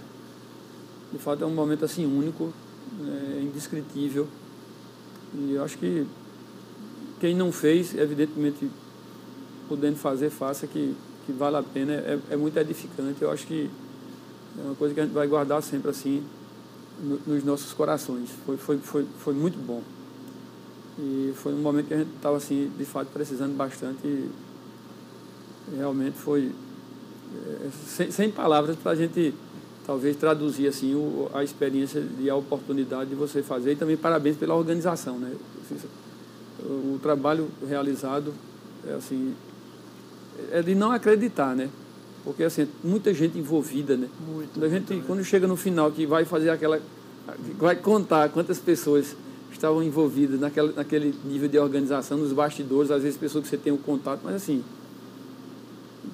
De 1.13 1.19
fato 1.19 1.45
é 1.45 1.47
um 1.47 1.55
momento 1.55 1.85
assim 1.85 2.07
único, 2.07 2.53
é, 3.01 3.43
indescritível. 3.43 4.27
E 5.35 5.55
eu 5.55 5.65
acho 5.65 5.77
que 5.79 6.07
quem 7.21 7.35
não 7.35 7.53
fez, 7.53 7.95
evidentemente, 7.95 8.71
podendo 9.73 9.97
fazer, 9.97 10.28
faça, 10.28 10.66
que, 10.66 10.94
que 11.24 11.32
vale 11.32 11.57
a 11.57 11.62
pena, 11.62 11.94
é, 11.94 12.19
é 12.31 12.36
muito 12.36 12.57
edificante. 12.59 13.23
Eu 13.23 13.31
acho 13.31 13.47
que 13.47 13.70
é 14.59 14.62
uma 14.62 14.74
coisa 14.74 14.93
que 14.93 15.01
a 15.01 15.05
gente 15.05 15.15
vai 15.15 15.27
guardar 15.27 15.62
sempre 15.62 15.90
assim 15.90 16.23
no, 17.03 17.19
nos 17.27 17.43
nossos 17.43 17.73
corações. 17.73 18.28
Foi, 18.44 18.59
foi, 18.59 18.78
foi, 18.78 19.07
foi 19.20 19.35
muito 19.35 19.57
bom. 19.59 19.82
E 20.99 21.32
foi 21.36 21.55
um 21.55 21.62
momento 21.62 21.86
que 21.86 21.94
a 21.94 21.99
gente 21.99 22.15
estava 22.15 22.36
assim, 22.36 22.70
de 22.77 22.85
fato, 22.85 23.09
precisando 23.12 23.57
bastante. 23.57 24.07
E 24.07 24.31
realmente 25.74 26.19
foi 26.19 26.53
é, 27.35 27.70
sem, 27.86 28.11
sem 28.11 28.31
palavras 28.31 28.77
para 28.77 28.93
a 28.93 28.94
gente 28.94 29.32
talvez 29.86 30.16
traduzir 30.16 30.69
assim 30.69 30.94
o, 30.94 31.31
a 31.32 31.43
experiência 31.43 32.05
e 32.20 32.28
a 32.28 32.36
oportunidade 32.36 33.11
de 33.11 33.16
você 33.16 33.43
fazer 33.43 33.73
e 33.73 33.77
também 33.77 33.97
parabéns 33.97 34.36
pela 34.36 34.55
organização, 34.55 35.19
né? 35.19 35.35
O, 36.61 36.99
trabalho 37.03 37.49
realizado 37.66 38.32
é 38.86 38.94
assim 38.94 39.35
é 40.51 40.63
de 40.63 40.75
não 40.75 40.93
acreditar, 40.93 41.55
né? 41.55 41.69
Porque 42.25 42.45
assim, 42.45 42.69
muita 42.85 43.13
gente 43.13 43.39
envolvida, 43.39 43.97
né? 43.97 44.09
Muito, 44.27 44.53
quando 44.53 44.65
a 44.65 44.69
gente 44.69 44.93
muito, 44.93 45.07
quando 45.07 45.25
chega 45.25 45.47
no 45.47 45.57
final 45.57 45.91
que 45.91 46.07
vai 46.07 46.25
fazer 46.25 46.51
aquela 46.51 46.81
vai 47.59 47.77
contar 47.77 48.29
quantas 48.31 48.59
pessoas 48.59 49.17
estavam 49.53 49.83
envolvidas 49.83 50.41
naquela, 50.41 50.73
naquele 50.73 51.15
nível 51.25 51.49
de 51.49 51.59
organização, 51.59 52.19
nos 52.19 52.33
bastidores, 52.33 52.91
às 52.91 53.03
vezes 53.03 53.19
pessoas 53.19 53.45
que 53.45 53.51
você 53.51 53.57
tem 53.57 53.73
um 53.73 53.77
contato, 53.77 54.21
mas 54.25 54.37
assim, 54.37 54.65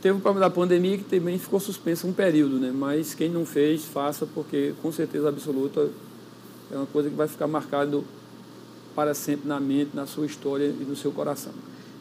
teve 0.03 0.19
o 0.19 0.21
problema 0.21 0.49
da 0.49 0.55
pandemia 0.55 0.99
que 0.99 1.05
também 1.05 1.39
ficou 1.39 1.59
suspenso 1.59 2.07
um 2.07 2.13
período, 2.13 2.59
né? 2.59 2.73
Mas 2.75 3.15
quem 3.15 3.31
não 3.31 3.47
fez, 3.47 3.85
faça, 3.85 4.27
porque 4.27 4.75
com 4.83 4.93
certeza 4.93 5.29
absoluta 5.29 5.89
é 6.71 6.77
uma 6.77 6.87
coisa 6.87 7.09
que 7.09 7.17
vai 7.17 7.29
ficar 7.29 7.47
marcado 7.47 8.05
para 8.95 9.15
sempre 9.15 9.49
na 9.49 9.61
mente, 9.61 9.91
na 9.95 10.07
sua 10.07 10.27
história 10.27 10.67
e 10.67 10.85
no 10.85 10.97
seu 10.97 11.13
coração. 11.13 11.53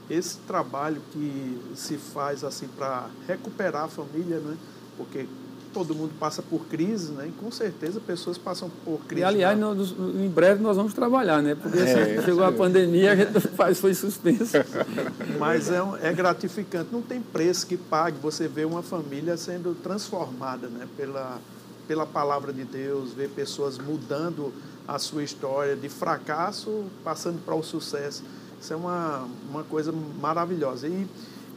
Esse 0.09 0.37
trabalho 0.39 1.01
que 1.11 1.59
se 1.75 1.97
faz 1.97 2.43
assim 2.43 2.67
para 2.67 3.09
recuperar 3.27 3.85
a 3.85 3.87
família, 3.87 4.39
né? 4.39 4.57
Porque 4.95 5.27
todo 5.73 5.93
mundo 5.93 6.11
passa 6.19 6.41
por 6.41 6.65
crise, 6.65 7.11
né? 7.11 7.27
E 7.27 7.31
com 7.31 7.51
certeza 7.51 7.99
pessoas 7.99 8.37
passam 8.37 8.69
por 8.83 8.99
crise. 9.01 9.21
E 9.21 9.23
aliás, 9.23 9.57
nós, 9.59 9.91
em 9.91 10.29
breve 10.29 10.61
nós 10.61 10.75
vamos 10.75 10.93
trabalhar, 10.93 11.41
né? 11.41 11.55
Porque 11.55 11.77
assim, 11.77 12.17
é, 12.17 12.21
chegou 12.23 12.43
a 12.43 12.51
pandemia, 12.51 13.11
a 13.11 13.15
gente 13.15 13.39
faz, 13.49 13.79
foi 13.79 13.93
suspenso. 13.93 14.57
Mas 15.37 15.69
é, 15.69 15.79
é 16.01 16.13
gratificante, 16.13 16.89
não 16.91 17.01
tem 17.01 17.21
preço 17.21 17.67
que 17.67 17.77
pague 17.77 18.17
você 18.19 18.47
ver 18.47 18.65
uma 18.65 18.81
família 18.81 19.37
sendo 19.37 19.75
transformada, 19.75 20.67
né? 20.67 20.87
Pela, 20.97 21.39
pela 21.87 22.05
palavra 22.05 22.51
de 22.51 22.63
Deus, 22.63 23.13
ver 23.13 23.29
pessoas 23.29 23.77
mudando 23.77 24.51
a 24.87 24.97
sua 24.97 25.23
história 25.23 25.75
de 25.75 25.89
fracasso 25.89 26.85
passando 27.03 27.43
para 27.43 27.53
o 27.53 27.61
sucesso. 27.61 28.23
Isso 28.59 28.73
é 28.73 28.75
uma, 28.75 29.27
uma 29.49 29.63
coisa 29.63 29.93
maravilhosa. 30.19 30.87
E 30.87 31.07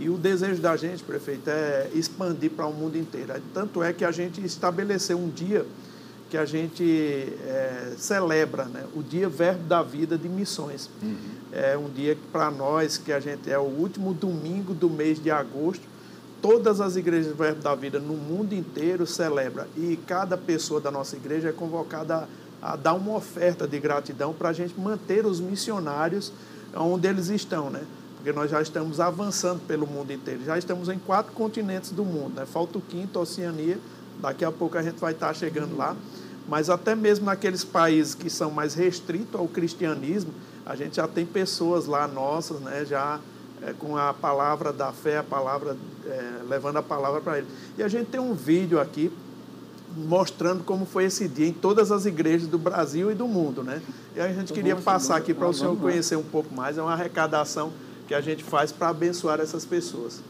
e 0.00 0.08
o 0.08 0.16
desejo 0.16 0.62
da 0.62 0.74
gente, 0.78 1.02
prefeito, 1.02 1.50
é 1.50 1.90
expandir 1.92 2.50
para 2.52 2.64
o 2.66 2.72
mundo 2.72 2.96
inteiro. 2.96 3.34
Tanto 3.52 3.82
é 3.82 3.92
que 3.92 4.02
a 4.02 4.10
gente 4.10 4.42
estabeleceu 4.42 5.18
um 5.18 5.28
dia 5.28 5.66
que 6.30 6.38
a 6.38 6.46
gente 6.46 6.82
é, 7.44 7.92
celebra, 7.98 8.64
né? 8.64 8.86
o 8.94 9.02
Dia 9.02 9.28
Verbo 9.28 9.64
da 9.64 9.82
Vida 9.82 10.16
de 10.16 10.26
Missões. 10.26 10.88
Uhum. 11.02 11.16
É 11.52 11.76
um 11.76 11.90
dia 11.90 12.14
que 12.14 12.22
para 12.32 12.50
nós, 12.50 12.96
que 12.96 13.12
a 13.12 13.20
gente 13.20 13.50
é 13.50 13.58
o 13.58 13.62
último 13.62 14.14
domingo 14.14 14.72
do 14.72 14.88
mês 14.88 15.22
de 15.22 15.30
agosto, 15.30 15.82
todas 16.40 16.80
as 16.80 16.96
igrejas 16.96 17.32
do 17.32 17.36
Verbo 17.36 17.60
da 17.60 17.74
Vida 17.74 17.98
no 17.98 18.14
mundo 18.14 18.54
inteiro 18.54 19.06
celebram. 19.06 19.66
E 19.76 19.98
cada 20.06 20.38
pessoa 20.38 20.80
da 20.80 20.90
nossa 20.90 21.14
igreja 21.16 21.50
é 21.50 21.52
convocada 21.52 22.28
a, 22.62 22.72
a 22.72 22.76
dar 22.76 22.94
uma 22.94 23.16
oferta 23.16 23.68
de 23.68 23.78
gratidão 23.78 24.32
para 24.32 24.48
a 24.48 24.52
gente 24.54 24.80
manter 24.80 25.26
os 25.26 25.40
missionários 25.40 26.32
onde 26.74 27.08
eles 27.08 27.28
estão, 27.28 27.70
né? 27.70 27.84
porque 28.20 28.32
nós 28.32 28.50
já 28.50 28.60
estamos 28.60 29.00
avançando 29.00 29.60
pelo 29.66 29.86
mundo 29.86 30.12
inteiro. 30.12 30.44
Já 30.44 30.58
estamos 30.58 30.90
em 30.90 30.98
quatro 30.98 31.32
continentes 31.32 31.90
do 31.90 32.04
mundo. 32.04 32.34
Né? 32.36 32.44
Falta 32.44 32.76
o 32.76 32.80
quinto, 32.80 33.18
Oceania. 33.18 33.78
Daqui 34.20 34.44
a 34.44 34.52
pouco 34.52 34.76
a 34.76 34.82
gente 34.82 35.00
vai 35.00 35.12
estar 35.12 35.32
chegando 35.32 35.74
lá. 35.74 35.96
Mas 36.46 36.68
até 36.68 36.94
mesmo 36.94 37.24
naqueles 37.24 37.64
países 37.64 38.14
que 38.14 38.28
são 38.28 38.50
mais 38.50 38.74
restritos 38.74 39.34
ao 39.34 39.48
cristianismo, 39.48 40.34
a 40.66 40.76
gente 40.76 40.96
já 40.96 41.08
tem 41.08 41.24
pessoas 41.24 41.86
lá 41.86 42.06
nossas, 42.06 42.60
né? 42.60 42.84
já 42.84 43.18
é, 43.62 43.72
com 43.72 43.96
a 43.96 44.12
palavra 44.12 44.70
da 44.70 44.92
fé, 44.92 45.16
a 45.16 45.24
palavra, 45.24 45.74
é, 46.04 46.42
levando 46.46 46.76
a 46.76 46.82
palavra 46.82 47.22
para 47.22 47.38
eles. 47.38 47.48
E 47.78 47.82
a 47.82 47.88
gente 47.88 48.08
tem 48.08 48.20
um 48.20 48.34
vídeo 48.34 48.78
aqui 48.78 49.10
mostrando 49.96 50.62
como 50.62 50.84
foi 50.84 51.04
esse 51.04 51.26
dia 51.26 51.46
em 51.46 51.54
todas 51.54 51.90
as 51.90 52.04
igrejas 52.04 52.46
do 52.46 52.58
Brasil 52.58 53.10
e 53.10 53.14
do 53.14 53.26
mundo, 53.26 53.64
né? 53.64 53.80
E 54.14 54.20
a 54.20 54.32
gente 54.32 54.52
queria 54.52 54.76
passar 54.76 55.16
aqui 55.16 55.32
para 55.32 55.48
o 55.48 55.52
senhor 55.52 55.76
conhecer 55.76 56.16
um 56.16 56.22
pouco 56.22 56.52
mais. 56.54 56.78
É 56.78 56.82
uma 56.82 56.92
arrecadação 56.92 57.72
que 58.08 58.14
a 58.14 58.20
gente 58.20 58.42
faz 58.42 58.72
para 58.72 58.88
abençoar 58.88 59.40
essas 59.40 59.64
pessoas. 59.64 60.20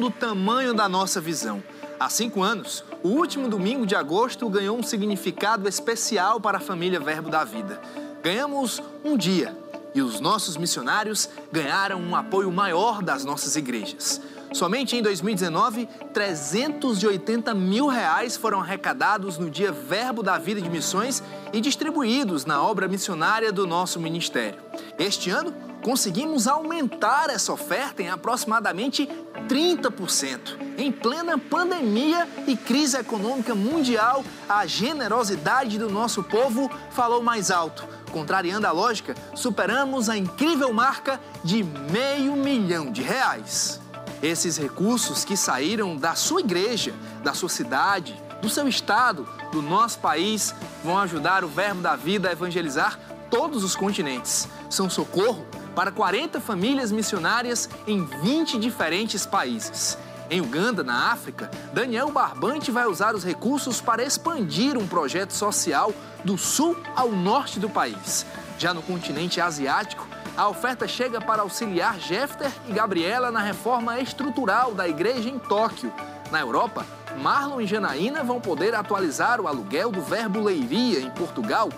Do 0.00 0.10
tamanho 0.10 0.72
da 0.72 0.88
nossa 0.88 1.20
visão. 1.20 1.62
Há 2.00 2.08
cinco 2.08 2.42
anos, 2.42 2.82
o 3.02 3.08
último 3.08 3.48
domingo 3.48 3.84
de 3.84 3.94
agosto 3.94 4.48
ganhou 4.48 4.78
um 4.78 4.82
significado 4.82 5.68
especial 5.68 6.40
para 6.40 6.56
a 6.56 6.60
família 6.60 6.98
Verbo 6.98 7.28
da 7.28 7.44
Vida. 7.44 7.78
Ganhamos 8.22 8.82
um 9.04 9.14
dia 9.14 9.54
e 9.94 10.00
os 10.00 10.20
nossos 10.20 10.56
missionários 10.56 11.28
ganharam 11.52 12.00
um 12.00 12.16
apoio 12.16 12.50
maior 12.50 13.02
das 13.02 13.26
nossas 13.26 13.56
igrejas. 13.56 14.22
Somente 14.54 14.96
em 14.96 15.02
2019, 15.02 15.86
380 16.14 17.52
mil 17.54 17.88
reais 17.88 18.38
foram 18.38 18.60
arrecadados 18.60 19.36
no 19.36 19.50
Dia 19.50 19.70
Verbo 19.70 20.22
da 20.22 20.38
Vida 20.38 20.62
de 20.62 20.70
Missões 20.70 21.22
e 21.52 21.60
distribuídos 21.60 22.46
na 22.46 22.62
obra 22.62 22.88
missionária 22.88 23.52
do 23.52 23.66
nosso 23.66 24.00
ministério. 24.00 24.58
Este 24.98 25.28
ano, 25.28 25.52
conseguimos 25.82 26.46
aumentar 26.46 27.30
essa 27.30 27.52
oferta 27.52 28.02
em 28.02 28.08
aproximadamente 28.08 29.08
30%. 29.48 30.58
Em 30.76 30.92
plena 30.92 31.38
pandemia 31.38 32.28
e 32.46 32.56
crise 32.56 32.96
econômica 32.96 33.54
mundial, 33.54 34.24
a 34.48 34.66
generosidade 34.66 35.78
do 35.78 35.88
nosso 35.88 36.22
povo 36.22 36.70
falou 36.90 37.22
mais 37.22 37.50
alto. 37.50 37.86
Contrariando 38.12 38.66
a 38.66 38.70
lógica, 38.70 39.14
superamos 39.34 40.08
a 40.08 40.16
incrível 40.16 40.72
marca 40.72 41.20
de 41.42 41.62
meio 41.62 42.34
milhão 42.34 42.90
de 42.90 43.02
reais. 43.02 43.80
Esses 44.22 44.56
recursos 44.56 45.24
que 45.24 45.36
saíram 45.36 45.96
da 45.96 46.14
sua 46.14 46.40
igreja, 46.40 46.94
da 47.22 47.34
sua 47.34 47.48
cidade, 47.48 48.20
do 48.40 48.48
seu 48.48 48.68
estado, 48.68 49.28
do 49.52 49.60
nosso 49.62 49.98
país, 49.98 50.54
vão 50.82 50.98
ajudar 50.98 51.44
o 51.44 51.48
Verbo 51.48 51.82
da 51.82 51.96
Vida 51.96 52.28
a 52.28 52.32
evangelizar 52.32 52.98
todos 53.30 53.62
os 53.62 53.76
continentes. 53.76 54.48
São 54.70 54.88
socorro 54.88 55.46
para 55.78 55.92
40 55.92 56.40
famílias 56.40 56.90
missionárias 56.90 57.70
em 57.86 58.04
20 58.04 58.58
diferentes 58.58 59.24
países. 59.24 59.96
Em 60.28 60.40
Uganda, 60.40 60.82
na 60.82 61.12
África, 61.12 61.48
Daniel 61.72 62.10
Barbante 62.10 62.72
vai 62.72 62.84
usar 62.88 63.14
os 63.14 63.22
recursos 63.22 63.80
para 63.80 64.02
expandir 64.02 64.76
um 64.76 64.88
projeto 64.88 65.30
social 65.30 65.94
do 66.24 66.36
sul 66.36 66.76
ao 66.96 67.12
norte 67.12 67.60
do 67.60 67.70
país. 67.70 68.26
Já 68.58 68.74
no 68.74 68.82
continente 68.82 69.40
asiático, 69.40 70.04
a 70.36 70.48
oferta 70.48 70.88
chega 70.88 71.20
para 71.20 71.42
auxiliar 71.42 71.96
Jefter 72.00 72.50
e 72.68 72.72
Gabriela 72.72 73.30
na 73.30 73.40
reforma 73.40 74.00
estrutural 74.00 74.74
da 74.74 74.88
igreja 74.88 75.28
em 75.28 75.38
Tóquio. 75.38 75.92
Na 76.32 76.40
Europa, 76.40 76.84
Marlon 77.22 77.60
e 77.60 77.66
Janaína 77.68 78.24
vão 78.24 78.40
poder 78.40 78.74
atualizar 78.74 79.40
o 79.40 79.46
aluguel 79.46 79.92
do 79.92 80.02
Verbo 80.02 80.42
Leiria 80.42 80.98
em 80.98 81.10
Portugal 81.10 81.68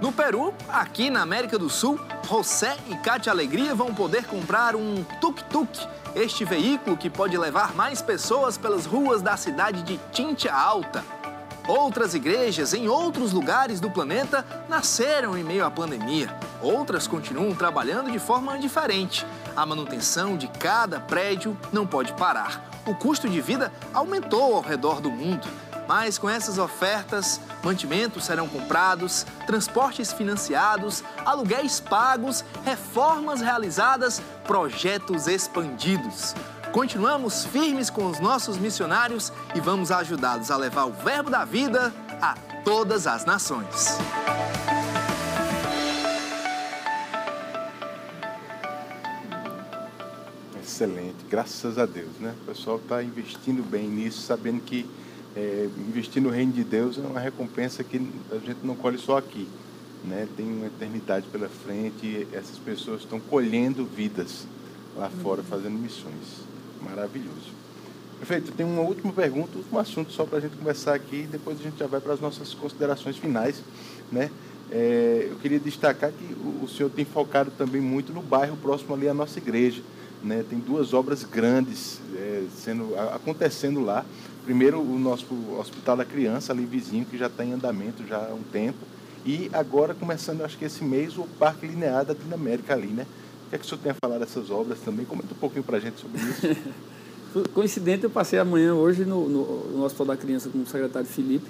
no 0.00 0.12
Peru, 0.12 0.54
aqui 0.68 1.10
na 1.10 1.22
América 1.22 1.58
do 1.58 1.68
Sul, 1.68 1.98
José 2.28 2.76
e 2.88 2.96
Cátia 2.96 3.32
Alegria 3.32 3.74
vão 3.74 3.92
poder 3.94 4.24
comprar 4.24 4.76
um 4.76 5.04
tuk-tuk, 5.20 5.68
este 6.14 6.44
veículo 6.44 6.96
que 6.96 7.10
pode 7.10 7.36
levar 7.36 7.74
mais 7.74 8.00
pessoas 8.00 8.56
pelas 8.56 8.86
ruas 8.86 9.22
da 9.22 9.36
cidade 9.36 9.82
de 9.82 9.98
Tinta 10.12 10.52
Alta. 10.52 11.04
Outras 11.66 12.14
igrejas 12.14 12.72
em 12.72 12.88
outros 12.88 13.32
lugares 13.32 13.78
do 13.78 13.90
planeta 13.90 14.44
nasceram 14.68 15.36
em 15.36 15.44
meio 15.44 15.66
à 15.66 15.70
pandemia. 15.70 16.34
Outras 16.62 17.06
continuam 17.06 17.54
trabalhando 17.54 18.10
de 18.10 18.18
forma 18.18 18.58
diferente. 18.58 19.26
A 19.54 19.66
manutenção 19.66 20.36
de 20.36 20.48
cada 20.48 20.98
prédio 20.98 21.54
não 21.70 21.86
pode 21.86 22.14
parar. 22.14 22.70
O 22.86 22.94
custo 22.94 23.28
de 23.28 23.40
vida 23.40 23.70
aumentou 23.92 24.56
ao 24.56 24.62
redor 24.62 25.00
do 25.00 25.10
mundo. 25.10 25.46
Mas 25.88 26.18
com 26.18 26.28
essas 26.28 26.58
ofertas, 26.58 27.40
mantimentos 27.64 28.26
serão 28.26 28.46
comprados, 28.46 29.24
transportes 29.46 30.12
financiados, 30.12 31.02
aluguéis 31.24 31.80
pagos, 31.80 32.44
reformas 32.62 33.40
realizadas, 33.40 34.20
projetos 34.46 35.26
expandidos. 35.26 36.34
Continuamos 36.72 37.46
firmes 37.46 37.88
com 37.88 38.04
os 38.04 38.20
nossos 38.20 38.58
missionários 38.58 39.32
e 39.54 39.60
vamos 39.60 39.90
ajudá-los 39.90 40.50
a 40.50 40.58
levar 40.58 40.84
o 40.84 40.92
verbo 40.92 41.30
da 41.30 41.46
vida 41.46 41.90
a 42.20 42.34
todas 42.62 43.06
as 43.06 43.24
nações. 43.24 43.96
Excelente, 50.62 51.24
graças 51.30 51.78
a 51.78 51.86
Deus, 51.86 52.12
né? 52.20 52.34
O 52.42 52.44
pessoal 52.44 52.76
está 52.76 53.02
investindo 53.02 53.62
bem 53.62 53.88
nisso, 53.88 54.20
sabendo 54.20 54.60
que 54.60 54.86
é, 55.38 55.68
investir 55.88 56.20
no 56.20 56.30
reino 56.30 56.52
de 56.52 56.64
Deus 56.64 56.98
é 56.98 57.00
uma 57.00 57.20
recompensa 57.20 57.84
que 57.84 57.96
a 58.32 58.38
gente 58.44 58.58
não 58.64 58.74
colhe 58.74 58.98
só 58.98 59.18
aqui, 59.18 59.46
né? 60.04 60.26
Tem 60.36 60.44
uma 60.44 60.66
eternidade 60.66 61.26
pela 61.30 61.48
frente 61.48 62.04
e 62.04 62.26
essas 62.32 62.58
pessoas 62.58 63.02
estão 63.02 63.20
colhendo 63.20 63.84
vidas 63.84 64.46
lá 64.96 65.08
fora, 65.22 65.42
fazendo 65.44 65.78
missões. 65.78 66.42
Maravilhoso. 66.82 67.56
Perfeito, 68.18 68.50
tem 68.50 68.66
uma 68.66 68.82
última 68.82 69.12
pergunta, 69.12 69.56
um 69.72 69.78
assunto 69.78 70.10
só 70.10 70.24
para 70.24 70.38
a 70.38 70.40
gente 70.40 70.56
conversar 70.56 70.94
aqui, 70.94 71.28
depois 71.30 71.60
a 71.60 71.62
gente 71.62 71.78
já 71.78 71.86
vai 71.86 72.00
para 72.00 72.14
as 72.14 72.20
nossas 72.20 72.52
considerações 72.52 73.16
finais, 73.16 73.62
né? 74.10 74.30
É, 74.72 75.28
eu 75.30 75.36
queria 75.36 75.60
destacar 75.60 76.10
que 76.10 76.34
o, 76.34 76.64
o 76.64 76.68
senhor 76.68 76.90
tem 76.90 77.04
focado 77.04 77.52
também 77.56 77.80
muito 77.80 78.12
no 78.12 78.20
bairro 78.20 78.56
próximo 78.56 78.92
ali 78.92 79.08
à 79.08 79.14
nossa 79.14 79.38
igreja, 79.38 79.82
né? 80.22 80.44
Tem 80.50 80.58
duas 80.58 80.92
obras 80.92 81.22
grandes 81.22 82.00
é, 82.16 82.42
sendo 82.56 82.98
acontecendo 83.14 83.80
lá. 83.80 84.04
Primeiro 84.48 84.80
o 84.80 84.98
nosso 84.98 85.26
Hospital 85.60 85.98
da 85.98 86.06
Criança 86.06 86.54
ali 86.54 86.64
vizinho 86.64 87.04
que 87.04 87.18
já 87.18 87.26
está 87.26 87.44
em 87.44 87.52
andamento 87.52 88.02
já 88.06 88.16
há 88.16 88.32
um 88.32 88.42
tempo 88.50 88.78
e 89.26 89.50
agora 89.52 89.92
começando, 89.92 90.40
acho 90.40 90.56
que 90.56 90.64
esse 90.64 90.82
mês 90.82 91.18
o 91.18 91.24
Parque 91.38 91.66
Linear 91.66 92.02
da 92.02 92.14
Dinamérica 92.14 92.72
ali, 92.72 92.86
né? 92.86 93.06
O 93.44 93.50
que 93.50 93.56
é 93.56 93.58
que 93.58 93.66
o 93.66 93.68
senhor 93.68 93.82
tem 93.82 93.92
a 93.92 93.94
falar 93.94 94.16
dessas 94.16 94.50
obras 94.50 94.78
também? 94.80 95.04
Comenta 95.04 95.34
um 95.34 95.36
pouquinho 95.36 95.62
para 95.62 95.76
a 95.76 95.80
gente 95.80 96.00
sobre 96.00 96.18
isso. 96.22 96.56
Coincidente, 97.52 98.04
eu 98.04 98.10
passei 98.10 98.38
amanhã 98.38 98.72
hoje 98.72 99.04
no, 99.04 99.28
no, 99.28 99.64
no, 99.70 99.84
Hospital 99.84 100.06
da 100.06 100.16
Criança 100.16 100.48
com 100.48 100.60
o 100.60 100.66
secretário 100.66 101.06
Felipe. 101.06 101.46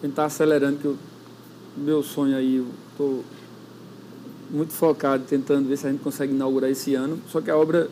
Ele 0.00 0.12
está 0.12 0.26
acelerando, 0.26 0.78
que 0.78 0.86
o 0.86 0.96
meu 1.76 2.04
sonho 2.04 2.36
aí, 2.36 2.58
eu 2.58 2.68
estou 2.92 3.24
muito 4.48 4.72
focado, 4.72 5.24
tentando 5.24 5.68
ver 5.68 5.76
se 5.76 5.88
a 5.88 5.90
gente 5.90 6.04
consegue 6.04 6.32
inaugurar 6.32 6.70
esse 6.70 6.94
ano. 6.94 7.18
Só 7.26 7.40
que 7.40 7.50
a 7.50 7.56
obra, 7.56 7.90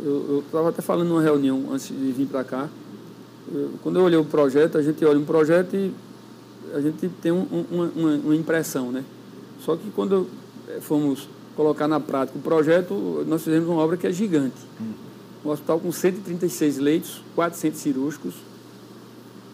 eu 0.00 0.42
estava 0.46 0.70
até 0.70 0.80
falando 0.80 1.08
numa 1.08 1.20
reunião 1.20 1.66
antes 1.70 1.88
de 1.88 2.10
vir 2.10 2.26
para 2.26 2.42
cá. 2.42 2.70
Quando 3.82 3.98
eu 3.98 4.04
olhei 4.04 4.18
o 4.18 4.24
projeto, 4.24 4.78
a 4.78 4.82
gente 4.82 5.04
olha 5.04 5.18
um 5.18 5.24
projeto 5.24 5.74
e 5.74 5.92
a 6.74 6.80
gente 6.80 7.08
tem 7.22 7.32
um, 7.32 7.64
uma, 7.70 7.84
uma, 7.96 8.14
uma, 8.16 8.36
impressão, 8.36 8.92
né? 8.92 9.04
Só 9.60 9.76
que 9.76 9.90
quando 9.90 10.26
eh, 10.68 10.78
fomos 10.80 11.28
colocar 11.56 11.88
na 11.88 11.98
prática 11.98 12.38
o 12.38 12.42
projeto, 12.42 13.24
nós 13.26 13.42
fizemos 13.42 13.68
uma 13.68 13.82
obra 13.82 13.96
que 13.96 14.06
é 14.06 14.12
gigante. 14.12 14.56
Hum 14.80 15.08
um 15.44 15.50
hospital 15.50 15.78
com 15.80 15.90
136 15.90 16.78
leitos, 16.78 17.22
400 17.34 17.80
cirúrgicos, 17.80 18.34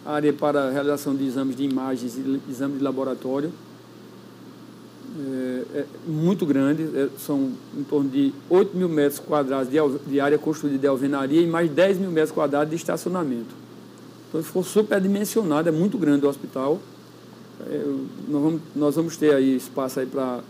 área 0.04 0.32
para 0.32 0.70
realização 0.70 1.14
de 1.14 1.24
exames 1.24 1.56
de 1.56 1.64
imagens 1.64 2.16
e 2.16 2.40
exames 2.50 2.78
de 2.78 2.84
laboratório. 2.84 3.52
É, 5.16 5.78
é 5.78 5.86
muito 6.06 6.44
grande, 6.44 6.82
é, 6.82 7.08
são 7.18 7.52
em 7.76 7.84
torno 7.84 8.10
de 8.10 8.32
8 8.50 8.76
mil 8.76 8.88
metros 8.88 9.20
quadrados 9.20 9.70
de, 9.70 9.78
de, 10.10 10.20
área 10.20 10.36
construída 10.36 10.76
de 10.76 10.86
alvenaria 10.86 11.40
e 11.40 11.46
mais 11.46 11.70
10 11.70 11.98
mil 11.98 12.10
metros 12.10 12.32
quadrados 12.32 12.70
de 12.70 12.76
estacionamento. 12.76 13.54
Então 14.34 14.42
ficou 14.42 14.64
superdimensionado, 14.64 15.68
é 15.68 15.72
muito 15.72 15.96
grande 15.96 16.26
o 16.26 16.28
hospital. 16.28 16.80
É, 17.70 17.84
nós, 18.26 18.42
vamos, 18.42 18.60
nós 18.74 18.96
vamos 18.96 19.16
ter 19.16 19.32
aí 19.32 19.54
espaço 19.54 20.00
aí 20.00 20.06
para 20.06 20.40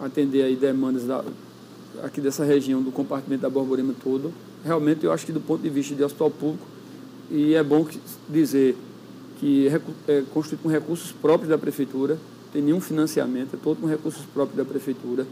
atender 0.00 0.42
aí 0.42 0.56
demandas 0.56 1.04
da, 1.04 1.24
aqui 2.02 2.20
dessa 2.20 2.44
região 2.44 2.82
do 2.82 2.90
compartimento 2.90 3.42
da 3.42 3.48
Borborema 3.48 3.94
todo. 4.02 4.32
Realmente 4.64 5.04
eu 5.04 5.12
acho 5.12 5.24
que 5.24 5.30
do 5.30 5.40
ponto 5.40 5.62
de 5.62 5.70
vista 5.70 5.94
de 5.94 6.02
hospital 6.02 6.32
público, 6.32 6.66
e 7.30 7.54
é 7.54 7.62
bom 7.62 7.86
dizer 8.28 8.76
que 9.38 9.68
é 10.08 10.22
construído 10.34 10.62
com 10.62 10.68
recursos 10.68 11.12
próprios 11.12 11.48
da 11.48 11.56
prefeitura, 11.56 12.18
tem 12.52 12.60
nenhum 12.60 12.80
financiamento, 12.80 13.54
é 13.54 13.58
todo 13.62 13.82
com 13.82 13.86
recursos 13.86 14.24
próprios 14.34 14.56
da 14.56 14.64
prefeitura. 14.64 15.28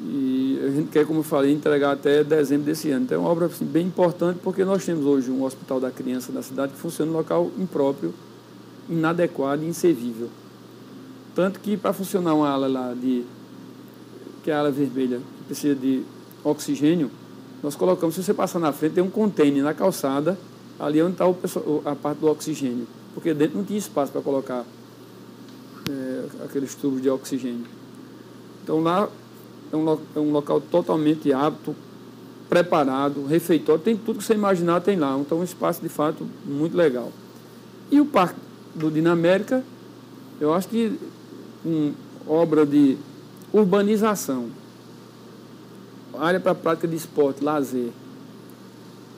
E 0.00 0.60
a 0.64 0.70
gente 0.70 0.90
quer, 0.90 1.04
como 1.04 1.20
eu 1.20 1.24
falei, 1.24 1.52
entregar 1.52 1.92
até 1.92 2.22
dezembro 2.22 2.66
desse 2.66 2.90
ano. 2.90 3.04
Então 3.04 3.16
é 3.16 3.20
uma 3.20 3.28
obra 3.28 3.46
assim, 3.46 3.64
bem 3.64 3.86
importante 3.86 4.38
porque 4.42 4.64
nós 4.64 4.84
temos 4.84 5.04
hoje 5.04 5.30
um 5.30 5.42
hospital 5.42 5.80
da 5.80 5.90
criança 5.90 6.30
na 6.32 6.42
cidade 6.42 6.72
que 6.72 6.78
funciona 6.78 7.10
em 7.10 7.14
local 7.14 7.50
impróprio, 7.58 8.14
inadequado 8.88 9.62
e 9.64 9.66
inservível. 9.66 10.28
Tanto 11.34 11.58
que 11.60 11.76
para 11.76 11.92
funcionar 11.92 12.34
uma 12.34 12.48
ala 12.48 12.68
lá 12.68 12.94
de 12.94 13.24
que 14.44 14.50
é 14.50 14.54
a 14.54 14.60
ala 14.60 14.70
vermelha, 14.70 15.18
que 15.18 15.44
precisa 15.46 15.74
de 15.74 16.02
oxigênio, 16.44 17.10
nós 17.62 17.74
colocamos, 17.74 18.14
se 18.14 18.22
você 18.22 18.32
passar 18.32 18.60
na 18.60 18.72
frente, 18.72 18.94
tem 18.94 19.02
um 19.02 19.10
container 19.10 19.64
na 19.64 19.74
calçada, 19.74 20.38
ali 20.78 21.02
onde 21.02 21.12
está 21.12 21.24
a 21.90 21.96
parte 21.96 22.18
do 22.18 22.28
oxigênio, 22.28 22.86
porque 23.14 23.34
dentro 23.34 23.58
não 23.58 23.64
tinha 23.64 23.78
espaço 23.78 24.12
para 24.12 24.20
colocar 24.20 24.64
é, 25.90 26.44
aqueles 26.44 26.74
tubos 26.76 27.02
de 27.02 27.10
oxigênio. 27.10 27.66
Então 28.62 28.80
lá 28.80 29.08
é 29.72 29.76
um, 29.76 29.98
é 30.16 30.18
um 30.18 30.32
local 30.32 30.60
totalmente 30.60 31.32
apto, 31.32 31.74
preparado, 32.48 33.26
refeitório, 33.26 33.82
tem 33.82 33.96
tudo 33.96 34.18
que 34.18 34.24
você 34.24 34.34
imaginar, 34.34 34.80
tem 34.80 34.96
lá. 34.96 35.16
Então 35.18 35.38
um 35.38 35.44
espaço 35.44 35.82
de 35.82 35.88
fato 35.88 36.26
muito 36.44 36.76
legal. 36.76 37.12
E 37.90 38.00
o 38.00 38.06
Parque 38.06 38.40
do 38.74 38.90
Dinamérica, 38.90 39.62
eu 40.40 40.52
acho 40.52 40.68
que 40.68 40.98
com 41.62 41.92
obra 42.26 42.64
de 42.64 42.96
Urbanização. 43.52 44.46
Área 46.18 46.40
para 46.40 46.54
prática 46.54 46.88
de 46.88 46.96
esporte, 46.96 47.44
lazer. 47.44 47.90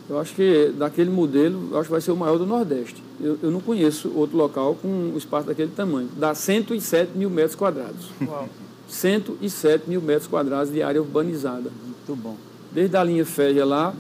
Eu 0.09 0.19
acho 0.19 0.35
que 0.35 0.73
daquele 0.77 1.11
modelo, 1.11 1.77
acho 1.79 1.85
que 1.85 1.93
vai 1.93 2.01
ser 2.01 2.11
o 2.11 2.17
maior 2.17 2.37
do 2.37 2.45
Nordeste. 2.45 3.03
Eu, 3.21 3.39
eu 3.43 3.51
não 3.51 3.61
conheço 3.61 4.13
outro 4.15 4.37
local 4.37 4.75
com 4.75 4.89
um 4.89 5.17
espaço 5.17 5.47
daquele 5.47 5.71
tamanho. 5.71 6.09
Dá 6.17 6.35
107 6.35 7.17
mil 7.17 7.31
metros 7.31 7.55
quadrados. 7.55 8.11
Uau. 8.27 8.49
107 8.91 9.89
mil 9.89 10.03
metros 10.03 10.27
quadrados 10.27 10.73
de 10.73 10.83
área 10.83 11.01
urbanizada. 11.01 11.71
Muito 11.85 12.23
bom. 12.23 12.37
Desde 12.73 12.97
a 12.97 13.05
linha 13.05 13.25
férrea 13.25 13.65
lá, 13.65 13.95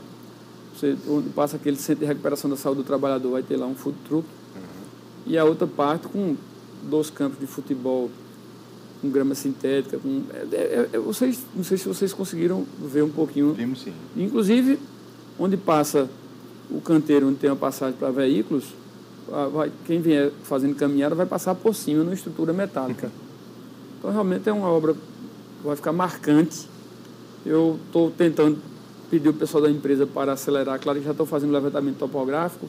você, 0.75 0.97
onde 1.09 1.31
passa 1.31 1.57
aquele 1.57 1.77
centro 1.77 2.01
de 2.01 2.07
recuperação 2.07 2.51
da 2.51 2.57
saúde 2.57 2.83
do 2.83 2.87
trabalhador, 2.87 3.31
vai 3.31 3.43
ter 3.43 3.57
lá 3.57 3.67
um 3.67 3.75
food 3.75 3.97
truck. 4.09 4.27
Uhum. 4.57 4.62
E 5.27 5.39
a 5.39 5.45
outra 5.45 5.67
parte 5.67 6.09
com 6.09 6.37
dois 6.89 7.11
campos 7.11 7.39
de 7.39 7.47
futebol 7.47 8.11
com 9.01 9.09
grama 9.11 9.35
sintética. 9.35 9.99
Com, 9.99 10.23
é, 10.33 10.57
é, 10.57 10.89
é, 10.93 10.99
vocês, 10.99 11.41
não 11.55 11.65
sei 11.65 11.79
se 11.79 11.87
vocês 11.87 12.12
conseguiram 12.12 12.67
ver 12.81 13.03
um 13.03 13.11
pouquinho. 13.11 13.53
Vimos 13.55 13.83
sim. 13.83 13.93
Inclusive, 14.17 14.79
onde 15.39 15.57
passa 15.57 16.09
o 16.71 16.81
canteiro, 16.81 17.29
onde 17.29 17.39
tem 17.39 17.51
uma 17.51 17.57
passagem 17.57 17.97
para 17.99 18.11
veículos, 18.11 18.65
vai, 19.53 19.71
quem 19.87 20.01
vier 20.01 20.31
fazendo 20.45 20.75
caminhada 20.75 21.15
vai 21.15 21.27
passar 21.27 21.55
por 21.55 21.75
cima 21.75 22.03
numa 22.03 22.15
estrutura 22.15 22.53
metálica. 22.53 23.11
Então, 24.01 24.11
realmente 24.11 24.49
é 24.49 24.53
uma 24.53 24.69
obra 24.69 24.95
que 24.95 25.01
vai 25.63 25.77
ficar 25.77 25.93
marcante. 25.93 26.67
Eu 27.47 27.79
estou 27.87 28.11
tentando 28.11 28.59
pedir 29.11 29.29
o 29.29 29.35
pessoal 29.35 29.63
da 29.63 29.71
empresa 29.71 30.07
para 30.07 30.33
acelerar. 30.33 30.81
Claro 30.81 30.99
que 30.99 31.05
já 31.05 31.11
estou 31.11 31.27
fazendo 31.27 31.53
levantamento 31.53 31.99
topográfico, 31.99 32.67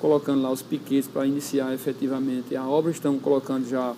colocando 0.00 0.40
lá 0.40 0.50
os 0.50 0.62
piquetes 0.62 1.06
para 1.06 1.26
iniciar 1.26 1.74
efetivamente 1.74 2.56
a 2.56 2.66
obra. 2.66 2.90
Estão 2.90 3.18
colocando 3.18 3.68
já 3.68 3.94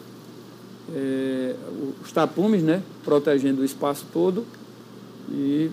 é, 0.93 1.55
os 2.03 2.11
tapumes, 2.11 2.65
né, 2.65 2.83
protegendo 3.05 3.63
o 3.63 3.65
espaço 3.65 4.05
todo. 4.13 4.45
E 5.31 5.71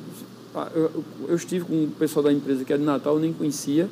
eu, 0.76 1.04
eu, 1.28 1.36
estive 1.36 1.66
com 1.66 1.86
o 1.86 1.92
pessoal 1.98 2.24
da 2.24 2.32
empresa 2.32 2.64
que 2.64 2.72
é 2.72 2.78
de 2.78 2.84
Natal, 2.84 3.16
eu 3.16 3.20
nem 3.20 3.34
conhecia, 3.34 3.90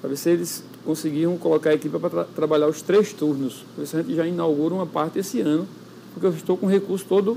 para 0.00 0.10
ver 0.10 0.16
se 0.16 0.30
eles 0.30 0.64
conseguiam 0.84 1.36
colocar 1.36 1.70
a 1.70 1.74
equipe 1.74 1.98
para 1.98 2.10
tra 2.10 2.24
trabalhar 2.24 2.68
os 2.68 2.80
três 2.80 3.12
turnos. 3.12 3.64
Ver 3.76 3.86
se 3.86 3.96
a 3.96 4.02
gente 4.02 4.14
já 4.14 4.26
inaugura 4.26 4.74
uma 4.74 4.86
parte 4.86 5.18
esse 5.18 5.40
ano, 5.40 5.66
porque 6.16 6.26
eu 6.28 6.30
estou 6.30 6.56
com 6.56 6.64
o 6.64 6.68
recurso 6.68 7.04
todo 7.06 7.36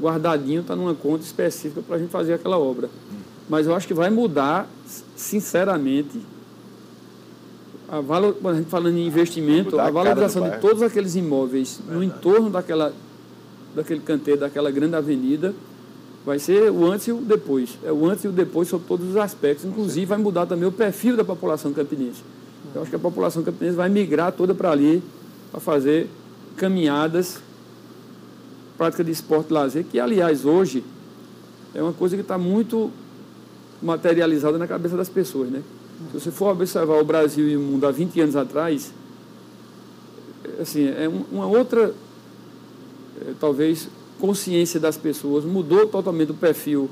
guardadinho, 0.00 0.60
está 0.60 0.76
numa 0.76 0.94
conta 0.94 1.24
específica 1.24 1.82
para 1.82 1.96
a 1.96 1.98
gente 1.98 2.10
fazer 2.10 2.34
aquela 2.34 2.56
obra. 2.56 2.88
Mas 3.48 3.66
eu 3.66 3.74
acho 3.74 3.84
que 3.84 3.94
vai 3.94 4.10
mudar, 4.10 4.68
sinceramente, 5.16 6.20
a 7.88 8.00
valor, 8.00 8.36
a 8.44 8.54
gente 8.54 8.68
falando 8.68 8.96
em 8.96 9.08
investimento, 9.08 9.80
a 9.80 9.90
valorização 9.90 10.48
de 10.48 10.58
todos 10.58 10.82
aqueles 10.82 11.16
imóveis 11.16 11.78
Verdade. 11.78 11.96
no 11.96 12.04
entorno 12.04 12.48
daquela, 12.48 12.92
daquele 13.74 14.00
canteiro, 14.00 14.38
daquela 14.38 14.70
grande 14.70 14.94
avenida, 14.94 15.52
vai 16.24 16.38
ser 16.38 16.70
o 16.70 16.86
antes 16.88 17.08
e 17.08 17.12
o 17.12 17.16
depois. 17.16 17.76
É 17.84 17.90
o 17.90 18.06
antes 18.06 18.22
e 18.22 18.28
o 18.28 18.32
depois 18.32 18.68
sobre 18.68 18.86
todos 18.86 19.10
os 19.10 19.16
aspectos. 19.16 19.64
Inclusive, 19.64 20.06
vai 20.06 20.18
mudar 20.18 20.46
também 20.46 20.68
o 20.68 20.72
perfil 20.72 21.16
da 21.16 21.24
população 21.24 21.72
campinense. 21.72 22.22
Eu 22.72 22.82
acho 22.82 22.90
que 22.90 22.96
a 22.96 23.00
população 23.00 23.42
campinense 23.42 23.76
vai 23.76 23.88
migrar 23.88 24.30
toda 24.30 24.54
para 24.54 24.70
ali 24.70 25.02
para 25.50 25.58
fazer 25.58 26.08
caminhadas, 26.56 27.40
prática 28.76 29.02
de 29.02 29.10
esporte 29.10 29.52
lazer, 29.52 29.84
que, 29.84 29.98
aliás, 29.98 30.44
hoje 30.44 30.84
é 31.74 31.82
uma 31.82 31.92
coisa 31.92 32.16
que 32.16 32.22
está 32.22 32.38
muito 32.38 32.90
materializada 33.82 34.58
na 34.58 34.66
cabeça 34.66 34.96
das 34.96 35.08
pessoas, 35.08 35.50
né? 35.50 35.62
Se 36.12 36.20
você 36.20 36.30
for 36.30 36.52
observar 36.52 37.00
o 37.00 37.04
Brasil 37.04 37.48
e 37.48 37.56
o 37.56 37.60
mundo 37.60 37.86
há 37.86 37.90
20 37.90 38.20
anos 38.20 38.36
atrás, 38.36 38.92
assim, 40.60 40.88
é 40.88 41.08
uma 41.30 41.46
outra, 41.46 41.94
é, 43.20 43.32
talvez, 43.40 43.88
consciência 44.18 44.78
das 44.78 44.96
pessoas, 44.96 45.44
mudou 45.44 45.86
totalmente 45.86 46.32
o 46.32 46.34
perfil 46.34 46.90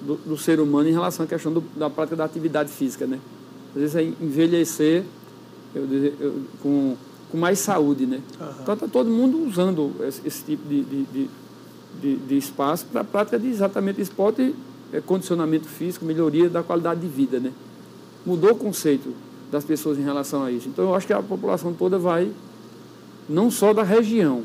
do, 0.00 0.16
do 0.16 0.36
ser 0.36 0.60
humano 0.60 0.88
em 0.88 0.92
relação 0.92 1.24
à 1.24 1.28
questão 1.28 1.52
do, 1.52 1.62
da 1.76 1.90
prática 1.90 2.16
da 2.16 2.24
atividade 2.24 2.70
física, 2.70 3.06
né? 3.06 3.18
Às 3.74 3.80
vezes 3.80 3.96
é 3.96 4.02
envelhecer 4.02 5.04
eu, 5.74 5.86
eu, 6.18 6.34
com, 6.62 6.96
com 7.30 7.38
mais 7.38 7.58
saúde, 7.58 8.06
né? 8.06 8.20
Uhum. 8.40 8.48
Então 8.62 8.74
está 8.74 8.88
todo 8.88 9.08
mundo 9.10 9.46
usando 9.46 9.94
esse, 10.06 10.26
esse 10.26 10.44
tipo 10.44 10.68
de, 10.68 10.82
de, 10.82 11.28
de, 12.00 12.16
de, 12.16 12.36
espaço 12.36 12.86
para 12.86 13.02
a 13.02 13.04
prática 13.04 13.38
de 13.38 13.48
exatamente 13.48 14.00
esporte, 14.00 14.54
é, 14.92 15.00
condicionamento 15.00 15.68
físico, 15.68 16.04
melhoria 16.04 16.48
da 16.48 16.62
qualidade 16.62 17.00
de 17.00 17.08
vida. 17.08 17.38
Né? 17.38 17.52
Mudou 18.24 18.52
o 18.52 18.56
conceito 18.56 19.14
das 19.50 19.64
pessoas 19.64 19.98
em 19.98 20.02
relação 20.02 20.44
a 20.44 20.50
isso. 20.50 20.68
Então, 20.68 20.84
eu 20.84 20.94
acho 20.94 21.06
que 21.06 21.12
a 21.12 21.22
população 21.22 21.72
toda 21.72 21.98
vai, 21.98 22.30
não 23.28 23.50
só 23.50 23.72
da 23.72 23.82
região, 23.82 24.42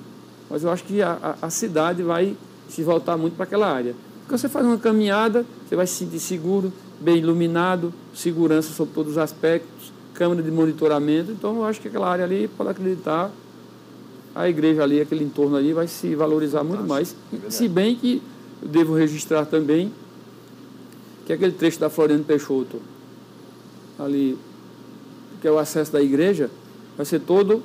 mas 0.49 0.64
eu 0.64 0.72
acho 0.72 0.84
que 0.84 1.02
a, 1.02 1.36
a, 1.41 1.48
a 1.48 1.49
cidade 1.49 2.03
vai 2.03 2.36
se 2.70 2.84
voltar 2.84 3.18
muito 3.18 3.36
para 3.36 3.45
aquela 3.45 3.72
área. 3.72 3.95
Porque 4.22 4.38
você 4.38 4.49
faz 4.49 4.66
uma 4.66 4.78
caminhada, 4.78 5.45
você 5.68 5.76
vai 5.76 5.86
se 5.86 5.94
sentir 5.94 6.20
seguro, 6.20 6.74
bem 6.99 7.18
iluminado, 7.18 7.94
segurança 8.14 8.74
sobre 8.74 8.94
todos 8.94 9.14
os 9.14 9.18
aspectos, 9.18 9.74
câmera 10.16 10.42
de 10.42 10.50
monitoramento. 10.50 11.32
Então, 11.32 11.58
eu 11.58 11.66
acho 11.66 11.80
que 11.80 11.88
aquela 11.88 12.10
área 12.10 12.26
ali, 12.26 12.48
pode 12.48 12.70
acreditar, 12.72 13.32
a 14.34 14.50
igreja 14.50 14.84
ali, 14.84 15.00
aquele 15.00 15.24
entorno 15.24 15.56
ali, 15.56 15.74
vai 15.74 15.88
se 15.88 16.16
valorizar 16.16 16.64
muito 16.64 16.84
mais. 16.84 17.16
É 17.46 17.50
se 17.50 17.68
bem 17.68 17.96
que 17.96 18.22
eu 18.62 18.68
devo 18.68 18.96
registrar 18.96 19.46
também 19.46 19.92
que 21.26 21.34
aquele 21.34 21.52
trecho 21.52 21.80
da 21.80 21.90
Floriano 21.90 22.24
Peixoto, 22.24 22.82
ali, 23.98 24.38
que 25.42 25.48
é 25.48 25.52
o 25.52 25.58
acesso 25.58 25.92
da 25.92 26.02
igreja, 26.02 26.50
vai 26.96 27.06
ser 27.06 27.20
todo 27.20 27.64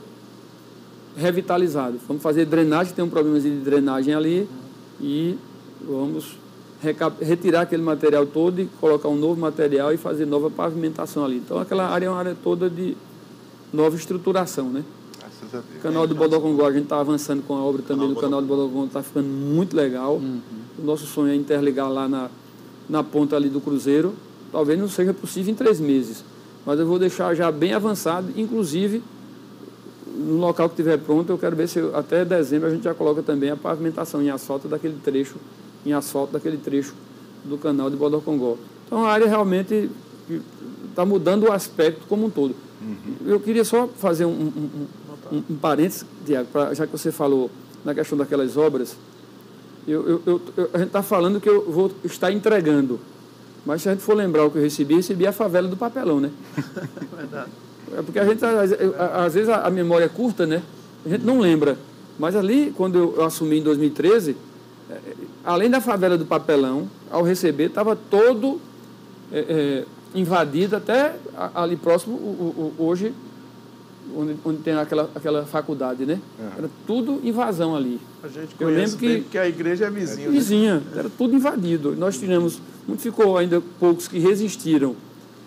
revitalizado. 1.16 1.98
Vamos 2.06 2.22
fazer 2.22 2.46
drenagem, 2.46 2.94
tem 2.94 3.04
um 3.04 3.10
problema 3.10 3.38
de 3.40 3.50
drenagem 3.50 4.14
ali 4.14 4.48
e 5.00 5.36
vamos 5.86 6.36
retirar 7.20 7.62
aquele 7.62 7.82
material 7.82 8.26
todo 8.26 8.60
e 8.60 8.66
colocar 8.80 9.08
um 9.08 9.16
novo 9.16 9.40
material 9.40 9.92
e 9.92 9.96
fazer 9.96 10.24
nova 10.26 10.50
pavimentação 10.50 11.24
ali. 11.24 11.36
Então 11.36 11.58
aquela 11.58 11.86
área 11.88 12.06
é 12.06 12.08
uma 12.08 12.18
área 12.18 12.36
toda 12.42 12.70
de 12.70 12.96
nova 13.72 13.96
estruturação, 13.96 14.70
né? 14.70 14.84
O 15.52 15.82
canal 15.82 16.06
do 16.06 16.14
Bodocongó, 16.14 16.66
a 16.66 16.72
gente 16.72 16.84
está 16.84 17.00
avançando 17.00 17.42
com 17.42 17.54
a 17.56 17.60
obra 17.60 17.82
também 17.82 18.08
do 18.08 18.14
canal 18.14 18.40
do 18.40 18.46
Bodocongó, 18.46 18.86
está 18.86 19.02
ficando 19.02 19.26
muito 19.26 19.74
legal. 19.76 20.16
Uhum. 20.16 20.40
O 20.78 20.82
nosso 20.82 21.06
sonho 21.06 21.32
é 21.32 21.34
interligar 21.34 21.90
lá 21.90 22.08
na, 22.08 22.30
na 22.88 23.02
ponta 23.02 23.36
ali 23.36 23.48
do 23.48 23.60
Cruzeiro. 23.60 24.14
Talvez 24.52 24.78
não 24.78 24.88
seja 24.88 25.12
possível 25.12 25.52
em 25.52 25.56
três 25.56 25.80
meses, 25.80 26.24
mas 26.64 26.78
eu 26.78 26.86
vou 26.86 26.98
deixar 26.98 27.34
já 27.34 27.50
bem 27.50 27.72
avançado, 27.72 28.28
inclusive 28.36 29.02
no 30.20 30.36
local 30.36 30.68
que 30.68 30.74
estiver 30.74 30.98
pronto, 30.98 31.30
eu 31.30 31.38
quero 31.38 31.56
ver 31.56 31.68
se 31.68 31.80
até 31.94 32.24
dezembro 32.24 32.68
a 32.68 32.70
gente 32.70 32.84
já 32.84 32.92
coloca 32.92 33.22
também 33.22 33.50
a 33.50 33.56
pavimentação 33.56 34.20
em 34.20 34.30
asfalto 34.30 34.68
daquele 34.68 34.96
trecho, 35.02 35.36
em 35.84 35.92
asfalto 35.92 36.32
daquele 36.32 36.56
trecho 36.56 36.94
do 37.44 37.56
canal 37.58 37.90
de 37.90 37.96
Bodocongó. 37.96 38.56
Então 38.86 39.04
a 39.04 39.10
área 39.10 39.26
realmente 39.26 39.90
está 40.88 41.04
mudando 41.04 41.44
o 41.44 41.52
aspecto 41.52 42.06
como 42.08 42.26
um 42.26 42.30
todo. 42.30 42.54
Uhum. 42.80 43.16
Eu 43.26 43.40
queria 43.40 43.64
só 43.64 43.86
fazer 43.86 44.24
um, 44.24 44.30
um, 44.30 44.86
um, 45.32 45.42
um 45.50 45.56
parênteses, 45.56 46.04
Tiago, 46.24 46.48
já 46.74 46.86
que 46.86 46.92
você 46.92 47.12
falou 47.12 47.50
na 47.84 47.94
questão 47.94 48.16
daquelas 48.16 48.56
obras, 48.56 48.96
eu, 49.86 50.22
eu, 50.26 50.40
eu, 50.56 50.70
a 50.72 50.78
gente 50.78 50.88
está 50.88 51.02
falando 51.02 51.40
que 51.40 51.48
eu 51.48 51.70
vou 51.70 51.90
estar 52.04 52.30
entregando. 52.30 53.00
Mas 53.64 53.82
se 53.82 53.88
a 53.88 53.92
gente 53.92 54.02
for 54.02 54.14
lembrar 54.14 54.44
o 54.44 54.50
que 54.50 54.58
eu 54.58 54.62
recebi, 54.62 54.94
recebi 54.94 55.26
a 55.26 55.32
favela 55.32 55.68
do 55.68 55.76
papelão, 55.76 56.20
né? 56.20 56.30
Verdade. 57.16 57.50
É 57.96 58.02
porque 58.02 58.18
a 58.18 58.24
gente, 58.24 58.42
às 58.44 59.34
vezes, 59.34 59.48
a 59.48 59.68
memória 59.70 60.04
é 60.04 60.08
curta, 60.08 60.46
né? 60.46 60.62
A 61.04 61.08
gente 61.08 61.24
não 61.24 61.40
lembra. 61.40 61.76
Mas 62.18 62.36
ali, 62.36 62.72
quando 62.76 62.98
eu 63.16 63.24
assumi 63.24 63.58
em 63.58 63.62
2013, 63.62 64.36
é, 64.88 64.94
além 65.44 65.70
da 65.70 65.80
favela 65.80 66.16
do 66.16 66.26
papelão, 66.26 66.88
ao 67.10 67.22
receber, 67.22 67.66
estava 67.66 67.96
todo 67.96 68.60
é, 69.32 69.38
é, 69.38 69.84
invadido, 70.14 70.76
até 70.76 71.16
ali 71.54 71.76
próximo, 71.76 72.16
o, 72.16 72.74
o, 72.78 72.84
hoje, 72.84 73.14
onde, 74.14 74.36
onde, 74.44 74.62
tem 74.62 74.74
aquela, 74.74 75.10
aquela 75.14 75.44
faculdade, 75.44 76.04
né? 76.04 76.20
Uhum. 76.38 76.50
Era 76.58 76.70
tudo 76.86 77.20
invasão 77.22 77.74
ali. 77.74 78.00
A 78.22 78.28
gente 78.28 78.54
eu 78.58 78.68
lembro 78.68 78.96
que, 78.96 79.20
que 79.22 79.38
a 79.38 79.48
igreja 79.48 79.86
é 79.86 79.90
vizinha. 79.90 80.28
É 80.28 80.30
vizinha, 80.30 80.74
né? 80.76 80.82
era 80.96 81.10
tudo 81.10 81.34
invadido. 81.34 81.94
Nós 81.96 82.18
tivemos, 82.18 82.60
ficou 82.98 83.38
ainda 83.38 83.62
poucos 83.78 84.08
que 84.08 84.18
resistiram 84.18 84.94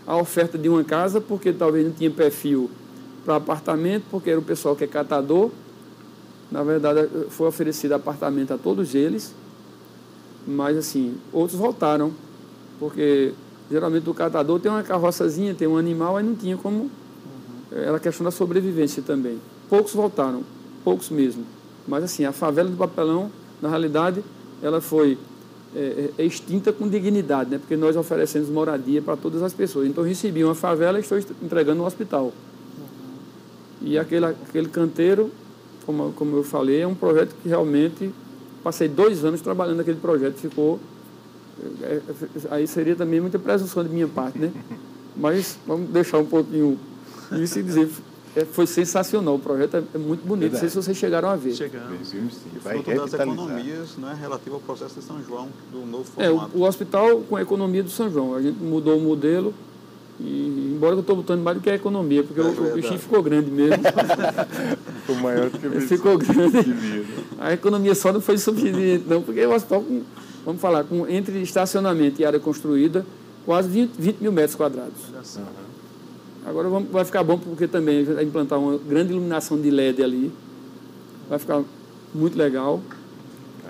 a 0.06 0.18
oferta 0.18 0.58
de 0.58 0.68
uma 0.68 0.84
casa, 0.84 1.22
porque 1.22 1.54
talvez 1.54 1.86
não 1.86 1.94
tinha 1.94 2.12
perfil 2.12 2.70
para 3.26 3.38
apartamento, 3.38 4.04
porque 4.12 4.30
era 4.30 4.40
o 4.40 4.44
pessoal 4.44 4.76
que 4.76 4.84
é 4.84 4.88
catador. 4.88 5.50
Na 6.52 6.62
verdade, 6.62 7.08
foi 7.30 7.48
oferecido 7.48 7.94
apartamento 7.94 8.54
a 8.54 8.58
todos 8.58 8.94
eles, 8.94 9.34
mas 10.46 10.78
assim, 10.78 11.16
outros 11.32 11.58
voltaram, 11.58 12.12
porque 12.80 13.34
geralmente 13.70 14.10
o 14.10 14.14
catador 14.14 14.60
tem 14.60 14.72
uma 14.72 14.84
carroçazinha, 14.84 15.54
tem 15.54 15.68
um 15.68 15.78
animal, 15.78 16.18
aí 16.18 16.24
não 16.24 16.36
tinha 16.36 16.58
como. 16.58 16.90
Era 17.72 18.00
questão 18.00 18.24
da 18.24 18.32
sobrevivência 18.32 19.02
também. 19.02 19.40
Poucos 19.70 19.94
voltaram, 19.94 20.44
poucos 20.84 21.10
mesmo. 21.10 21.44
Mas 21.88 22.04
assim, 22.04 22.26
a 22.26 22.32
favela 22.32 22.70
do 22.70 22.78
papelão, 22.78 23.32
na 23.62 23.70
realidade, 23.70 24.24
ela 24.62 24.80
foi 24.80 25.18
é, 25.76 25.80
é, 25.80 26.10
é, 26.22 26.26
extinta 26.26 26.72
com 26.72 26.88
dignidade, 26.88 27.50
né? 27.50 27.58
porque 27.58 27.76
nós 27.76 27.96
oferecemos 27.96 28.48
moradia 28.48 29.02
para 29.02 29.18
todas 29.18 29.42
as 29.42 29.54
pessoas. 29.54 29.88
Então, 29.88 30.04
recebi 30.04 30.44
uma 30.44 30.54
favela 30.54 31.00
e 31.00 31.02
estou 31.02 31.18
entregando 31.42 31.80
no 31.80 31.86
hospital. 31.86 32.32
E 33.82 33.98
aquele, 33.98 34.26
aquele 34.28 34.70
canteiro, 34.70 35.32
como, 35.84 36.14
como 36.14 36.38
eu 36.38 36.44
falei, 36.44 36.82
é 36.82 36.88
um 36.88 36.94
projeto 36.94 37.36
que 37.42 37.50
realmente 37.50 38.14
passei 38.64 38.88
dois 38.88 39.26
anos 39.26 39.42
trabalhando 39.42 39.78
naquele 39.78 40.00
projeto, 40.00 40.36
ficou. 40.36 40.80
É 41.82 42.02
aí 42.50 42.68
seria 42.68 42.96
também 42.96 43.22
muita 43.22 43.38
presunção 43.38 43.84
de 43.84 43.90
minha 43.90 44.08
parte, 44.08 44.40
né? 44.40 44.52
Mas 45.16 45.58
vamos 45.68 45.90
deixar 45.90 46.18
um 46.18 46.26
pouquinho 46.26 46.80
isso 47.32 47.60
e 47.60 47.64
dizer, 47.64 47.90
é, 48.36 48.46
foi 48.46 48.66
sensacional. 48.66 49.36
O 49.36 49.40
projeto 49.40 49.78
é, 49.78 49.84
é 49.94 49.98
muito 49.98 50.26
bonito. 50.26 50.52
Verdade. 50.52 50.54
Não 50.54 50.60
sei 50.60 50.70
se 50.70 50.76
vocês 50.76 50.98
chegaram 50.98 51.30
a 51.30 51.36
ver. 51.36 51.54
Chegamos. 51.54 52.12
Vimos, 52.12 52.34
sim. 52.34 52.50
Vai 52.64 52.82
fruto 52.82 53.00
das 53.00 53.14
economias 53.14 53.98
né, 53.98 54.18
relativo 54.20 54.56
ao 54.56 54.62
processo 54.62 55.00
de 55.00 55.06
São 55.06 55.24
João, 55.24 55.50
do 55.72 55.86
novo 55.86 56.06
formato. 56.06 56.52
É, 56.56 56.58
o, 56.58 56.62
o, 56.62 56.68
hospital 56.68 57.22
com 57.22 57.36
a 57.36 57.42
economia 57.42 57.84
do 57.84 57.90
São 57.90 58.10
João. 58.10 58.34
A 58.34 58.42
gente 58.42 58.58
mudou 58.60 58.98
o 58.98 59.02
modelo. 59.02 59.54
E, 60.24 60.74
embora 60.76 60.96
eu 60.96 61.02
estou 61.02 61.18
botando 61.18 61.42
mais 61.42 61.58
do 61.58 61.62
que 61.62 61.70
a 61.70 61.76
economia, 61.76 62.24
porque 62.24 62.40
é 62.40 62.44
o, 62.44 62.48
o 62.72 62.76
bichinho 62.76 63.00
ficou 63.00 63.22
grande 63.22 63.52
mesmo. 63.52 63.78
ficou 65.02 65.16
maior 65.18 65.50
do 65.50 65.60
que 65.60 65.68
o 65.68 65.82
Ficou 65.82 66.18
grande. 66.18 67.06
A 67.40 67.54
economia 67.54 67.94
só 67.94 68.14
não 68.14 68.22
foi 68.22 68.38
suficiente, 68.38 69.04
não, 69.08 69.22
porque 69.22 69.46
o 69.46 69.54
hospital, 69.54 69.84
vamos 70.46 70.62
falar, 70.62 70.86
com, 70.86 71.08
entre 71.08 71.42
estacionamento 71.42 72.22
e 72.22 72.26
área 72.26 72.40
construída, 72.40 73.06
quase 73.46 73.68
20, 73.68 73.92
20 74.00 74.18
mil 74.22 74.32
metros 74.32 74.56
quadrados. 74.56 75.10
Uhum. 75.36 75.44
Agora 76.46 76.70
vamos, 76.70 76.90
vai 76.90 77.04
ficar 77.04 77.24
bom 77.24 77.38
porque 77.38 77.68
também 77.68 78.04
vai 78.04 78.24
implantar 78.24 78.60
uma 78.60 78.78
grande 78.78 79.12
iluminação 79.12 79.60
de 79.60 79.70
LED 79.70 80.02
ali. 80.02 80.32
Vai 81.30 81.40
ficar 81.40 81.62
muito 82.14 82.38
legal. 82.38 82.82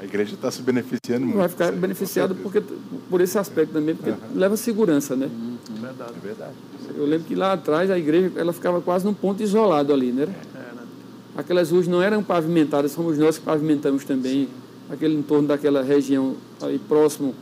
A 0.03 0.05
igreja 0.05 0.35
está 0.35 0.51
se 0.51 0.61
beneficiando 0.61 1.25
muito. 1.25 1.37
Vai 1.37 1.47
ficar 1.47 1.71
beneficiado 1.71 2.35
porque, 2.35 2.61
por 3.09 3.21
esse 3.21 3.37
aspecto 3.37 3.71
também, 3.71 3.95
porque 3.95 4.11
uhum. 4.11 4.17
leva 4.35 4.57
segurança, 4.57 5.15
né? 5.15 5.27
Uhum. 5.27 5.57
Verdade. 5.79 6.11
É 6.21 6.27
verdade. 6.27 6.51
Eu 6.93 7.05
lembro 7.05 7.25
que 7.25 7.33
lá 7.33 7.53
atrás 7.53 7.89
a 7.89 7.97
igreja 7.97 8.33
ela 8.35 8.51
ficava 8.51 8.81
quase 8.81 9.05
num 9.05 9.13
ponto 9.13 9.41
isolado 9.41 9.93
ali, 9.93 10.11
né? 10.11 10.23
É, 10.23 10.57
né? 10.57 10.81
Aquelas 11.37 11.71
ruas 11.71 11.87
não 11.87 12.01
eram 12.01 12.21
pavimentadas, 12.21 12.91
somos 12.91 13.17
nós 13.17 13.37
que 13.37 13.45
pavimentamos 13.45 14.03
também 14.03 14.43
Sim. 14.43 14.49
aquele 14.89 15.15
entorno 15.15 15.47
daquela 15.47 15.81
região 15.81 16.35
aí 16.61 16.77
próximo 16.77 17.33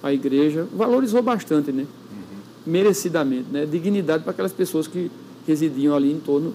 à 0.00 0.12
igreja. 0.12 0.64
Valorizou 0.76 1.20
bastante, 1.22 1.72
né? 1.72 1.86
merecidamente, 2.64 3.48
né? 3.50 3.64
dignidade 3.64 4.22
para 4.22 4.32
aquelas 4.32 4.52
pessoas 4.52 4.86
que 4.88 5.10
residiam 5.46 5.94
ali 5.94 6.12
em 6.12 6.18
torno 6.20 6.54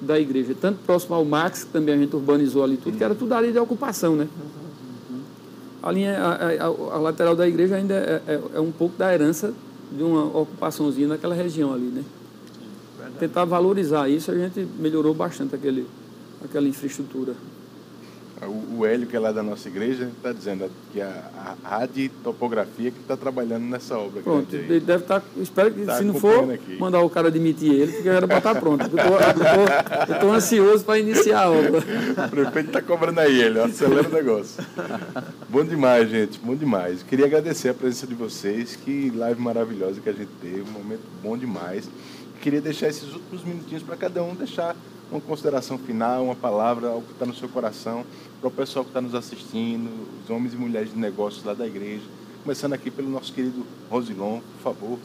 da 0.00 0.18
igreja. 0.18 0.54
Tanto 0.58 0.80
próximo 0.84 1.14
ao 1.14 1.24
Max, 1.24 1.64
que 1.64 1.72
também 1.72 1.94
a 1.94 1.98
gente 1.98 2.14
urbanizou 2.14 2.62
ali 2.64 2.76
tudo, 2.76 2.96
que 2.96 3.04
era 3.04 3.14
tudo 3.14 3.32
área 3.32 3.50
de 3.50 3.58
ocupação. 3.58 4.16
Né? 4.16 4.28
A, 5.82 5.92
linha, 5.92 6.18
a, 6.18 6.64
a, 6.64 6.66
a 6.66 6.98
lateral 6.98 7.36
da 7.36 7.46
igreja 7.46 7.76
ainda 7.76 7.94
é, 7.94 8.22
é, 8.26 8.40
é, 8.54 8.60
um 8.60 8.72
pouco 8.72 8.96
da 8.96 9.12
herança 9.12 9.54
de 9.92 10.02
uma 10.02 10.24
ocupaçãozinha 10.24 11.08
naquela 11.08 11.34
região 11.34 11.72
ali. 11.72 11.86
Né? 11.86 12.04
Tentar 13.18 13.44
valorizar 13.44 14.08
isso, 14.08 14.30
a 14.30 14.34
gente 14.34 14.66
melhorou 14.78 15.14
bastante 15.14 15.54
aquele, 15.54 15.86
aquela 16.44 16.68
infraestrutura. 16.68 17.34
O, 18.46 18.86
Hélio, 18.86 19.06
que 19.06 19.16
é 19.16 19.18
lá 19.18 19.32
da 19.32 19.42
nossa 19.42 19.68
igreja, 19.68 20.10
está 20.16 20.32
dizendo 20.32 20.70
que 20.92 21.00
a, 21.00 21.56
a 21.64 21.88
topografia 22.22 22.90
que 22.90 23.00
está 23.00 23.16
trabalhando 23.16 23.64
nessa 23.64 23.98
obra. 23.98 24.22
Pronto, 24.22 24.54
ele 24.54 24.80
deve 24.80 25.02
estar. 25.02 25.20
Tá, 25.20 25.26
espero 25.38 25.72
que, 25.72 25.84
tá 25.84 25.98
se 25.98 26.04
não 26.04 26.14
for, 26.14 26.52
aqui. 26.52 26.76
mandar 26.78 27.00
o 27.00 27.10
cara 27.10 27.30
demitir 27.30 27.72
ele, 27.72 27.92
porque 27.92 28.08
era 28.08 28.28
para 28.28 28.38
estar 28.38 28.54
tá 28.54 28.60
pronto. 28.60 28.84
Eu 30.08 30.14
estou 30.14 30.32
ansioso 30.32 30.84
para 30.84 30.98
iniciar 30.98 31.44
a 31.44 31.50
obra. 31.50 31.82
O 32.28 32.30
prefeito 32.30 32.68
está 32.68 32.82
cobrando 32.82 33.20
aí, 33.20 33.40
ele, 33.40 33.60
acelera 33.60 34.08
o 34.08 34.12
negócio. 34.12 34.62
bom 35.48 35.64
demais, 35.64 36.08
gente, 36.08 36.38
bom 36.38 36.54
demais. 36.54 37.02
Queria 37.02 37.26
agradecer 37.26 37.70
a 37.70 37.74
presença 37.74 38.06
de 38.06 38.14
vocês, 38.14 38.76
que 38.76 39.10
live 39.14 39.40
maravilhosa 39.40 40.00
que 40.00 40.08
a 40.08 40.12
gente 40.12 40.30
teve, 40.40 40.62
um 40.62 40.72
momento 40.72 41.02
bom 41.22 41.36
demais. 41.36 41.88
Queria 42.40 42.60
deixar 42.60 42.88
esses 42.88 43.12
últimos 43.12 43.44
minutinhos 43.44 43.82
para 43.82 43.96
cada 43.96 44.22
um 44.22 44.34
deixar 44.34 44.76
uma 45.10 45.20
consideração 45.20 45.78
final, 45.78 46.24
uma 46.24 46.34
palavra, 46.34 46.88
algo 46.88 47.06
que 47.06 47.12
está 47.12 47.24
no 47.24 47.34
seu 47.34 47.48
coração, 47.48 48.04
para 48.40 48.48
o 48.48 48.50
pessoal 48.50 48.84
que 48.84 48.90
está 48.90 49.00
nos 49.00 49.14
assistindo, 49.14 49.90
os 50.22 50.30
homens 50.30 50.52
e 50.52 50.56
mulheres 50.56 50.92
de 50.92 50.98
negócios 50.98 51.44
lá 51.44 51.54
da 51.54 51.66
igreja. 51.66 52.04
Começando 52.42 52.74
aqui 52.74 52.90
pelo 52.90 53.08
nosso 53.08 53.32
querido 53.32 53.64
Rosilon, 53.90 54.40
por 54.40 54.62
favor. 54.62 54.98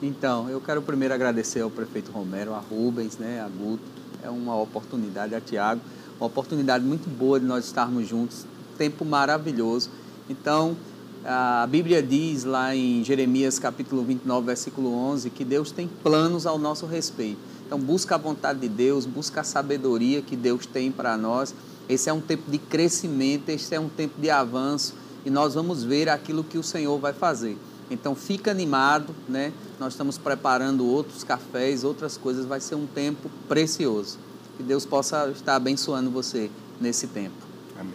Então, 0.00 0.48
eu 0.48 0.60
quero 0.60 0.80
primeiro 0.80 1.12
agradecer 1.12 1.60
ao 1.60 1.70
prefeito 1.70 2.12
Romero, 2.12 2.54
a 2.54 2.58
Rubens, 2.58 3.18
né, 3.18 3.40
a 3.40 3.48
Guto. 3.48 3.82
É 4.22 4.30
uma 4.30 4.56
oportunidade, 4.60 5.34
a 5.34 5.40
Tiago, 5.40 5.80
uma 6.18 6.26
oportunidade 6.26 6.84
muito 6.84 7.08
boa 7.08 7.38
de 7.38 7.46
nós 7.46 7.64
estarmos 7.64 8.06
juntos, 8.06 8.46
tempo 8.76 9.04
maravilhoso. 9.04 9.90
Então, 10.30 10.76
a 11.24 11.66
Bíblia 11.68 12.02
diz 12.02 12.44
lá 12.44 12.74
em 12.74 13.02
Jeremias 13.04 13.58
capítulo 13.58 14.02
29, 14.02 14.46
versículo 14.46 14.94
11, 14.94 15.30
que 15.30 15.44
Deus 15.44 15.70
tem 15.72 15.88
planos 16.02 16.46
ao 16.46 16.58
nosso 16.58 16.86
respeito. 16.86 17.47
Então, 17.68 17.78
busca 17.78 18.14
a 18.14 18.18
vontade 18.18 18.60
de 18.60 18.68
Deus, 18.68 19.04
busca 19.04 19.42
a 19.42 19.44
sabedoria 19.44 20.22
que 20.22 20.34
Deus 20.34 20.64
tem 20.64 20.90
para 20.90 21.18
nós. 21.18 21.54
Esse 21.86 22.08
é 22.08 22.12
um 22.14 22.20
tempo 22.20 22.50
de 22.50 22.56
crescimento, 22.56 23.50
esse 23.50 23.74
é 23.74 23.78
um 23.78 23.90
tempo 23.90 24.18
de 24.18 24.30
avanço 24.30 24.94
e 25.22 25.28
nós 25.28 25.52
vamos 25.52 25.84
ver 25.84 26.08
aquilo 26.08 26.42
que 26.42 26.56
o 26.56 26.62
Senhor 26.62 26.98
vai 26.98 27.12
fazer. 27.12 27.58
Então, 27.90 28.14
fica 28.14 28.50
animado, 28.50 29.14
né? 29.28 29.52
Nós 29.78 29.92
estamos 29.92 30.16
preparando 30.16 30.86
outros 30.86 31.22
cafés, 31.22 31.84
outras 31.84 32.16
coisas, 32.16 32.46
vai 32.46 32.58
ser 32.58 32.74
um 32.74 32.86
tempo 32.86 33.30
precioso. 33.46 34.18
Que 34.56 34.62
Deus 34.62 34.86
possa 34.86 35.28
estar 35.28 35.54
abençoando 35.54 36.10
você 36.10 36.50
nesse 36.80 37.06
tempo. 37.08 37.36
Amém. 37.78 37.92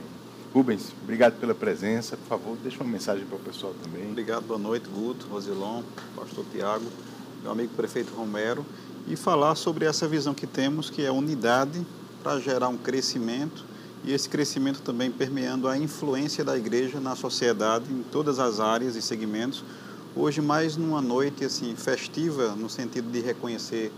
Rubens, 0.54 0.91
obrigado 1.02 1.40
pela 1.40 1.56
presença. 1.56 2.16
Por 2.16 2.28
favor, 2.28 2.58
deixa 2.62 2.84
uma 2.84 2.91
mensagem 2.91 3.26
para 3.26 3.38
o 3.38 3.40
pessoal 3.40 3.74
também. 3.84 4.08
Obrigado, 4.08 4.44
boa 4.44 4.60
noite, 4.60 4.88
Guto, 4.88 5.26
Rosilon, 5.32 5.82
pastor 6.16 6.45
Tiago, 6.52 6.86
meu 7.41 7.52
amigo 7.52 7.74
prefeito 7.76 8.14
Romero, 8.14 8.64
e 9.08 9.16
falar 9.16 9.56
sobre 9.56 9.86
essa 9.86 10.08
visão 10.08 10.34
que 10.34 10.48
temos, 10.48 10.90
que 10.90 11.04
é 11.04 11.12
unidade 11.12 11.86
para 12.24 12.40
gerar 12.40 12.70
um 12.70 12.78
crescimento 12.78 13.66
e 14.04 14.14
esse 14.14 14.28
crescimento 14.28 14.82
também 14.82 15.12
permeando 15.12 15.68
a 15.68 15.78
influência 15.78 16.44
da 16.44 16.58
igreja 16.58 17.00
na 17.00 17.16
sociedade 17.16 17.86
em 17.92 18.04
todas 18.04 18.40
as 18.40 18.60
áreas 18.60 18.96
e 18.96 19.02
segmentos. 19.02 19.64
Hoje 20.16 20.42
mais 20.42 20.78
numa 20.78 21.02
noite 21.02 21.44
assim 21.44 21.76
festiva 21.76 22.50
no 22.56 22.70
sentido 22.70 23.12
de 23.12 23.20
reconhecer 23.20 23.92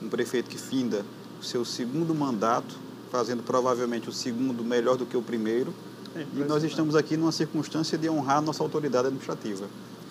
um 0.00 0.08
prefeito 0.08 0.48
que 0.48 0.58
finda 0.58 1.04
o 1.40 1.44
seu 1.44 1.64
segundo 1.64 2.14
mandato, 2.14 2.74
fazendo 3.10 3.42
provavelmente 3.42 4.08
o 4.08 4.12
segundo 4.12 4.64
melhor 4.64 4.96
do 4.96 5.04
que 5.04 5.16
o 5.16 5.22
primeiro. 5.22 5.72
É 6.14 6.24
e 6.34 6.44
nós 6.44 6.64
estamos 6.64 6.96
aqui 6.96 7.16
numa 7.16 7.32
circunstância 7.32 7.96
de 7.96 8.08
honrar 8.08 8.40
nossa 8.40 8.62
autoridade 8.62 9.08
administrativa. 9.08 9.66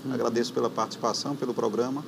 Uhum. 0.05 0.13
Agradeço 0.13 0.53
pela 0.53 0.69
participação, 0.69 1.35
pelo 1.35 1.53
programa 1.53 2.03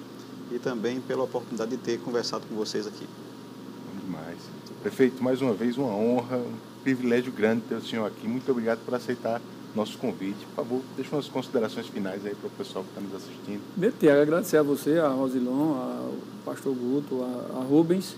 e 0.51 0.59
também 0.59 0.99
pela 0.99 1.23
oportunidade 1.23 1.71
de 1.71 1.77
ter 1.77 1.99
conversado 1.99 2.45
com 2.47 2.55
vocês 2.55 2.85
aqui. 2.85 3.05
Bom 3.05 4.05
demais. 4.05 4.37
Prefeito, 4.81 5.23
mais 5.23 5.41
uma 5.41 5.53
vez 5.53 5.77
uma 5.77 5.93
honra, 5.95 6.37
um 6.37 6.53
privilégio 6.83 7.31
grande 7.31 7.61
ter 7.69 7.75
o 7.75 7.81
senhor 7.81 8.05
aqui. 8.05 8.27
Muito 8.27 8.51
obrigado 8.51 8.79
por 8.85 8.93
aceitar 8.93 9.41
nosso 9.75 9.97
convite. 9.97 10.45
Por 10.47 10.55
favor, 10.55 10.81
deixe 10.95 11.13
umas 11.13 11.27
considerações 11.27 11.87
finais 11.87 12.25
aí 12.25 12.35
para 12.35 12.47
o 12.47 12.51
pessoal 12.51 12.83
que 12.83 12.89
está 12.89 13.01
nos 13.01 13.15
assistindo. 13.15 13.61
Tiago, 13.97 14.21
agradecer 14.21 14.57
a 14.57 14.63
você, 14.63 14.99
a 14.99 15.07
Rosilon, 15.07 15.73
ao 15.73 16.13
pastor 16.43 16.75
Guto, 16.75 17.23
a, 17.23 17.59
a 17.59 17.63
Rubens, 17.63 18.15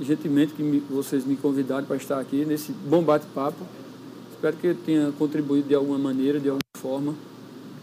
gentilmente 0.00 0.54
que 0.54 0.62
me, 0.62 0.80
vocês 0.80 1.24
me 1.24 1.36
convidaram 1.36 1.84
para 1.84 1.96
estar 1.96 2.18
aqui 2.18 2.44
nesse 2.44 2.72
bom 2.72 3.02
bate-papo. 3.02 3.66
Espero 4.32 4.56
que 4.56 4.68
eu 4.68 4.74
tenha 4.74 5.12
contribuído 5.12 5.68
de 5.68 5.74
alguma 5.74 5.98
maneira, 5.98 6.40
de 6.40 6.48
alguma 6.48 6.60
forma. 6.78 7.14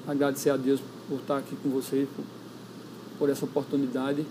Agradecer 0.08 0.50
a 0.50 0.58
Deus 0.58 0.82
por 1.08 1.20
estar 1.20 1.38
aqui 1.38 1.56
com 1.62 1.70
vocês, 1.70 2.08
por, 2.16 2.24
por 3.22 3.30
essa 3.30 3.45
oportunidade. 3.45 4.26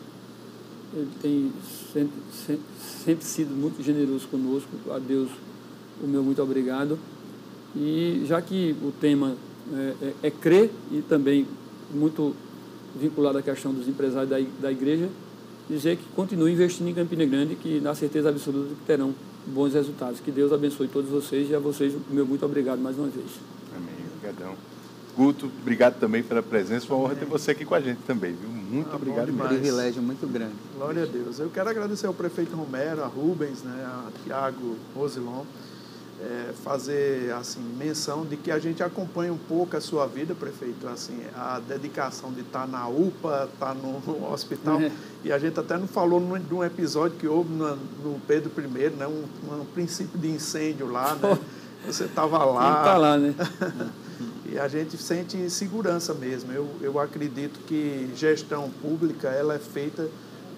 Ele 0.93 1.09
tem 1.23 1.53
sempre, 1.93 2.19
sempre, 2.45 2.65
sempre 3.05 3.25
sido 3.25 3.55
muito 3.55 3.81
generoso 3.85 4.27
conosco. 4.27 4.69
A 4.91 4.99
Deus, 4.99 5.31
o 6.03 6.09
meu 6.09 6.25
muito 6.25 6.43
obrigado. 6.43 6.99
E 7.77 8.25
já 8.27 8.43
que 8.43 8.75
o 8.83 8.91
tema 8.91 9.37
é, 9.73 9.95
é, 10.03 10.15
é 10.25 10.31
crer 10.33 10.73
e 10.91 11.03
também 11.03 11.47
muito 11.95 12.35
vinculado 13.01 13.39
à 13.39 13.43
questão 13.43 13.73
dos 13.73 13.87
empresários 13.87 14.29
da, 14.29 14.41
da 14.61 14.73
igreja, 14.73 15.09
dizer 15.69 15.97
que 15.97 16.03
continue 16.17 16.53
investindo 16.53 16.89
em 16.89 16.95
Campina 16.95 17.25
Grande, 17.25 17.55
que 17.55 17.79
na 17.79 17.95
certeza 17.95 18.29
absoluta 18.29 18.71
que 18.71 18.85
terão 18.85 19.15
bons 19.47 19.73
resultados. 19.73 20.19
Que 20.19 20.33
Deus 20.33 20.53
abençoe 20.53 20.89
todos 20.89 21.09
vocês 21.09 21.49
e 21.49 21.55
a 21.55 21.61
vocês, 21.61 21.95
meu 22.11 22.27
muito 22.27 22.45
obrigado 22.45 22.81
mais 22.81 22.99
uma 22.99 23.07
vez. 23.07 23.31
Amém. 23.73 23.95
Obrigadão. 24.17 24.57
Guto, 25.17 25.49
obrigado 25.63 26.01
também 26.01 26.25
pela 26.25 26.43
presença. 26.43 26.87
Foi 26.87 26.97
uma 26.97 27.05
honra 27.05 27.15
ter 27.15 27.27
você 27.27 27.53
aqui 27.53 27.65
com 27.65 27.77
a 27.77 27.81
gente 27.81 28.01
também, 28.05 28.33
viu? 28.33 28.60
Muito 28.71 28.91
ah, 28.93 28.97
obrigado. 28.97 29.31
Um 29.31 29.37
privilégio 29.37 30.01
muito 30.01 30.27
grande. 30.27 30.55
Glória 30.77 31.03
a 31.03 31.07
Deus. 31.07 31.41
Eu 31.41 31.51
quero 31.51 31.69
agradecer 31.69 32.07
ao 32.07 32.15
prefeito 32.15 32.55
Romero, 32.55 33.03
a 33.03 33.07
Rubens, 33.07 33.63
né, 33.63 33.85
a 33.85 34.05
Tiago 34.25 34.77
Rosilon, 34.95 35.43
é, 36.23 36.53
fazer 36.63 37.33
assim 37.33 37.61
menção 37.61 38.25
de 38.25 38.37
que 38.37 38.51
a 38.51 38.59
gente 38.61 38.81
acompanha 38.83 39.33
um 39.33 39.39
pouco 39.39 39.77
a 39.77 39.81
sua 39.81 40.07
vida, 40.07 40.35
prefeito, 40.35 40.87
assim, 40.87 41.19
a 41.35 41.61
dedicação 41.67 42.31
de 42.31 42.43
estar 42.43 42.69
na 42.69 42.87
UPA, 42.87 43.49
estar 43.53 43.75
no, 43.75 43.99
no 44.01 44.31
hospital. 44.31 44.81
É. 44.81 44.93
E 45.25 45.33
a 45.33 45.39
gente 45.39 45.59
até 45.59 45.77
não 45.77 45.89
falou 45.89 46.21
de 46.39 46.55
um 46.55 46.63
episódio 46.63 47.19
que 47.19 47.27
houve 47.27 47.53
no, 47.53 47.75
no 47.75 48.21
Pedro 48.21 48.53
I, 48.57 48.91
né, 48.91 49.07
um, 49.07 49.25
um, 49.53 49.65
princípio 49.65 50.19
de 50.19 50.29
incêndio 50.29 50.91
lá, 50.91 51.17
né? 51.17 51.39
Você 51.87 52.05
estava 52.05 52.45
lá. 52.45 52.79
Está 52.79 52.99
lá, 52.99 53.17
né? 53.17 53.35
e 54.51 54.59
a 54.59 54.67
gente 54.67 54.97
sente 54.97 55.49
segurança 55.49 56.13
mesmo. 56.13 56.53
Eu, 56.53 56.69
eu 56.81 56.99
acredito 56.99 57.61
que 57.67 58.11
gestão 58.17 58.69
pública 58.83 59.29
ela 59.29 59.55
é 59.55 59.59
feita 59.59 60.09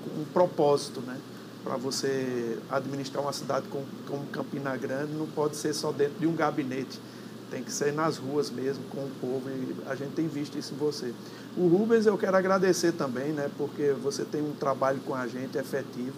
com 0.03 0.23
um 0.23 0.25
propósito, 0.25 1.01
né? 1.03 1.19
Para 1.63 1.77
você 1.77 2.59
administrar 2.71 3.23
uma 3.23 3.33
cidade 3.33 3.67
como, 3.69 3.85
como 4.09 4.27
Campina 4.27 4.77
Grande, 4.77 5.13
não 5.13 5.27
pode 5.27 5.57
ser 5.57 5.75
só 5.75 5.93
dentro 5.93 6.19
de 6.19 6.27
um 6.27 6.35
gabinete. 6.35 6.99
Tem 7.51 7.63
que 7.63 7.71
ser 7.71 7.93
nas 7.93 8.17
ruas 8.17 8.51
mesmo, 8.51 8.83
com 8.85 9.01
o 9.03 9.11
povo. 9.21 9.51
E 9.51 9.77
a 9.87 9.95
gente 9.95 10.13
tem 10.13 10.27
visto 10.27 10.59
isso 10.59 10.73
em 10.73 10.79
você. 10.79 11.13
O 11.55 11.69
Rubens 11.69 12.07
eu 12.07 12.17
quero 12.17 12.35
agradecer 12.35 12.93
também, 12.93 13.31
né? 13.33 13.51
Porque 13.59 13.95
você 14.03 14.25
tem 14.25 14.41
um 14.41 14.53
trabalho 14.53 15.01
com 15.01 15.15
a 15.15 15.27
gente 15.27 15.59
efetivo. 15.59 16.17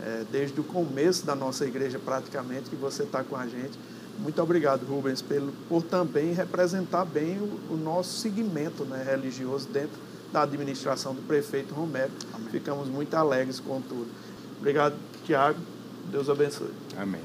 É, 0.00 0.24
desde 0.32 0.58
o 0.58 0.64
começo 0.64 1.26
da 1.26 1.34
nossa 1.34 1.66
igreja, 1.66 1.98
praticamente, 1.98 2.70
que 2.70 2.74
você 2.74 3.02
está 3.02 3.22
com 3.22 3.36
a 3.36 3.46
gente 3.46 3.78
muito 4.18 4.40
obrigado, 4.42 4.84
Rubens, 4.84 5.20
pelo, 5.22 5.52
por 5.68 5.82
também 5.82 6.32
representar 6.32 7.04
bem 7.04 7.38
o, 7.38 7.74
o 7.74 7.76
nosso 7.76 8.20
segmento 8.20 8.84
né, 8.84 9.04
religioso 9.08 9.68
dentro 9.68 9.98
da 10.32 10.42
administração 10.42 11.14
do 11.14 11.22
prefeito 11.22 11.74
Romero. 11.74 12.10
Amém. 12.32 12.48
Ficamos 12.50 12.88
muito 12.88 13.14
alegres 13.14 13.60
com 13.60 13.80
tudo. 13.80 14.08
Obrigado, 14.58 14.94
Tiago. 15.24 15.58
Deus 16.10 16.28
abençoe. 16.28 16.70
Amém. 16.96 17.20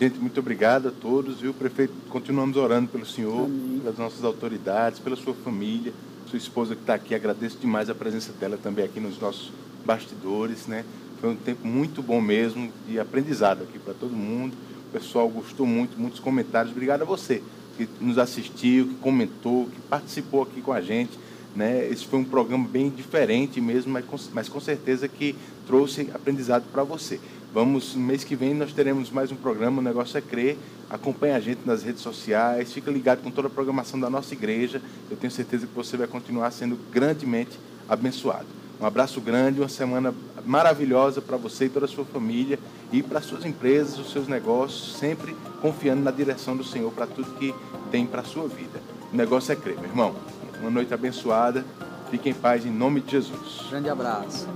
Gente, 0.00 0.18
muito 0.18 0.38
obrigado 0.38 0.88
a 0.88 0.90
todos, 0.92 1.40
viu, 1.40 1.52
prefeito? 1.52 1.92
Continuamos 2.08 2.56
orando 2.56 2.88
pelo 2.88 3.04
senhor, 3.04 3.46
Amém. 3.46 3.80
pelas 3.80 3.98
nossas 3.98 4.24
autoridades, 4.24 5.00
pela 5.00 5.16
sua 5.16 5.34
família, 5.34 5.92
sua 6.30 6.36
esposa 6.36 6.74
que 6.76 6.82
está 6.82 6.94
aqui. 6.94 7.14
Agradeço 7.14 7.58
demais 7.58 7.90
a 7.90 7.94
presença 7.94 8.32
dela 8.32 8.56
também 8.56 8.84
aqui 8.84 9.00
nos 9.00 9.20
nossos 9.20 9.50
bastidores, 9.84 10.66
né? 10.66 10.84
Foi 11.20 11.30
um 11.30 11.36
tempo 11.36 11.66
muito 11.66 12.00
bom 12.00 12.20
mesmo 12.20 12.72
de 12.86 13.00
aprendizado 13.00 13.64
aqui 13.64 13.78
para 13.78 13.92
todo 13.92 14.12
mundo. 14.12 14.56
O 14.88 14.90
pessoal 14.90 15.28
gostou 15.28 15.66
muito, 15.66 16.00
muitos 16.00 16.18
comentários. 16.18 16.72
Obrigado 16.72 17.02
a 17.02 17.04
você 17.04 17.42
que 17.76 17.88
nos 18.00 18.16
assistiu, 18.18 18.88
que 18.88 18.94
comentou, 18.94 19.66
que 19.66 19.80
participou 19.82 20.42
aqui 20.42 20.62
com 20.62 20.72
a 20.72 20.80
gente. 20.80 21.18
Né? 21.54 21.86
Esse 21.90 22.06
foi 22.06 22.18
um 22.18 22.24
programa 22.24 22.66
bem 22.66 22.88
diferente 22.88 23.60
mesmo, 23.60 23.92
mas 23.92 24.04
com, 24.06 24.16
mas 24.32 24.48
com 24.48 24.58
certeza 24.58 25.06
que 25.06 25.36
trouxe 25.66 26.10
aprendizado 26.14 26.64
para 26.72 26.82
você. 26.82 27.20
Vamos, 27.52 27.94
mês 27.94 28.24
que 28.24 28.34
vem 28.34 28.54
nós 28.54 28.72
teremos 28.72 29.10
mais 29.10 29.30
um 29.30 29.36
programa, 29.36 29.80
o 29.80 29.84
negócio 29.84 30.16
é 30.16 30.20
crer. 30.20 30.56
Acompanhe 30.88 31.34
a 31.34 31.40
gente 31.40 31.60
nas 31.66 31.82
redes 31.82 32.02
sociais, 32.02 32.72
fica 32.72 32.90
ligado 32.90 33.22
com 33.22 33.30
toda 33.30 33.48
a 33.48 33.50
programação 33.50 34.00
da 34.00 34.08
nossa 34.08 34.34
igreja. 34.34 34.80
Eu 35.10 35.16
tenho 35.16 35.30
certeza 35.30 35.66
que 35.66 35.74
você 35.74 35.96
vai 35.96 36.06
continuar 36.06 36.50
sendo 36.50 36.78
grandemente 36.90 37.58
abençoado. 37.88 38.46
Um 38.80 38.86
abraço 38.86 39.20
grande, 39.20 39.60
uma 39.60 39.68
semana 39.68 40.14
maravilhosa 40.46 41.20
para 41.20 41.36
você 41.36 41.66
e 41.66 41.68
toda 41.68 41.86
a 41.86 41.88
sua 41.88 42.04
família 42.04 42.58
e 42.90 43.02
para 43.02 43.20
suas 43.20 43.44
empresas, 43.44 43.98
os 43.98 44.10
seus 44.10 44.28
negócios, 44.28 44.96
sempre 44.96 45.36
confiando 45.60 46.02
na 46.02 46.10
direção 46.10 46.56
do 46.56 46.64
Senhor 46.64 46.90
para 46.92 47.06
tudo 47.06 47.34
que 47.38 47.54
tem 47.90 48.06
para 48.06 48.22
a 48.22 48.24
sua 48.24 48.48
vida. 48.48 48.80
O 49.12 49.16
negócio 49.16 49.52
é 49.52 49.56
crer, 49.56 49.76
meu 49.76 49.90
irmão. 49.90 50.14
Uma 50.60 50.70
noite 50.70 50.92
abençoada. 50.92 51.64
Fique 52.10 52.30
em 52.30 52.34
paz 52.34 52.64
em 52.64 52.70
nome 52.70 53.00
de 53.00 53.12
Jesus. 53.12 53.66
Grande 53.68 53.90
abraço. 53.90 54.48